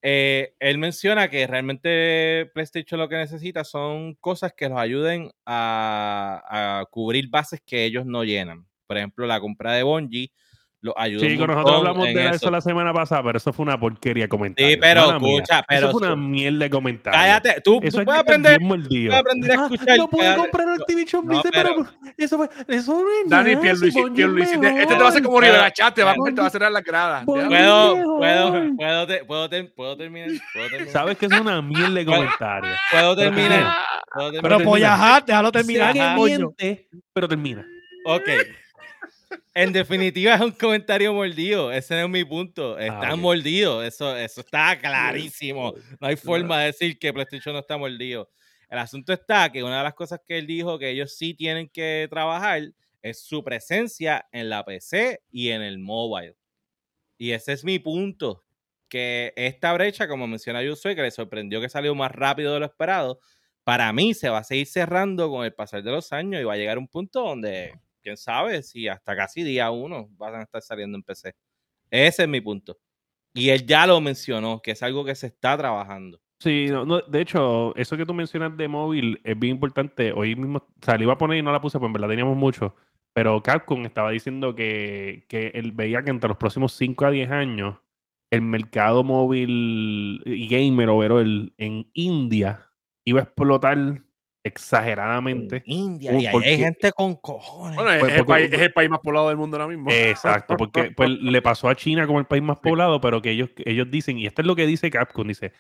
eh, 0.03 0.55
él 0.59 0.79
menciona 0.79 1.29
que 1.29 1.47
realmente 1.47 2.51
PlayStation 2.55 2.99
lo 3.01 3.09
que 3.09 3.17
necesita 3.17 3.65
son 3.65 4.15
cosas 4.15 4.53
que 4.55 4.69
los 4.69 4.79
ayuden 4.79 5.31
a, 5.47 6.81
a 6.81 6.87
cubrir 6.87 7.29
bases 7.29 7.61
que 7.65 7.85
ellos 7.85 8.07
no 8.07 8.25
llenan. 8.25 8.67
Por 8.87 8.97
ejemplo, 8.97 9.27
la 9.27 9.41
compra 9.41 9.73
de 9.75 9.83
Bungie 9.83 10.33
ayuda. 10.97 11.23
un 11.25 11.29
Chico, 11.31 11.47
nosotros 11.47 11.77
hablamos 11.79 12.05
de 12.07 12.25
eso. 12.27 12.35
eso 12.35 12.51
la 12.51 12.61
semana 12.61 12.93
pasada, 12.93 13.23
pero 13.23 13.39
eso 13.39 13.53
fue 13.53 13.63
una 13.65 13.79
porquería 13.79 14.25
de 14.25 14.29
comentario. 14.29 14.71
Sí, 14.73 14.77
pero 14.81 15.07
Mala 15.07 15.19
mía. 15.19 15.35
escucha, 15.35 15.65
pero 15.69 15.89
Eso 15.89 15.99
fue 15.99 16.07
una 16.09 16.17
mierda 16.17 16.59
de 16.59 16.71
comentario. 16.71 17.19
Cállate, 17.21 17.61
tú, 17.63 17.81
Eso 17.83 17.91
tú 17.93 17.99
hay 18.01 18.05
puedes 18.07 18.21
aprender, 18.21 18.59
puedes 18.61 18.67
a 19.59 19.63
Ah, 19.63 19.69
escuchar. 19.73 19.99
no 19.99 20.09
pude 20.09 20.37
comprar 20.37 20.69
Activision 20.69 21.23
No, 21.25 21.29
Blizzard, 21.29 21.53
pero, 21.53 21.69
pero- 21.77 22.15
eso, 22.19 22.37
fue, 22.37 22.49
eso 22.69 22.93
no 22.93 23.01
es 23.25 23.31
Dani 23.31 23.57
Pierluisi, 23.57 24.03
Pierluisi, 24.15 24.61
te- 24.61 24.69
este 24.69 24.87
te 24.87 24.95
va 25.01 25.07
a 25.07 25.09
hacer 25.09 25.23
como 25.23 25.41
Rivera 25.41 25.71
Chat, 25.73 25.95
te 25.95 26.03
va 26.03 26.11
a 26.13 26.15
cerrar. 26.15 26.35
Bungie- 27.25 27.49
Déjalo. 27.49 28.17
Puedo, 28.19 28.19
puedo, 28.19 28.77
puedo, 28.77 29.07
te- 29.07 29.25
puedo, 29.25 29.49
puedo 29.75 29.97
terminar. 29.97 30.29
Puedo 30.53 30.69
terminar. 30.69 30.93
Sabes 30.93 31.17
que 31.19 31.27
es 31.27 31.33
una 31.41 31.63
mierda 31.63 31.91
de 31.95 32.05
comentario. 32.05 32.71
Puedo 32.91 33.17
Pero 33.17 33.31
terminar. 33.31 33.75
Pero 34.15 34.31
termina. 34.33 34.59
Polla 34.65 35.17
Hat, 35.17 35.25
déjalo 35.27 35.51
terminar. 35.53 35.95
pero 37.13 37.29
termina. 37.29 37.65
Ok. 38.07 38.29
En 39.55 39.73
definitiva 39.73 40.35
es 40.35 40.41
un 40.41 40.53
comentario 40.53 41.13
mordido. 41.13 41.71
Ese 41.73 41.95
no 41.95 42.05
es 42.05 42.09
mi 42.11 42.25
punto. 42.25 42.79
Está 42.79 43.11
Ah, 43.11 43.17
mordido. 43.17 43.83
Eso, 43.83 44.17
eso 44.17 44.41
está 44.41 44.79
clarísimo. 44.81 45.75
No 46.01 46.07
hay 46.09 46.17
forma 46.17 46.61
de 46.61 46.67
decir 46.67 46.99
que 46.99 47.13
PlayStation 47.13 47.53
no 47.55 47.61
está 47.61 47.77
mordido. 47.77 48.29
El 48.69 48.79
asunto 48.79 49.13
está 49.13 49.51
que 49.53 49.63
una 49.63 49.79
de 49.79 49.85
las 49.85 49.95
cosas 49.95 50.21
que 50.27 50.39
él 50.39 50.47
dijo 50.47 50.79
que 50.79 50.91
ellos 50.91 51.15
sí 51.17 51.35
tienen 51.35 51.69
que 51.69 52.07
trabajar 52.11 52.63
es 53.03 53.21
su 53.25 53.45
presencia 53.45 54.27
en 54.33 54.49
la 54.49 54.65
PC 54.65 55.21
y 55.31 55.51
en 55.51 55.63
el 55.63 55.79
mobile. 55.79 56.37
Y 57.19 57.31
ese 57.33 57.53
es 57.53 57.65
mi 57.65 57.79
punto. 57.79 58.43
Que 58.89 59.33
esta 59.37 59.73
brecha, 59.73 60.09
como 60.09 60.27
menciona 60.27 60.63
Yusue, 60.63 60.95
que 60.95 61.03
le 61.03 61.11
sorprendió 61.11 61.61
que 61.61 61.69
salió 61.69 61.95
más 61.95 62.11
rápido 62.13 62.55
de 62.55 62.61
lo 62.61 62.67
esperado, 62.67 63.21
para 63.65 63.93
mí 63.93 64.15
se 64.15 64.29
va 64.29 64.39
a 64.39 64.45
seguir 64.45 64.67
cerrando 64.67 65.31
con 65.31 65.45
el 65.45 65.53
pasar 65.55 65.83
de 65.83 65.91
los 65.91 66.13
años 66.13 66.41
y 66.41 66.45
va 66.45 66.53
a 66.53 66.57
llegar 66.57 66.79
un 66.79 66.87
punto 66.89 67.23
donde, 67.23 67.73
quién 68.05 68.17
sabe, 68.17 68.63
si 68.63 68.87
hasta 68.87 69.17
casi 69.17 69.43
día 69.43 69.71
uno 69.71 70.09
van 70.13 70.37
a 70.37 70.43
estar 70.43 70.63
saliendo 70.63 70.97
en 70.97 71.03
PC. 71.03 71.35
Ese 71.91 72.23
es 72.23 72.29
mi 72.29 72.41
punto. 72.41 72.79
Y 73.33 73.49
él 73.49 73.67
ya 73.67 73.87
lo 73.87 74.01
mencionó, 74.01 74.61
que 74.63 74.73
es 74.73 74.83
algo 74.83 75.05
que 75.05 75.15
se 75.17 75.27
está 75.27 75.57
trabajando. 75.57 76.21
Sí, 76.39 76.67
no, 76.69 76.85
no, 76.85 77.01
de 77.01 77.21
hecho, 77.21 77.75
eso 77.75 77.97
que 77.97 78.07
tú 78.07 78.13
mencionas 78.15 78.57
de 78.57 78.69
móvil 78.69 79.21
es 79.25 79.39
bien 79.39 79.55
importante. 79.55 80.13
Hoy 80.13 80.37
mismo, 80.37 80.59
o 80.59 81.11
a 81.11 81.19
poner 81.19 81.39
y 81.39 81.43
no 81.43 81.51
la 81.51 81.61
puse, 81.61 81.79
pues 81.79 81.89
en 81.89 81.95
verdad 81.95 82.09
teníamos 82.09 82.37
mucho. 82.37 82.77
Pero 83.15 83.43
Capcom 83.43 83.87
estaba 83.87 84.11
diciendo 84.11 84.55
que, 84.55 85.25
que 85.29 85.49
él 85.55 85.73
veía 85.73 86.03
que 86.05 86.11
entre 86.11 86.29
los 86.29 86.37
próximos 86.37 86.73
5 86.75 87.07
a 87.07 87.11
10 87.11 87.31
años, 87.31 87.77
el 88.31 88.43
mercado 88.43 89.05
móvil 89.05 90.23
y 90.27 90.49
gamer 90.49 90.89
overall 90.91 91.53
en 91.57 91.89
India 91.95 92.71
iba 93.05 93.21
a 93.21 93.25
explotar 93.25 94.03
exageradamente. 94.45 95.63
India, 95.67 96.13
Uh, 96.13 96.21
y 96.21 96.29
porque- 96.29 96.49
hay 96.51 96.59
gente 96.59 96.93
con 96.93 97.15
cojones. 97.17 97.77
Bueno, 97.77 97.91
es, 97.93 98.01
Pues, 98.01 98.13
es 98.13 98.19
el 98.21 98.27
país, 98.27 98.53
es 98.53 98.61
el 98.61 98.73
país 98.73 98.91
más 98.91 99.01
poblado 99.01 99.29
del 99.29 99.37
mundo 99.37 99.57
ahora 99.57 99.69
mismo. 99.69 99.91
Exacto, 99.91 100.57
porque 100.57 100.91
pues, 100.93 101.11
le 101.11 101.43
pasó 101.43 101.69
a 101.69 101.75
China 101.75 102.07
como 102.07 102.19
el 102.21 102.27
país 102.27 102.43
más 102.43 102.59
Sí. 102.63 102.69
poblado, 102.69 103.01
pero 103.01 103.21
que 103.23 103.31
ellos, 103.31 103.51
ellos 103.65 103.91
dicen, 103.91 104.19
y 104.19 104.27
esto 104.27 104.43
es 104.43 104.47
lo 104.47 104.55
que 104.55 104.67
dice 104.67 104.91
Capcom, 104.91 105.27
dice 105.27 105.53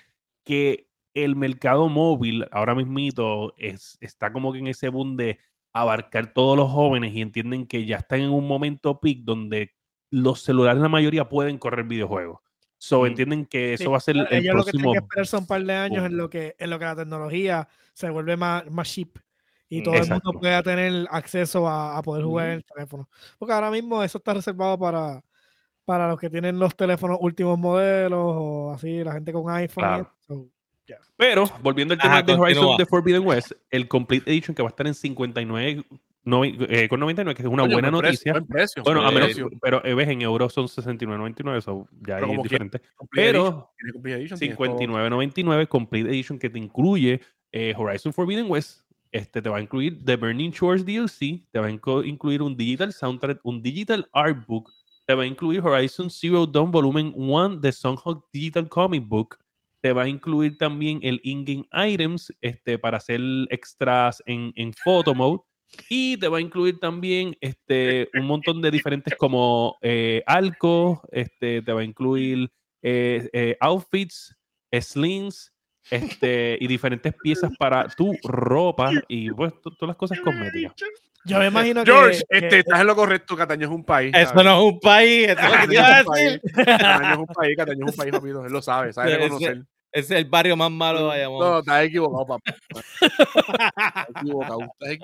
que 0.44 0.88
el 1.14 1.36
mercado 1.36 1.88
móvil 1.88 2.46
ahora 2.50 2.74
mismito 2.74 3.54
es, 3.56 3.96
está 4.00 4.32
como 4.32 4.52
que 4.52 4.58
en 4.58 4.66
ese 4.66 4.88
boom 4.88 5.16
de 5.16 5.38
abarcar 5.72 6.32
todos 6.32 6.56
los 6.56 6.70
jóvenes 6.70 7.14
y 7.14 7.20
entienden 7.22 7.66
que 7.66 7.84
ya 7.86 7.96
están 7.96 8.20
en 8.20 8.30
un 8.30 8.46
momento 8.46 9.00
peak 9.00 9.18
donde 9.22 9.72
los 10.10 10.42
celulares 10.42 10.80
la 10.82 10.88
mayoría 10.88 11.28
pueden 11.28 11.58
correr 11.58 11.84
videojuegos. 11.84 12.40
So, 12.86 13.06
entienden 13.06 13.46
que 13.46 13.72
eso 13.74 13.84
Sí, 13.84 13.88
va 13.88 13.96
a 13.96 14.00
ser 14.00 14.16
el 14.16 14.26
Ellos 14.30 14.54
lo 14.54 14.64
que 14.64 14.72
próximo... 14.72 14.82
tienen 14.82 14.92
que 14.92 14.98
esperar 15.06 15.26
son 15.26 15.40
un 15.40 15.46
par 15.46 15.64
de 15.64 15.72
años 15.74 16.04
en 16.04 16.16
lo 16.18 16.28
que 16.28 16.54
en 16.58 16.68
lo 16.70 16.78
que 16.78 16.84
la 16.84 16.96
tecnología 16.96 17.66
se 17.94 18.10
vuelve 18.10 18.36
más, 18.36 18.70
más 18.70 18.92
cheap 18.92 19.16
y 19.70 19.82
todo 19.82 19.94
Exacto. 19.94 20.14
el 20.14 20.22
mundo 20.22 20.40
pueda 20.40 20.62
tener 20.62 21.06
acceso 21.10 21.66
a, 21.66 21.96
a 21.96 22.02
poder 22.02 22.24
jugar 22.24 22.48
en 22.48 22.52
el 22.56 22.64
teléfono. 22.64 23.08
Porque 23.38 23.54
ahora 23.54 23.70
mismo 23.70 24.02
eso 24.04 24.18
está 24.18 24.34
reservado 24.34 24.78
para, 24.78 25.24
para 25.86 26.08
los 26.08 26.20
que 26.20 26.28
tienen 26.28 26.58
los 26.58 26.76
teléfonos 26.76 27.16
últimos 27.22 27.58
modelos 27.58 28.20
o 28.22 28.72
así, 28.72 29.02
la 29.02 29.14
gente 29.14 29.32
con 29.32 29.48
iPhone. 29.50 29.82
Claro. 29.82 30.12
eso. 30.20 30.46
Pero, 31.16 31.44
volviendo 31.62 31.94
al 31.94 32.00
Ajá, 32.00 32.22
tema 32.24 32.36
de 32.36 32.42
Horizon 32.42 32.76
de 32.76 32.84
Forbidden 32.84 33.26
West, 33.26 33.52
el 33.70 33.88
Complete 33.88 34.30
Edition 34.30 34.54
que 34.54 34.62
va 34.62 34.68
a 34.68 34.70
estar 34.70 34.86
en 34.86 34.94
59 34.94 35.84
no- 36.24 36.44
eh, 36.44 36.88
con 36.88 37.00
99, 37.00 37.34
que 37.36 37.42
es 37.42 37.48
una 37.48 37.64
buena 37.64 37.90
buen 37.90 38.02
precio, 38.02 38.32
noticia. 38.32 38.32
buen 38.32 38.46
precio, 38.46 38.82
Bueno, 38.82 39.02
a 39.06 39.10
menos, 39.10 39.30
pero 39.60 39.84
eh, 39.84 39.94
ves, 39.94 40.08
en 40.08 40.22
euros 40.22 40.52
son 40.52 40.66
69.99, 40.68 41.58
eso 41.58 41.88
ya 42.06 42.16
Pero 42.16 42.32
es 42.32 42.42
diferente. 42.42 42.80
Pero 43.10 43.70
tiene 43.78 43.92
Complete 43.92 44.18
Edition, 44.20 44.38
tiene 44.38 44.54
todo. 44.56 44.78
59.99 44.78 45.68
Complete 45.68 46.08
Edition 46.08 46.38
que 46.38 46.50
te 46.50 46.58
incluye 46.58 47.20
eh, 47.52 47.74
Horizon 47.76 48.12
Forbidden 48.12 48.50
West, 48.50 48.80
este 49.12 49.40
te 49.40 49.48
va 49.48 49.58
a 49.58 49.60
incluir 49.60 50.04
The 50.04 50.16
Burning 50.16 50.50
Shores 50.50 50.84
DLC, 50.84 51.44
te 51.52 51.58
va 51.60 51.66
a 51.66 51.70
incluir 51.70 52.42
un 52.42 52.56
digital 52.56 52.92
soundtrack, 52.92 53.40
un 53.44 53.62
digital 53.62 54.08
art 54.12 54.44
book, 54.46 54.72
te 55.06 55.14
va 55.14 55.22
a 55.22 55.26
incluir 55.26 55.60
Horizon 55.60 56.10
Zero 56.10 56.46
Dawn 56.46 56.70
Volumen 56.72 57.12
1 57.14 57.56
de 57.58 57.70
Songhawk 57.70 58.26
Digital 58.32 58.68
Comic 58.68 59.06
Book, 59.06 59.38
te 59.80 59.92
va 59.92 60.04
a 60.04 60.08
incluir 60.08 60.56
también 60.56 60.98
el 61.02 61.20
in-game 61.22 61.66
items 61.86 62.32
este, 62.40 62.78
para 62.78 62.96
hacer 62.96 63.20
extras 63.50 64.22
en, 64.26 64.50
en 64.56 64.72
photo 64.72 65.14
mode. 65.14 65.42
Y 65.88 66.16
te 66.16 66.28
va 66.28 66.38
a 66.38 66.40
incluir 66.40 66.78
también 66.80 67.36
este, 67.40 68.08
un 68.14 68.26
montón 68.26 68.60
de 68.62 68.70
diferentes 68.70 69.14
como 69.18 69.76
eh, 69.82 70.22
alco, 70.26 71.02
este, 71.12 71.62
te 71.62 71.72
va 71.72 71.80
a 71.80 71.84
incluir 71.84 72.50
eh, 72.82 73.28
eh, 73.32 73.56
outfits, 73.60 74.34
slings, 74.72 75.52
este, 75.90 76.56
y 76.60 76.66
diferentes 76.66 77.14
piezas 77.22 77.52
para 77.58 77.88
tu 77.88 78.16
ropa 78.24 78.90
y 79.08 79.30
pues 79.30 79.52
to- 79.60 79.70
todas 79.70 79.88
las 79.88 79.96
cosas 79.96 80.18
cosméticas. 80.20 80.74
Yo 81.26 81.38
me 81.38 81.46
imagino 81.46 81.84
que. 81.84 81.90
George, 81.90 82.22
que- 82.28 82.38
este, 82.38 82.58
estás 82.60 82.80
en 82.80 82.86
lo 82.86 82.94
correcto. 82.96 83.36
Cataño 83.36 83.66
es 83.66 83.72
un 83.72 83.84
país. 83.84 84.12
Eso 84.14 84.30
¿sabes? 84.30 84.44
no 84.44 84.58
es 84.58 84.72
un 84.74 84.80
país, 84.80 85.28
eso 85.28 85.40
es 85.40 85.50
lo 85.50 85.60
que 85.60 85.66
te 85.68 85.74
iba 85.74 85.96
a 85.96 86.02
decir. 86.02 86.40
Cataño 86.66 87.12
es 87.12 87.18
un 87.18 87.26
país, 87.26 87.56
Cataño 87.56 87.86
es 87.86 87.92
un 87.92 87.96
país. 87.96 88.14
Él 88.46 88.52
lo 88.52 88.62
sabe, 88.62 88.92
sabe 88.92 89.10
reconocer. 89.16 89.62
Es 89.94 90.10
el 90.10 90.24
barrio 90.24 90.56
más 90.56 90.72
malo 90.72 90.98
de 91.02 91.06
Bayamón. 91.06 91.38
No, 91.38 91.58
estás 91.60 91.84
equivocado, 91.84 92.26
papá. 92.26 92.52
Estás 93.00 94.08
equivocado. 94.16 94.58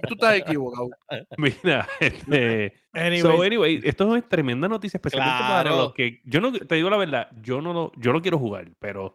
Tú 0.09 0.15
estás 0.15 0.35
equivocado. 0.37 0.91
Mira, 1.39 1.89
este, 2.01 2.73
so 3.21 3.41
anyway, 3.43 3.81
esto 3.85 4.17
es 4.17 4.29
tremenda 4.29 4.67
noticia, 4.69 4.99
especialmente 4.99 5.43
para 5.45 5.71
los 5.71 5.93
que 5.95 6.21
yo 6.25 6.41
no 6.41 6.53
te 6.53 6.75
digo 6.75 6.91
la 6.91 6.97
verdad, 6.97 7.29
yo 7.41 7.61
no 7.61 7.73
lo, 7.73 7.93
yo 7.97 8.13
lo 8.13 8.21
quiero 8.21 8.39
jugar, 8.39 8.69
pero 8.81 9.15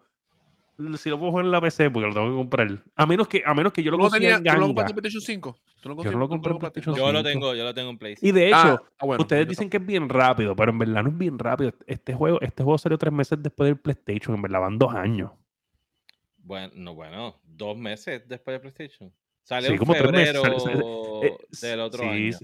si 0.98 1.10
lo 1.10 1.18
puedo 1.20 1.32
jugar 1.32 1.46
en 1.46 1.52
la 1.52 1.60
PC 1.62 1.90
porque 1.90 2.08
lo 2.08 2.14
tengo 2.14 2.30
que 2.30 2.36
comprar. 2.36 2.84
A 2.96 3.06
menos 3.06 3.28
que 3.28 3.44
a 3.46 3.54
menos 3.54 3.74
que 3.74 3.84
yo 3.84 3.92
¿Tú 3.92 3.98
lo 3.98 4.04
no 4.06 4.10
consiga 4.10 4.36
en 4.38 4.44
¿tú 4.44 4.50
ganga. 4.50 4.62
compraste 4.66 4.94
PlayStation 4.94 5.22
5? 5.22 5.58
¿Tú 5.82 5.90
no 5.90 6.04
Yo 6.04 6.12
no 6.12 6.20
lo 6.20 6.30
compré 6.30 6.52
en? 6.54 6.58
PlayStation 6.60 6.96
Yo 6.96 7.12
lo 7.12 7.20
5. 7.20 7.30
tengo, 7.30 7.54
yo 7.56 7.64
lo 7.66 7.74
tengo 7.74 7.90
en 7.90 7.98
Play. 7.98 8.16
Y 8.22 8.32
de 8.32 8.48
hecho, 8.48 8.82
Ah, 8.98 9.06
bueno, 9.06 9.22
ustedes 9.22 9.46
dicen 9.48 9.70
que 9.70 9.78
es 9.78 9.86
bien 9.86 10.08
rápido, 10.10 10.56
pero 10.56 10.72
en 10.72 10.80
verdad 10.80 11.04
no 11.04 11.10
es 11.10 11.18
bien 11.18 11.38
rápido. 11.38 11.74
Este 11.86 12.14
juego, 12.14 12.40
este 12.42 12.64
juego 12.64 12.78
salió 12.78 12.98
tres 12.98 13.14
meses 13.14 13.42
después 13.42 13.68
del 13.68 13.78
PlayStation, 13.78 14.36
en 14.36 14.42
verdad 14.42 14.62
van 14.62 14.78
dos 14.78 14.94
años. 14.96 15.32
Bueno, 16.46 16.72
no, 16.76 16.94
bueno, 16.94 17.42
dos 17.44 17.76
meses 17.76 18.22
después 18.28 18.54
de 18.56 18.60
PlayStation. 18.60 19.12
Salió 19.44 19.68
Sí, 19.70 19.74
en 19.74 19.80
como 19.80 19.94
tres 19.94 20.12
meses, 20.12 20.38
febrero 20.40 20.60
sal- 20.60 20.84
Eh, 21.24 21.38
del 21.62 21.80
otro 21.80 22.04
sí, 22.04 22.10
año. 22.10 22.38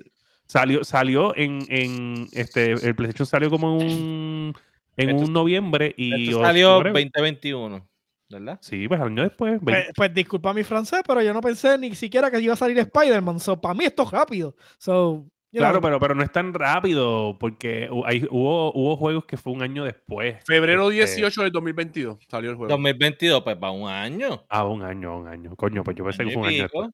Salió, 0.47 0.84
salió 0.84 1.36
en, 1.38 1.60
en 1.70 2.28
este, 2.34 2.72
el 2.74 2.95
PlayStation 2.95 3.26
salió 3.28 3.49
como 3.52 3.80
en 3.80 3.88
un, 3.88 4.54
en 4.97 5.10
Esto- 5.12 5.24
un 5.26 5.34
noviembre 5.34 5.93
y 5.95 6.30
Esto 6.30 6.41
salió 6.41 6.78
octubre. 6.78 6.89
2021, 6.91 7.88
¿verdad? 8.30 8.58
Sí, 8.62 8.88
pues 8.88 8.99
al 8.99 9.08
año 9.08 9.24
después. 9.24 9.60
pues, 9.64 9.86
pues 9.95 10.14
disculpa 10.14 10.52
mi 10.54 10.64
francés, 10.64 11.02
pero 11.08 11.22
yo 11.22 11.34
no 11.34 11.41
pensé 11.41 11.78
ni 11.78 11.93
siquiera 11.95 12.30
que 12.32 12.39
iba 12.41 12.54
a 12.54 12.58
salir 12.58 12.78
Spider-Man. 12.80 13.39
So, 13.39 13.62
para 13.62 13.76
mí 13.76 13.86
esto 13.86 14.04
es 14.04 14.12
rápido. 14.12 14.56
So, 14.78 15.26
claro, 15.60 15.82
pero, 15.82 15.99
pero 15.99 16.16
no 16.16 16.24
es 16.24 16.32
tan 16.32 16.54
rápido 16.54 17.38
porque 17.39 17.89
hay- 18.06 18.26
hubo, 18.30 18.72
hubo 18.74 18.95
juegos 18.97 19.26
que 19.26 19.38
fue 19.38 19.54
un 19.54 19.62
año 19.62 19.84
después. 19.84 20.38
Febrero 20.45 20.89
Este, 20.91 21.16
18 21.18 21.43
del 21.43 21.52
2022 21.52 22.18
salió 22.30 22.49
el 22.52 22.56
juego. 22.56 22.70
2022, 22.70 23.43
pues 23.43 23.58
va 23.62 23.72
un 23.72 23.89
año. 23.89 24.43
Ah, 24.49 24.66
un 24.66 24.82
año, 24.84 25.18
un 25.20 25.28
año. 25.28 25.56
Coño, 25.56 25.84
pues 25.84 25.95
yo 25.97 26.04
pensé 26.06 26.24
que 26.26 26.32
fue 26.32 26.41
un 26.41 26.47
año 26.47 26.64
después. 26.64 26.89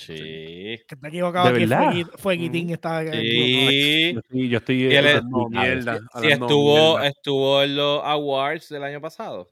Sí. 0.00 0.14
que 0.14 0.84
está 0.94 1.08
equivocado 1.08 1.46
¿De 1.48 1.54
aquí. 1.56 1.66
verdad? 1.66 1.90
Fuegui- 1.92 2.18
Fueguitín 2.18 2.70
está 2.70 3.02
equivocado. 3.02 3.20
Sí. 3.20 4.12
Yo 4.14 4.20
estoy, 4.20 4.48
yo 4.48 4.58
estoy 4.58 4.76
Y 4.84 4.94
él 4.94 5.06
eh, 5.06 5.10
es- 5.16 5.24
No, 5.24 5.40
explicado. 5.42 5.48
mierda. 5.74 5.98
Si 5.98 6.06
hablando 6.14 6.46
estuvo, 6.46 6.74
mierda. 6.92 7.06
estuvo 7.08 7.62
en 7.64 7.76
los 7.76 8.00
awards 8.04 8.68
del 8.68 8.82
año 8.84 9.00
pasado. 9.00 9.50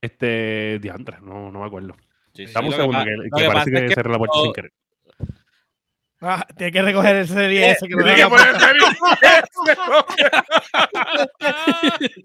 Este, 0.00 0.78
diantres, 0.80 1.20
no, 1.22 1.50
no 1.50 1.60
me 1.60 1.66
acuerdo. 1.66 1.96
Sí, 2.32 2.46
sí, 2.46 2.52
Dame 2.52 2.68
un 2.68 2.72
que 2.74 2.78
segundo, 2.80 2.98
que, 3.04 3.10
que 3.10 3.42
que 3.42 3.48
parece 3.48 3.70
que, 3.72 3.76
es 3.78 3.82
que 3.88 3.94
cerré 3.94 4.12
la 4.12 4.18
puerta 4.18 4.36
no- 4.38 4.42
sin 4.44 4.52
querer. 4.52 4.72
Ah, 6.20 6.44
tiene 6.56 6.72
que 6.72 6.82
recoger 6.82 7.14
el 7.16 7.28
serie 7.28 7.70
ese 7.70 7.86
que 7.86 7.94
no 7.94 8.02
Tiene 8.02 8.16
que 8.22 8.28
poner 8.28 8.56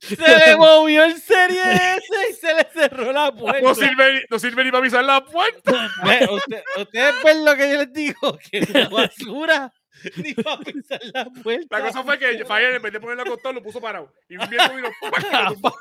Se 0.02 0.38
le 0.50 0.58
movió 0.58 1.04
el 1.04 1.20
serie 1.22 1.62
ese 1.74 2.30
y 2.30 2.34
se 2.34 2.54
le 2.54 2.68
cerró 2.74 3.12
la 3.12 3.32
puerta. 3.32 3.62
no, 3.62 3.76
sirve, 3.76 4.14
ni- 4.14 4.20
no 4.30 4.40
sirve 4.40 4.64
ni 4.64 4.72
para 4.72 4.84
pisar 4.84 5.04
la 5.04 5.24
puerta. 5.24 5.90
Usted- 6.32 6.64
ustedes 6.78 7.16
ven 7.24 7.46
lo 7.46 7.56
que 7.56 7.72
yo 7.72 7.78
les 7.80 7.94
digo, 7.94 8.40
que 8.52 8.68
una 8.70 8.90
basura 8.90 9.72
ni 10.18 10.34
para 10.34 10.58
pisar 10.60 11.00
la 11.14 11.26
puerta. 11.26 11.78
La 11.80 11.86
cosa 11.86 12.04
fue 12.04 12.18
que 12.20 12.44
Fire, 12.46 12.76
en 12.76 12.82
vez 12.82 12.94
de 12.94 13.00
ponerlo 13.00 13.24
acostado, 13.24 13.54
lo 13.54 13.62
puso 13.64 13.80
parado. 13.80 14.12
Y 14.30 14.38
un 14.38 14.50
viento 14.50 14.76
vino. 14.76 14.90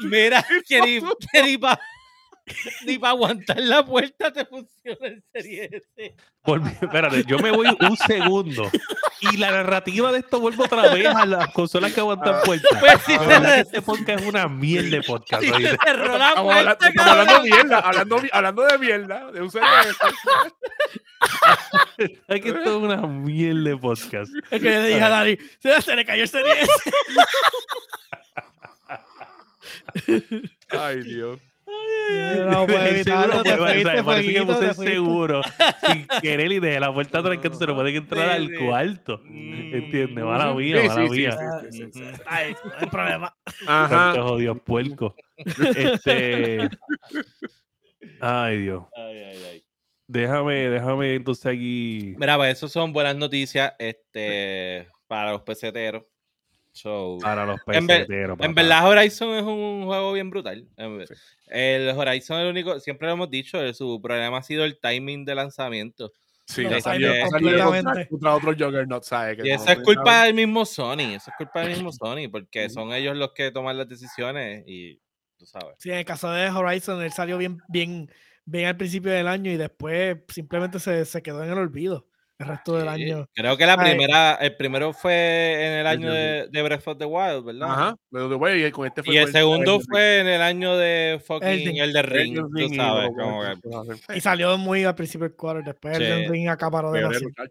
Mira, 0.01 0.45
que 0.69 0.81
ni, 0.81 1.01
que 1.33 1.43
ni 1.43 1.59
para 1.59 1.81
ni 2.87 2.99
pa 2.99 3.11
aguantar 3.11 3.61
la 3.61 3.85
puerta 3.85 4.33
te 4.33 4.45
funciona 4.45 5.07
el 5.07 5.23
serie 5.33 5.71
espérate, 6.81 7.25
yo 7.25 7.39
me 7.39 7.51
voy 7.53 7.69
un 7.69 7.97
segundo 7.97 8.71
y 9.21 9.37
la 9.37 9.53
narrativa 9.53 10.11
de 10.11 10.19
esto 10.19 10.41
vuelve 10.41 10.65
otra 10.65 10.93
vez 10.93 11.07
a 11.07 11.25
las 11.25 11.53
consolas 11.53 11.93
que 11.93 12.01
aguantan 12.01 12.43
puertas. 12.45 12.79
Pues 12.81 13.05
que 13.05 13.19
le- 13.19 13.61
este 13.61 13.81
podcast 13.83 14.21
es 14.21 14.27
una 14.27 14.49
mierda 14.49 14.91
de 14.91 15.03
podcast. 15.03 15.43
sí, 15.45 15.53
oíste. 15.53 15.71
se 15.71 15.79
cerró 15.85 16.19
la 16.19 16.29
Estamos 16.31 16.55
hablando, 16.57 17.03
hablando 17.03 17.43
mierda, 17.43 17.79
hablando, 17.79 18.23
hablando 18.33 18.63
de 18.63 18.79
mierda, 18.79 19.31
de 19.31 19.43
un. 19.43 19.51
Es 22.27 22.41
que 22.41 22.49
esto 22.49 22.63
es 22.63 22.83
una 22.83 22.97
mierda 23.07 23.71
de 23.71 23.77
podcast. 23.77 24.33
Es 24.51 24.61
que 24.61 24.71
le 24.71 24.89
dije 24.89 25.03
a 25.03 25.09
Dani, 25.09 25.39
se, 25.61 25.95
le 25.95 26.05
cayó 26.05 26.25
el 26.25 26.29
serie. 26.29 26.53
Ay, 30.71 31.03
Dios. 31.05 31.39
No 32.51 32.67
puede 32.67 32.89
El 32.89 32.95
evitarlo, 32.97 33.33
seguro, 33.33 33.43
te 33.43 33.57
pues, 33.57 33.73
fuiste, 33.73 33.89
o 33.89 33.93
sea, 33.93 34.05
parece 34.05 34.29
que 34.33 34.35
fueguito, 34.35 34.47
puse 34.47 34.59
te 34.59 34.67
el 34.67 34.75
fuiste. 34.75 34.95
seguro 34.95 35.41
sin 35.87 36.07
querer 36.21 36.53
y 36.53 36.61
dejé 36.61 36.81
la 36.81 36.93
puerta 36.93 37.23
trancada, 37.23 37.55
se 37.55 37.67
no 37.67 37.75
pueden 37.75 37.97
entrar 37.97 38.29
al 38.31 38.51
cuarto. 38.59 39.21
Mm. 39.25 39.75
¿Entiendes? 39.75 40.25
Mala 40.25 40.55
mía, 40.55 40.83
mala 40.87 40.95
sí, 41.09 41.11
mía. 41.11 41.33
sí, 41.33 41.71
sí, 41.71 41.91
sí, 41.93 42.01
sí. 42.01 42.23
Ay, 42.27 42.55
no 42.65 42.73
hay 42.79 42.87
problema. 42.87 43.37
Ajá. 43.67 44.15
Jodido 44.21 44.55
puerco. 44.57 45.15
Este. 45.37 46.69
Ay, 48.21 48.59
Dios. 48.59 48.85
Ay, 48.97 49.19
ay, 49.19 49.45
ay. 49.51 49.65
Déjame, 50.07 50.69
déjame 50.69 51.15
entonces 51.15 51.47
aquí. 51.47 52.15
Mira, 52.19 52.37
pues 52.37 52.57
eso 52.59 52.69
son 52.69 52.93
buenas 52.93 53.17
noticias 53.17 53.73
este, 53.79 54.87
para 55.07 55.33
los 55.33 55.43
peseteros. 55.43 56.05
So, 56.73 57.19
Para 57.21 57.45
los 57.45 57.61
En 57.67 57.87
peseteros. 57.87 58.39
Verdad, 58.39 58.89
Horizon 58.89 59.35
es 59.35 59.43
un 59.43 59.85
juego 59.85 60.13
bien 60.15 60.31
brutal. 60.31 60.67
Ver- 60.77 61.09
El 61.49 61.89
Horizon 61.91 62.39
es 62.39 62.45
el 62.45 62.51
único, 62.51 62.81
siempre 62.81 63.07
lo 63.09 63.15
hemos 63.15 63.31
dicho, 63.31 63.63
eh, 63.63 63.75
su 63.75 64.01
problema 64.01 64.39
ha 64.39 64.43
sido 64.43 64.65
el 64.65 64.79
timing 64.81 65.25
de 65.27 65.35
lanzamiento. 65.35 66.11
Sí. 66.47 66.63
Que 66.63 66.69
Y 69.47 69.49
no 69.49 69.55
eso 69.55 69.71
es 69.71 69.79
culpa 69.81 70.25
del 70.25 70.35
mismo 70.35 70.65
Sony, 70.65 71.15
eso 71.17 71.31
es 71.31 71.37
culpa 71.37 71.61
del 71.61 71.71
mismo 71.71 71.93
Sony, 71.93 72.29
porque 72.31 72.69
son 72.69 72.93
ellos 72.93 73.17
los 73.17 73.33
que 73.33 73.51
toman 73.51 73.77
las 73.79 73.89
decisiones 73.89 74.65
y 74.67 74.99
tú 75.39 75.47
sabes. 75.47 75.77
Sí, 75.79 75.91
en 75.91 75.99
el 75.99 76.05
caso 76.05 76.31
de 76.31 76.49
Horizon, 76.49 77.03
él 77.03 77.13
salió 77.13 77.39
bien, 77.39 77.59
bien, 77.69 78.11
bien 78.45 78.67
al 78.67 78.77
principio 78.77 79.13
del 79.13 79.29
año 79.29 79.51
y 79.53 79.57
después 79.57 80.19
simplemente 80.29 80.81
se, 80.81 81.05
se 81.05 81.23
quedó 81.23 81.45
en 81.45 81.51
el 81.53 81.59
olvido 81.59 82.07
el 82.39 82.47
resto 82.49 82.77
del 82.77 82.83
Sí, 82.97 83.03
año. 83.11 83.27
Creo 83.35 83.57
que 83.57 83.67
la 83.67 83.75
Ay. 83.79 83.91
primera, 83.91 84.35
el 84.35 84.57
primero 84.57 84.93
fue 84.93 85.67
en 85.67 85.73
el 85.81 85.87
año 85.87 86.13
de- 86.13 86.21
de, 86.21 86.49
de 86.51 86.63
Breath 86.63 86.89
of 86.89 86.99
the 86.99 87.05
Wild, 87.05 87.45
¿verdad? 87.45 87.71
Ajá, 87.71 87.97
de 88.11 88.67
y 88.69 88.71
con 88.73 88.87
este 88.87 89.03
fue 89.03 89.15
Y 89.15 89.19
el 89.19 89.31
segundo 89.33 89.81
fue 89.81 90.21
en 90.21 90.27
el 90.27 90.43
año 90.43 90.77
de 90.77 91.21
fucking 91.25 91.77
el 91.79 91.93
de 91.93 92.03
Ring, 92.03 92.35
tú 92.37 92.49
Ring 92.53 92.73
y 92.73 92.77
sabes. 92.77 93.11
como 93.17 93.43
que- 93.43 94.17
Y 94.17 94.21
salió 94.21 94.59
muy 94.59 94.85
al 94.85 94.95
principio 94.95 95.29
del 95.29 95.37
quarter, 95.37 95.65
después 95.65 95.97
Sí. 95.99 96.05
el 96.05 96.29
Ring 96.29 96.49
acaparó 96.49 96.89
Febrero, 96.93 97.11
demasiado. 97.11 97.49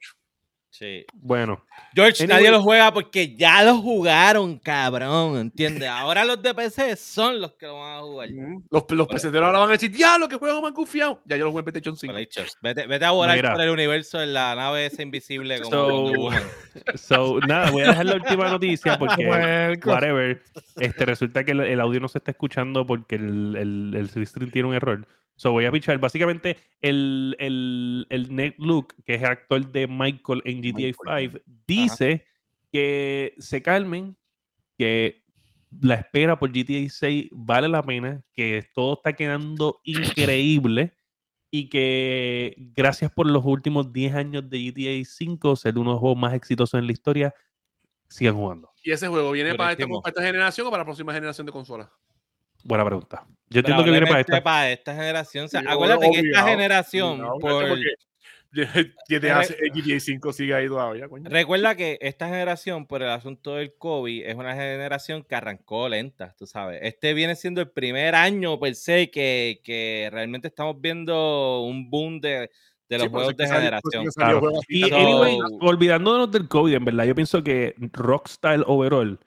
Sí. 0.71 1.05
Bueno, 1.13 1.63
George, 1.93 2.23
Anyway. 2.23 2.37
nadie 2.39 2.51
lo 2.51 2.63
juega 2.63 2.91
porque 2.93 3.35
ya 3.35 3.63
lo 3.63 3.77
jugaron, 3.77 4.57
cabrón, 4.57 5.37
¿entiendes? 5.37 5.87
Ahora 5.87 6.25
los 6.25 6.41
de 6.41 6.53
PC 6.55 6.95
son 6.95 7.39
los 7.39 7.51
que 7.53 7.67
lo 7.67 7.79
van 7.79 7.97
a 7.97 8.01
jugar. 8.01 8.29
Mm, 8.31 8.63
Los, 8.71 8.85
los 8.89 9.07
peseteros 9.07 9.45
ahora 9.45 9.59
van 9.59 9.69
a 9.69 9.73
decir, 9.73 9.91
diablo, 9.91 10.27
que 10.27 10.37
juego 10.37 10.61
más 10.61 10.71
confiado. 10.71 11.21
Ya 11.25 11.37
yo 11.37 11.45
lo 11.45 11.51
jugué 11.51 11.59
en 11.59 11.65
PlayStation 11.65 11.95
5. 11.95 12.13
Pelechos. 12.13 12.57
Vete, 12.61 12.87
vete 12.87 13.05
a 13.05 13.11
volar 13.11 13.35
Mira. 13.35 13.53
por 13.53 13.61
el 13.61 13.69
universo 13.69 14.21
en 14.21 14.33
la 14.33 14.55
nave 14.55 14.87
esa 14.87 15.01
invisible 15.03 15.61
como 15.61 16.31
So- 16.95 17.39
nada, 17.47 17.69
voy 17.71 17.83
a 17.83 17.87
dejar 17.87 18.05
la 18.05 18.15
última 18.15 18.49
noticia 18.49 18.97
porque. 18.97 19.25
Whatever. 19.85 20.41
Este, 20.77 21.05
resulta 21.05 21.43
que 21.43 21.51
el, 21.51 21.59
el 21.61 21.79
audio 21.79 21.99
no 21.99 22.07
se 22.07 22.17
está 22.17 22.31
escuchando 22.31 22.85
porque 22.85 23.15
el, 23.15 23.55
el, 23.55 24.09
el 24.17 24.25
Stream 24.27 24.51
tiene 24.51 24.69
un 24.69 24.75
error. 24.75 25.05
So 25.41 25.51
voy 25.51 25.65
a 25.65 25.71
pichar. 25.71 25.97
Básicamente, 25.97 26.55
el, 26.81 27.35
el, 27.39 28.05
el 28.11 28.35
Nate 28.35 28.53
Luke, 28.59 28.95
que 29.03 29.15
es 29.15 29.23
el 29.23 29.29
actor 29.29 29.71
de 29.71 29.87
Michael 29.87 30.43
en 30.45 30.61
GTA 30.61 30.93
Michael. 31.03 31.31
5, 31.31 31.45
dice 31.65 32.25
que 32.71 33.33
se 33.39 33.63
calmen, 33.63 34.15
que 34.77 35.23
la 35.79 35.95
espera 35.95 36.37
por 36.37 36.51
GTA 36.51 36.87
6 36.87 37.29
vale 37.31 37.69
la 37.69 37.81
pena, 37.81 38.23
que 38.35 38.69
todo 38.75 38.93
está 38.93 39.13
quedando 39.13 39.81
increíble 39.83 40.93
y 41.49 41.69
que 41.69 42.53
gracias 42.75 43.11
por 43.11 43.25
los 43.25 43.43
últimos 43.43 43.91
10 43.91 44.13
años 44.13 44.47
de 44.47 44.59
GTA 44.59 45.03
5 45.03 45.55
ser 45.55 45.75
uno 45.79 45.89
de 45.89 45.93
los 45.95 46.01
juegos 46.01 46.19
más 46.19 46.35
exitosos 46.35 46.79
en 46.79 46.85
la 46.85 46.91
historia, 46.91 47.33
sigan 48.09 48.35
jugando. 48.35 48.69
¿Y 48.83 48.91
ese 48.91 49.07
juego 49.07 49.31
viene 49.31 49.55
para 49.55 49.71
esta, 49.71 49.85
Durísimo. 49.85 50.03
para 50.03 50.11
esta 50.11 50.21
generación 50.21 50.67
o 50.67 50.69
para 50.69 50.81
la 50.81 50.85
próxima 50.85 51.11
generación 51.13 51.47
de 51.47 51.51
consolas? 51.51 51.89
Buena 52.63 52.85
pregunta. 52.85 53.25
Yo 53.49 53.59
entiendo 53.59 53.83
que 53.83 53.91
viene 53.91 54.07
para 54.07 54.19
esta. 54.21 54.41
para 54.43 54.71
esta 54.71 54.95
generación. 54.95 55.45
O 55.45 55.47
sea, 55.49 55.61
Sí, 55.61 55.67
acuérdate 55.69 56.09
que 56.11 56.19
esta 56.19 56.43
generación, 56.43 57.19
No, 57.19 57.37
por- 57.39 57.65
GTA, 58.53 59.43
GTA 59.73 59.99
5 59.99 60.33
sigue 60.33 60.53
ahí 60.53 60.67
todavía, 60.67 61.07
coño. 61.07 61.29
recuerda 61.29 61.75
que 61.75 61.97
esta 62.01 62.27
generación, 62.27 62.85
por 62.85 63.01
el 63.01 63.09
asunto 63.09 63.55
del 63.55 63.73
COVID, 63.77 64.25
es 64.25 64.35
una 64.35 64.53
generación 64.53 65.23
que 65.23 65.35
arrancó 65.35 65.87
lenta, 65.87 66.35
tú 66.37 66.45
sabes. 66.45 66.79
Este 66.83 67.13
viene 67.13 67.35
siendo 67.35 67.61
el 67.61 67.69
primer 67.69 68.13
año 68.13 68.59
per 68.59 68.75
se 68.75 69.09
que, 69.09 69.61
que 69.63 70.09
realmente 70.11 70.49
estamos 70.49 70.81
viendo 70.81 71.61
un 71.61 71.89
boom 71.89 72.19
de, 72.19 72.49
de 72.89 72.97
los 72.97 73.07
juegos 73.07 73.37
de 73.37 73.47
generación. 73.47 74.05
Y 74.67 74.83
anyway, 74.93 75.37
olvidándonos 75.61 76.29
del 76.29 76.49
COVID, 76.49 76.73
en 76.73 76.83
verdad, 76.85 77.05
yo 77.05 77.15
pienso 77.15 77.41
que 77.41 77.73
Rockstar 77.93 78.65
Overall 78.67 79.17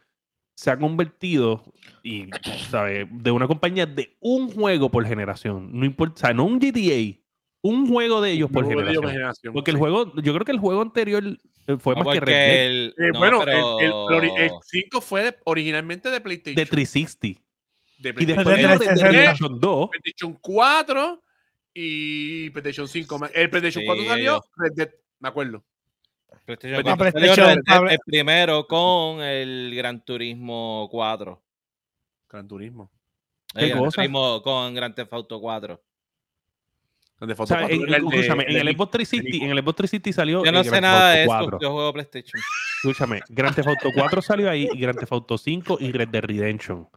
se 0.55 0.71
ha 0.71 0.79
convertido 0.79 1.65
y, 2.03 2.29
¿sabe? 2.71 3.09
de 3.11 3.31
una 3.31 3.47
compañía 3.47 3.87
de 3.87 4.17
un 4.21 4.51
juego 4.51 4.91
por 4.91 5.07
generación. 5.07 5.71
No 5.73 5.85
importa, 5.85 6.15
o 6.15 6.19
sea, 6.19 6.35
no 6.35 6.45
un 6.45 6.59
GTA, 6.59 7.19
un 7.63 7.89
juego 7.89 8.21
de 8.21 8.33
ellos 8.33 8.51
por 8.51 8.67
generación. 8.67 9.53
Porque 9.53 9.71
el 9.71 9.77
juego, 9.77 10.15
yo 10.17 10.33
creo 10.33 10.45
que 10.45 10.53
el 10.53 10.59
juego 10.59 10.83
anterior 10.83 11.25
eh, 11.67 11.77
fue 11.79 11.97
más 11.97 12.07
que 12.09 12.21
Red 12.21 12.87
eh, 12.89 13.11
Bueno, 13.17 13.43
el, 13.43 14.51
5 14.63 15.01
fue 15.01 15.37
originalmente 15.45 16.11
de 16.11 16.21
PlayStation. 16.21 16.57
De 16.57 16.67
360. 16.67 17.41
De 17.99 18.15
y 18.23 18.27
después 18.27 18.57
de, 18.57 18.77
PlayStation 18.77 19.59
2. 19.59 19.91
PlayStation 19.91 20.39
4 20.41 21.23
y 21.73 22.51
PlayStation 22.51 22.87
5. 22.87 23.21
El 23.35 23.51
PlayStation 23.51 23.85
4 23.87 24.05
salió 24.05 24.45
Red 24.57 24.73
Dead, 24.77 24.91
me 25.21 25.29
acuerdo. 25.29 25.65
PlayStation, 26.45 27.63
el 27.89 27.99
primero 28.05 28.67
con 28.67 29.21
el 29.23 29.73
Gran 29.75 30.05
Turismo 30.05 30.89
4. 30.91 31.43
Gran 32.29 32.49
Turismo. 32.49 32.91
El 33.55 33.71
Gran 33.71 33.91
Turismo 33.91 34.43
con 34.43 34.75
Gran 34.75 34.95
Theft 34.95 35.13
Auto 35.13 35.41
4. 35.41 35.83
en, 37.21 37.31
el 37.31 38.75
Xbox 38.75 38.91
360, 38.91 39.45
en 39.45 39.51
el 39.51 39.59
Xbox 39.63 39.77
360 39.77 40.13
salió. 40.13 40.45
Yo 40.45 40.53
no 40.53 40.65
sé 40.65 40.81
nada 40.81 41.13
de 41.13 41.25
eso, 41.25 41.59
yo 41.61 41.73
juego 41.73 41.93
PlayStation. 41.93 42.43
Escúchame, 42.77 43.23
Grand 43.29 43.55
Theft 43.55 43.69
Auto 43.69 43.89
4 43.95 44.23
salió 44.23 44.51
ahí, 44.51 44.69
y 44.73 44.81
Grand 44.81 44.99
Theft 44.99 45.13
Auto 45.13 45.39
5 45.39 45.79
y 45.81 45.93
Red 45.93 46.09
Dead 46.09 46.25
Redemption. 46.25 46.89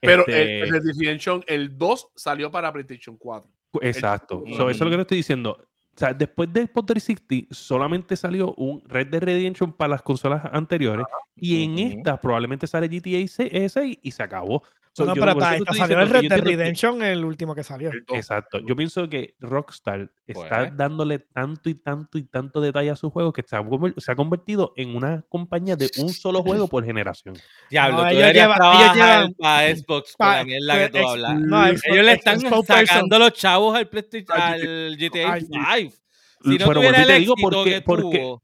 Pero 0.00 0.26
el, 0.26 0.34
este 0.34 0.72
Red 0.72 0.82
Dead 0.82 0.94
Redemption, 0.98 1.44
el 1.46 1.76
2 1.76 2.08
salió 2.14 2.50
para 2.50 2.72
PlayStation 2.72 3.16
4. 3.16 3.50
Exacto. 3.82 4.44
eso 4.46 4.70
es 4.70 4.80
lo 4.80 4.90
que 4.90 4.96
le 4.96 5.02
estoy 5.02 5.18
diciendo. 5.18 5.58
O 5.96 5.98
sea, 5.98 6.12
después 6.12 6.52
de 6.52 6.66
Xbox 6.66 6.86
360 6.88 7.54
solamente 7.54 8.16
salió 8.16 8.52
un 8.58 8.82
Red 8.86 9.06
Dead 9.06 9.22
Redemption 9.22 9.72
para 9.72 9.88
las 9.88 10.02
consolas 10.02 10.42
anteriores 10.52 11.06
y 11.34 11.64
en 11.64 11.78
esta 11.78 12.20
probablemente 12.20 12.66
sale 12.66 12.86
GTA 12.86 13.26
6 13.26 13.98
y 14.02 14.10
se 14.10 14.22
acabó 14.22 14.62
no, 15.04 15.14
pero 15.14 15.36
para 15.36 15.58
salió 15.74 16.00
el 16.00 16.08
Red 16.08 16.28
Dead 16.28 16.40
Redemption, 16.40 17.02
el 17.02 17.24
último 17.24 17.54
que 17.54 17.62
salió. 17.62 17.90
Exacto. 18.14 18.60
Yo 18.60 18.74
pienso 18.74 19.08
que 19.08 19.34
Rockstar 19.40 20.10
está 20.26 20.60
pues. 20.60 20.76
dándole 20.76 21.18
tanto 21.18 21.68
y 21.68 21.74
tanto 21.74 22.18
y 22.18 22.24
tanto 22.24 22.60
detalle 22.60 22.90
a 22.90 22.96
su 22.96 23.10
juego 23.10 23.32
que 23.32 23.42
se 23.46 23.56
ha, 23.56 24.16
convertido 24.16 24.72
en 24.76 24.96
una 24.96 25.22
compañía 25.28 25.76
de 25.76 25.90
un 25.98 26.10
solo 26.10 26.42
juego 26.42 26.68
por 26.68 26.84
generación. 26.84 27.36
Diablo, 27.70 28.02
tú 28.02 28.06
ellos 28.06 28.32
llevan, 28.32 28.58
ellos 28.62 28.94
llevan 28.94 29.34
para 29.34 29.76
Xbox 29.76 30.14
pa, 30.16 30.40
con 30.40 30.48
la 30.60 30.78
que 30.78 30.98
tú 30.98 31.06
hablas. 31.06 31.40
No, 31.40 31.66
ellos 31.66 31.82
le 32.04 32.12
están 32.12 32.40
sacando 32.40 33.18
los 33.18 33.32
chavos 33.32 33.76
al 33.76 33.88
PlayStation, 33.88 34.40
al 34.40 34.96
GTA 34.96 35.40
5. 35.40 35.96
Si 36.42 36.58
no 36.58 36.66
pero 36.68 36.74
tuviera 36.74 37.02
el 37.02 37.10
éxito 37.10 37.18
digo 37.18 37.34
porque, 37.40 37.82
porque, 37.82 38.36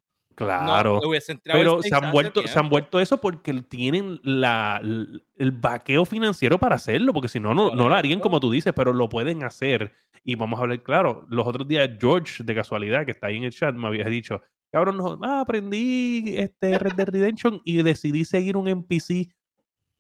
Claro. 0.47 1.01
pero 1.45 1.82
se 1.82 1.95
han, 1.95 2.11
vuelto, 2.12 2.47
se 2.47 2.59
han 2.59 2.68
vuelto 2.68 3.01
eso 3.01 3.20
porque 3.20 3.53
tienen 3.62 4.20
la, 4.22 4.80
el 4.82 5.53
vaqueo 5.53 6.05
financiero 6.05 6.59
para 6.59 6.76
hacerlo, 6.76 7.12
porque 7.12 7.28
si 7.28 7.40
no, 7.40 7.55
no, 7.55 7.74
no 7.74 7.88
lo 7.88 7.95
harían 7.95 8.20
como 8.20 8.40
tú 8.40 8.51
dices, 8.51 8.72
pero 8.74 8.93
lo 8.93 9.09
pueden 9.09 9.45
hacer. 9.45 9.95
Y 10.24 10.36
vamos 10.36 10.59
a 10.59 10.62
hablar 10.62 10.82
claro. 10.82 11.26
Los 11.28 11.47
otros 11.47 11.66
días, 11.66 11.90
George, 12.01 12.45
de 12.45 12.55
casualidad, 12.55 13.05
que 13.05 13.12
está 13.12 13.26
ahí 13.26 13.36
en 13.36 13.45
el 13.45 13.53
chat, 13.53 13.74
me 13.74 13.88
había 13.88 14.05
dicho, 14.05 14.40
cabrón, 14.70 14.97
no, 14.97 15.18
ah, 15.22 15.40
aprendí 15.40 16.34
este 16.36 16.78
Red 16.78 16.95
Dead 16.95 17.09
Redemption 17.09 17.61
y 17.64 17.82
decidí 17.82 18.24
seguir 18.24 18.57
un 18.57 18.68
NPC 18.68 19.32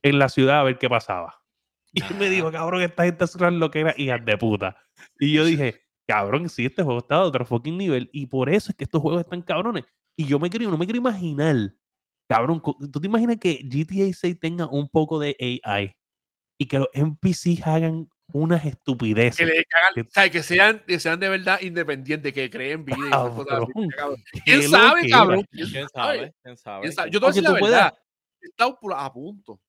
en 0.02 0.18
la 0.18 0.28
ciudad 0.28 0.60
a 0.60 0.64
ver 0.64 0.78
qué 0.78 0.88
pasaba. 0.88 1.38
Y 2.10 2.14
me 2.14 2.30
dijo, 2.30 2.50
cabrón, 2.50 2.80
esta 2.82 3.04
gente 3.04 3.24
es 3.24 3.36
lo 3.36 3.70
que 3.70 3.80
era 3.80 3.94
hijas 3.98 4.24
de 4.24 4.38
puta. 4.38 4.76
Y 5.18 5.32
yo 5.34 5.44
dije, 5.44 5.82
cabrón, 6.06 6.48
sí, 6.48 6.66
este 6.66 6.82
juego 6.82 7.00
está 7.00 7.16
de 7.16 7.22
otro 7.22 7.44
fucking 7.44 7.76
nivel. 7.76 8.08
Y 8.12 8.26
por 8.26 8.48
eso 8.48 8.70
es 8.70 8.76
que 8.76 8.84
estos 8.84 9.02
juegos 9.02 9.20
están 9.20 9.42
cabrones. 9.42 9.84
Y 10.16 10.26
yo 10.26 10.38
me 10.38 10.50
quiero, 10.50 10.70
no 10.70 10.78
me 10.78 10.86
quiero 10.86 10.98
imaginar, 10.98 11.74
cabrón, 12.28 12.62
¿tú 12.62 13.00
te 13.00 13.06
imaginas 13.06 13.38
que 13.38 13.60
GTA 13.64 14.12
6 14.12 14.38
tenga 14.38 14.66
un 14.66 14.88
poco 14.88 15.18
de 15.18 15.36
AI 15.64 15.94
y 16.58 16.66
que 16.66 16.78
los 16.78 16.88
NPCs 16.92 17.66
hagan 17.66 18.08
unas 18.32 18.64
estupideces? 18.64 19.46
Que, 20.14 20.30
que, 20.30 20.42
sean, 20.42 20.82
que 20.86 21.00
sean 21.00 21.18
de 21.18 21.28
verdad 21.28 21.60
independientes, 21.60 22.32
que 22.32 22.50
creen 22.50 22.84
vida 22.84 22.96
y 22.98 23.10
¿Quién 24.44 24.68
sabe, 24.68 25.08
cabrón? 25.08 25.46
¿Quién 25.50 25.88
sabe? 25.88 26.34
¿Quién 26.42 26.56
sabe? 26.56 27.10
Yo 27.10 27.18
te 27.20 27.26
voy 27.26 27.26
a 27.26 27.32
decir 27.32 27.42
la 27.42 27.52
verdad, 27.52 27.98
he 28.40 28.46
estado 28.46 28.78
a 28.94 29.12
punto 29.12 29.60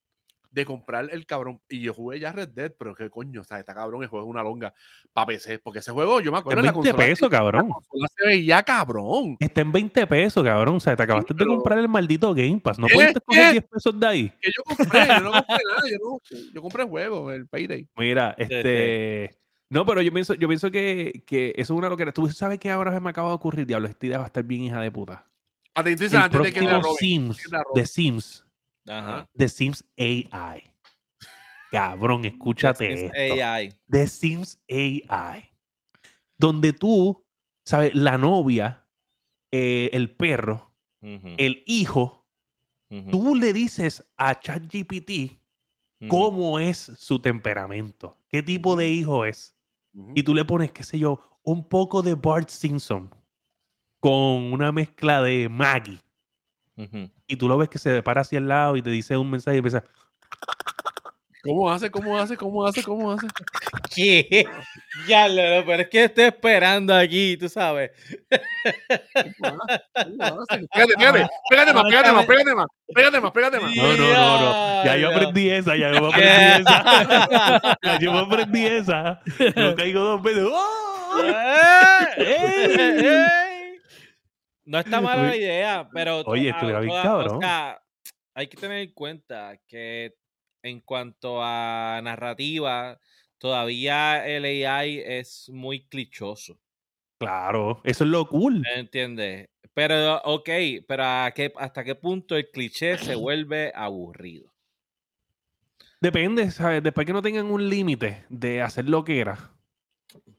de 0.53 0.65
comprar 0.65 1.09
el 1.11 1.25
cabrón. 1.25 1.59
Y 1.67 1.81
yo 1.81 1.93
jugué 1.93 2.19
ya 2.19 2.31
Red 2.31 2.49
Dead, 2.49 2.73
pero 2.77 2.95
qué 2.95 3.09
coño, 3.09 3.41
o 3.41 3.43
sea, 3.43 3.59
está 3.59 3.73
cabrón, 3.73 4.03
el 4.03 4.09
juego 4.09 4.25
es 4.25 4.29
una 4.29 4.43
longa 4.43 4.73
para 5.11 5.27
PC. 5.27 5.59
Porque 5.59 5.79
ese 5.79 5.91
juego, 5.91 6.21
yo 6.21 6.31
me 6.31 6.37
acuerdo. 6.37 6.63
En 6.63 6.73
20 6.73 6.93
pesos, 6.93 7.29
cabrón. 7.29 7.69
La 7.93 8.07
se 8.07 8.27
veía 8.27 8.63
cabrón. 8.63 9.35
Está 9.39 9.61
en 9.61 9.71
20 9.71 10.07
pesos, 10.07 10.43
cabrón. 10.43 10.75
O 10.75 10.79
sea, 10.79 10.95
te 10.95 11.03
acabaste 11.03 11.33
de 11.33 11.45
comprar 11.45 11.79
el 11.79 11.89
maldito 11.89 12.33
Game 12.33 12.59
Pass. 12.59 12.77
No 12.77 12.87
puedes 12.87 13.13
coger 13.25 13.51
10 13.53 13.63
pesos 13.65 13.99
de 13.99 14.07
ahí. 14.07 14.29
Que 14.39 14.51
yo 14.55 14.63
compré, 14.63 15.07
yo 15.07 15.19
no 15.19 15.31
compré 15.31 15.57
nada. 15.67 15.89
Yo, 15.89 15.97
no, 16.01 16.19
yo 16.53 16.61
compré 16.61 16.83
el 16.83 16.89
juego, 16.89 17.31
el 17.31 17.47
Payday. 17.47 17.89
Mira, 17.95 18.35
este. 18.37 19.37
No, 19.69 19.87
pero 19.87 20.03
yo 20.03 20.13
pienso, 20.13 20.35
yo 20.35 20.47
pienso 20.47 20.69
que, 20.69 21.23
que 21.25 21.47
eso 21.55 21.73
es 21.73 21.77
una 21.77 21.89
locura. 21.89 22.11
Tú 22.11 22.29
sabes 22.29 22.59
que 22.59 22.69
ahora 22.69 22.93
se 22.93 22.99
me 22.99 23.09
acaba 23.09 23.29
de 23.29 23.35
ocurrir, 23.35 23.65
diablo, 23.65 23.87
esta 23.87 24.05
idea 24.05 24.19
va 24.19 24.25
a 24.25 24.27
estar 24.27 24.43
bien 24.43 24.61
hija 24.61 24.79
de 24.79 24.91
puta. 24.91 25.25
Atención, 25.73 26.11
el 26.11 26.17
antes 26.17 26.43
de 26.43 26.53
que 26.53 26.81
Sims, 26.99 27.49
de 27.73 27.85
Sims, 27.87 28.42
Ajá. 28.87 29.29
The 29.35 29.47
Sims 29.47 29.83
AI. 29.97 30.71
Cabrón, 31.71 32.25
escúchate 32.25 33.05
esto. 33.05 33.43
AI. 33.43 33.73
The 33.89 34.07
Sims 34.07 34.59
AI. 34.69 35.49
Donde 36.37 36.73
tú, 36.73 37.25
¿sabes? 37.65 37.95
La 37.95 38.17
novia, 38.17 38.85
eh, 39.51 39.89
el 39.93 40.15
perro, 40.15 40.71
el 41.01 41.63
hijo, 41.65 42.25
tú 43.11 43.35
le 43.35 43.53
dices 43.53 44.05
a 44.17 44.39
ChatGPT 44.39 45.39
cómo 46.07 46.59
es 46.59 46.91
su 46.97 47.19
temperamento, 47.19 48.17
qué 48.29 48.43
tipo 48.43 48.75
de 48.75 48.89
hijo 48.89 49.25
es. 49.25 49.55
Y 50.15 50.23
tú 50.23 50.33
le 50.33 50.45
pones, 50.45 50.71
qué 50.71 50.83
sé 50.83 50.97
yo, 50.99 51.39
un 51.43 51.67
poco 51.67 52.01
de 52.01 52.15
Bart 52.15 52.49
Simpson 52.49 53.13
con 53.99 54.51
una 54.53 54.71
mezcla 54.71 55.21
de 55.21 55.49
Maggie. 55.49 55.99
Y 56.75 57.37
tú 57.37 57.47
lo 57.47 57.57
ves 57.57 57.69
que 57.69 57.77
se 57.77 58.01
para 58.01 58.21
hacia 58.21 58.39
el 58.39 58.47
lado 58.47 58.75
y 58.77 58.81
te 58.81 58.89
dice 58.89 59.15
un 59.17 59.29
mensaje 59.29 59.57
y 59.57 59.59
empieza, 59.59 59.83
¿Cómo 61.43 61.69
hace? 61.69 61.91
¿Cómo 61.91 62.17
hace? 62.17 62.37
¿Cómo 62.37 62.65
hace? 62.65 62.81
¿Cómo 62.83 63.11
hace? 63.11 63.27
¿Qué? 63.93 64.47
Ya, 65.09 65.27
lo, 65.27 65.65
pero 65.65 65.81
es 65.83 65.89
que 65.89 66.05
estoy 66.05 66.23
esperando 66.25 66.95
aquí, 66.95 67.35
tú 67.35 67.49
sabes. 67.49 67.91
Pégate, 70.71 70.93
pégate, 70.97 71.27
pégate 71.49 71.73
más, 71.73 71.83
pégate 71.83 72.13
más, 72.13 72.25
pégate 72.25 72.55
más, 72.55 72.67
pégate 72.95 73.19
más, 73.19 73.31
pégate 73.33 73.59
más. 73.59 73.75
No, 73.75 73.83
no, 73.83 74.13
no, 74.13 74.39
no. 74.39 74.85
Ya 74.85 74.95
yo 74.95 75.09
aprendí 75.09 75.49
esa, 75.49 75.75
ya 75.75 75.91
yo 75.91 76.07
aprendí 76.13 76.61
esa. 76.61 77.77
Ya 77.83 77.99
yo 77.99 78.17
aprendí 78.17 78.65
esa. 78.65 79.21
No 79.57 79.75
caigo 79.75 79.99
dos 79.99 80.23
veces. 80.23 80.45
¡Oh! 80.49 81.23
No 84.65 84.79
está 84.79 85.01
mala 85.01 85.23
la 85.23 85.35
idea, 85.35 85.89
pero. 85.93 86.21
Oye, 86.25 86.49
esto 86.49 86.69
era 86.69 86.79
bien 86.79 86.93
cabrón. 86.93 87.37
O 87.37 87.39
sea, 87.39 87.81
hay 88.33 88.47
que 88.47 88.57
tener 88.57 88.79
en 88.79 88.91
cuenta 88.93 89.57
que 89.67 90.15
en 90.63 90.79
cuanto 90.81 91.39
a 91.41 91.99
narrativa, 92.03 92.99
todavía 93.37 94.25
el 94.25 94.45
AI 94.45 95.03
es 95.05 95.49
muy 95.49 95.85
clichoso. 95.87 96.59
Claro, 97.19 97.81
eso 97.83 98.03
es 98.03 98.09
lo 98.09 98.27
cool. 98.27 98.63
¿Entiendes? 98.75 99.49
Pero, 99.73 100.21
ok, 100.23 100.49
pero 100.87 101.03
¿hasta 101.03 101.83
qué 101.83 101.95
punto 101.95 102.35
el 102.35 102.49
cliché 102.49 102.97
se 102.97 103.15
vuelve 103.15 103.71
aburrido? 103.75 104.53
Depende, 105.99 106.51
¿sabes? 106.51 106.83
Después 106.83 107.07
que 107.07 107.13
no 107.13 107.21
tengan 107.21 107.49
un 107.49 107.69
límite 107.69 108.25
de 108.29 108.61
hacer 108.61 108.89
lo 108.89 109.05
que 109.05 109.19
era 109.19 109.53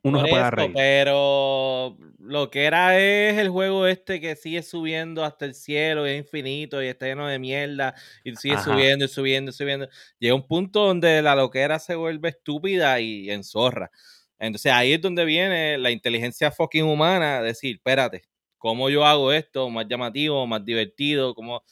uno 0.05 0.23
se 0.23 0.29
puede 0.29 0.51
reír. 0.51 0.73
Pero 0.75 1.97
lo 2.19 2.51
que 2.51 2.65
era 2.65 2.99
es 2.99 3.39
el 3.39 3.49
juego 3.49 3.87
este 3.87 4.21
que 4.21 4.37
sigue 4.37 4.63
subiendo 4.63 5.25
hasta 5.25 5.45
el 5.47 5.55
cielo, 5.55 6.07
es 6.07 6.19
infinito 6.19 6.83
y 6.83 6.87
está 6.87 7.07
lleno 7.07 7.27
de 7.27 7.39
mierda 7.39 7.95
y 8.23 8.37
sigue 8.37 8.59
subiendo 8.59 9.07
y 9.07 9.09
subiendo 9.09 9.51
y 9.51 9.55
subiendo. 9.55 9.89
Llega 10.19 10.35
un 10.35 10.47
punto 10.47 10.87
donde 10.87 11.23
la 11.23 11.35
loquera 11.35 11.79
se 11.79 11.95
vuelve 11.95 12.29
estúpida 12.29 13.01
y 13.01 13.31
enzorra. 13.31 13.91
Entonces 14.39 14.73
ahí 14.73 14.93
es 14.93 15.01
donde 15.01 15.25
viene 15.25 15.79
la 15.79 15.91
inteligencia 15.91 16.51
fucking 16.51 16.85
humana, 16.85 17.41
decir, 17.43 17.77
espérate, 17.77 18.23
¿cómo 18.59 18.91
yo 18.91 19.05
hago 19.05 19.33
esto 19.33 19.71
más 19.71 19.87
llamativo, 19.89 20.47
más 20.47 20.65
divertido? 20.65 21.35
como 21.35 21.63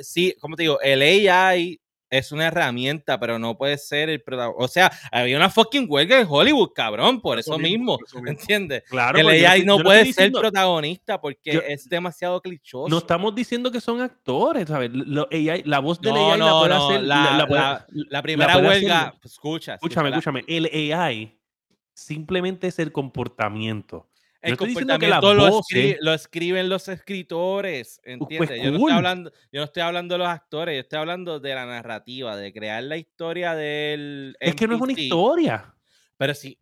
Sí, 0.00 0.34
como 0.40 0.56
te 0.56 0.62
digo, 0.64 0.80
el 0.80 1.02
AI 1.02 1.80
es 2.10 2.32
una 2.32 2.48
herramienta, 2.48 3.18
pero 3.18 3.38
no 3.38 3.56
puede 3.56 3.78
ser 3.78 4.10
el 4.10 4.20
protagonista. 4.20 4.64
O 4.64 4.68
sea, 4.68 4.92
había 5.12 5.36
una 5.36 5.48
fucking 5.48 5.86
huelga 5.88 6.20
en 6.20 6.26
Hollywood, 6.28 6.72
cabrón, 6.74 7.20
por 7.20 7.38
eso, 7.38 7.58
mismo, 7.58 7.98
¿entiendes? 8.26 8.82
Claro, 8.88 9.18
el 9.18 9.46
AI 9.46 9.64
no 9.64 9.78
puede 9.78 10.12
ser 10.12 10.32
protagonista 10.32 11.20
porque 11.20 11.62
es 11.68 11.88
demasiado 11.88 12.40
clichoso. 12.40 12.88
No 12.88 12.98
estamos 12.98 13.34
diciendo 13.34 13.70
que 13.70 13.80
son 13.80 14.00
actores, 14.00 14.68
¿sabes? 14.68 14.90
la 14.92 15.78
voz 15.78 16.00
del 16.00 16.16
AI 16.16 16.38
la 16.38 16.58
puede 16.58 16.74
hacer. 16.74 17.02
La, 18.10 18.22
primera 18.22 18.58
huelga, 18.58 19.14
pues, 19.20 19.32
escucha. 19.32 19.74
Escúchame, 19.74 20.10
escúchame. 20.10 20.44
El 20.46 20.92
AI 20.92 21.38
simplemente 21.94 22.66
es 22.66 22.78
el 22.78 22.92
comportamiento. 22.92 24.09
El 24.42 24.52
estoy 24.52 24.68
diciendo 24.68 24.98
que 24.98 25.08
las 25.08 25.20
comportamiento 25.20 25.56
lo, 25.56 25.60
escri- 25.62 25.96
lo 26.00 26.14
escriben 26.14 26.68
los 26.70 26.88
escritores, 26.88 28.00
¿entiendes? 28.04 28.62
yo, 28.62 28.70
no 28.70 28.78
pues, 28.78 28.80
estoy 28.80 28.92
hablando, 28.96 29.30
yo 29.52 29.60
no 29.60 29.64
estoy 29.64 29.82
hablando 29.82 30.14
de 30.14 30.18
los 30.18 30.28
actores, 30.28 30.74
yo 30.76 30.80
estoy 30.80 30.98
hablando 30.98 31.40
de 31.40 31.54
la 31.54 31.66
narrativa, 31.66 32.36
de 32.36 32.52
crear 32.52 32.82
la 32.84 32.96
historia 32.96 33.54
del 33.54 34.34
Es 34.40 34.54
que 34.54 34.66
no 34.66 34.76
es 34.76 34.80
una 34.80 34.92
historia. 34.92 35.74
Pero 36.16 36.34
sí. 36.34 36.58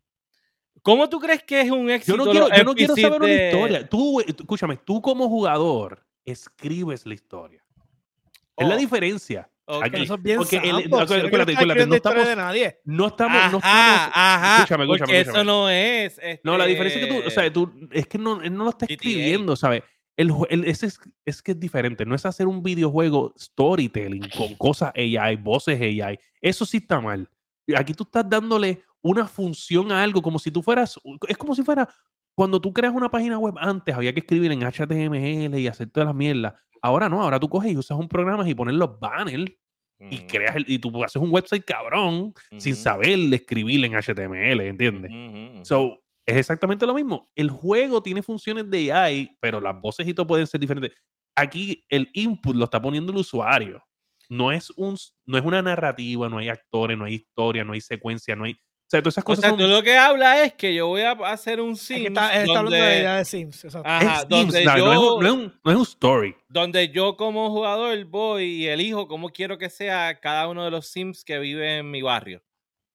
¿Cómo 0.81 1.07
tú 1.09 1.19
crees 1.19 1.43
que 1.43 1.61
es 1.61 1.71
un 1.71 1.89
éxito? 1.89 2.17
Yo 2.17 2.25
no 2.25 2.31
quiero, 2.31 2.49
yo 2.55 2.63
no 2.63 2.73
quiero 2.73 2.95
saber 2.95 3.21
una 3.21 3.33
historia. 3.33 3.87
Tú, 3.89 4.11
güey, 4.11 4.25
tú- 4.27 4.43
escúchame, 4.43 4.77
tú 4.77 5.01
como 5.01 5.27
jugador 5.29 6.05
escribes 6.25 7.05
la 7.05 7.13
historia. 7.13 7.63
Es 8.57 8.67
la 8.67 8.75
Oh, 8.75 8.77
diferencia. 8.77 9.49
Ok. 9.77 9.83
Aquí. 9.83 9.91
Pero 9.91 10.03
eso 10.03 10.15
es 10.15 10.21
bien 10.23 10.37
porque 10.37 10.57
el- 10.57 10.75
acuérdate, 10.75 11.27
acuérdate, 11.55 11.85
no 11.87 11.95
historia 11.95 12.23
de 12.25 12.31
estamos- 12.31 12.35
nadie. 12.37 12.79
No 12.85 13.07
estamos, 13.07 13.37
no 13.51 13.57
estamos. 13.59 13.63
Ajá, 13.63 14.55
escúchame, 14.57 14.83
escúchame, 14.83 14.87
porque 14.87 15.19
eso 15.19 15.29
escúchame. 15.31 15.45
no 15.45 15.69
es. 15.69 16.19
No, 16.43 16.57
la 16.57 16.65
diferencia 16.65 17.01
es 17.01 17.07
que 17.07 17.13
tú, 17.13 17.27
o 17.27 17.29
sea, 17.29 17.45
este, 17.45 17.51
tú, 17.53 17.71
es 17.91 18.07
que 18.07 18.17
no, 18.17 18.41
él 18.41 18.53
no 18.55 18.63
lo 18.65 18.69
está 18.71 18.85
GTA. 18.85 18.93
escribiendo, 18.95 19.55
¿sabes? 19.55 19.83
El, 20.17 20.33
el- 20.49 20.65
ese 20.65 20.87
es, 20.87 20.99
es 21.25 21.41
que 21.41 21.51
es 21.51 21.59
diferente, 21.59 22.05
no 22.05 22.13
es 22.15 22.25
hacer 22.25 22.47
un 22.47 22.61
videojuego 22.61 23.33
storytelling 23.39 24.27
con 24.35 24.53
cosas 24.55 24.91
AI, 24.95 25.35
voces 25.37 25.79
AI, 25.79 26.19
eso 26.41 26.65
sí 26.65 26.77
está 26.77 26.99
mal. 26.99 27.29
Aquí 27.75 27.93
tú 27.93 28.03
estás 28.03 28.27
dándole 28.29 28.81
una 29.01 29.27
función 29.27 29.91
a 29.91 30.03
algo 30.03 30.21
como 30.21 30.39
si 30.39 30.51
tú 30.51 30.61
fueras, 30.61 30.99
es 31.27 31.37
como 31.37 31.55
si 31.55 31.63
fuera, 31.63 31.87
cuando 32.35 32.59
tú 32.59 32.73
creas 32.73 32.93
una 32.93 33.09
página 33.09 33.37
web 33.37 33.53
antes 33.59 33.93
había 33.95 34.11
que 34.13 34.19
escribir 34.21 34.51
en 34.51 34.61
HTML 34.63 35.57
y 35.59 35.67
hacer 35.67 35.89
todas 35.89 36.07
las 36.07 36.15
mierdas. 36.15 36.53
Ahora 36.81 37.09
no, 37.09 37.21
ahora 37.21 37.39
tú 37.39 37.49
coges 37.49 37.71
y 37.71 37.77
usas 37.77 37.97
un 37.97 38.07
programa 38.07 38.47
y 38.47 38.55
pones 38.55 38.75
los 38.75 38.99
banners 38.99 39.51
y 40.09 40.19
creas 40.27 40.55
el, 40.55 40.65
y 40.67 40.79
tú 40.79 41.03
haces 41.03 41.21
un 41.21 41.31
website 41.31 41.65
cabrón 41.65 42.33
sin 42.57 42.75
saber 42.75 43.19
escribir 43.33 43.83
en 43.85 43.93
HTML, 43.93 44.61
¿entiendes? 44.61 45.11
So, 45.67 45.99
es 46.25 46.37
exactamente 46.37 46.85
lo 46.85 46.93
mismo. 46.93 47.29
El 47.35 47.49
juego 47.49 48.01
tiene 48.03 48.21
funciones 48.23 48.69
de 48.69 48.93
AI, 48.93 49.35
pero 49.41 49.59
las 49.59 49.79
voces 49.81 50.07
y 50.07 50.13
todo 50.13 50.27
pueden 50.27 50.47
ser 50.47 50.59
diferentes. 50.61 50.93
Aquí 51.35 51.83
el 51.89 52.09
input 52.13 52.55
lo 52.55 52.65
está 52.65 52.81
poniendo 52.81 53.11
el 53.11 53.17
usuario. 53.17 53.83
No 54.29 54.51
es, 54.51 54.69
un, 54.77 54.95
no 55.25 55.37
es 55.37 55.43
una 55.43 55.61
narrativa, 55.61 56.29
no 56.29 56.37
hay 56.37 56.49
actores, 56.49 56.97
no 56.97 57.05
hay 57.05 57.15
historia, 57.15 57.63
no 57.63 57.73
hay 57.73 57.81
secuencia, 57.81 58.35
no 58.35 58.45
hay... 58.45 58.55
O 58.89 58.91
sea, 58.91 59.01
todas 59.03 59.13
esas 59.13 59.23
O 59.27 59.35
sea, 59.35 59.49
son... 59.51 59.59
tú 59.59 59.67
lo 59.67 59.83
que 59.83 59.95
habla 59.95 60.43
es 60.43 60.53
que 60.53 60.73
yo 60.73 60.87
voy 60.87 61.01
a 61.03 61.11
hacer 61.11 61.61
un 61.61 61.73
Es 61.73 61.81
Sims 61.81 62.01
que 62.01 62.07
está, 62.07 62.29
de 62.39 62.45
donde, 62.47 62.77
idea 62.79 63.17
de 63.17 63.25
Sims. 63.25 63.65
Ajá, 63.83 64.21
es 64.21 64.29
no, 64.29 64.37
es 64.39 64.63
yo- 64.77 65.15
un, 65.17 65.21
no 65.23 65.27
es 65.27 65.33
un- 65.33 65.59
no 65.63 65.71
es 65.71 65.77
un 65.77 65.83
story. 65.83 66.35
donde 66.47 66.89
yo 66.89 67.15
como 67.15 67.51
jugador 67.51 68.03
voy 68.05 68.45
y 68.45 68.67
elijo 68.67 69.07
cómo 69.07 69.29
quiero 69.29 69.59
que 69.59 69.69
sea 69.69 70.19
cada 70.19 70.47
uno 70.47 70.65
de 70.65 70.71
los 70.71 70.87
Sims 70.87 71.23
que 71.23 71.37
vive 71.37 71.77
en 71.77 71.91
mi 71.91 72.01
barrio. 72.01 72.41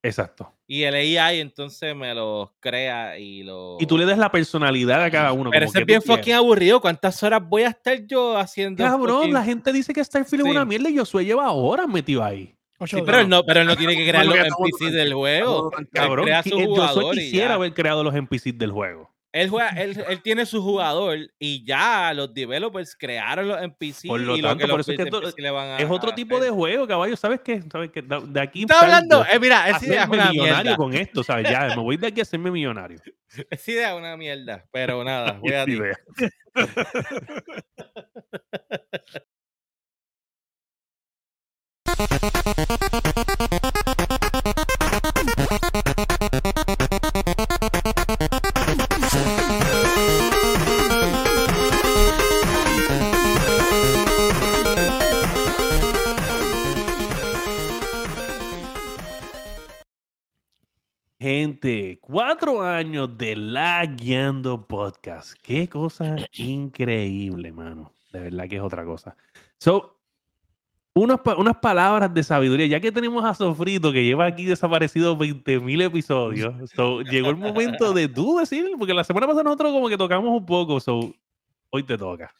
Exacto. 0.03 0.51
Y 0.67 0.83
el 0.83 0.93
AI 0.95 1.39
entonces 1.39 1.95
me 1.95 2.13
los 2.13 2.49
crea 2.59 3.17
y 3.17 3.41
los... 3.43 3.81
Y 3.81 3.85
tú 3.87 3.97
le 3.97 4.05
das 4.05 4.17
la 4.19 4.29
personalidad 4.31 5.01
a 5.01 5.09
cada 5.09 5.31
uno. 5.31 5.49
Pero 5.49 5.65
como 5.65 5.69
eso 5.71 5.79
es 5.79 5.81
que 5.81 5.85
bien 5.85 6.01
fucking 6.01 6.33
aburrido. 6.33 6.81
¿Cuántas 6.81 7.23
horas 7.23 7.41
voy 7.47 7.63
a 7.63 7.69
estar 7.69 8.05
yo 8.05 8.37
haciendo? 8.37 8.83
Cabrón, 8.83 9.23
fucking- 9.29 9.33
la 9.33 9.43
gente 9.43 9.71
dice 9.71 9.93
que 9.93 10.03
Starfield 10.03 10.45
es 10.45 10.51
una 10.51 10.61
Sí. 10.61 10.67
mierda 10.67 10.89
y 10.89 10.97
Josué 10.97 11.23
lleva 11.25 11.49
horas 11.51 11.87
metido 11.87 12.23
ahí. 12.23 12.54
Sí, 12.85 12.97
pero 13.05 13.19
él 13.19 13.29
no, 13.29 13.43
pero 13.43 13.61
él 13.61 13.67
no 13.67 13.75
tiene 13.75 13.95
que 13.95 14.05
crear 14.09 14.25
los 14.25 14.35
NPCs 14.35 14.91
del 14.93 15.13
juego. 15.13 15.71
Cabrón, 15.91 16.25
crea 16.25 16.43
su 16.43 16.59
jugador 16.59 17.15
quisiera 17.15 17.53
haber 17.55 17.73
creado 17.73 18.03
los 18.03 18.13
NPCs 18.13 18.57
del 18.57 18.71
juego. 18.71 19.15
Él, 19.31 19.49
juega, 19.49 19.69
él, 19.71 20.01
él 20.07 20.21
tiene 20.21 20.45
su 20.45 20.61
jugador 20.63 21.17
y 21.37 21.65
ya 21.65 22.13
los 22.13 22.33
developers 22.33 22.95
crearon 22.97 23.49
los 23.49 23.61
NPCs 23.61 24.07
Por 24.07 24.21
lo 24.21 24.37
y 24.37 24.41
tanto, 24.41 24.53
lo 24.53 24.57
que 24.57 24.67
por 24.71 24.77
los 24.77 24.87
eso 24.87 25.27
es 25.27 25.35
que 25.35 25.41
le 25.41 25.51
van 25.51 25.71
a 25.71 25.77
Es 25.77 25.89
otro 25.89 26.13
tipo 26.13 26.39
de 26.39 26.49
juego, 26.49 26.87
caballo. 26.87 27.17
¿Sabes 27.17 27.41
qué? 27.41 27.61
¿Sabes 27.69 27.91
qué? 27.91 28.01
De 28.01 28.39
aquí 28.39 28.61
Está 28.61 28.79
hablando, 28.79 29.25
eh, 29.25 29.37
mira, 29.37 29.69
esa 29.69 29.85
idea 29.85 30.03
es 30.03 30.09
una 30.09 30.29
millonario 30.29 30.63
mierda. 30.63 30.77
con 30.77 30.93
esto, 30.93 31.21
¿sabes? 31.21 31.49
Ya, 31.49 31.67
me 31.75 31.81
voy 31.81 31.97
de 31.97 32.07
aquí 32.07 32.21
a 32.21 32.23
hacerme 32.23 32.49
millonario. 32.49 32.97
Esa 33.49 33.71
idea 33.71 33.91
es 33.91 33.97
una 33.97 34.15
mierda, 34.15 34.65
pero 34.71 35.03
nada, 35.03 35.33
voy 35.41 35.51
a 35.51 35.65
ti. 35.65 35.79
Gente, 61.25 61.97
cuatro 62.01 62.61
años 62.61 63.17
de 63.17 63.35
La 63.35 63.83
Guiando 63.83 64.67
Podcast. 64.67 65.33
Qué 65.41 65.67
cosa 65.67 66.17
increíble, 66.33 67.51
mano. 67.51 67.91
De 68.13 68.19
verdad 68.19 68.47
que 68.47 68.57
es 68.57 68.61
otra 68.61 68.85
cosa. 68.85 69.17
So, 69.57 69.97
unas, 70.93 71.19
unas 71.35 71.57
palabras 71.57 72.13
de 72.13 72.21
sabiduría. 72.21 72.67
Ya 72.67 72.79
que 72.79 72.91
tenemos 72.91 73.25
a 73.25 73.33
Sofrito, 73.33 73.91
que 73.91 74.03
lleva 74.03 74.27
aquí 74.27 74.45
desaparecido 74.45 75.17
20.000 75.17 75.85
episodios, 75.85 76.53
so, 76.75 77.01
llegó 77.01 77.31
el 77.31 77.37
momento 77.37 77.91
de 77.91 78.07
tú 78.07 78.37
decir, 78.37 78.63
porque 78.77 78.93
la 78.93 79.03
semana 79.03 79.25
pasada 79.25 79.45
nosotros 79.45 79.71
como 79.71 79.89
que 79.89 79.97
tocamos 79.97 80.29
un 80.29 80.45
poco, 80.45 80.79
so, 80.79 81.11
hoy 81.71 81.81
te 81.81 81.97
toca. 81.97 82.35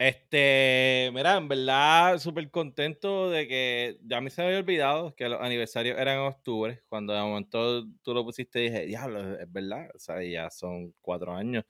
Este, 0.00 1.10
mira, 1.12 1.36
en 1.36 1.48
verdad, 1.48 2.18
súper 2.18 2.48
contento 2.52 3.30
de 3.30 3.48
que 3.48 3.98
ya 4.04 4.18
a 4.18 4.30
se 4.30 4.40
me 4.42 4.46
había 4.48 4.60
olvidado 4.60 5.12
que 5.16 5.28
los 5.28 5.40
aniversarios 5.40 5.98
eran 5.98 6.18
en 6.20 6.22
octubre. 6.26 6.82
Cuando 6.88 7.12
de 7.14 7.20
momento 7.20 7.84
tú 8.02 8.14
lo 8.14 8.24
pusiste, 8.24 8.60
dije, 8.60 8.86
diablo, 8.86 9.34
es 9.40 9.50
verdad. 9.50 9.88
O 9.96 9.98
sea, 9.98 10.22
ya 10.22 10.50
son 10.50 10.94
cuatro 11.00 11.32
años. 11.34 11.64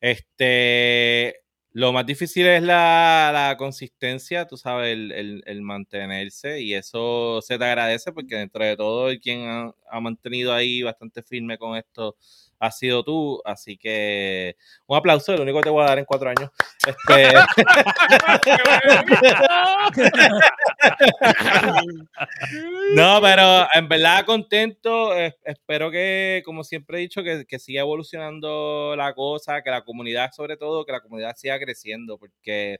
Este, 0.00 1.43
lo 1.74 1.92
más 1.92 2.06
difícil 2.06 2.46
es 2.46 2.62
la, 2.62 3.30
la 3.32 3.56
consistencia, 3.58 4.46
tú 4.46 4.56
sabes, 4.56 4.92
el, 4.94 5.12
el- 5.12 5.42
el 5.46 5.60
mantenerse. 5.62 6.60
Y 6.62 6.72
eso 6.74 7.40
se 7.42 7.58
te 7.58 7.64
agradece 7.64 8.12
porque 8.12 8.36
dentro 8.36 8.64
de 8.64 8.76
todo, 8.76 9.10
quien 9.20 9.46
ha, 9.48 9.72
ha 9.90 10.00
mantenido 10.00 10.52
ahí 10.54 10.82
bastante 10.82 11.22
firme 11.22 11.58
con 11.58 11.76
esto 11.76 12.16
ha 12.60 12.70
sido 12.70 13.02
tú. 13.04 13.42
Así 13.44 13.76
que 13.76 14.56
un 14.86 14.96
aplauso, 14.96 15.36
lo 15.36 15.42
único 15.42 15.58
que 15.58 15.64
te 15.64 15.70
voy 15.70 15.82
a 15.84 15.88
dar 15.88 15.98
en 15.98 16.04
cuatro 16.06 16.30
años. 16.30 16.50
Este, 16.86 17.32
no, 22.94 23.20
pero 23.22 23.66
en 23.72 23.88
verdad 23.88 24.24
contento. 24.24 25.14
espero 25.44 25.90
que, 25.90 26.42
como 26.44 26.64
siempre 26.64 26.98
he 26.98 27.00
dicho, 27.02 27.22
que, 27.22 27.44
que 27.46 27.58
siga 27.58 27.80
evolucionando 27.82 28.94
la 28.96 29.14
cosa, 29.14 29.62
que 29.62 29.70
la 29.70 29.84
comunidad, 29.84 30.30
sobre 30.32 30.56
todo, 30.56 30.84
que 30.84 30.92
la 30.92 31.00
comunidad 31.00 31.34
siga 31.36 31.58
creciendo, 31.64 32.18
porque 32.18 32.78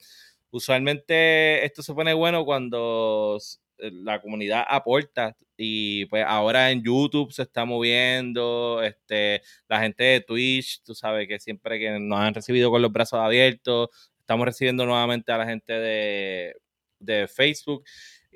usualmente 0.51 1.65
esto 1.65 1.83
se 1.83 1.95
pone 1.95 2.15
bueno 2.15 2.45
cuando 2.45 3.39
eh, 3.79 3.91
la 3.93 4.21
comunidad 4.21 4.65
aporta 4.69 5.37
y 5.57 6.07
pues 6.07 6.25
ahora 6.27 6.71
en 6.71 6.83
YouTube 6.83 7.33
se 7.33 7.43
está 7.43 7.65
moviendo, 7.65 8.83
este, 8.83 9.43
la 9.69 9.81
gente 9.81 10.05
de 10.05 10.21
Twitch, 10.21 10.83
tú 10.83 10.95
sabes 10.95 11.29
que 11.29 11.39
siempre 11.41 11.79
que 11.79 11.99
nos 11.99 12.19
han 12.21 12.35
recibido 12.35 12.71
con 12.71 12.83
los 12.83 12.93
brazos 12.93 13.21
abiertos, 13.21 13.89
estamos 14.21 14.47
recibiendo 14.47 14.87
nuevamente 14.87 15.33
a 15.33 15.39
la 15.39 15.47
gente 15.47 15.73
de, 15.73 16.57
de 16.99 17.29
Facebook. 17.29 17.85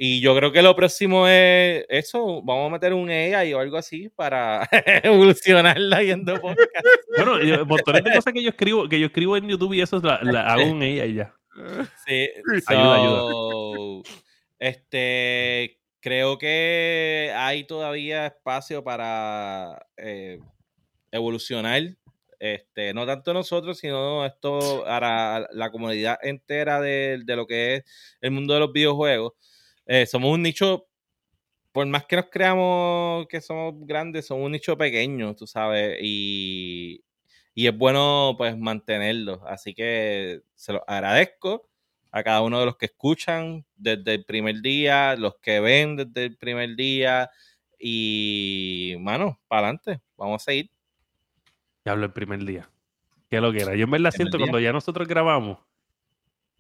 Y 0.01 0.21
yo 0.21 0.33
creo 0.37 0.53
que 0.53 0.63
lo 0.63 0.77
próximo 0.77 1.27
es 1.27 1.85
eso, 1.89 2.41
vamos 2.43 2.69
a 2.69 2.71
meter 2.71 2.95
un 2.95 3.11
AI 3.11 3.53
o 3.53 3.59
algo 3.59 3.77
así 3.77 4.09
para 4.11 4.69
evolucionar 5.03 5.77
la 5.77 6.05
yendo 6.05 6.41
podcast. 6.41 6.87
Bueno, 7.17 7.67
montones 7.67 8.05
de 8.05 8.13
cosas 8.13 8.33
que 8.33 8.41
yo 8.41 8.51
escribo, 8.51 8.89
que 8.89 9.01
yo 9.01 9.07
escribo 9.07 9.37
en 9.37 9.49
YouTube 9.49 9.75
y 9.75 9.81
eso 9.81 9.99
la, 9.99 10.21
la 10.23 10.47
hago 10.53 10.81
ella 10.81 11.05
y 11.05 11.15
ya. 11.15 11.35
Sí, 12.07 12.29
Ayuda, 12.69 12.95
ayuda. 12.95 14.03
Este, 14.61 15.81
creo 15.99 16.39
que 16.39 17.33
hay 17.35 17.65
todavía 17.65 18.27
espacio 18.27 18.85
para 18.85 19.85
eh, 19.97 20.39
evolucionar. 21.11 21.83
Este, 22.39 22.95
no 22.95 23.05
tanto 23.05 23.35
nosotros, 23.35 23.79
sino 23.79 24.25
esto 24.25 24.85
para 24.85 25.49
la 25.51 25.73
comunidad 25.73 26.19
entera 26.23 26.81
de, 26.81 27.21
de 27.25 27.35
lo 27.35 27.49
que 27.49 27.75
es 27.75 27.85
el 28.21 28.31
mundo 28.31 28.55
de 28.55 28.61
los 28.61 28.73
videojuegos. 28.73 29.33
Eh, 29.89 30.05
somos 30.05 30.35
un 30.35 30.43
nicho, 30.43 30.87
por 31.73 31.87
más 31.87 32.05
que 32.05 32.17
nos 32.17 32.27
creamos 32.27 33.27
que 33.27 33.41
somos 33.41 33.75
grandes, 33.87 34.27
somos 34.27 34.45
un 34.45 34.53
nicho 34.53 34.77
pequeño, 34.77 35.35
tú 35.35 35.47
sabes, 35.47 35.99
y, 36.03 37.03
y 37.55 37.67
es 37.67 37.77
bueno 37.77 38.35
pues 38.37 38.57
mantenerlo. 38.57 39.43
Así 39.47 39.75
que 39.75 40.43
se 40.55 40.75
lo 40.75 40.85
agradezco 40.87 41.71
a 42.13 42.23
cada 42.23 42.43
uno 42.43 42.61
de 42.61 42.67
los 42.67 42.77
que 42.77 42.87
escuchan 42.87 43.65
desde 43.77 44.15
el 44.15 44.25
primer 44.27 44.61
día, 44.61 45.17
los 45.17 45.37
que 45.37 45.59
ven 45.61 45.97
desde 45.97 46.27
el 46.27 46.37
primer 46.37 46.77
día 46.77 47.31
y, 47.79 48.95
mano, 49.01 49.41
para 49.49 49.69
adelante, 49.69 50.03
vamos 50.19 50.43
a 50.43 50.45
seguir. 50.45 50.71
Ya 51.87 51.93
hablo 51.93 52.05
el 52.05 52.13
primer 52.13 52.45
día. 52.45 52.69
¿Qué 53.31 53.41
lo 53.41 53.53
que 53.53 53.63
era? 53.63 53.75
Yo 53.75 53.85
en 53.85 53.91
verdad 53.91 54.11
siento 54.11 54.37
día. 54.37 54.47
cuando 54.47 54.61
ya 54.61 54.73
nosotros 54.73 55.09
grabamos. 55.09 55.59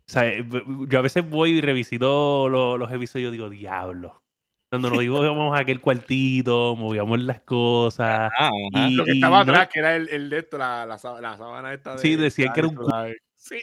O 0.08 0.12
sea, 0.12 0.26
eh, 0.26 0.44
yo 0.88 0.98
a 0.98 1.02
veces 1.02 1.28
voy 1.28 1.58
y 1.58 1.60
revisito 1.60 2.48
lo- 2.48 2.78
los 2.78 2.90
episodios 2.90 3.28
y 3.28 3.32
digo, 3.32 3.50
diablo. 3.50 4.22
Cuando 4.70 4.90
nos 4.90 5.02
íbamos 5.02 5.56
a 5.56 5.60
aquel 5.60 5.80
cuartito, 5.80 6.76
movíamos 6.76 7.20
las 7.20 7.40
cosas. 7.40 8.30
Ah, 8.38 8.50
y- 8.88 8.94
Lo 8.94 9.04
que 9.04 9.12
estaba 9.12 9.40
atrás, 9.40 9.68
que 9.68 9.78
era 9.80 9.96
el, 9.96 10.08
el 10.08 10.30
de 10.30 10.38
esto, 10.38 10.56
la, 10.58 10.86
la, 10.86 10.96
la 11.20 11.36
sábana 11.36 11.74
esta 11.74 11.92
de. 11.94 11.98
Sí, 11.98 12.16
decían 12.16 12.52
que 12.52 12.60
era 12.60 12.68
un 12.68 12.76
Live. 12.76 13.16
Sí. 13.36 13.56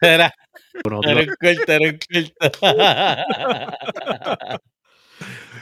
Era, 0.00 0.32
era 0.84 0.96
un 1.20 1.26
corto, 1.26 1.72
era 1.72 1.90
un 1.90 1.98
corto. 1.98 2.32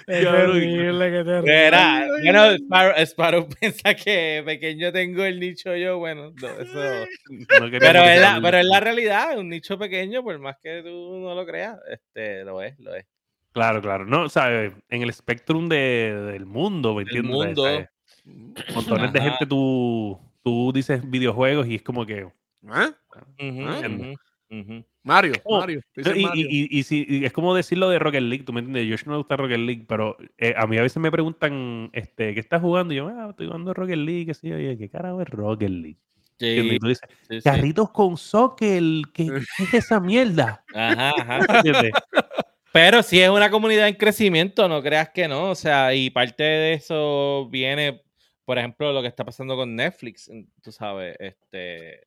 Es 0.07 0.25
Cabrón. 0.25 0.53
terrible, 0.61 1.11
qué 1.11 1.25
terrible. 1.25 1.67
Era, 1.67 2.07
bueno, 2.09 2.51
Sparrow, 2.53 2.95
Sparrow 2.99 3.49
piensa 3.61 3.95
que 3.95 4.43
pequeño 4.45 4.93
tengo 4.93 5.25
el 5.25 5.41
nicho 5.41 5.75
yo, 5.77 5.99
bueno, 5.99 6.33
no, 6.41 6.49
eso... 6.49 7.07
no 7.31 7.71
Pero 7.71 8.05
es, 8.05 8.21
la, 8.21 8.41
pero 8.43 8.59
es 8.59 8.67
la 8.67 8.81
realidad, 8.81 9.39
un 9.39 9.49
nicho 9.49 9.79
pequeño, 9.79 10.23
por 10.23 10.39
más 10.39 10.57
que 10.63 10.83
tú 10.83 11.19
no 11.21 11.35
lo 11.35 11.47
creas, 11.47 11.79
este, 11.91 12.45
lo 12.45 12.61
es, 12.61 12.79
lo 12.79 12.95
es. 12.95 13.07
Claro, 13.53 13.81
claro. 13.81 14.05
No, 14.05 14.29
¿sabes? 14.29 14.73
En 14.89 15.03
el 15.03 15.13
spectrum 15.13 15.69
de, 15.69 16.15
del 16.33 16.45
mundo, 16.45 16.95
¿me 16.95 17.03
entiendes? 17.03 17.33
mundo. 17.33 17.63
¿Sabes? 17.63 17.89
Montones 18.75 19.13
de 19.13 19.21
Ajá. 19.21 19.31
gente 19.31 19.47
tú, 19.47 20.19
tú 20.43 20.73
dices 20.73 21.09
videojuegos 21.09 21.67
y 21.69 21.77
es 21.77 21.83
como 21.83 22.05
que... 22.05 22.29
¿Ah? 22.69 22.93
Ah. 23.15 23.25
ujú, 23.39 24.15
ujú. 24.51 24.85
Mario, 25.05 25.35
Oh, 25.45 25.61
Mario. 25.61 25.81
Y, 25.97 26.01
y- 26.21 26.23
Mario. 26.25 26.47
y- 26.51 26.79
y 26.79 26.83
si- 26.83 27.07
y 27.09 27.25
es 27.25 27.33
como 27.33 27.55
decirlo 27.55 27.89
de 27.91 27.99
Rocket 27.99 28.23
League, 28.23 28.45
tú 28.45 28.53
me 28.53 28.61
entiendes, 28.61 28.89
Josh 28.91 29.07
no 29.07 29.13
le 29.13 29.19
gusta 29.19 29.37
Rocket 29.37 29.59
League, 29.59 29.85
pero 29.87 30.17
eh, 30.39 30.55
a 30.57 30.67
mí 30.67 30.77
a 30.79 30.83
veces 30.83 30.97
me 31.01 31.11
preguntan, 31.11 31.91
este, 31.93 32.33
¿qué 32.35 32.41
estás 32.41 32.61
jugando? 32.63 32.93
Y 32.95 32.97
yo, 32.97 33.09
ah, 33.09 33.29
estoy 33.31 33.47
jugando 33.47 33.73
Rocket 33.75 33.99
League, 33.99 34.27
qué 34.27 34.35
sé 34.35 34.49
yo, 34.49 34.57
oye, 34.57 34.77
¿qué 34.79 34.89
carajo 34.89 35.21
es 35.21 35.29
Rocket 35.29 35.69
League? 35.71 35.99
Sí, 36.39 36.47
Y 36.47 36.79
tú 36.79 36.89
dices, 36.89 37.07
sí, 37.29 37.37
sí. 37.41 37.43
carritos 37.43 37.91
con 37.91 38.17
soccer, 38.17 38.83
¿qué, 39.13 39.27
qué 39.59 39.63
es 39.65 39.75
esa 39.75 40.01
mierda? 40.01 40.65
Ajá, 40.75 41.11
ajá. 41.19 41.57
¿Entiendes? 41.59 41.93
Pero 42.73 43.03
si 43.05 43.21
es 43.21 43.29
una 43.31 43.51
comunidad 43.51 43.87
en 43.87 43.95
crecimiento, 43.95 44.69
no 44.69 44.83
creas 44.83 45.11
que 45.11 45.29
no. 45.29 45.51
O 45.51 45.55
sea, 45.55 45.95
y 45.95 46.11
parte 46.11 46.43
de 46.43 46.73
eso 46.73 47.47
viene, 47.51 48.03
por 48.45 48.59
ejemplo, 48.59 48.93
lo 48.93 49.01
que 49.01 49.07
está 49.07 49.25
pasando 49.25 49.55
con 49.55 49.77
Netflix. 49.77 50.29
Tú 50.61 50.73
sabes, 50.73 51.15
este. 51.21 52.01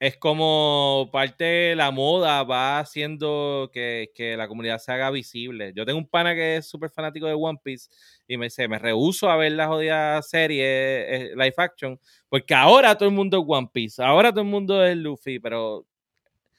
Es 0.00 0.16
como 0.18 1.08
parte 1.12 1.44
de 1.44 1.76
la 1.76 1.90
moda 1.90 2.42
va 2.42 2.78
haciendo 2.80 3.70
que, 3.72 4.10
que 4.14 4.36
la 4.36 4.48
comunidad 4.48 4.78
se 4.78 4.92
haga 4.92 5.10
visible. 5.10 5.72
Yo 5.74 5.86
tengo 5.86 5.98
un 5.98 6.08
pana 6.08 6.34
que 6.34 6.56
es 6.56 6.68
súper 6.68 6.90
fanático 6.90 7.26
de 7.26 7.32
One 7.34 7.58
Piece 7.62 7.88
y 8.26 8.36
me 8.36 8.46
dice, 8.46 8.66
me 8.68 8.78
rehuso 8.78 9.30
a 9.30 9.36
ver 9.36 9.52
la 9.52 9.68
jodida 9.68 10.20
serie 10.20 10.64
eh, 10.66 11.30
live 11.36 11.54
action 11.56 11.98
porque 12.28 12.54
ahora 12.54 12.96
todo 12.98 13.08
el 13.08 13.14
mundo 13.14 13.38
es 13.38 13.44
One 13.46 13.70
Piece, 13.72 14.02
ahora 14.02 14.30
todo 14.30 14.40
el 14.42 14.48
mundo 14.48 14.84
es 14.84 14.96
Luffy, 14.96 15.38
pero 15.38 15.86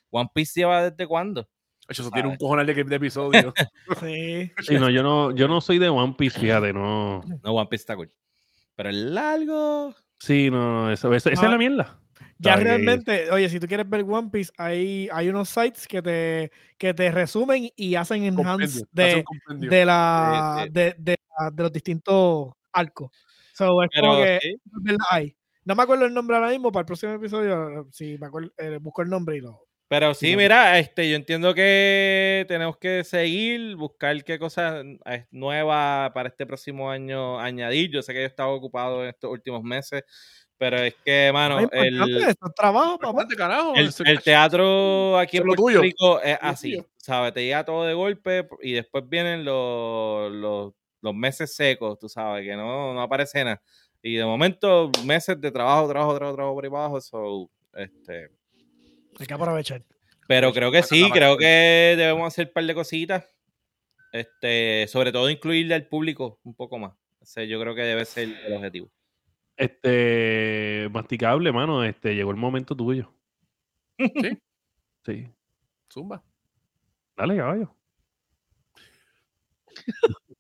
One 0.10 0.30
Piece 0.34 0.62
lleva 0.62 0.90
desde 0.90 1.06
cuándo? 1.06 1.48
Eso 1.88 2.10
tiene 2.10 2.30
un 2.30 2.38
cojonal 2.38 2.66
de, 2.66 2.84
de 2.84 2.96
episodio. 2.96 3.54
Sí. 4.00 4.52
Sí, 4.64 4.76
no, 4.80 4.90
yo 4.90 5.04
no, 5.04 5.36
yo 5.36 5.48
no 5.48 5.62
soy 5.62 5.78
de 5.78 5.90
One 5.90 6.16
Piece, 6.18 6.40
fíjate, 6.40 6.74
no. 6.74 7.22
No, 7.44 7.52
One 7.52 7.68
Piece 7.70 7.82
está 7.84 7.96
cool. 7.96 8.12
Pero 8.76 8.90
es 8.90 8.96
largo. 8.96 9.94
Sí, 10.20 10.50
no, 10.50 10.86
no, 10.86 10.92
eso, 10.92 11.14
eso- 11.14 11.30
esa 11.30 11.42
Ah. 11.44 11.46
es 11.46 11.52
la 11.52 11.58
mierda. 11.58 12.00
Ya 12.38 12.56
realmente, 12.58 13.32
oye, 13.32 13.50
si 13.50 13.60
tú 13.60 13.68
quieres 13.68 13.90
ver 13.90 14.04
One 14.08 14.30
Piece, 14.30 14.52
hay, 14.58 15.08
hay 15.12 15.30
unos 15.30 15.50
sites 15.50 15.88
que 15.88 16.02
te, 16.02 16.52
que 16.78 16.94
te 16.94 17.12
resumen 17.12 17.70
y 17.76 17.96
hacen 17.96 18.24
enhance 18.24 18.84
hace 18.96 19.24
un 19.50 19.60
de, 19.60 19.68
de, 19.68 19.86
la, 19.86 20.68
de, 20.70 20.96
de, 20.98 21.18
los 21.56 21.72
distintos 21.72 22.54
arcos. 22.74 23.12
So, 23.54 23.82
es 23.84 23.90
como 23.98 24.16
Pero 24.18 24.26
que 24.26 24.40
sí, 24.42 24.98
hay. 25.10 25.36
No 25.64 25.76
me 25.76 25.84
acuerdo 25.84 26.06
el 26.06 26.14
nombre 26.14 26.36
ahora 26.36 26.50
mismo, 26.50 26.72
para 26.72 26.82
el 26.82 26.86
próximo 26.86 27.14
episodio, 27.14 27.88
si 27.92 28.18
me 28.18 28.28
acuerdo, 28.28 28.52
eh, 28.58 28.78
busco 28.80 29.02
el 29.02 29.10
nombre 29.10 29.38
y 29.38 29.42
lo... 29.42 29.68
pero 29.88 30.14
sí, 30.14 30.36
mira, 30.36 30.78
este, 30.78 31.10
yo 31.10 31.16
entiendo 31.16 31.56
que 31.56 32.46
tenemos 32.48 32.78
que 32.78 33.04
seguir, 33.04 33.76
buscar 33.78 34.24
qué 34.26 34.38
cosas 34.38 34.86
eh, 35.06 35.26
nuevas 35.32 36.12
para 36.12 36.30
este 36.30 36.46
próximo 36.46 36.92
año 36.92 37.40
añadir. 37.40 37.92
Yo 37.92 38.02
sé 38.02 38.14
que 38.14 38.20
yo 38.20 38.28
estaba 38.28 38.52
ocupado 38.52 39.04
en 39.04 39.10
estos 39.10 39.32
últimos 39.32 39.64
meses, 39.64 40.04
pero 40.58 40.78
es 40.78 40.96
que, 41.04 41.32
mano, 41.34 41.62
No 41.62 41.70
el, 41.72 42.20
es 42.24 42.36
trabajo, 42.56 42.98
papá. 42.98 43.28
Carajo. 43.36 43.74
el, 43.76 44.22
teatro 44.22 45.18
aquí 45.18 45.38
Eso 45.38 45.44
en 45.44 45.48
Puerto 45.48 45.64
tuyo. 45.64 45.82
Rico 45.82 46.22
es 46.22 46.38
así. 46.42 46.82
¿sabes? 47.06 47.34
Te 47.34 47.44
llega 47.44 47.64
todo 47.64 47.86
de 47.86 47.94
golpe 47.94 48.48
y 48.62 48.74
después 48.74 49.08
vienen 49.08 49.46
los, 49.46 50.32
los, 50.32 50.74
los 51.02 51.14
meses 51.14 51.56
secos, 51.56 52.00
tú 52.00 52.10
sabes, 52.10 52.44
que 52.44 52.56
no, 52.56 52.94
no 52.94 53.02
aparece 53.02 53.44
nada. 53.44 53.62
Y 54.02 54.16
de 54.16 54.26
momento, 54.26 54.92
meses 55.04 55.40
de 55.40 55.52
trabajo, 55.52 55.88
trabajo, 55.88 56.16
trabajo, 56.16 56.36
trabajo 56.36 56.56
por 56.56 56.64
ahí 56.64 56.70
abajo, 56.70 57.02
so, 57.02 57.50
este... 57.76 58.30
Hay 59.20 59.26
que 59.28 59.34
aprovechar. 59.34 59.84
Pero 60.28 60.52
creo 60.52 60.72
que 60.72 60.82
sí, 60.82 61.10
creo 61.12 61.38
que 61.38 61.94
debemos 61.96 62.28
hacer 62.28 62.48
un 62.48 62.54
par 62.54 62.66
de 62.66 62.74
cositas. 62.74 63.26
Este, 64.12 64.88
sobre 64.88 65.12
todo 65.12 65.30
incluirle 65.30 65.76
al 65.76 65.88
público 65.88 66.40
un 66.44 66.56
poco 66.56 66.80
más. 66.80 66.94
O 67.22 67.26
sea, 67.26 67.44
yo 67.44 67.60
creo 67.60 67.76
que 67.76 67.82
debe 67.82 68.06
ser 68.06 68.30
el 68.46 68.54
objetivo. 68.54 68.90
Este, 69.58 70.90
masticable, 70.92 71.52
mano, 71.52 71.84
este, 71.84 72.14
llegó 72.16 72.32
el 72.32 72.38
momento 72.38 72.76
tuyo. 72.76 73.12
Sí. 73.98 74.38
Sí. 75.06 75.28
Zumba. 75.92 76.22
Dale, 77.16 77.38
caballo. 77.38 77.74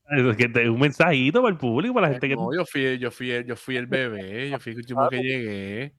Es 0.10 0.38
que 0.38 0.50
te- 0.50 0.70
un 0.70 0.80
mensajito 0.80 1.42
para 1.42 1.52
el 1.54 1.58
público, 1.58 1.94
para 1.94 2.08
la 2.08 2.14
gente 2.14 2.28
que... 2.28 2.34
Eh, 2.34 2.38
No, 2.38 2.54
yo 2.54 2.66
fui, 2.66 2.98
yo 2.98 3.12
fui, 3.12 3.32
el- 3.32 3.46
yo 3.46 3.56
fui 3.56 3.78
el 3.78 3.88
bebé, 3.88 4.50
yo 4.50 4.60
fui 4.60 4.72
el 4.74 4.78
último 4.80 5.08
que 5.10 5.18
llegué. 5.18 5.94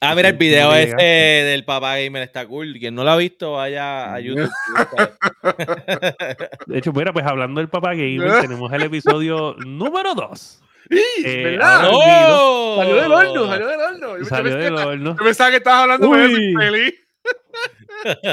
Ah, 0.00 0.14
mira, 0.14 0.28
el 0.28 0.34
Sí, 0.34 0.38
video 0.38 0.68
no 0.68 0.74
ese 0.76 0.94
del 0.96 1.64
papá 1.64 1.96
gamer 1.96 2.22
está 2.22 2.46
cool. 2.46 2.74
Quien 2.78 2.94
no 2.94 3.02
lo 3.02 3.10
ha 3.10 3.16
visto, 3.16 3.52
vaya 3.52 4.12
a 4.14 4.20
YouTube. 4.20 4.50
De 6.66 6.78
hecho, 6.78 6.92
mira, 6.92 7.12
pues 7.12 7.24
hablando 7.26 7.60
del 7.60 7.68
papá 7.70 7.94
gamer, 7.94 8.40
tenemos 8.50 8.70
el 8.72 8.82
episodio 8.82 9.54
número 9.64 10.14
2. 10.14 10.62
¡Sí! 10.90 11.02
Eh, 11.24 11.42
¿Verdad? 11.44 11.82
¡No! 11.82 12.76
Salió 12.76 12.94
del 12.96 13.12
horno, 13.12 13.46
salió 13.48 13.66
del 13.68 13.80
horno. 13.80 14.18
Yo, 14.18 14.24
Salió 14.24 14.50
yo 14.52 14.56
del 14.58 14.68
pensaba, 14.68 14.90
horno. 14.92 15.16
yo 15.18 15.24
pensaba 15.24 15.50
que 15.50 15.56
estabas 15.56 15.80
hablando 15.82 16.10
de 16.12 16.54
feliz. 16.58 16.94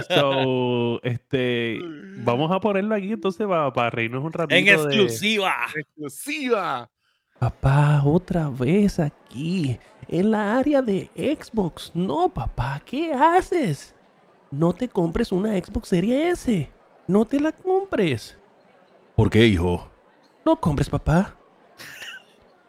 So, 0.09 1.01
este, 1.03 1.79
vamos 2.17 2.51
a 2.51 2.59
ponerlo 2.59 2.95
aquí 2.95 3.11
entonces 3.13 3.47
para, 3.47 3.89
reírnos 3.89 4.23
un 4.23 4.31
ratito. 4.33 4.55
En 4.55 4.65
de- 4.65 4.71
exclusiva. 4.71 5.53
Exclusiva. 5.75 6.89
Papá, 7.39 8.01
otra 8.05 8.49
vez 8.49 8.99
aquí, 8.99 9.77
en 10.07 10.31
la 10.31 10.57
área 10.57 10.81
de 10.81 11.09
Xbox. 11.15 11.91
No, 11.93 12.29
papá, 12.29 12.81
¿qué 12.85 13.13
haces? 13.13 13.95
No 14.51 14.73
te 14.73 14.87
compres 14.87 15.31
una 15.31 15.57
Xbox 15.57 15.87
Series 15.89 16.39
S. 16.47 16.69
No 17.07 17.25
te 17.25 17.39
la 17.39 17.51
compres. 17.51 18.37
¿Por 19.15 19.29
qué, 19.29 19.45
hijo? 19.47 19.89
No 20.45 20.55
compres, 20.59 20.89
papá. 20.89 21.35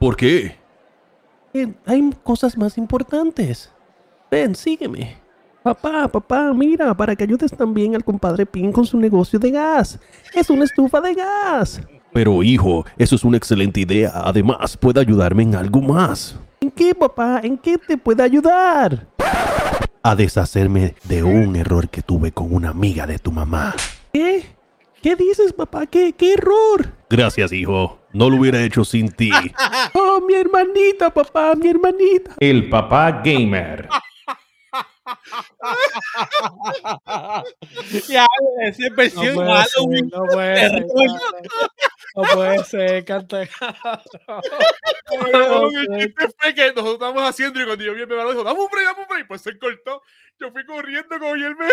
¿Por 0.05 0.17
qué? 0.17 0.55
Eh, 1.55 1.73
Hay 1.87 2.11
cosas 2.23 2.59
más 2.59 2.77
importantes. 2.77 3.73
Ven, 4.31 4.55
sígueme. 4.55 5.17
Papá, 5.63 6.09
papá, 6.09 6.53
mira, 6.53 6.95
para 6.95 7.17
que 7.17 7.25
ayudes 7.25 7.51
también 7.57 7.95
al 7.95 8.05
compadre 8.05 8.45
Pin 8.45 8.71
con 8.71 8.85
su 8.85 8.99
negocio 9.01 9.39
de 9.39 9.51
gas. 9.51 9.99
Es 10.35 10.51
una 10.51 10.65
estufa 10.65 11.01
de 11.01 11.15
gas. 11.15 11.81
Pero, 12.13 12.43
hijo, 12.43 12.85
eso 12.99 13.17
es 13.17 13.25
una 13.25 13.39
excelente 13.39 13.81
idea. 13.81 14.13
Además, 14.15 14.77
puede 14.77 15.01
ayudarme 15.01 15.45
en 15.45 15.55
algo 15.55 15.81
más. 15.81 16.39
¿En 16.61 16.71
qué, 16.71 16.95
papá? 16.95 17.41
¿En 17.43 17.57
qué 17.57 17.79
te 17.79 17.97
puede 17.97 18.23
ayudar? 18.23 19.07
A 20.03 20.15
deshacerme 20.15 20.97
de 21.05 21.23
un 21.23 21.57
error 21.57 21.89
que 21.89 22.03
tuve 22.03 22.31
con 22.31 22.55
una 22.55 22.69
amiga 22.69 23.07
de 23.07 23.19
tu 23.19 23.33
mamá. 23.33 23.75
¿Qué? 24.13 24.45
¿Qué 25.01 25.17
dices, 25.17 25.55
papá? 25.55 25.87
¿Qué, 25.87 26.13
qué 26.13 26.35
error? 26.35 26.93
Gracias, 27.09 27.53
hijo. 27.53 28.04
No 28.15 28.31
lo 28.31 28.37
hubiera 28.37 28.63
hecho 28.63 28.85
sin 28.85 29.11
ti. 29.13 29.31
Oh, 29.95 30.21
mi 30.21 30.35
hermanita, 30.35 31.11
papá, 31.11 31.55
mi 31.55 31.69
hermanita. 31.69 32.35
El 32.41 32.69
papá 32.71 33.21
gamer. 33.25 33.89
ya, 38.09 38.27
es 38.63 38.79
No 38.79 38.95
versión 38.97 39.35
puede 39.35 39.49
ser, 39.49 39.57
Halloween. 39.75 40.11
no 40.13 40.25
puede 40.27 40.71
ser. 40.71 40.87
No 42.17 42.23
puede 42.33 42.65
ser, 42.65 43.05
canta. 43.05 43.43
El 43.43 43.49
chiste 45.99 46.29
fue 46.39 46.55
que 46.55 46.67
nosotros 46.69 46.93
estábamos 46.95 47.29
haciendo 47.29 47.61
y 47.61 47.65
cuando 47.67 47.85
yo 47.85 47.93
vi 47.95 48.01
el 48.03 48.07
bebé 48.07 48.25
dijo, 48.31 48.45
dame 48.45 48.61
un 48.61 48.69
break, 48.71 48.87
dame 48.87 49.01
un 49.03 49.09
break. 49.09 49.27
Pues 49.29 49.43
se 49.43 49.59
cortó. 49.59 50.01
Yo 50.39 50.51
fui 50.53 50.65
corriendo 50.67 51.19
con 51.19 51.41
el 51.41 51.55
bebé. 51.55 51.73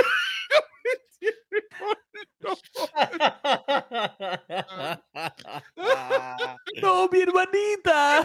No, 6.81 7.07
mi 7.09 7.21
hermanita. 7.21 8.23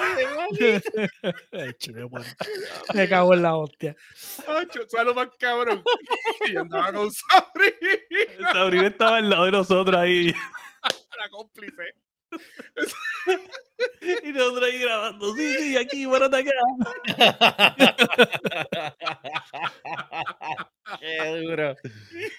Me 2.95 3.09
cago 3.09 3.35
en 3.35 3.43
la 3.43 3.57
hostia. 3.57 3.97
Acho, 4.47 4.89
¿Sabes 4.89 5.07
lo 5.07 5.15
más 5.15 5.29
cabrón? 5.39 5.83
Y 6.47 6.57
andaba 6.57 6.93
con 6.93 7.11
Sabrina, 7.11 8.53
Sabrina 8.53 8.87
estaba 8.87 9.17
al 9.19 9.31
lado 9.31 9.45
de 9.45 9.53
nosotros 9.53 9.97
ahí. 9.97 10.33
la 11.19 11.29
cómplice. 11.31 11.95
Y 14.25 14.33
nosotros 14.33 14.65
ahí 14.65 14.79
grabando. 14.79 15.35
Sí, 15.35 15.55
sí, 15.59 15.77
aquí, 15.77 16.07
para 16.07 16.27
acá. 16.27 16.51
Qué 21.01 21.41
duro. 21.43 21.75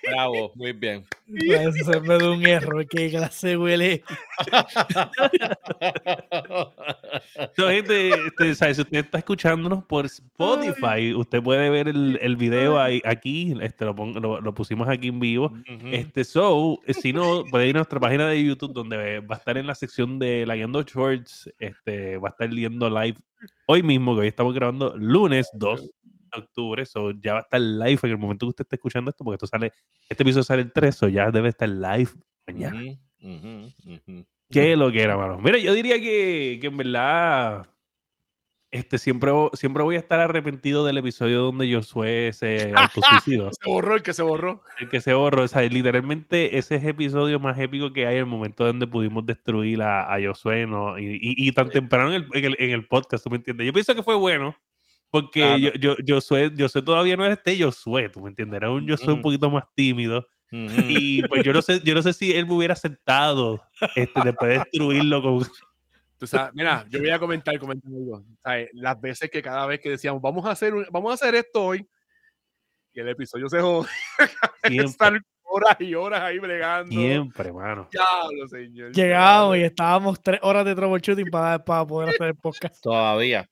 Bravo, 0.03 0.51
muy 0.55 0.73
bien. 0.73 1.05
Eso 1.27 1.91
se 1.91 1.99
me 2.01 2.17
da 2.17 2.31
un 2.31 2.45
error. 2.45 2.85
Qué 2.87 3.09
clase 3.09 3.57
huele. 3.57 4.03
No, 7.57 7.67
gente, 7.69 8.09
este, 8.27 8.55
¿sabe? 8.55 8.73
si 8.75 8.81
usted 8.81 8.97
está 8.99 9.17
escuchándonos 9.19 9.83
por 9.85 10.05
Spotify, 10.05 11.13
usted 11.13 11.41
puede 11.41 11.69
ver 11.69 11.87
el, 11.87 12.17
el 12.21 12.35
video 12.35 12.79
ahí, 12.79 13.01
aquí, 13.05 13.53
este, 13.61 13.85
lo, 13.85 13.95
pon- 13.95 14.13
lo, 14.21 14.39
lo 14.41 14.53
pusimos 14.53 14.87
aquí 14.87 15.07
en 15.09 15.19
vivo. 15.19 15.47
Ujú. 15.47 15.87
Este, 15.91 16.23
so, 16.23 16.79
si 16.87 17.13
no, 17.13 17.43
puede 17.49 17.67
ir 17.67 17.75
a 17.75 17.79
nuestra 17.79 17.99
página 17.99 18.27
de 18.27 18.43
YouTube 18.43 18.73
donde 18.73 19.19
va 19.21 19.35
a 19.35 19.37
estar 19.37 19.57
en 19.57 19.67
la 19.67 19.75
sección 19.75 20.19
de 20.19 20.45
la 20.45 20.55
Guiando 20.55 20.81
Shorts, 20.83 21.51
este, 21.59 22.17
va 22.17 22.29
a 22.29 22.31
estar 22.31 22.49
viendo 22.49 22.89
live 22.89 23.17
hoy 23.67 23.83
mismo, 23.83 24.15
que 24.15 24.21
hoy 24.21 24.27
estamos 24.27 24.53
grabando 24.53 24.95
lunes 24.97 25.49
2 25.53 25.81
de 25.81 26.39
octubre, 26.41 26.85
so 26.85 27.11
ya 27.11 27.33
va 27.33 27.39
a 27.39 27.41
estar 27.43 27.61
live 27.61 27.99
en 28.03 28.09
el 28.11 28.17
momento 28.17 28.45
que 28.45 28.49
usted 28.49 28.65
esté 28.65 28.75
escuchando 28.75 29.09
esto, 29.11 29.23
porque 29.23 29.35
esto 29.35 29.47
sale, 29.47 29.71
este 30.09 30.23
episodio 30.23 30.43
sale 30.43 30.61
el 30.63 30.71
3, 30.73 30.95
so 30.95 31.07
ya 31.07 31.31
debe 31.31 31.49
estar 31.49 31.69
live 31.69 32.09
mañana. 32.45 32.81
Ujú, 33.21 33.33
ujú, 33.33 33.93
ujú. 33.95 34.25
Qué 34.49 34.75
lo 34.75 34.91
que 34.91 35.01
era, 35.01 35.17
mano. 35.17 35.37
Mira, 35.39 35.57
yo 35.57 35.73
diría 35.73 35.99
que, 35.99 36.57
que 36.61 36.67
en 36.67 36.77
verdad 36.77 37.67
este, 38.71 38.97
siempre, 38.97 39.31
siempre 39.53 39.81
voy 39.83 39.95
a 39.95 39.99
estar 39.99 40.19
arrepentido 40.19 40.85
del 40.85 40.97
episodio 40.97 41.41
donde 41.41 41.73
Josué 41.73 42.31
se 42.33 42.73
autosuicidó. 42.75 43.49
Se 43.53 43.69
borró 43.69 43.95
el 43.95 44.03
que 44.03 44.13
se 44.13 44.23
borró. 44.23 44.61
el 44.79 44.89
que 44.89 44.99
se 45.01 45.13
borró. 45.13 45.43
O 45.43 45.47
sea, 45.47 45.61
literalmente 45.63 46.57
ese 46.57 46.75
es 46.75 46.83
el 46.83 46.89
episodio 46.89 47.39
más 47.39 47.57
épico 47.59 47.93
que 47.93 48.07
hay, 48.07 48.17
el 48.17 48.25
momento 48.25 48.65
donde 48.65 48.85
pudimos 48.87 49.25
destruir 49.25 49.81
a, 49.81 50.13
a 50.13 50.17
Josué, 50.21 50.65
¿no? 50.67 50.97
Y, 50.99 51.05
y- 51.15 51.47
y 51.47 51.51
tan 51.53 51.69
temprano 51.69 52.13
en 52.13 52.23
el, 52.23 52.27
en, 52.33 52.45
el, 52.45 52.55
en 52.59 52.69
el 52.71 52.87
podcast, 52.87 53.23
¿tú 53.23 53.29
me 53.29 53.37
entiendes? 53.37 53.65
Yo 53.67 53.73
pienso 53.73 53.95
que 53.95 54.03
fue 54.03 54.15
bueno. 54.15 54.55
Porque 55.09 55.39
Claro. 55.39 55.57
yo, 55.79 55.95
yo, 56.03 56.15
Josué, 56.15 56.51
Josué 56.57 56.81
todavía 56.81 57.15
no 57.15 57.23
era 57.23 57.35
este 57.35 57.57
Josué, 57.63 58.09
¿tú 58.09 58.19
me 58.21 58.29
entiendes? 58.29 58.57
Era 58.57 58.69
un 58.69 58.87
Josué 58.87 59.07
un 59.07 59.13
Ujú. 59.13 59.21
poquito 59.23 59.49
más 59.49 59.63
tímido. 59.73 60.27
Y 60.51 61.21
pues 61.27 61.43
yo 61.43 61.51
no 61.53 61.61
sé, 61.61 61.81
yo 61.83 61.93
no 61.93 62.01
sé 62.01 62.13
si 62.13 62.33
él 62.33 62.45
me 62.47 62.53
hubiera 62.53 62.73
aceptado 62.73 63.61
este, 63.95 64.21
después 64.23 64.51
de 64.51 64.57
destruirlo 64.59 65.21
con, 65.21 65.45
Tú 66.17 66.25
sabes, 66.25 66.51
mira, 66.55 66.85
yo 66.89 66.99
voy 66.99 67.09
a 67.11 67.19
comentar, 67.19 67.59
comentar 67.59 67.91
algo. 67.91 68.23
¿Sabes? 68.43 68.69
Las 68.73 68.99
veces 68.99 69.29
que 69.29 69.41
cada 69.41 69.65
vez 69.67 69.79
que 69.79 69.89
decíamos, 69.91 70.21
vamos 70.21 70.45
a 70.45 70.51
hacer, 70.51 70.73
un- 70.73 70.87
vamos 70.89 71.11
a 71.11 71.13
hacer 71.13 71.35
esto 71.35 71.63
hoy, 71.63 71.87
y 72.93 72.99
el 72.99 73.09
episodio 73.09 73.47
se 73.49 73.59
jode, 73.61 73.87
Siempre. 74.63 74.85
estar 74.85 75.21
horas 75.43 75.75
y 75.79 75.93
horas 75.93 76.21
ahí 76.21 76.39
bregando. 76.39 76.91
Siempre, 76.91 77.53
mano. 77.53 77.87
Diablo, 77.91 78.47
señor. 78.47 78.91
Llegamos 78.93 79.57
y 79.57 79.61
estábamos 79.61 80.21
tres 80.23 80.39
horas 80.41 80.65
de 80.65 80.73
troubleshooting 80.75 81.29
para, 81.29 81.63
para 81.63 81.85
poder 81.85 82.09
hacer 82.09 82.27
el 82.29 82.35
podcast. 82.35 82.81
Todavía. 82.81 83.47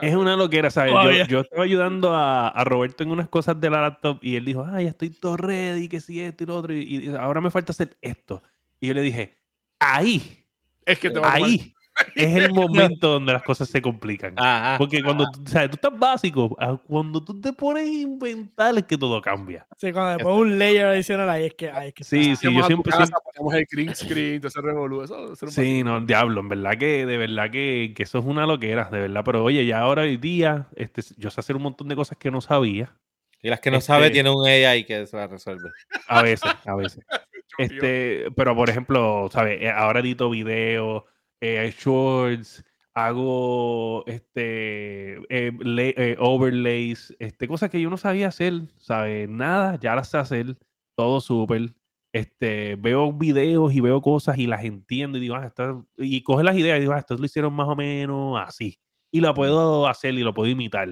Es 0.00 0.14
una 0.14 0.36
loquera, 0.36 0.70
¿sabes? 0.70 0.92
Yo, 0.92 1.26
yo 1.26 1.40
estaba 1.40 1.64
ayudando 1.64 2.14
a, 2.14 2.48
a 2.48 2.64
Roberto 2.64 3.02
en 3.02 3.10
unas 3.10 3.28
cosas 3.28 3.60
de 3.60 3.70
la 3.70 3.82
laptop 3.82 4.18
y 4.22 4.36
él 4.36 4.44
dijo, 4.44 4.66
ay, 4.66 4.84
ya 4.84 4.90
estoy 4.90 5.10
todo 5.10 5.36
ready, 5.36 5.88
que 5.88 6.00
si 6.00 6.20
esto 6.20 6.44
y 6.44 6.46
lo 6.46 6.56
otro, 6.56 6.74
y, 6.74 6.82
y 6.82 7.14
ahora 7.14 7.40
me 7.40 7.50
falta 7.50 7.72
hacer 7.72 7.96
esto. 8.00 8.42
Y 8.80 8.88
yo 8.88 8.94
le 8.94 9.02
dije, 9.02 9.36
ahí, 9.78 10.44
Es 10.84 10.98
que 10.98 11.10
te 11.10 11.18
va 11.18 11.34
ahí 11.34 11.75
es 12.14 12.36
el 12.36 12.52
momento 12.54 13.08
donde 13.08 13.32
las 13.32 13.42
cosas 13.42 13.68
se 13.68 13.80
complican. 13.82 14.34
Ajá. 14.36 14.76
Porque 14.78 15.02
cuando 15.02 15.24
tú, 15.30 15.40
¿sabes? 15.46 15.70
tú 15.70 15.74
estás 15.76 15.98
básico, 15.98 16.56
ah, 16.60 16.78
cuando 16.86 17.22
tú 17.22 17.40
te 17.40 17.52
pones 17.52 17.84
a 17.84 17.92
inventar 17.92 18.76
es 18.76 18.84
que 18.84 18.98
todo 18.98 19.20
cambia. 19.20 19.66
Sí, 19.76 19.92
cuando 19.92 20.18
le 20.18 20.24
pones 20.24 20.40
un 20.52 20.58
layer 20.58 20.86
adicional 20.86 21.28
ahí 21.30 21.46
es 21.46 21.54
que, 21.54 21.70
ahí 21.70 21.88
es 21.88 21.94
que 21.94 22.04
Sí, 22.04 22.30
está. 22.32 22.48
sí, 22.48 22.54
yo 22.56 22.64
siempre, 22.66 22.90
casa, 22.92 23.06
siempre- 23.06 23.22
ponemos 23.36 23.54
el 23.54 23.66
green 23.70 23.94
screen, 23.94 24.40
todo 24.40 24.48
ese 24.48 24.60
revolú, 24.60 25.02
eso, 25.02 25.32
eso 25.32 25.46
Sí, 25.48 25.82
no, 25.82 26.00
diablo, 26.00 26.40
en 26.40 26.48
verdad 26.48 26.76
que, 26.78 27.06
de 27.06 27.16
verdad 27.18 27.50
que, 27.50 27.92
que 27.96 28.02
eso 28.02 28.18
es 28.18 28.24
una 28.24 28.46
loquera, 28.46 28.88
de 28.90 29.00
verdad. 29.00 29.22
Pero 29.24 29.44
oye, 29.44 29.64
ya 29.66 29.80
ahora 29.80 30.02
hoy 30.02 30.16
día, 30.16 30.66
este, 30.76 31.02
yo 31.16 31.30
sé 31.30 31.40
hacer 31.40 31.56
un 31.56 31.62
montón 31.62 31.88
de 31.88 31.96
cosas 31.96 32.18
que 32.18 32.30
no 32.30 32.40
sabía. 32.40 32.94
Y 33.42 33.48
las 33.50 33.60
que 33.60 33.70
no 33.70 33.76
Este- 33.76 33.86
sabe 33.88 34.10
tiene 34.10 34.30
un 34.30 34.46
AI 34.46 34.84
que 34.84 35.06
se 35.06 35.16
la 35.16 35.26
resuelve. 35.28 35.70
A 36.08 36.22
veces, 36.22 36.50
a 36.66 36.74
veces. 36.74 37.04
Este, 37.58 38.26
pero 38.36 38.54
por 38.54 38.68
ejemplo, 38.68 39.28
¿sabes? 39.32 39.62
Eh, 39.62 39.70
Ahora 39.70 40.00
edito 40.00 40.28
videos, 40.28 41.04
eh, 41.40 41.72
shorts, 41.78 42.64
hago 42.94 44.04
este 44.06 45.16
eh, 45.28 45.52
eh, 45.60 46.16
overlays, 46.18 47.14
este, 47.18 47.46
cosas 47.48 47.70
que 47.70 47.80
yo 47.80 47.90
no 47.90 47.96
sabía 47.98 48.28
hacer, 48.28 48.54
¿sabes? 48.78 49.28
Nada, 49.28 49.78
ya 49.80 49.94
las 49.94 50.08
sé 50.10 50.18
hacer, 50.18 50.56
todo 50.96 51.20
súper. 51.20 51.74
Este, 52.12 52.76
veo 52.76 53.12
videos 53.12 53.74
y 53.74 53.80
veo 53.80 54.00
cosas 54.00 54.38
y 54.38 54.46
las 54.46 54.64
entiendo 54.64 55.18
y 55.18 55.20
digo, 55.20 55.34
ah, 55.36 55.46
esto- 55.46 55.86
y 55.98 56.22
coge 56.22 56.44
las 56.44 56.56
ideas 56.56 56.78
y 56.78 56.80
digo, 56.80 56.92
ah, 56.94 56.98
esto 56.98 57.16
lo 57.16 57.24
hicieron 57.26 57.52
más 57.54 57.68
o 57.68 57.76
menos 57.76 58.40
así. 58.40 58.78
Y 59.12 59.20
la 59.20 59.34
puedo 59.34 59.86
hacer 59.86 60.14
y 60.14 60.20
lo 60.22 60.32
puedo 60.34 60.50
imitar. 60.50 60.88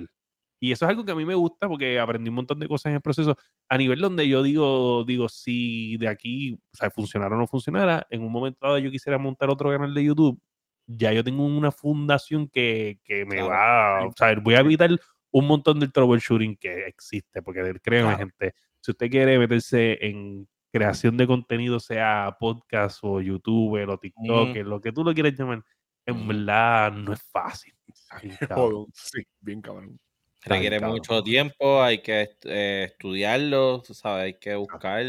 Y 0.64 0.72
eso 0.72 0.84
es 0.86 0.88
algo 0.90 1.04
que 1.04 1.12
a 1.12 1.14
mí 1.14 1.24
me 1.26 1.34
gusta 1.34 1.68
porque 1.68 1.98
aprendí 2.00 2.30
un 2.30 2.36
montón 2.36 2.58
de 2.58 2.66
cosas 2.68 2.86
en 2.90 2.94
el 2.96 3.00
proceso 3.02 3.36
a 3.68 3.76
nivel 3.76 3.98
donde 4.00 4.26
yo 4.26 4.42
digo, 4.42 5.04
digo, 5.04 5.28
si 5.28 5.96
de 5.98 6.08
aquí, 6.08 6.54
o 6.54 6.76
sea, 6.76 6.90
funcionara 6.90 7.34
o 7.36 7.38
no 7.38 7.46
funcionara, 7.46 8.06
en 8.08 8.22
un 8.22 8.32
momento 8.32 8.58
dado 8.66 8.78
yo 8.78 8.90
quisiera 8.90 9.18
montar 9.18 9.50
otro 9.50 9.70
canal 9.70 9.92
de 9.92 10.04
YouTube, 10.04 10.40
ya 10.86 11.12
yo 11.12 11.22
tengo 11.22 11.44
una 11.44 11.70
fundación 11.70 12.48
que, 12.48 12.98
que 13.04 13.24
me 13.26 13.36
Claro. 13.36 13.48
va, 13.48 13.98
a- 13.98 14.06
o 14.06 14.12
sea, 14.16 14.34
voy 14.40 14.54
a 14.54 14.60
evitar 14.60 14.90
un 15.32 15.46
montón 15.46 15.80
del 15.80 15.92
troubleshooting 15.92 16.56
que 16.56 16.86
existe, 16.86 17.42
porque 17.42 17.60
créeme, 17.82 18.08
Claro. 18.14 18.18
gente, 18.18 18.54
si 18.80 18.90
usted 18.92 19.10
quiere 19.10 19.38
meterse 19.38 19.98
en 20.06 20.48
creación 20.72 21.16
de 21.16 21.26
contenido, 21.26 21.78
sea 21.80 22.36
podcast 22.40 23.00
o 23.02 23.20
YouTube 23.20 23.86
o 23.88 23.98
TikTok, 23.98 24.56
lo 24.64 24.80
que 24.80 24.92
tú 24.92 25.04
lo 25.04 25.12
quieras 25.12 25.34
llamar, 25.38 25.62
en 26.06 26.26
verdad 26.28 26.92
no 26.92 27.12
es 27.12 27.22
fácil. 27.22 27.74
Ay, 28.10 28.30
cabrón. 28.48 28.70
Jodón, 28.72 28.86
Sí, 28.94 29.22
bien 29.40 29.60
cabrón. 29.60 29.98
Requiere 30.44 30.80
mucho 30.80 31.22
tiempo, 31.22 31.82
hay 31.82 31.98
que 32.02 32.30
eh, 32.44 32.88
estudiarlo, 32.90 33.82
tú 33.82 33.94
sabes, 33.94 34.24
hay 34.24 34.38
que 34.38 34.54
buscar. 34.54 35.02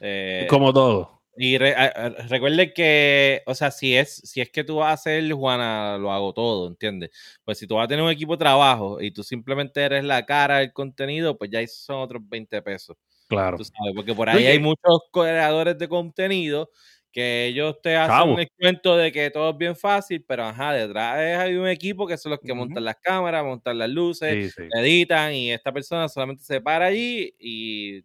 eh, 0.00 0.46
Como 0.48 0.72
todo. 0.72 1.22
y 1.36 1.56
re- 1.56 1.74
a- 1.74 2.08
recuerde 2.28 2.74
que, 2.74 3.42
o 3.46 3.54
sea, 3.54 3.70
si 3.70 3.96
es, 3.96 4.16
si 4.16 4.40
es 4.42 4.50
que 4.50 4.62
tú 4.64 4.76
vas 4.76 4.90
a 4.90 4.92
hacer, 4.94 5.32
Juana, 5.32 5.96
lo 5.98 6.12
hago 6.12 6.34
todo, 6.34 6.68
¿entiendes? 6.68 7.10
Pues 7.44 7.58
si 7.58 7.66
tú 7.66 7.76
vas 7.76 7.84
a 7.86 7.88
tener 7.88 8.04
un 8.04 8.10
equipo 8.10 8.32
de 8.34 8.38
trabajo 8.38 9.00
y 9.00 9.10
tú 9.12 9.22
simplemente 9.22 9.80
eres 9.82 10.04
la 10.04 10.26
cara 10.26 10.58
del 10.58 10.72
contenido, 10.72 11.38
pues 11.38 11.50
ya 11.50 11.66
son 11.66 12.00
otros 12.00 12.22
20 12.28 12.60
pesos. 12.60 12.96
Claro. 13.28 13.56
Tú 13.56 13.64
sabes, 13.64 13.92
porque 13.94 14.14
por 14.14 14.28
ahí 14.28 14.38
Oye. 14.38 14.48
hay 14.48 14.58
muchos 14.58 15.00
creadores 15.12 15.78
de 15.78 15.88
contenido 15.88 16.68
que 17.12 17.46
ellos 17.46 17.80
te 17.82 17.96
hacen 17.96 18.16
Chavo. 18.16 18.34
un 18.34 18.46
cuento 18.58 18.96
de 18.96 19.10
que 19.12 19.30
todo 19.30 19.50
es 19.50 19.56
bien 19.58 19.74
fácil, 19.76 20.24
pero 20.26 20.44
ajá, 20.44 20.72
detrás 20.72 21.16
hay 21.40 21.54
un 21.56 21.66
equipo 21.68 22.06
que 22.06 22.16
son 22.16 22.30
los 22.30 22.40
que 22.40 22.54
montan 22.54 22.84
las 22.84 22.96
cámaras, 22.96 23.44
montan 23.44 23.78
las 23.78 23.88
luces, 23.90 24.52
Sí, 24.54 24.62
sí. 24.62 24.68
editan 24.78 25.32
y 25.34 25.50
esta 25.50 25.72
persona 25.72 26.08
solamente 26.08 26.42
se 26.44 26.60
para 26.60 26.86
allí 26.86 27.34
y... 27.38 28.02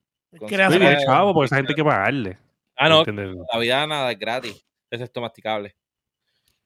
Crea 0.47 0.67
Sí, 0.69 0.73
su- 0.73 0.79
bien 0.79 0.97
chavo, 1.05 1.33
porque 1.33 1.45
esa 1.45 1.55
gente 1.57 1.71
hay 1.71 1.75
que 1.75 1.83
pagarle. 1.85 2.37
Ah, 2.75 2.89
no, 2.89 3.03
la 3.05 3.59
vida 3.59 3.87
nada 3.87 4.11
es 4.11 4.19
gratis, 4.19 4.65
es 4.89 4.99
esto 5.01 5.21
masticable. 5.21 5.75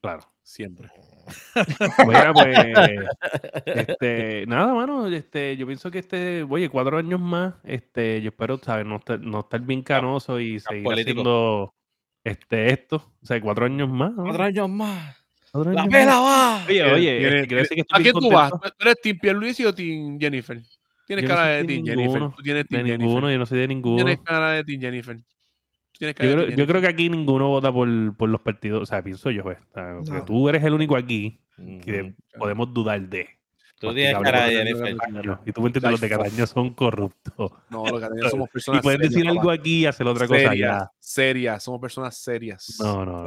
Claro. 0.02 0.22
Siempre. 0.42 0.90
Mira, 2.08 2.34
pues, 2.34 2.58
este, 3.66 4.46
nada, 4.48 4.74
mano, 4.74 5.06
este, 5.08 5.56
yo 5.58 5.68
pienso 5.68 5.92
que 5.92 6.00
este, 6.00 6.42
oye, 6.44 6.70
cuatro 6.70 6.98
años 6.98 7.20
más, 7.20 7.54
este, 7.64 8.20
yo 8.22 8.30
espero, 8.30 8.58
¿sabes? 8.58 8.86
No 8.88 8.96
estar, 8.96 9.20
no 9.20 9.42
estar 9.42 9.62
bien 9.62 9.84
canoso 9.84 10.40
y 10.40 10.60
seguir 10.60 10.84
político. 10.84 11.12
haciendo 11.22 11.74
este, 12.24 12.72
esto, 12.74 12.98
o 13.22 13.26
sea, 13.26 13.40
cuatro 13.42 13.66
años 13.66 13.90
más. 13.90 14.14
¿no? 14.14 14.24
Cuatro 14.24 14.44
años 14.44 14.70
más. 14.70 15.16
Cuatro 15.52 15.72
¡La 15.74 15.86
pela 15.86 16.20
va! 16.20 16.66
Oye, 16.68 16.84
oye, 16.84 17.20
decir 17.48 17.78
que 17.78 17.86
¿A 17.92 18.00
quién 18.00 18.14
tú 18.14 18.30
vas? 18.30 18.52
contento 18.52 18.76
¿Tú 18.78 18.84
eres 18.88 19.02
Team 19.02 19.18
Pierluisi 19.20 19.66
o 19.66 19.74
Team 19.74 20.20
Jennifer? 20.20 20.62
Tienes 21.08 21.24
Yo 21.24 21.30
cara 21.30 21.46
de 21.48 21.64
team 21.64 21.86
Jennifer. 21.86 21.98
ninguno, 21.98 22.34
Tú 22.38 22.44
tienes 22.44 22.64
de 22.66 22.68
Team 22.70 22.84
ninguno, 22.86 23.10
Jennifer. 23.28 23.32
yo 23.34 23.40
no 23.40 23.46
soy 23.48 23.60
de 23.60 23.68
ninguno. 23.68 23.96
tienes 24.06 24.20
cara 24.24 24.52
de 24.52 24.64
Team 24.64 24.82
Jennifer. 24.82 25.18
Yo 26.00 26.08
de 26.08 26.14
creo, 26.14 26.46
Team 26.46 26.58
yo 26.60 26.68
creo 26.68 26.82
que 26.82 26.88
aquí 26.88 27.10
ninguno 27.10 27.48
vota 27.48 27.74
por, 27.74 28.16
por 28.16 28.30
los 28.30 28.42
partidos, 28.42 28.84
o 28.84 28.86
sea, 28.86 29.02
pienso 29.02 29.32
yo, 29.32 29.42
pues, 29.42 29.58
o 29.58 29.74
sea, 29.74 29.96
porque 29.98 30.12
No. 30.20 30.26
tú 30.26 30.48
eres 30.50 30.64
el 30.64 30.74
único 30.74 30.96
aquí 30.96 31.40
que 31.84 32.04
Ujú. 32.04 32.16
podemos 32.38 32.72
dudar 32.74 33.02
de. 33.10 33.28
Tú 33.80 33.94
tienes 33.94 34.18
cara 34.22 34.46
de 34.46 34.56
Jennifer. 34.56 34.98
Cataño, 34.98 35.40
Y 35.46 35.52
tú 35.52 35.62
me 35.62 35.68
entiendes, 35.68 35.92
los 35.92 36.02
de 36.02 36.10
Cataño 36.10 36.46
son 36.48 36.74
corruptos. 36.74 37.52
No, 37.70 37.86
lo 37.86 38.00
que 38.00 38.08
tenemos 38.08 38.32
somos 38.32 38.50
Y 38.50 38.54
personas 38.54 38.82
pueden 38.82 39.02
decir 39.02 39.18
serias, 39.20 39.38
algo 39.38 39.52
aquí 39.52 39.80
y 39.80 39.86
hacer 39.86 40.08
otra 40.08 40.28
cosa 40.28 40.40
serias, 40.40 40.76
allá. 40.76 40.92
serias, 41.00 41.64
somos 41.64 41.80
personas 41.80 42.18
serias. 42.18 42.76
No, 42.80 43.06
no. 43.06 43.26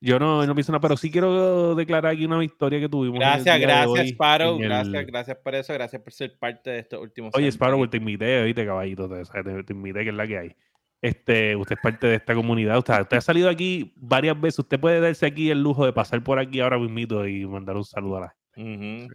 Yo 0.00 0.18
no, 0.20 0.46
no 0.46 0.54
pienso 0.54 0.70
nada, 0.70 0.80
pero 0.80 0.96
sí 0.96 1.10
quiero 1.10 1.74
declarar 1.74 2.12
aquí 2.12 2.24
una 2.24 2.38
victoria 2.38 2.78
que 2.78 2.88
tuvimos. 2.88 3.18
Gracias, 3.18 3.56
de 3.56 3.60
gracias, 3.60 4.08
Sparrow. 4.10 4.56
el- 4.56 4.62
Gracias, 4.62 5.06
gracias 5.06 5.36
por 5.42 5.54
eso. 5.56 5.72
Gracias 5.72 6.02
por 6.02 6.12
ser 6.12 6.38
parte 6.38 6.70
de 6.70 6.78
estos 6.78 7.00
últimos 7.00 7.34
Oye, 7.34 7.44
años 7.46 7.54
Sparrow, 7.54 7.84
te 7.88 7.96
invité, 7.96 8.42
oíste, 8.42 8.64
caballito. 8.64 9.08
Te, 9.08 9.22
te, 9.24 9.64
te 9.64 9.72
invité, 9.72 10.04
que 10.04 10.10
es 10.10 10.14
la 10.14 10.26
que 10.26 10.38
hay. 10.38 10.56
Este, 11.00 11.54
usted 11.56 11.76
es 11.76 11.82
parte 11.82 12.06
de 12.06 12.14
esta 12.16 12.34
comunidad. 12.34 12.78
Usted, 12.78 13.00
usted 13.02 13.16
ha 13.16 13.20
salido 13.20 13.48
aquí 13.48 13.92
varias 13.96 14.40
veces. 14.40 14.60
Usted 14.60 14.78
puede 14.78 15.00
darse 15.00 15.26
aquí 15.26 15.50
el 15.50 15.62
lujo 15.62 15.84
de 15.84 15.92
pasar 15.92 16.22
por 16.22 16.38
aquí 16.38 16.60
ahora 16.60 16.78
mismito 16.78 17.26
y 17.26 17.44
mandar 17.46 17.76
un 17.76 17.84
saludo 17.84 18.18
a 18.18 18.20
la 18.20 18.36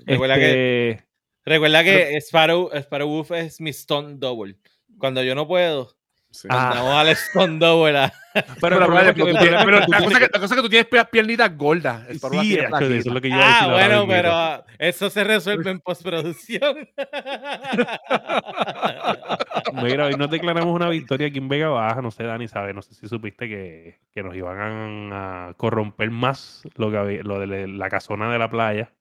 Recuerda 0.05 0.35
que, 0.35 0.89
Este, 0.91 1.05
recuerda 1.45 1.83
que 1.83 2.17
Sparrow, 2.21 2.69
Sparrow 2.73 3.07
Wolf 3.09 3.31
es 3.31 3.59
mi 3.61 3.69
Stone 3.71 4.15
Double. 4.17 4.55
Cuando 4.97 5.23
yo 5.23 5.35
no 5.35 5.47
puedo, 5.47 5.91
Sí. 6.35 6.47
Ah, 6.49 6.99
al 7.01 7.09
Stone 7.09 7.59
Double. 7.59 7.95
a- 7.95 8.11
pero, 8.59 8.79
Pero, 8.79 9.85
tú 9.85 9.91
la, 9.91 9.99
cosa 9.99 10.19
que, 10.19 10.25
la 10.33 10.39
cosa 10.39 10.45
es 10.45 10.53
que 10.53 10.61
tú 10.63 10.69
tienes 10.69 10.87
piernitas 11.11 11.55
gordas. 11.55 12.09
el 12.09 12.19
Sí, 12.19 12.55
eso 12.55 12.77
es 12.89 13.05
lo 13.05 13.21
que 13.21 13.29
yo 13.29 13.35
Ah, 13.39 13.67
bueno, 13.71 14.07
pero 14.07 14.65
eso 14.79 15.11
se 15.11 15.23
resuelve 15.23 15.69
en 15.69 15.79
postproducción. 15.79 16.89
Mira, 19.83 20.05
hoy 20.05 20.15
nos 20.15 20.29
declaramos 20.29 20.73
una 20.73 20.89
victoria 20.89 21.27
aquí 21.27 21.37
en 21.37 21.49
Vega 21.49 21.69
Baja, 21.69 22.01
no 22.01 22.11
sé, 22.11 22.23
Dani, 22.23 22.47
sabe, 22.47 22.73
no 22.73 22.81
sé 22.81 22.93
si 22.95 23.07
supiste 23.07 23.47
que, 23.47 23.99
que 24.11 24.23
nos 24.23 24.35
iban 24.35 25.11
a 25.13 25.53
corromper 25.57 26.11
más 26.11 26.63
lo, 26.75 26.91
que 26.91 26.97
había- 26.97 27.23
lo 27.23 27.39
de 27.39 27.67
la 27.67 27.89
casona 27.89 28.31
de 28.31 28.39
la 28.39 28.49
playa. 28.49 28.91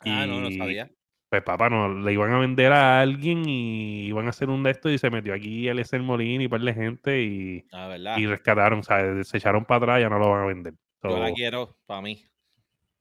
Ah, 0.00 0.26
no, 0.26 0.40
no 0.40 0.50
sabía. 0.50 0.90
Pues 1.30 1.42
papá, 1.42 1.68
no, 1.68 1.92
le 1.92 2.12
iban 2.12 2.32
a 2.32 2.38
vender 2.38 2.72
a 2.72 3.00
alguien 3.02 3.46
y 3.46 4.06
iban 4.06 4.26
a 4.26 4.30
hacer 4.30 4.48
un 4.48 4.62
de 4.62 4.70
estos 4.70 4.90
y 4.92 4.96
se 4.98 5.10
metió 5.10 5.34
aquí 5.34 5.68
el 5.68 5.78
Eser 5.78 6.00
Molina 6.00 6.42
y 6.42 6.46
un 6.46 6.50
par 6.50 6.60
de 6.62 6.72
gente 6.72 7.22
y, 7.22 7.66
verdad. 7.70 8.16
y 8.16 8.26
rescataron, 8.26 8.78
o 8.78 8.82
sea, 8.82 9.22
se 9.24 9.36
echaron 9.36 9.66
para 9.66 9.76
atrás 9.78 9.98
y 9.98 10.02
ya 10.02 10.08
no 10.08 10.18
lo 10.18 10.30
van 10.30 10.42
a 10.44 10.46
vender. 10.46 10.74
Yo 11.02 11.18
la 11.18 11.32
quiero 11.32 11.76
para 11.86 12.00
mí. 12.00 12.24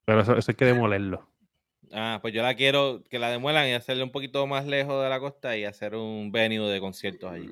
pero 0.05 0.21
eso, 0.21 0.35
eso 0.35 0.51
hay 0.51 0.55
que 0.55 0.65
demolerlo. 0.89 1.29
Ah, 1.93 2.19
pues 2.21 2.33
yo 2.33 2.41
la 2.43 2.53
quiero 2.55 3.01
que 3.09 3.17
la 3.17 3.29
demuelan 3.29 3.69
y 3.69 3.71
hacerle 3.71 4.03
un 4.03 4.11
poquito 4.11 4.45
más 4.45 4.65
lejos 4.65 5.01
de 5.01 5.09
la 5.09 5.21
costa 5.21 5.55
y 5.55 5.63
hacer 5.63 5.95
un 5.95 6.29
venue 6.33 6.69
de 6.69 6.81
conciertos 6.81 7.31
allí. 7.31 7.47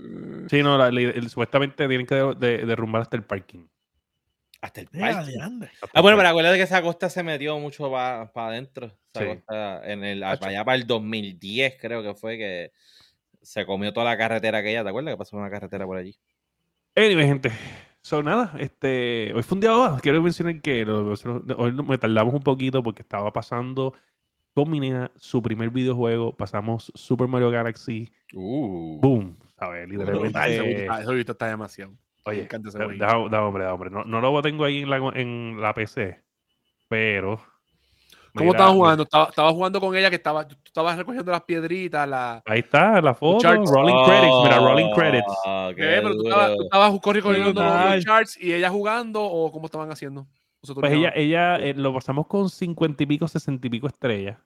Sí, 0.49 0.61
no, 0.61 0.77
la- 0.77 0.91
la- 0.91 0.99
el- 1.01 1.29
supuestamente 1.29 1.87
tienen 1.87 2.05
que 2.05 2.15
de- 2.15 2.35
de- 2.35 2.65
derrumbar 2.65 3.03
hasta 3.03 3.15
el 3.15 3.23
parking. 3.23 3.65
Hasta 4.61 4.81
el 4.81 4.87
parque. 4.87 5.33
Ah, 5.93 6.01
bueno, 6.01 6.17
pero 6.17 6.29
acuérdate 6.29 6.57
que 6.57 6.63
esa 6.63 6.81
costa 6.81 7.09
se 7.09 7.21
metió 7.23 7.59
mucho 7.59 7.91
para 7.91 8.31
adentro. 8.33 8.87
Esa 9.13 9.19
Sí. 9.23 9.25
costa 9.27 9.91
en 9.91 10.03
el, 10.03 10.23
allá 10.23 10.63
para 10.65 10.75
el 10.75 10.87
2010 10.87 11.77
creo 11.79 12.01
que 12.01 12.15
fue 12.15 12.37
que 12.37 12.71
se 13.41 13.65
comió 13.65 13.93
toda 13.93 14.05
la 14.07 14.17
carretera 14.17 14.57
aquella. 14.59 14.83
¿Te 14.83 14.89
acuerdas 14.89 15.13
que 15.13 15.17
pasó 15.17 15.37
una 15.37 15.49
carretera 15.49 15.85
por 15.85 15.97
allí? 15.97 16.15
Anyway, 16.95 17.27
gente. 17.27 17.51
So, 18.01 18.21
nada, 18.23 18.53
este, 18.59 19.33
hoy 19.35 19.43
fue 19.43 19.55
un 19.55 19.61
día 19.61 19.71
más. 19.71 20.01
Quiero 20.01 20.21
mencionar 20.21 20.61
que 20.61 20.85
nosotros- 20.85 21.43
hoy 21.57 21.71
me 21.71 21.97
tardamos 21.97 22.33
un 22.33 22.41
poquito 22.43 22.81
porque 22.83 23.01
estaba 23.01 23.31
pasando 23.33 23.93
con 24.53 24.69
mi 24.69 24.79
nena 24.79 25.11
su 25.17 25.41
primer 25.41 25.69
videojuego. 25.69 26.35
Pasamos 26.35 26.91
Super 26.95 27.27
Mario 27.27 27.51
Galaxy. 27.51 28.11
Uh. 28.33 28.99
Boom. 29.01 29.37
¿Sabes? 29.59 29.87
Literalmente. 29.89 30.23
Brutal, 30.29 30.49
ese 30.51 30.59
jueguito 31.05 31.31
está- 31.33 31.47
ese 31.55 31.85
Me 32.25 32.31
Oye, 32.31 32.43
encanta 32.43 32.69
ese 32.69 32.79
da, 32.79 32.85
jueguito. 32.85 33.05
da- 33.05 33.29
da, 33.29 33.45
hombre, 33.45 33.63
da, 33.63 33.73
hombre. 33.73 33.89
No, 33.91 34.03
no 34.03 34.19
lo 34.19 34.41
tengo 34.41 34.65
ahí 34.65 34.81
en 34.81 34.89
la, 34.89 34.97
en 35.13 35.61
la 35.61 35.73
PC, 35.73 36.23
pero. 36.87 37.39
¿Cómo 38.33 38.51
estabas 38.51 38.73
jugando? 38.73 39.03
Estaba, 39.03 39.29
estaba 39.29 39.51
jugando 39.51 39.79
con 39.79 39.95
ella 39.95 40.09
que 40.09 40.17
estaba, 40.17 40.45
tú 40.45 40.57
estabas 40.65 40.97
recogiendo 40.97 41.31
las 41.31 41.43
piedritas, 41.43 42.09
la... 42.09 42.41
Ahí 42.45 42.59
está 42.59 42.99
la 42.99 43.13
foto. 43.13 43.39
charts. 43.39 43.71
Rolling 43.71 44.03
credits. 44.05 44.35
Mira, 44.43 44.59
rolling 44.59 44.91
credits. 44.93 45.33
Oh, 45.45 45.69
qué 45.69 45.81
¿Qué? 45.81 45.87
Pero 46.01 46.17
tú 46.17 46.23
estabas, 46.23 46.55
tú 46.57 46.63
estabas 46.63 46.99
corriendo 46.99 47.63
los, 47.63 48.03
charts 48.03 48.37
y 48.41 48.53
ella 48.53 48.69
jugando 48.69 49.23
o 49.23 49.51
cómo 49.51 49.67
estaban 49.67 49.89
haciendo. 49.89 50.27
Pues 50.73 50.93
ella, 50.93 51.13
ella 51.15 51.57
eh, 51.57 51.73
lo 51.75 51.93
pasamos 51.93 52.27
con 52.27 52.49
cincuenta 52.49 53.03
y 53.03 53.05
pico, 53.05 53.27
sesenta 53.27 53.67
y 53.67 53.69
pico 53.69 53.87
estrellas. 53.87 54.37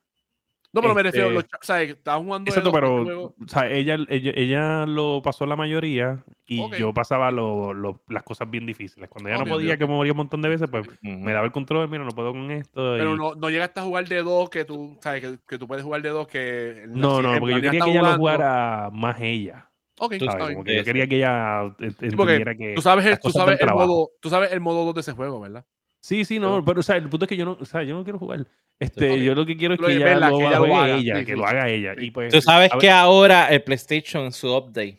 No, 0.71 0.81
pero 0.81 0.93
me 0.93 1.01
refiero 1.03 1.29
a 1.29 1.31
los 1.31 1.43
este-. 1.43 1.57
O 1.57 1.63
sea, 1.63 1.81
estabas 1.81 2.23
jugando. 2.23 2.49
Exacto, 2.49 2.71
pero 2.71 3.03
juego. 3.03 3.35
o 3.43 3.47
sea, 3.47 3.69
ella, 3.71 3.97
ella, 4.07 4.31
ella 4.35 4.85
lo 4.85 5.21
pasó 5.23 5.45
la 5.47 5.55
mayoría 5.55 6.23
y 6.45 6.69
yo 6.77 6.93
pasaba 6.93 7.31
lo- 7.31 7.73
lo- 7.73 8.03
las 8.07 8.23
cosas 8.23 8.49
bien 8.49 8.65
difíciles. 8.65 9.09
Cuando 9.09 9.29
ella 9.29 9.39
no 9.39 9.45
podía, 9.45 9.77
que 9.77 9.87
me 9.87 9.93
moría 9.95 10.13
un 10.13 10.17
montón 10.17 10.41
de 10.41 10.49
veces, 10.49 10.69
pues 10.69 10.87
me 11.01 11.33
daba 11.33 11.45
el 11.45 11.51
control, 11.51 11.89
mira, 11.89 12.03
no 12.03 12.11
puedo 12.11 12.31
con 12.31 12.51
esto. 12.51 12.93
Pero 12.97 13.15
y- 13.15 13.17
no, 13.17 13.33
no 13.33 13.49
llegaste 13.49 13.79
a 13.79 13.83
jugar 13.83 14.07
de 14.07 14.21
dos, 14.21 14.49
que 14.49 14.63
tú, 14.65 14.97
sabes, 15.01 15.21
que, 15.21 15.39
que 15.47 15.57
tú 15.57 15.67
puedes 15.67 15.83
jugar 15.83 16.01
de 16.01 16.09
dos, 16.09 16.27
que... 16.27 16.85
no, 16.87 17.21
no, 17.21 17.33
en 17.33 17.39
porque 17.39 17.55
yo 17.55 17.61
quería 17.61 17.83
que 17.85 17.91
ella 17.91 18.01
lo 18.03 18.15
jugara 18.17 18.89
más 18.91 19.19
ella. 19.21 19.69
Ok, 20.01 20.11
Tú 20.17 20.25
está 20.25 20.31
¿sabes? 20.31 20.47
bien. 20.47 20.53
Como 20.53 20.63
que 20.65 20.75
yo 20.77 20.83
quería 20.83 21.07
que 21.07 21.15
ella 21.17 21.75
entendiera 21.79 22.55
que. 22.55 22.73
Tú 22.73 22.81
sabes, 22.81 23.05
el, 23.05 23.19
tú, 23.19 23.31
sabes 23.31 23.59
modo, 23.65 24.11
tú 24.21 24.29
sabes 24.29 24.51
el 24.53 24.61
modo 24.61 24.85
2 24.85 24.95
de 24.95 25.01
ese 25.01 25.11
juego, 25.11 25.41
¿verdad? 25.41 25.65
Sí, 26.01 26.23
sí, 26.25 26.39
no, 26.39 26.51
Pero- 26.53 26.65
pero 26.65 26.79
o 26.79 26.83
sea, 26.83 26.95
el 26.95 27.09
punto 27.09 27.25
es 27.25 27.29
que 27.29 27.37
yo 27.37 27.45
no, 27.45 27.57
o 27.59 27.65
sea, 27.65 27.83
yo 27.83 27.95
no 27.95 28.03
quiero 28.03 28.19
jugar. 28.19 28.45
Este, 28.79 29.21
yo 29.23 29.35
lo 29.35 29.45
que 29.45 29.57
quiero 29.57 29.73
es 29.73 29.79
que 29.79 29.91
ella 29.91 30.05
verla, 30.05 30.29
lo, 30.29 30.37
que 30.37 30.45
ella 30.45 30.59
lo 30.59 30.75
haga. 30.77 30.95
ella, 30.95 31.19
Sí, 31.19 31.25
que 31.25 31.31
sí, 31.33 31.37
lo 31.37 31.45
haga 31.45 31.69
ella. 31.69 31.95
Y 31.97 32.11
pues, 32.11 32.33
Tú 32.33 32.41
sabes 32.41 32.71
que 32.79 32.89
ahora 32.89 33.49
el 33.49 33.61
PlayStation 33.63 34.23
en 34.25 34.31
su 34.31 34.55
update, 34.55 34.97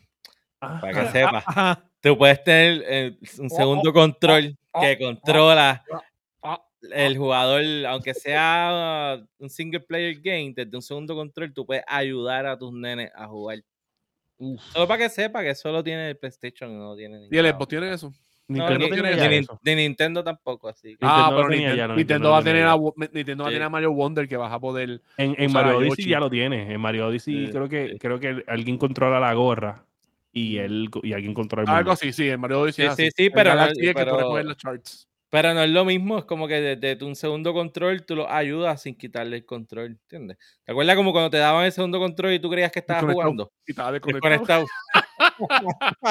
Ah, 0.60 0.78
para 0.78 0.92
que 0.92 1.00
ah, 1.00 1.12
sepas, 1.12 1.44
Ajá. 1.46 1.90
tú 2.02 2.18
puedes 2.18 2.44
tener 2.44 2.84
eh, 2.86 3.18
un 3.38 3.48
segundo 3.48 3.92
control 3.94 4.54
que 4.78 4.98
controla 4.98 5.82
ah, 6.42 6.62
el 6.82 7.16
jugador, 7.16 7.62
aunque 7.86 8.12
sea 8.12 9.16
uh, 9.18 9.42
un 9.42 9.48
single 9.48 9.80
player 9.80 10.20
game, 10.20 10.52
desde 10.54 10.76
un 10.76 10.82
segundo 10.82 11.14
control 11.14 11.54
tú 11.54 11.64
puedes 11.64 11.82
ayudar 11.86 12.44
a 12.44 12.58
tus 12.58 12.74
nenes 12.74 13.10
a 13.14 13.26
jugar. 13.26 13.60
Solo 14.72 14.86
para 14.86 14.98
que 15.04 15.08
sepa 15.08 15.42
que 15.42 15.54
solo 15.54 15.82
tiene 15.82 16.10
el 16.10 16.18
PlayStation 16.18 16.70
y 16.70 16.74
no 16.74 16.94
tiene 16.94 17.28
¿Y 17.30 17.38
el 17.38 17.46
Xbox 17.46 17.68
tiene 17.68 17.92
eso? 17.92 18.12
Nintendo 18.50 18.88
ni, 18.88 18.90
tenía 18.96 19.10
ni- 19.10 19.16
ya 19.16 19.28
ni- 19.28 19.36
eso. 19.36 19.60
ni 19.62 19.74
Nintendo 19.74 20.24
tampoco, 20.24 20.68
así 20.68 20.96
Ah, 21.00 21.30
Nintendo 21.30 21.30
pero 21.36 21.42
lo 21.42 21.48
tenía 21.48 21.68
Nintendo, 21.68 21.76
ya, 21.76 21.88
no, 21.88 21.94
Nintendo 21.96 21.96
Nintendo 21.96 22.30
va 22.30 22.38
a 22.38 22.42
tener 22.42 22.66
a, 22.66 22.76
Nintendo 23.12 23.44
va 23.44 23.48
a 23.48 23.52
tener 23.52 23.62
a 23.62 23.68
Mario 23.70 23.92
Wonder 23.92 24.28
que 24.28 24.36
vas 24.36 24.52
a 24.52 24.58
poder... 24.60 25.00
En, 25.16 25.52
Mario 25.52 25.78
Odyssey 25.78 26.06
ya 26.06 26.20
lo 26.20 26.28
tiene. 26.30 26.72
En 26.72 26.80
Mario 26.80 27.08
Odyssey 27.08 27.46
Sí, 27.46 27.52
creo 27.52 27.68
que 27.68 27.90
sí. 27.92 27.98
creo 27.98 28.18
que 28.18 28.42
alguien 28.46 28.78
controla 28.78 29.20
la 29.20 29.32
gorra 29.34 29.84
y 30.32 30.56
él 30.58 30.88
co- 30.90 31.00
y 31.02 31.12
alguien 31.12 31.34
controla 31.34 31.62
el 31.62 31.68
Algo 31.68 31.78
mundo. 31.78 31.92
así, 31.92 32.12
sí, 32.12 32.28
en 32.28 32.40
Mario 32.40 32.60
Odyssey 32.62 32.84
Sí, 32.84 32.90
es 32.90 32.96
sí, 32.96 33.02
así. 33.06 33.24
sí, 33.24 33.30
pero 33.30 33.50
que 33.52 34.44
los 34.44 34.56
charts. 34.56 35.06
Pero 35.30 35.54
no 35.54 35.62
es 35.62 35.70
lo 35.70 35.84
mismo, 35.84 36.18
es 36.18 36.24
como 36.24 36.48
que 36.48 36.60
desde 36.60 37.04
un 37.04 37.14
segundo 37.14 37.52
control 37.52 38.04
tú 38.04 38.16
lo 38.16 38.28
ayudas 38.28 38.82
sin 38.82 38.96
quitarle 38.96 39.36
el 39.36 39.44
control, 39.44 39.92
¿entiendes? 40.02 40.38
¿Te 40.64 40.72
acuerdas 40.72 40.96
como 40.96 41.12
cuando 41.12 41.30
te 41.30 41.36
daban 41.36 41.64
el 41.64 41.70
segundo 41.70 42.00
control 42.00 42.32
y 42.32 42.40
tú 42.40 42.50
creías 42.50 42.72
que 42.72 42.80
estabas 42.80 43.04
jugando? 43.04 43.52
Y 43.64 43.70
estaba 43.70 43.92
desconectado. 43.92 44.32
Desconectado. 44.32 44.66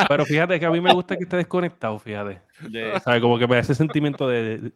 Pero 0.07 0.25
fíjate 0.25 0.59
que 0.59 0.65
a 0.65 0.71
mí 0.71 0.81
me 0.81 0.93
gusta 0.93 1.15
que 1.17 1.23
esté 1.23 1.37
desconectado, 1.37 1.99
fíjate. 1.99 2.41
¿Sabes? 3.03 3.21
Como 3.21 3.37
que 3.37 3.47
me 3.47 3.55
da 3.55 3.61
ese 3.61 3.75
sentimiento 3.75 4.27
de, 4.27 4.71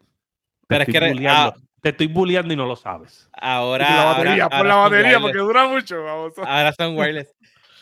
Pero 0.67 0.83
es 0.83 0.89
estoy 0.89 1.01
que 1.07 1.13
bulleando. 1.13 1.53
ah. 1.57 1.61
te 1.81 1.89
estoy 1.89 2.07
bulleando 2.07 2.53
y 2.53 2.57
no 2.57 2.65
lo 2.65 2.75
sabes. 2.75 3.29
Ahora, 3.33 3.85
por 3.87 3.95
la 3.95 4.05
batería, 4.05 4.43
ahora- 4.45 4.57
por 4.57 4.67
la 4.67 4.73
ahora 4.73 4.83
son 4.85 4.91
batería, 4.91 5.17
wireless. 5.17 5.21
porque 5.21 5.37
dura 5.39 5.67
mucho. 5.67 6.03
Vamos. 6.03 6.33
Ahora 6.37 6.73
son 6.73 6.97
wireless. 6.97 7.35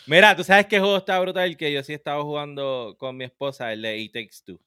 Mira, 0.07 0.35
tú 0.35 0.43
sabes 0.43 0.65
qué 0.65 0.79
juego 0.79 0.97
está 0.97 1.19
brutal 1.19 1.55
que 1.55 1.71
yo 1.71 1.83
sí 1.83 1.93
estaba 1.93 2.21
jugando 2.23 2.95
con 2.97 3.15
mi 3.15 3.23
esposa, 3.23 3.71
el 3.71 3.81
de 3.83 3.97
It 3.99 4.11
Takes 4.13 4.37
Two. 4.45 4.59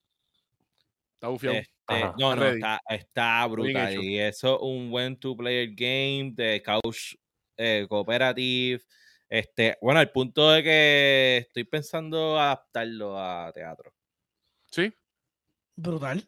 Está 1.14 1.28
bufiado. 1.28 1.56
Este, 1.56 2.04
no, 2.18 2.34
no, 2.36 2.42
Ready. 2.42 2.60
está, 2.88 3.46
brutal. 3.46 4.02
Y 4.02 4.18
eso, 4.18 4.60
un 4.60 4.90
buen 4.90 5.16
two-player 5.16 5.68
game 5.74 6.32
de 6.34 6.62
couch 6.64 7.14
eh, 7.56 7.84
cooperative. 7.88 8.80
Este, 9.28 9.76
bueno, 9.80 10.00
al 10.00 10.10
punto 10.10 10.50
de 10.50 10.62
que 10.62 11.36
estoy 11.46 11.64
pensando 11.64 12.38
adaptarlo 12.38 13.18
a 13.18 13.50
teatro. 13.52 13.92
Sí. 14.70 14.92
Brutal. 15.76 16.24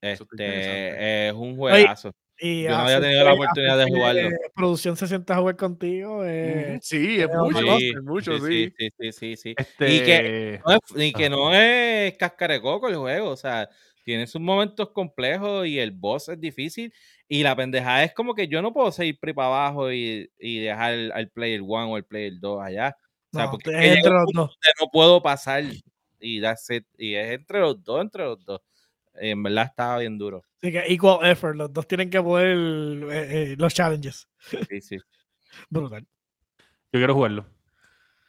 Este, 0.00 1.28
es 1.28 1.32
un 1.34 1.56
juegazo. 1.56 2.12
Y 2.38 2.64
Yo 2.64 2.70
no 2.70 2.76
había 2.78 3.00
tenido 3.00 3.24
la 3.24 3.32
oportunidad 3.34 3.78
de 3.78 3.84
jugarlo. 3.84 4.28
Producción 4.54 4.96
se 4.96 5.06
sienta 5.06 5.34
a 5.34 5.38
jugar 5.38 5.56
contigo. 5.56 6.24
eh. 6.26 6.78
Sí, 6.82 7.20
es 7.20 7.26
eh, 7.26 7.28
mucho, 7.38 7.78
Sí, 7.78 7.92
es 7.96 8.02
mucho, 8.02 8.38
sí, 8.40 8.66
sí. 8.66 8.74
sí, 8.76 8.90
sí, 8.98 9.12
sí, 9.12 9.36
sí. 9.36 9.54
Este, 9.56 9.94
Y 9.94 10.00
que- 10.04 10.60
No 10.66 10.72
es- 10.74 11.04
y 11.08 11.12
que 11.12 11.30
no 11.30 11.54
es 11.54 12.16
cascarecoco 12.18 12.88
el 12.88 12.96
juego, 12.96 13.30
o 13.30 13.36
sea, 13.36 13.68
tiene 14.04 14.26
sus 14.26 14.40
momentos 14.40 14.90
complejos 14.90 15.66
y 15.68 15.78
el 15.78 15.92
boss 15.92 16.28
es 16.30 16.40
difícil. 16.40 16.92
Y 17.28 17.42
la 17.42 17.56
pendejada 17.56 18.04
es 18.04 18.12
como 18.14 18.34
que 18.34 18.48
yo 18.48 18.60
no 18.60 18.72
puedo 18.72 18.92
seguir 18.92 19.18
para 19.18 19.46
abajo 19.48 19.92
y, 19.92 20.30
y 20.38 20.60
dejar 20.60 20.92
al, 20.92 21.12
al 21.12 21.30
player 21.30 21.62
1 21.62 21.92
o 21.92 21.96
el 21.96 22.04
player 22.04 22.34
2 22.38 22.62
allá. 22.62 22.96
O 23.32 23.36
sea, 23.36 23.46
no, 23.46 23.50
porque 23.52 23.70
es 23.70 23.96
entre 23.96 24.12
los 24.12 24.26
dos. 24.34 24.58
no 24.80 24.86
puedo 24.92 25.22
pasar 25.22 25.64
y 26.20 26.40
that's 26.40 26.68
it. 26.70 26.84
Y 26.96 27.14
es 27.14 27.32
entre 27.32 27.60
los 27.60 27.82
dos, 27.82 28.00
entre 28.00 28.24
los 28.24 28.44
dos. 28.44 28.60
En 29.14 29.42
verdad 29.42 29.66
estaba 29.66 29.98
bien 29.98 30.16
duro. 30.18 30.42
Así 30.62 30.72
que 30.72 30.84
equal 30.86 31.26
effort. 31.26 31.56
Los 31.56 31.72
dos 31.72 31.86
tienen 31.86 32.08
que 32.08 32.22
poder 32.22 32.56
eh, 32.56 33.52
eh, 33.52 33.56
los 33.58 33.74
challenges. 33.74 34.28
Sí, 34.68 34.80
sí. 34.80 34.96
Brutal. 35.70 36.06
Yo 36.92 37.00
quiero 37.00 37.14
jugarlo. 37.14 37.46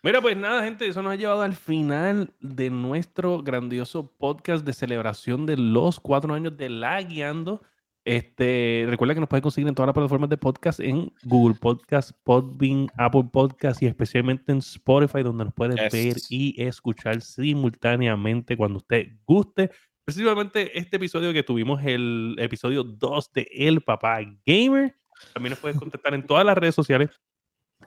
Mira, 0.01 0.21
pues 0.21 0.35
nada, 0.35 0.63
gente, 0.63 0.85
eso 0.85 1.01
nos 1.01 1.13
ha 1.13 1.15
llevado 1.15 1.43
al 1.43 1.55
final 1.55 2.33
de 2.41 2.69
nuestro 2.69 3.41
grandioso 3.41 4.11
podcast 4.11 4.65
de 4.65 4.73
celebración 4.73 5.45
de 5.45 5.55
los 5.55 6.01
cuatro 6.01 6.33
años 6.33 6.57
de 6.57 6.69
La 6.69 7.01
Guiando. 7.01 7.61
Este, 8.05 8.85
recuerda 8.89 9.13
que 9.13 9.21
nos 9.21 9.29
puedes 9.29 9.43
conseguir 9.43 9.67
en 9.69 9.75
todas 9.75 9.87
las 9.87 9.93
plataformas 9.93 10.29
de 10.29 10.37
podcast, 10.37 10.79
en 10.81 11.13
Google 11.23 11.55
Podcast, 11.59 12.11
Podbean, 12.23 12.87
Apple 12.97 13.29
Podcast 13.31 13.81
y 13.81 13.85
especialmente 13.85 14.51
en 14.51 14.57
Spotify, 14.57 15.23
donde 15.23 15.45
nos 15.45 15.53
puedes 15.53 15.79
Yes. 15.79 15.91
ver 15.93 16.17
y 16.29 16.61
escuchar 16.61 17.21
simultáneamente 17.21 18.57
cuando 18.57 18.77
usted 18.77 19.07
guste. 19.25 19.71
Precisamente 20.05 20.77
este 20.77 20.97
episodio 20.97 21.31
que 21.31 21.43
tuvimos, 21.43 21.81
el 21.85 22.35
episodio 22.39 22.83
2 22.83 23.31
de 23.33 23.47
El 23.53 23.79
Papá 23.81 24.19
Gamer. 24.45 24.93
También 25.33 25.51
nos 25.51 25.59
puedes 25.59 25.79
contactar 25.79 26.13
en 26.13 26.27
todas 26.27 26.45
las 26.45 26.57
redes 26.57 26.75
sociales 26.75 27.09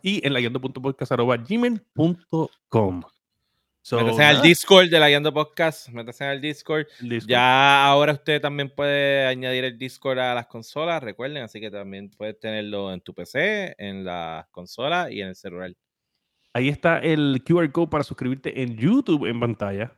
y 0.00 0.26
en 0.26 0.32
la 0.32 0.40
gmail.com. 0.40 1.76
So, 3.86 4.00
métase 4.00 4.24
al 4.24 4.42
Discord 4.42 4.88
de 4.90 4.98
la 4.98 5.06
Guiando 5.08 5.32
Podcast. 5.32 5.90
Métase 5.90 6.24
al 6.24 6.40
Discord. 6.40 6.88
Discord. 7.00 7.30
Ya 7.30 7.86
ahora 7.86 8.14
usted 8.14 8.40
también 8.40 8.68
puede 8.68 9.24
añadir 9.24 9.62
el 9.62 9.78
Discord 9.78 10.18
a 10.18 10.34
las 10.34 10.48
consolas, 10.48 11.00
recuerden, 11.00 11.44
así 11.44 11.60
que 11.60 11.70
también 11.70 12.10
puedes 12.10 12.36
tenerlo 12.40 12.92
en 12.92 13.00
tu 13.00 13.14
PC, 13.14 13.76
en 13.78 14.04
las 14.04 14.48
consolas 14.48 15.12
y 15.12 15.20
en 15.20 15.28
el 15.28 15.36
celular. 15.36 15.72
Ahí 16.52 16.68
está 16.68 16.98
el 16.98 17.44
QR 17.46 17.70
code 17.70 17.86
para 17.86 18.02
suscribirte 18.02 18.60
en 18.60 18.76
YouTube 18.76 19.24
en 19.24 19.38
pantalla. 19.38 19.92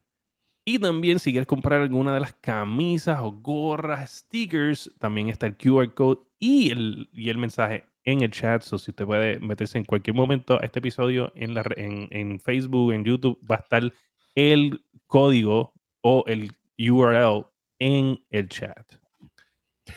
Y 0.67 0.79
también 0.79 1.19
si 1.19 1.31
quieres 1.31 1.47
comprar 1.47 1.81
alguna 1.81 2.13
de 2.13 2.21
las 2.21 2.35
camisas 2.35 3.19
o 3.23 3.33
gorras, 3.33 4.19
stickers, 4.19 4.93
también 4.99 5.31
está 5.31 5.47
el 5.47 5.57
QR 5.57 5.95
code 5.95 6.21
y 6.39 6.73
el, 6.73 7.09
y 7.11 7.31
el 7.31 7.39
mensaje 7.39 7.88
en 8.05 8.23
el 8.23 8.31
chat. 8.31 8.63
So, 8.63 8.79
si 8.79 8.91
usted 8.91 9.05
puede 9.05 9.39
meterse 9.41 9.79
en 9.79 9.85
cualquier 9.85 10.15
momento 10.15 10.61
a 10.61 10.65
este 10.65 10.79
episodio 10.79 11.33
en, 11.35 11.55
la, 11.55 11.65
en, 11.77 12.09
en 12.11 12.41
Facebook, 12.41 12.93
en 12.93 13.05
YouTube, 13.05 13.39
va 13.49 13.57
a 13.57 13.59
estar 13.59 13.93
el 14.35 14.85
código 15.07 15.73
o 16.01 16.25
el 16.27 16.53
URL 16.79 17.47
en 17.79 18.25
el 18.31 18.49
chat. 18.49 18.95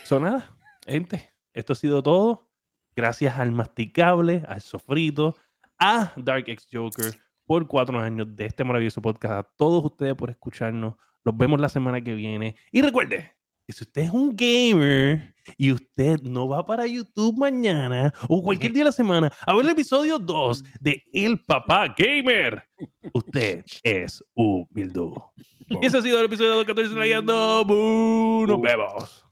So, 0.04 0.18
nada, 0.20 0.56
gente, 0.86 1.30
esto 1.52 1.72
ha 1.72 1.76
sido 1.76 2.02
todo. 2.02 2.48
Gracias 2.94 3.38
al 3.38 3.52
masticable, 3.52 4.42
al 4.46 4.60
sofrito, 4.60 5.36
a 5.78 6.12
Dark 6.16 6.48
X 6.48 6.68
Joker 6.70 7.18
por 7.46 7.66
cuatro 7.66 7.98
años 7.98 8.34
de 8.36 8.46
este 8.46 8.64
maravilloso 8.64 9.00
podcast. 9.00 9.34
A 9.34 9.42
todos 9.56 9.84
ustedes 9.84 10.14
por 10.14 10.30
escucharnos. 10.30 10.94
Nos 11.24 11.36
vemos 11.36 11.60
la 11.60 11.68
semana 11.68 12.00
que 12.00 12.14
viene. 12.14 12.56
Y 12.70 12.82
recuerde 12.82 13.32
si 13.68 13.84
usted 13.84 14.02
es 14.02 14.10
un 14.10 14.34
gamer 14.34 15.34
y 15.56 15.72
usted 15.72 16.20
no 16.22 16.48
va 16.48 16.64
para 16.64 16.86
YouTube 16.86 17.36
mañana 17.38 18.12
o 18.28 18.42
cualquier 18.42 18.72
día 18.72 18.80
de 18.80 18.86
la 18.86 18.92
semana 18.92 19.32
a 19.46 19.54
ver 19.54 19.64
el 19.64 19.70
episodio 19.70 20.18
2 20.18 20.64
de 20.80 21.02
El 21.12 21.40
Papá 21.40 21.94
Gamer, 21.96 22.62
usted 23.12 23.64
es 23.82 24.24
un 24.34 24.66
bildu. 24.70 25.14
Y 25.68 25.86
ese 25.86 25.98
ha 25.98 26.02
sido 26.02 26.18
el 26.18 26.26
episodio 26.26 26.64
14 26.64 26.94
de. 26.94 27.22
Nos 28.46 28.60
vemos. 28.60 29.24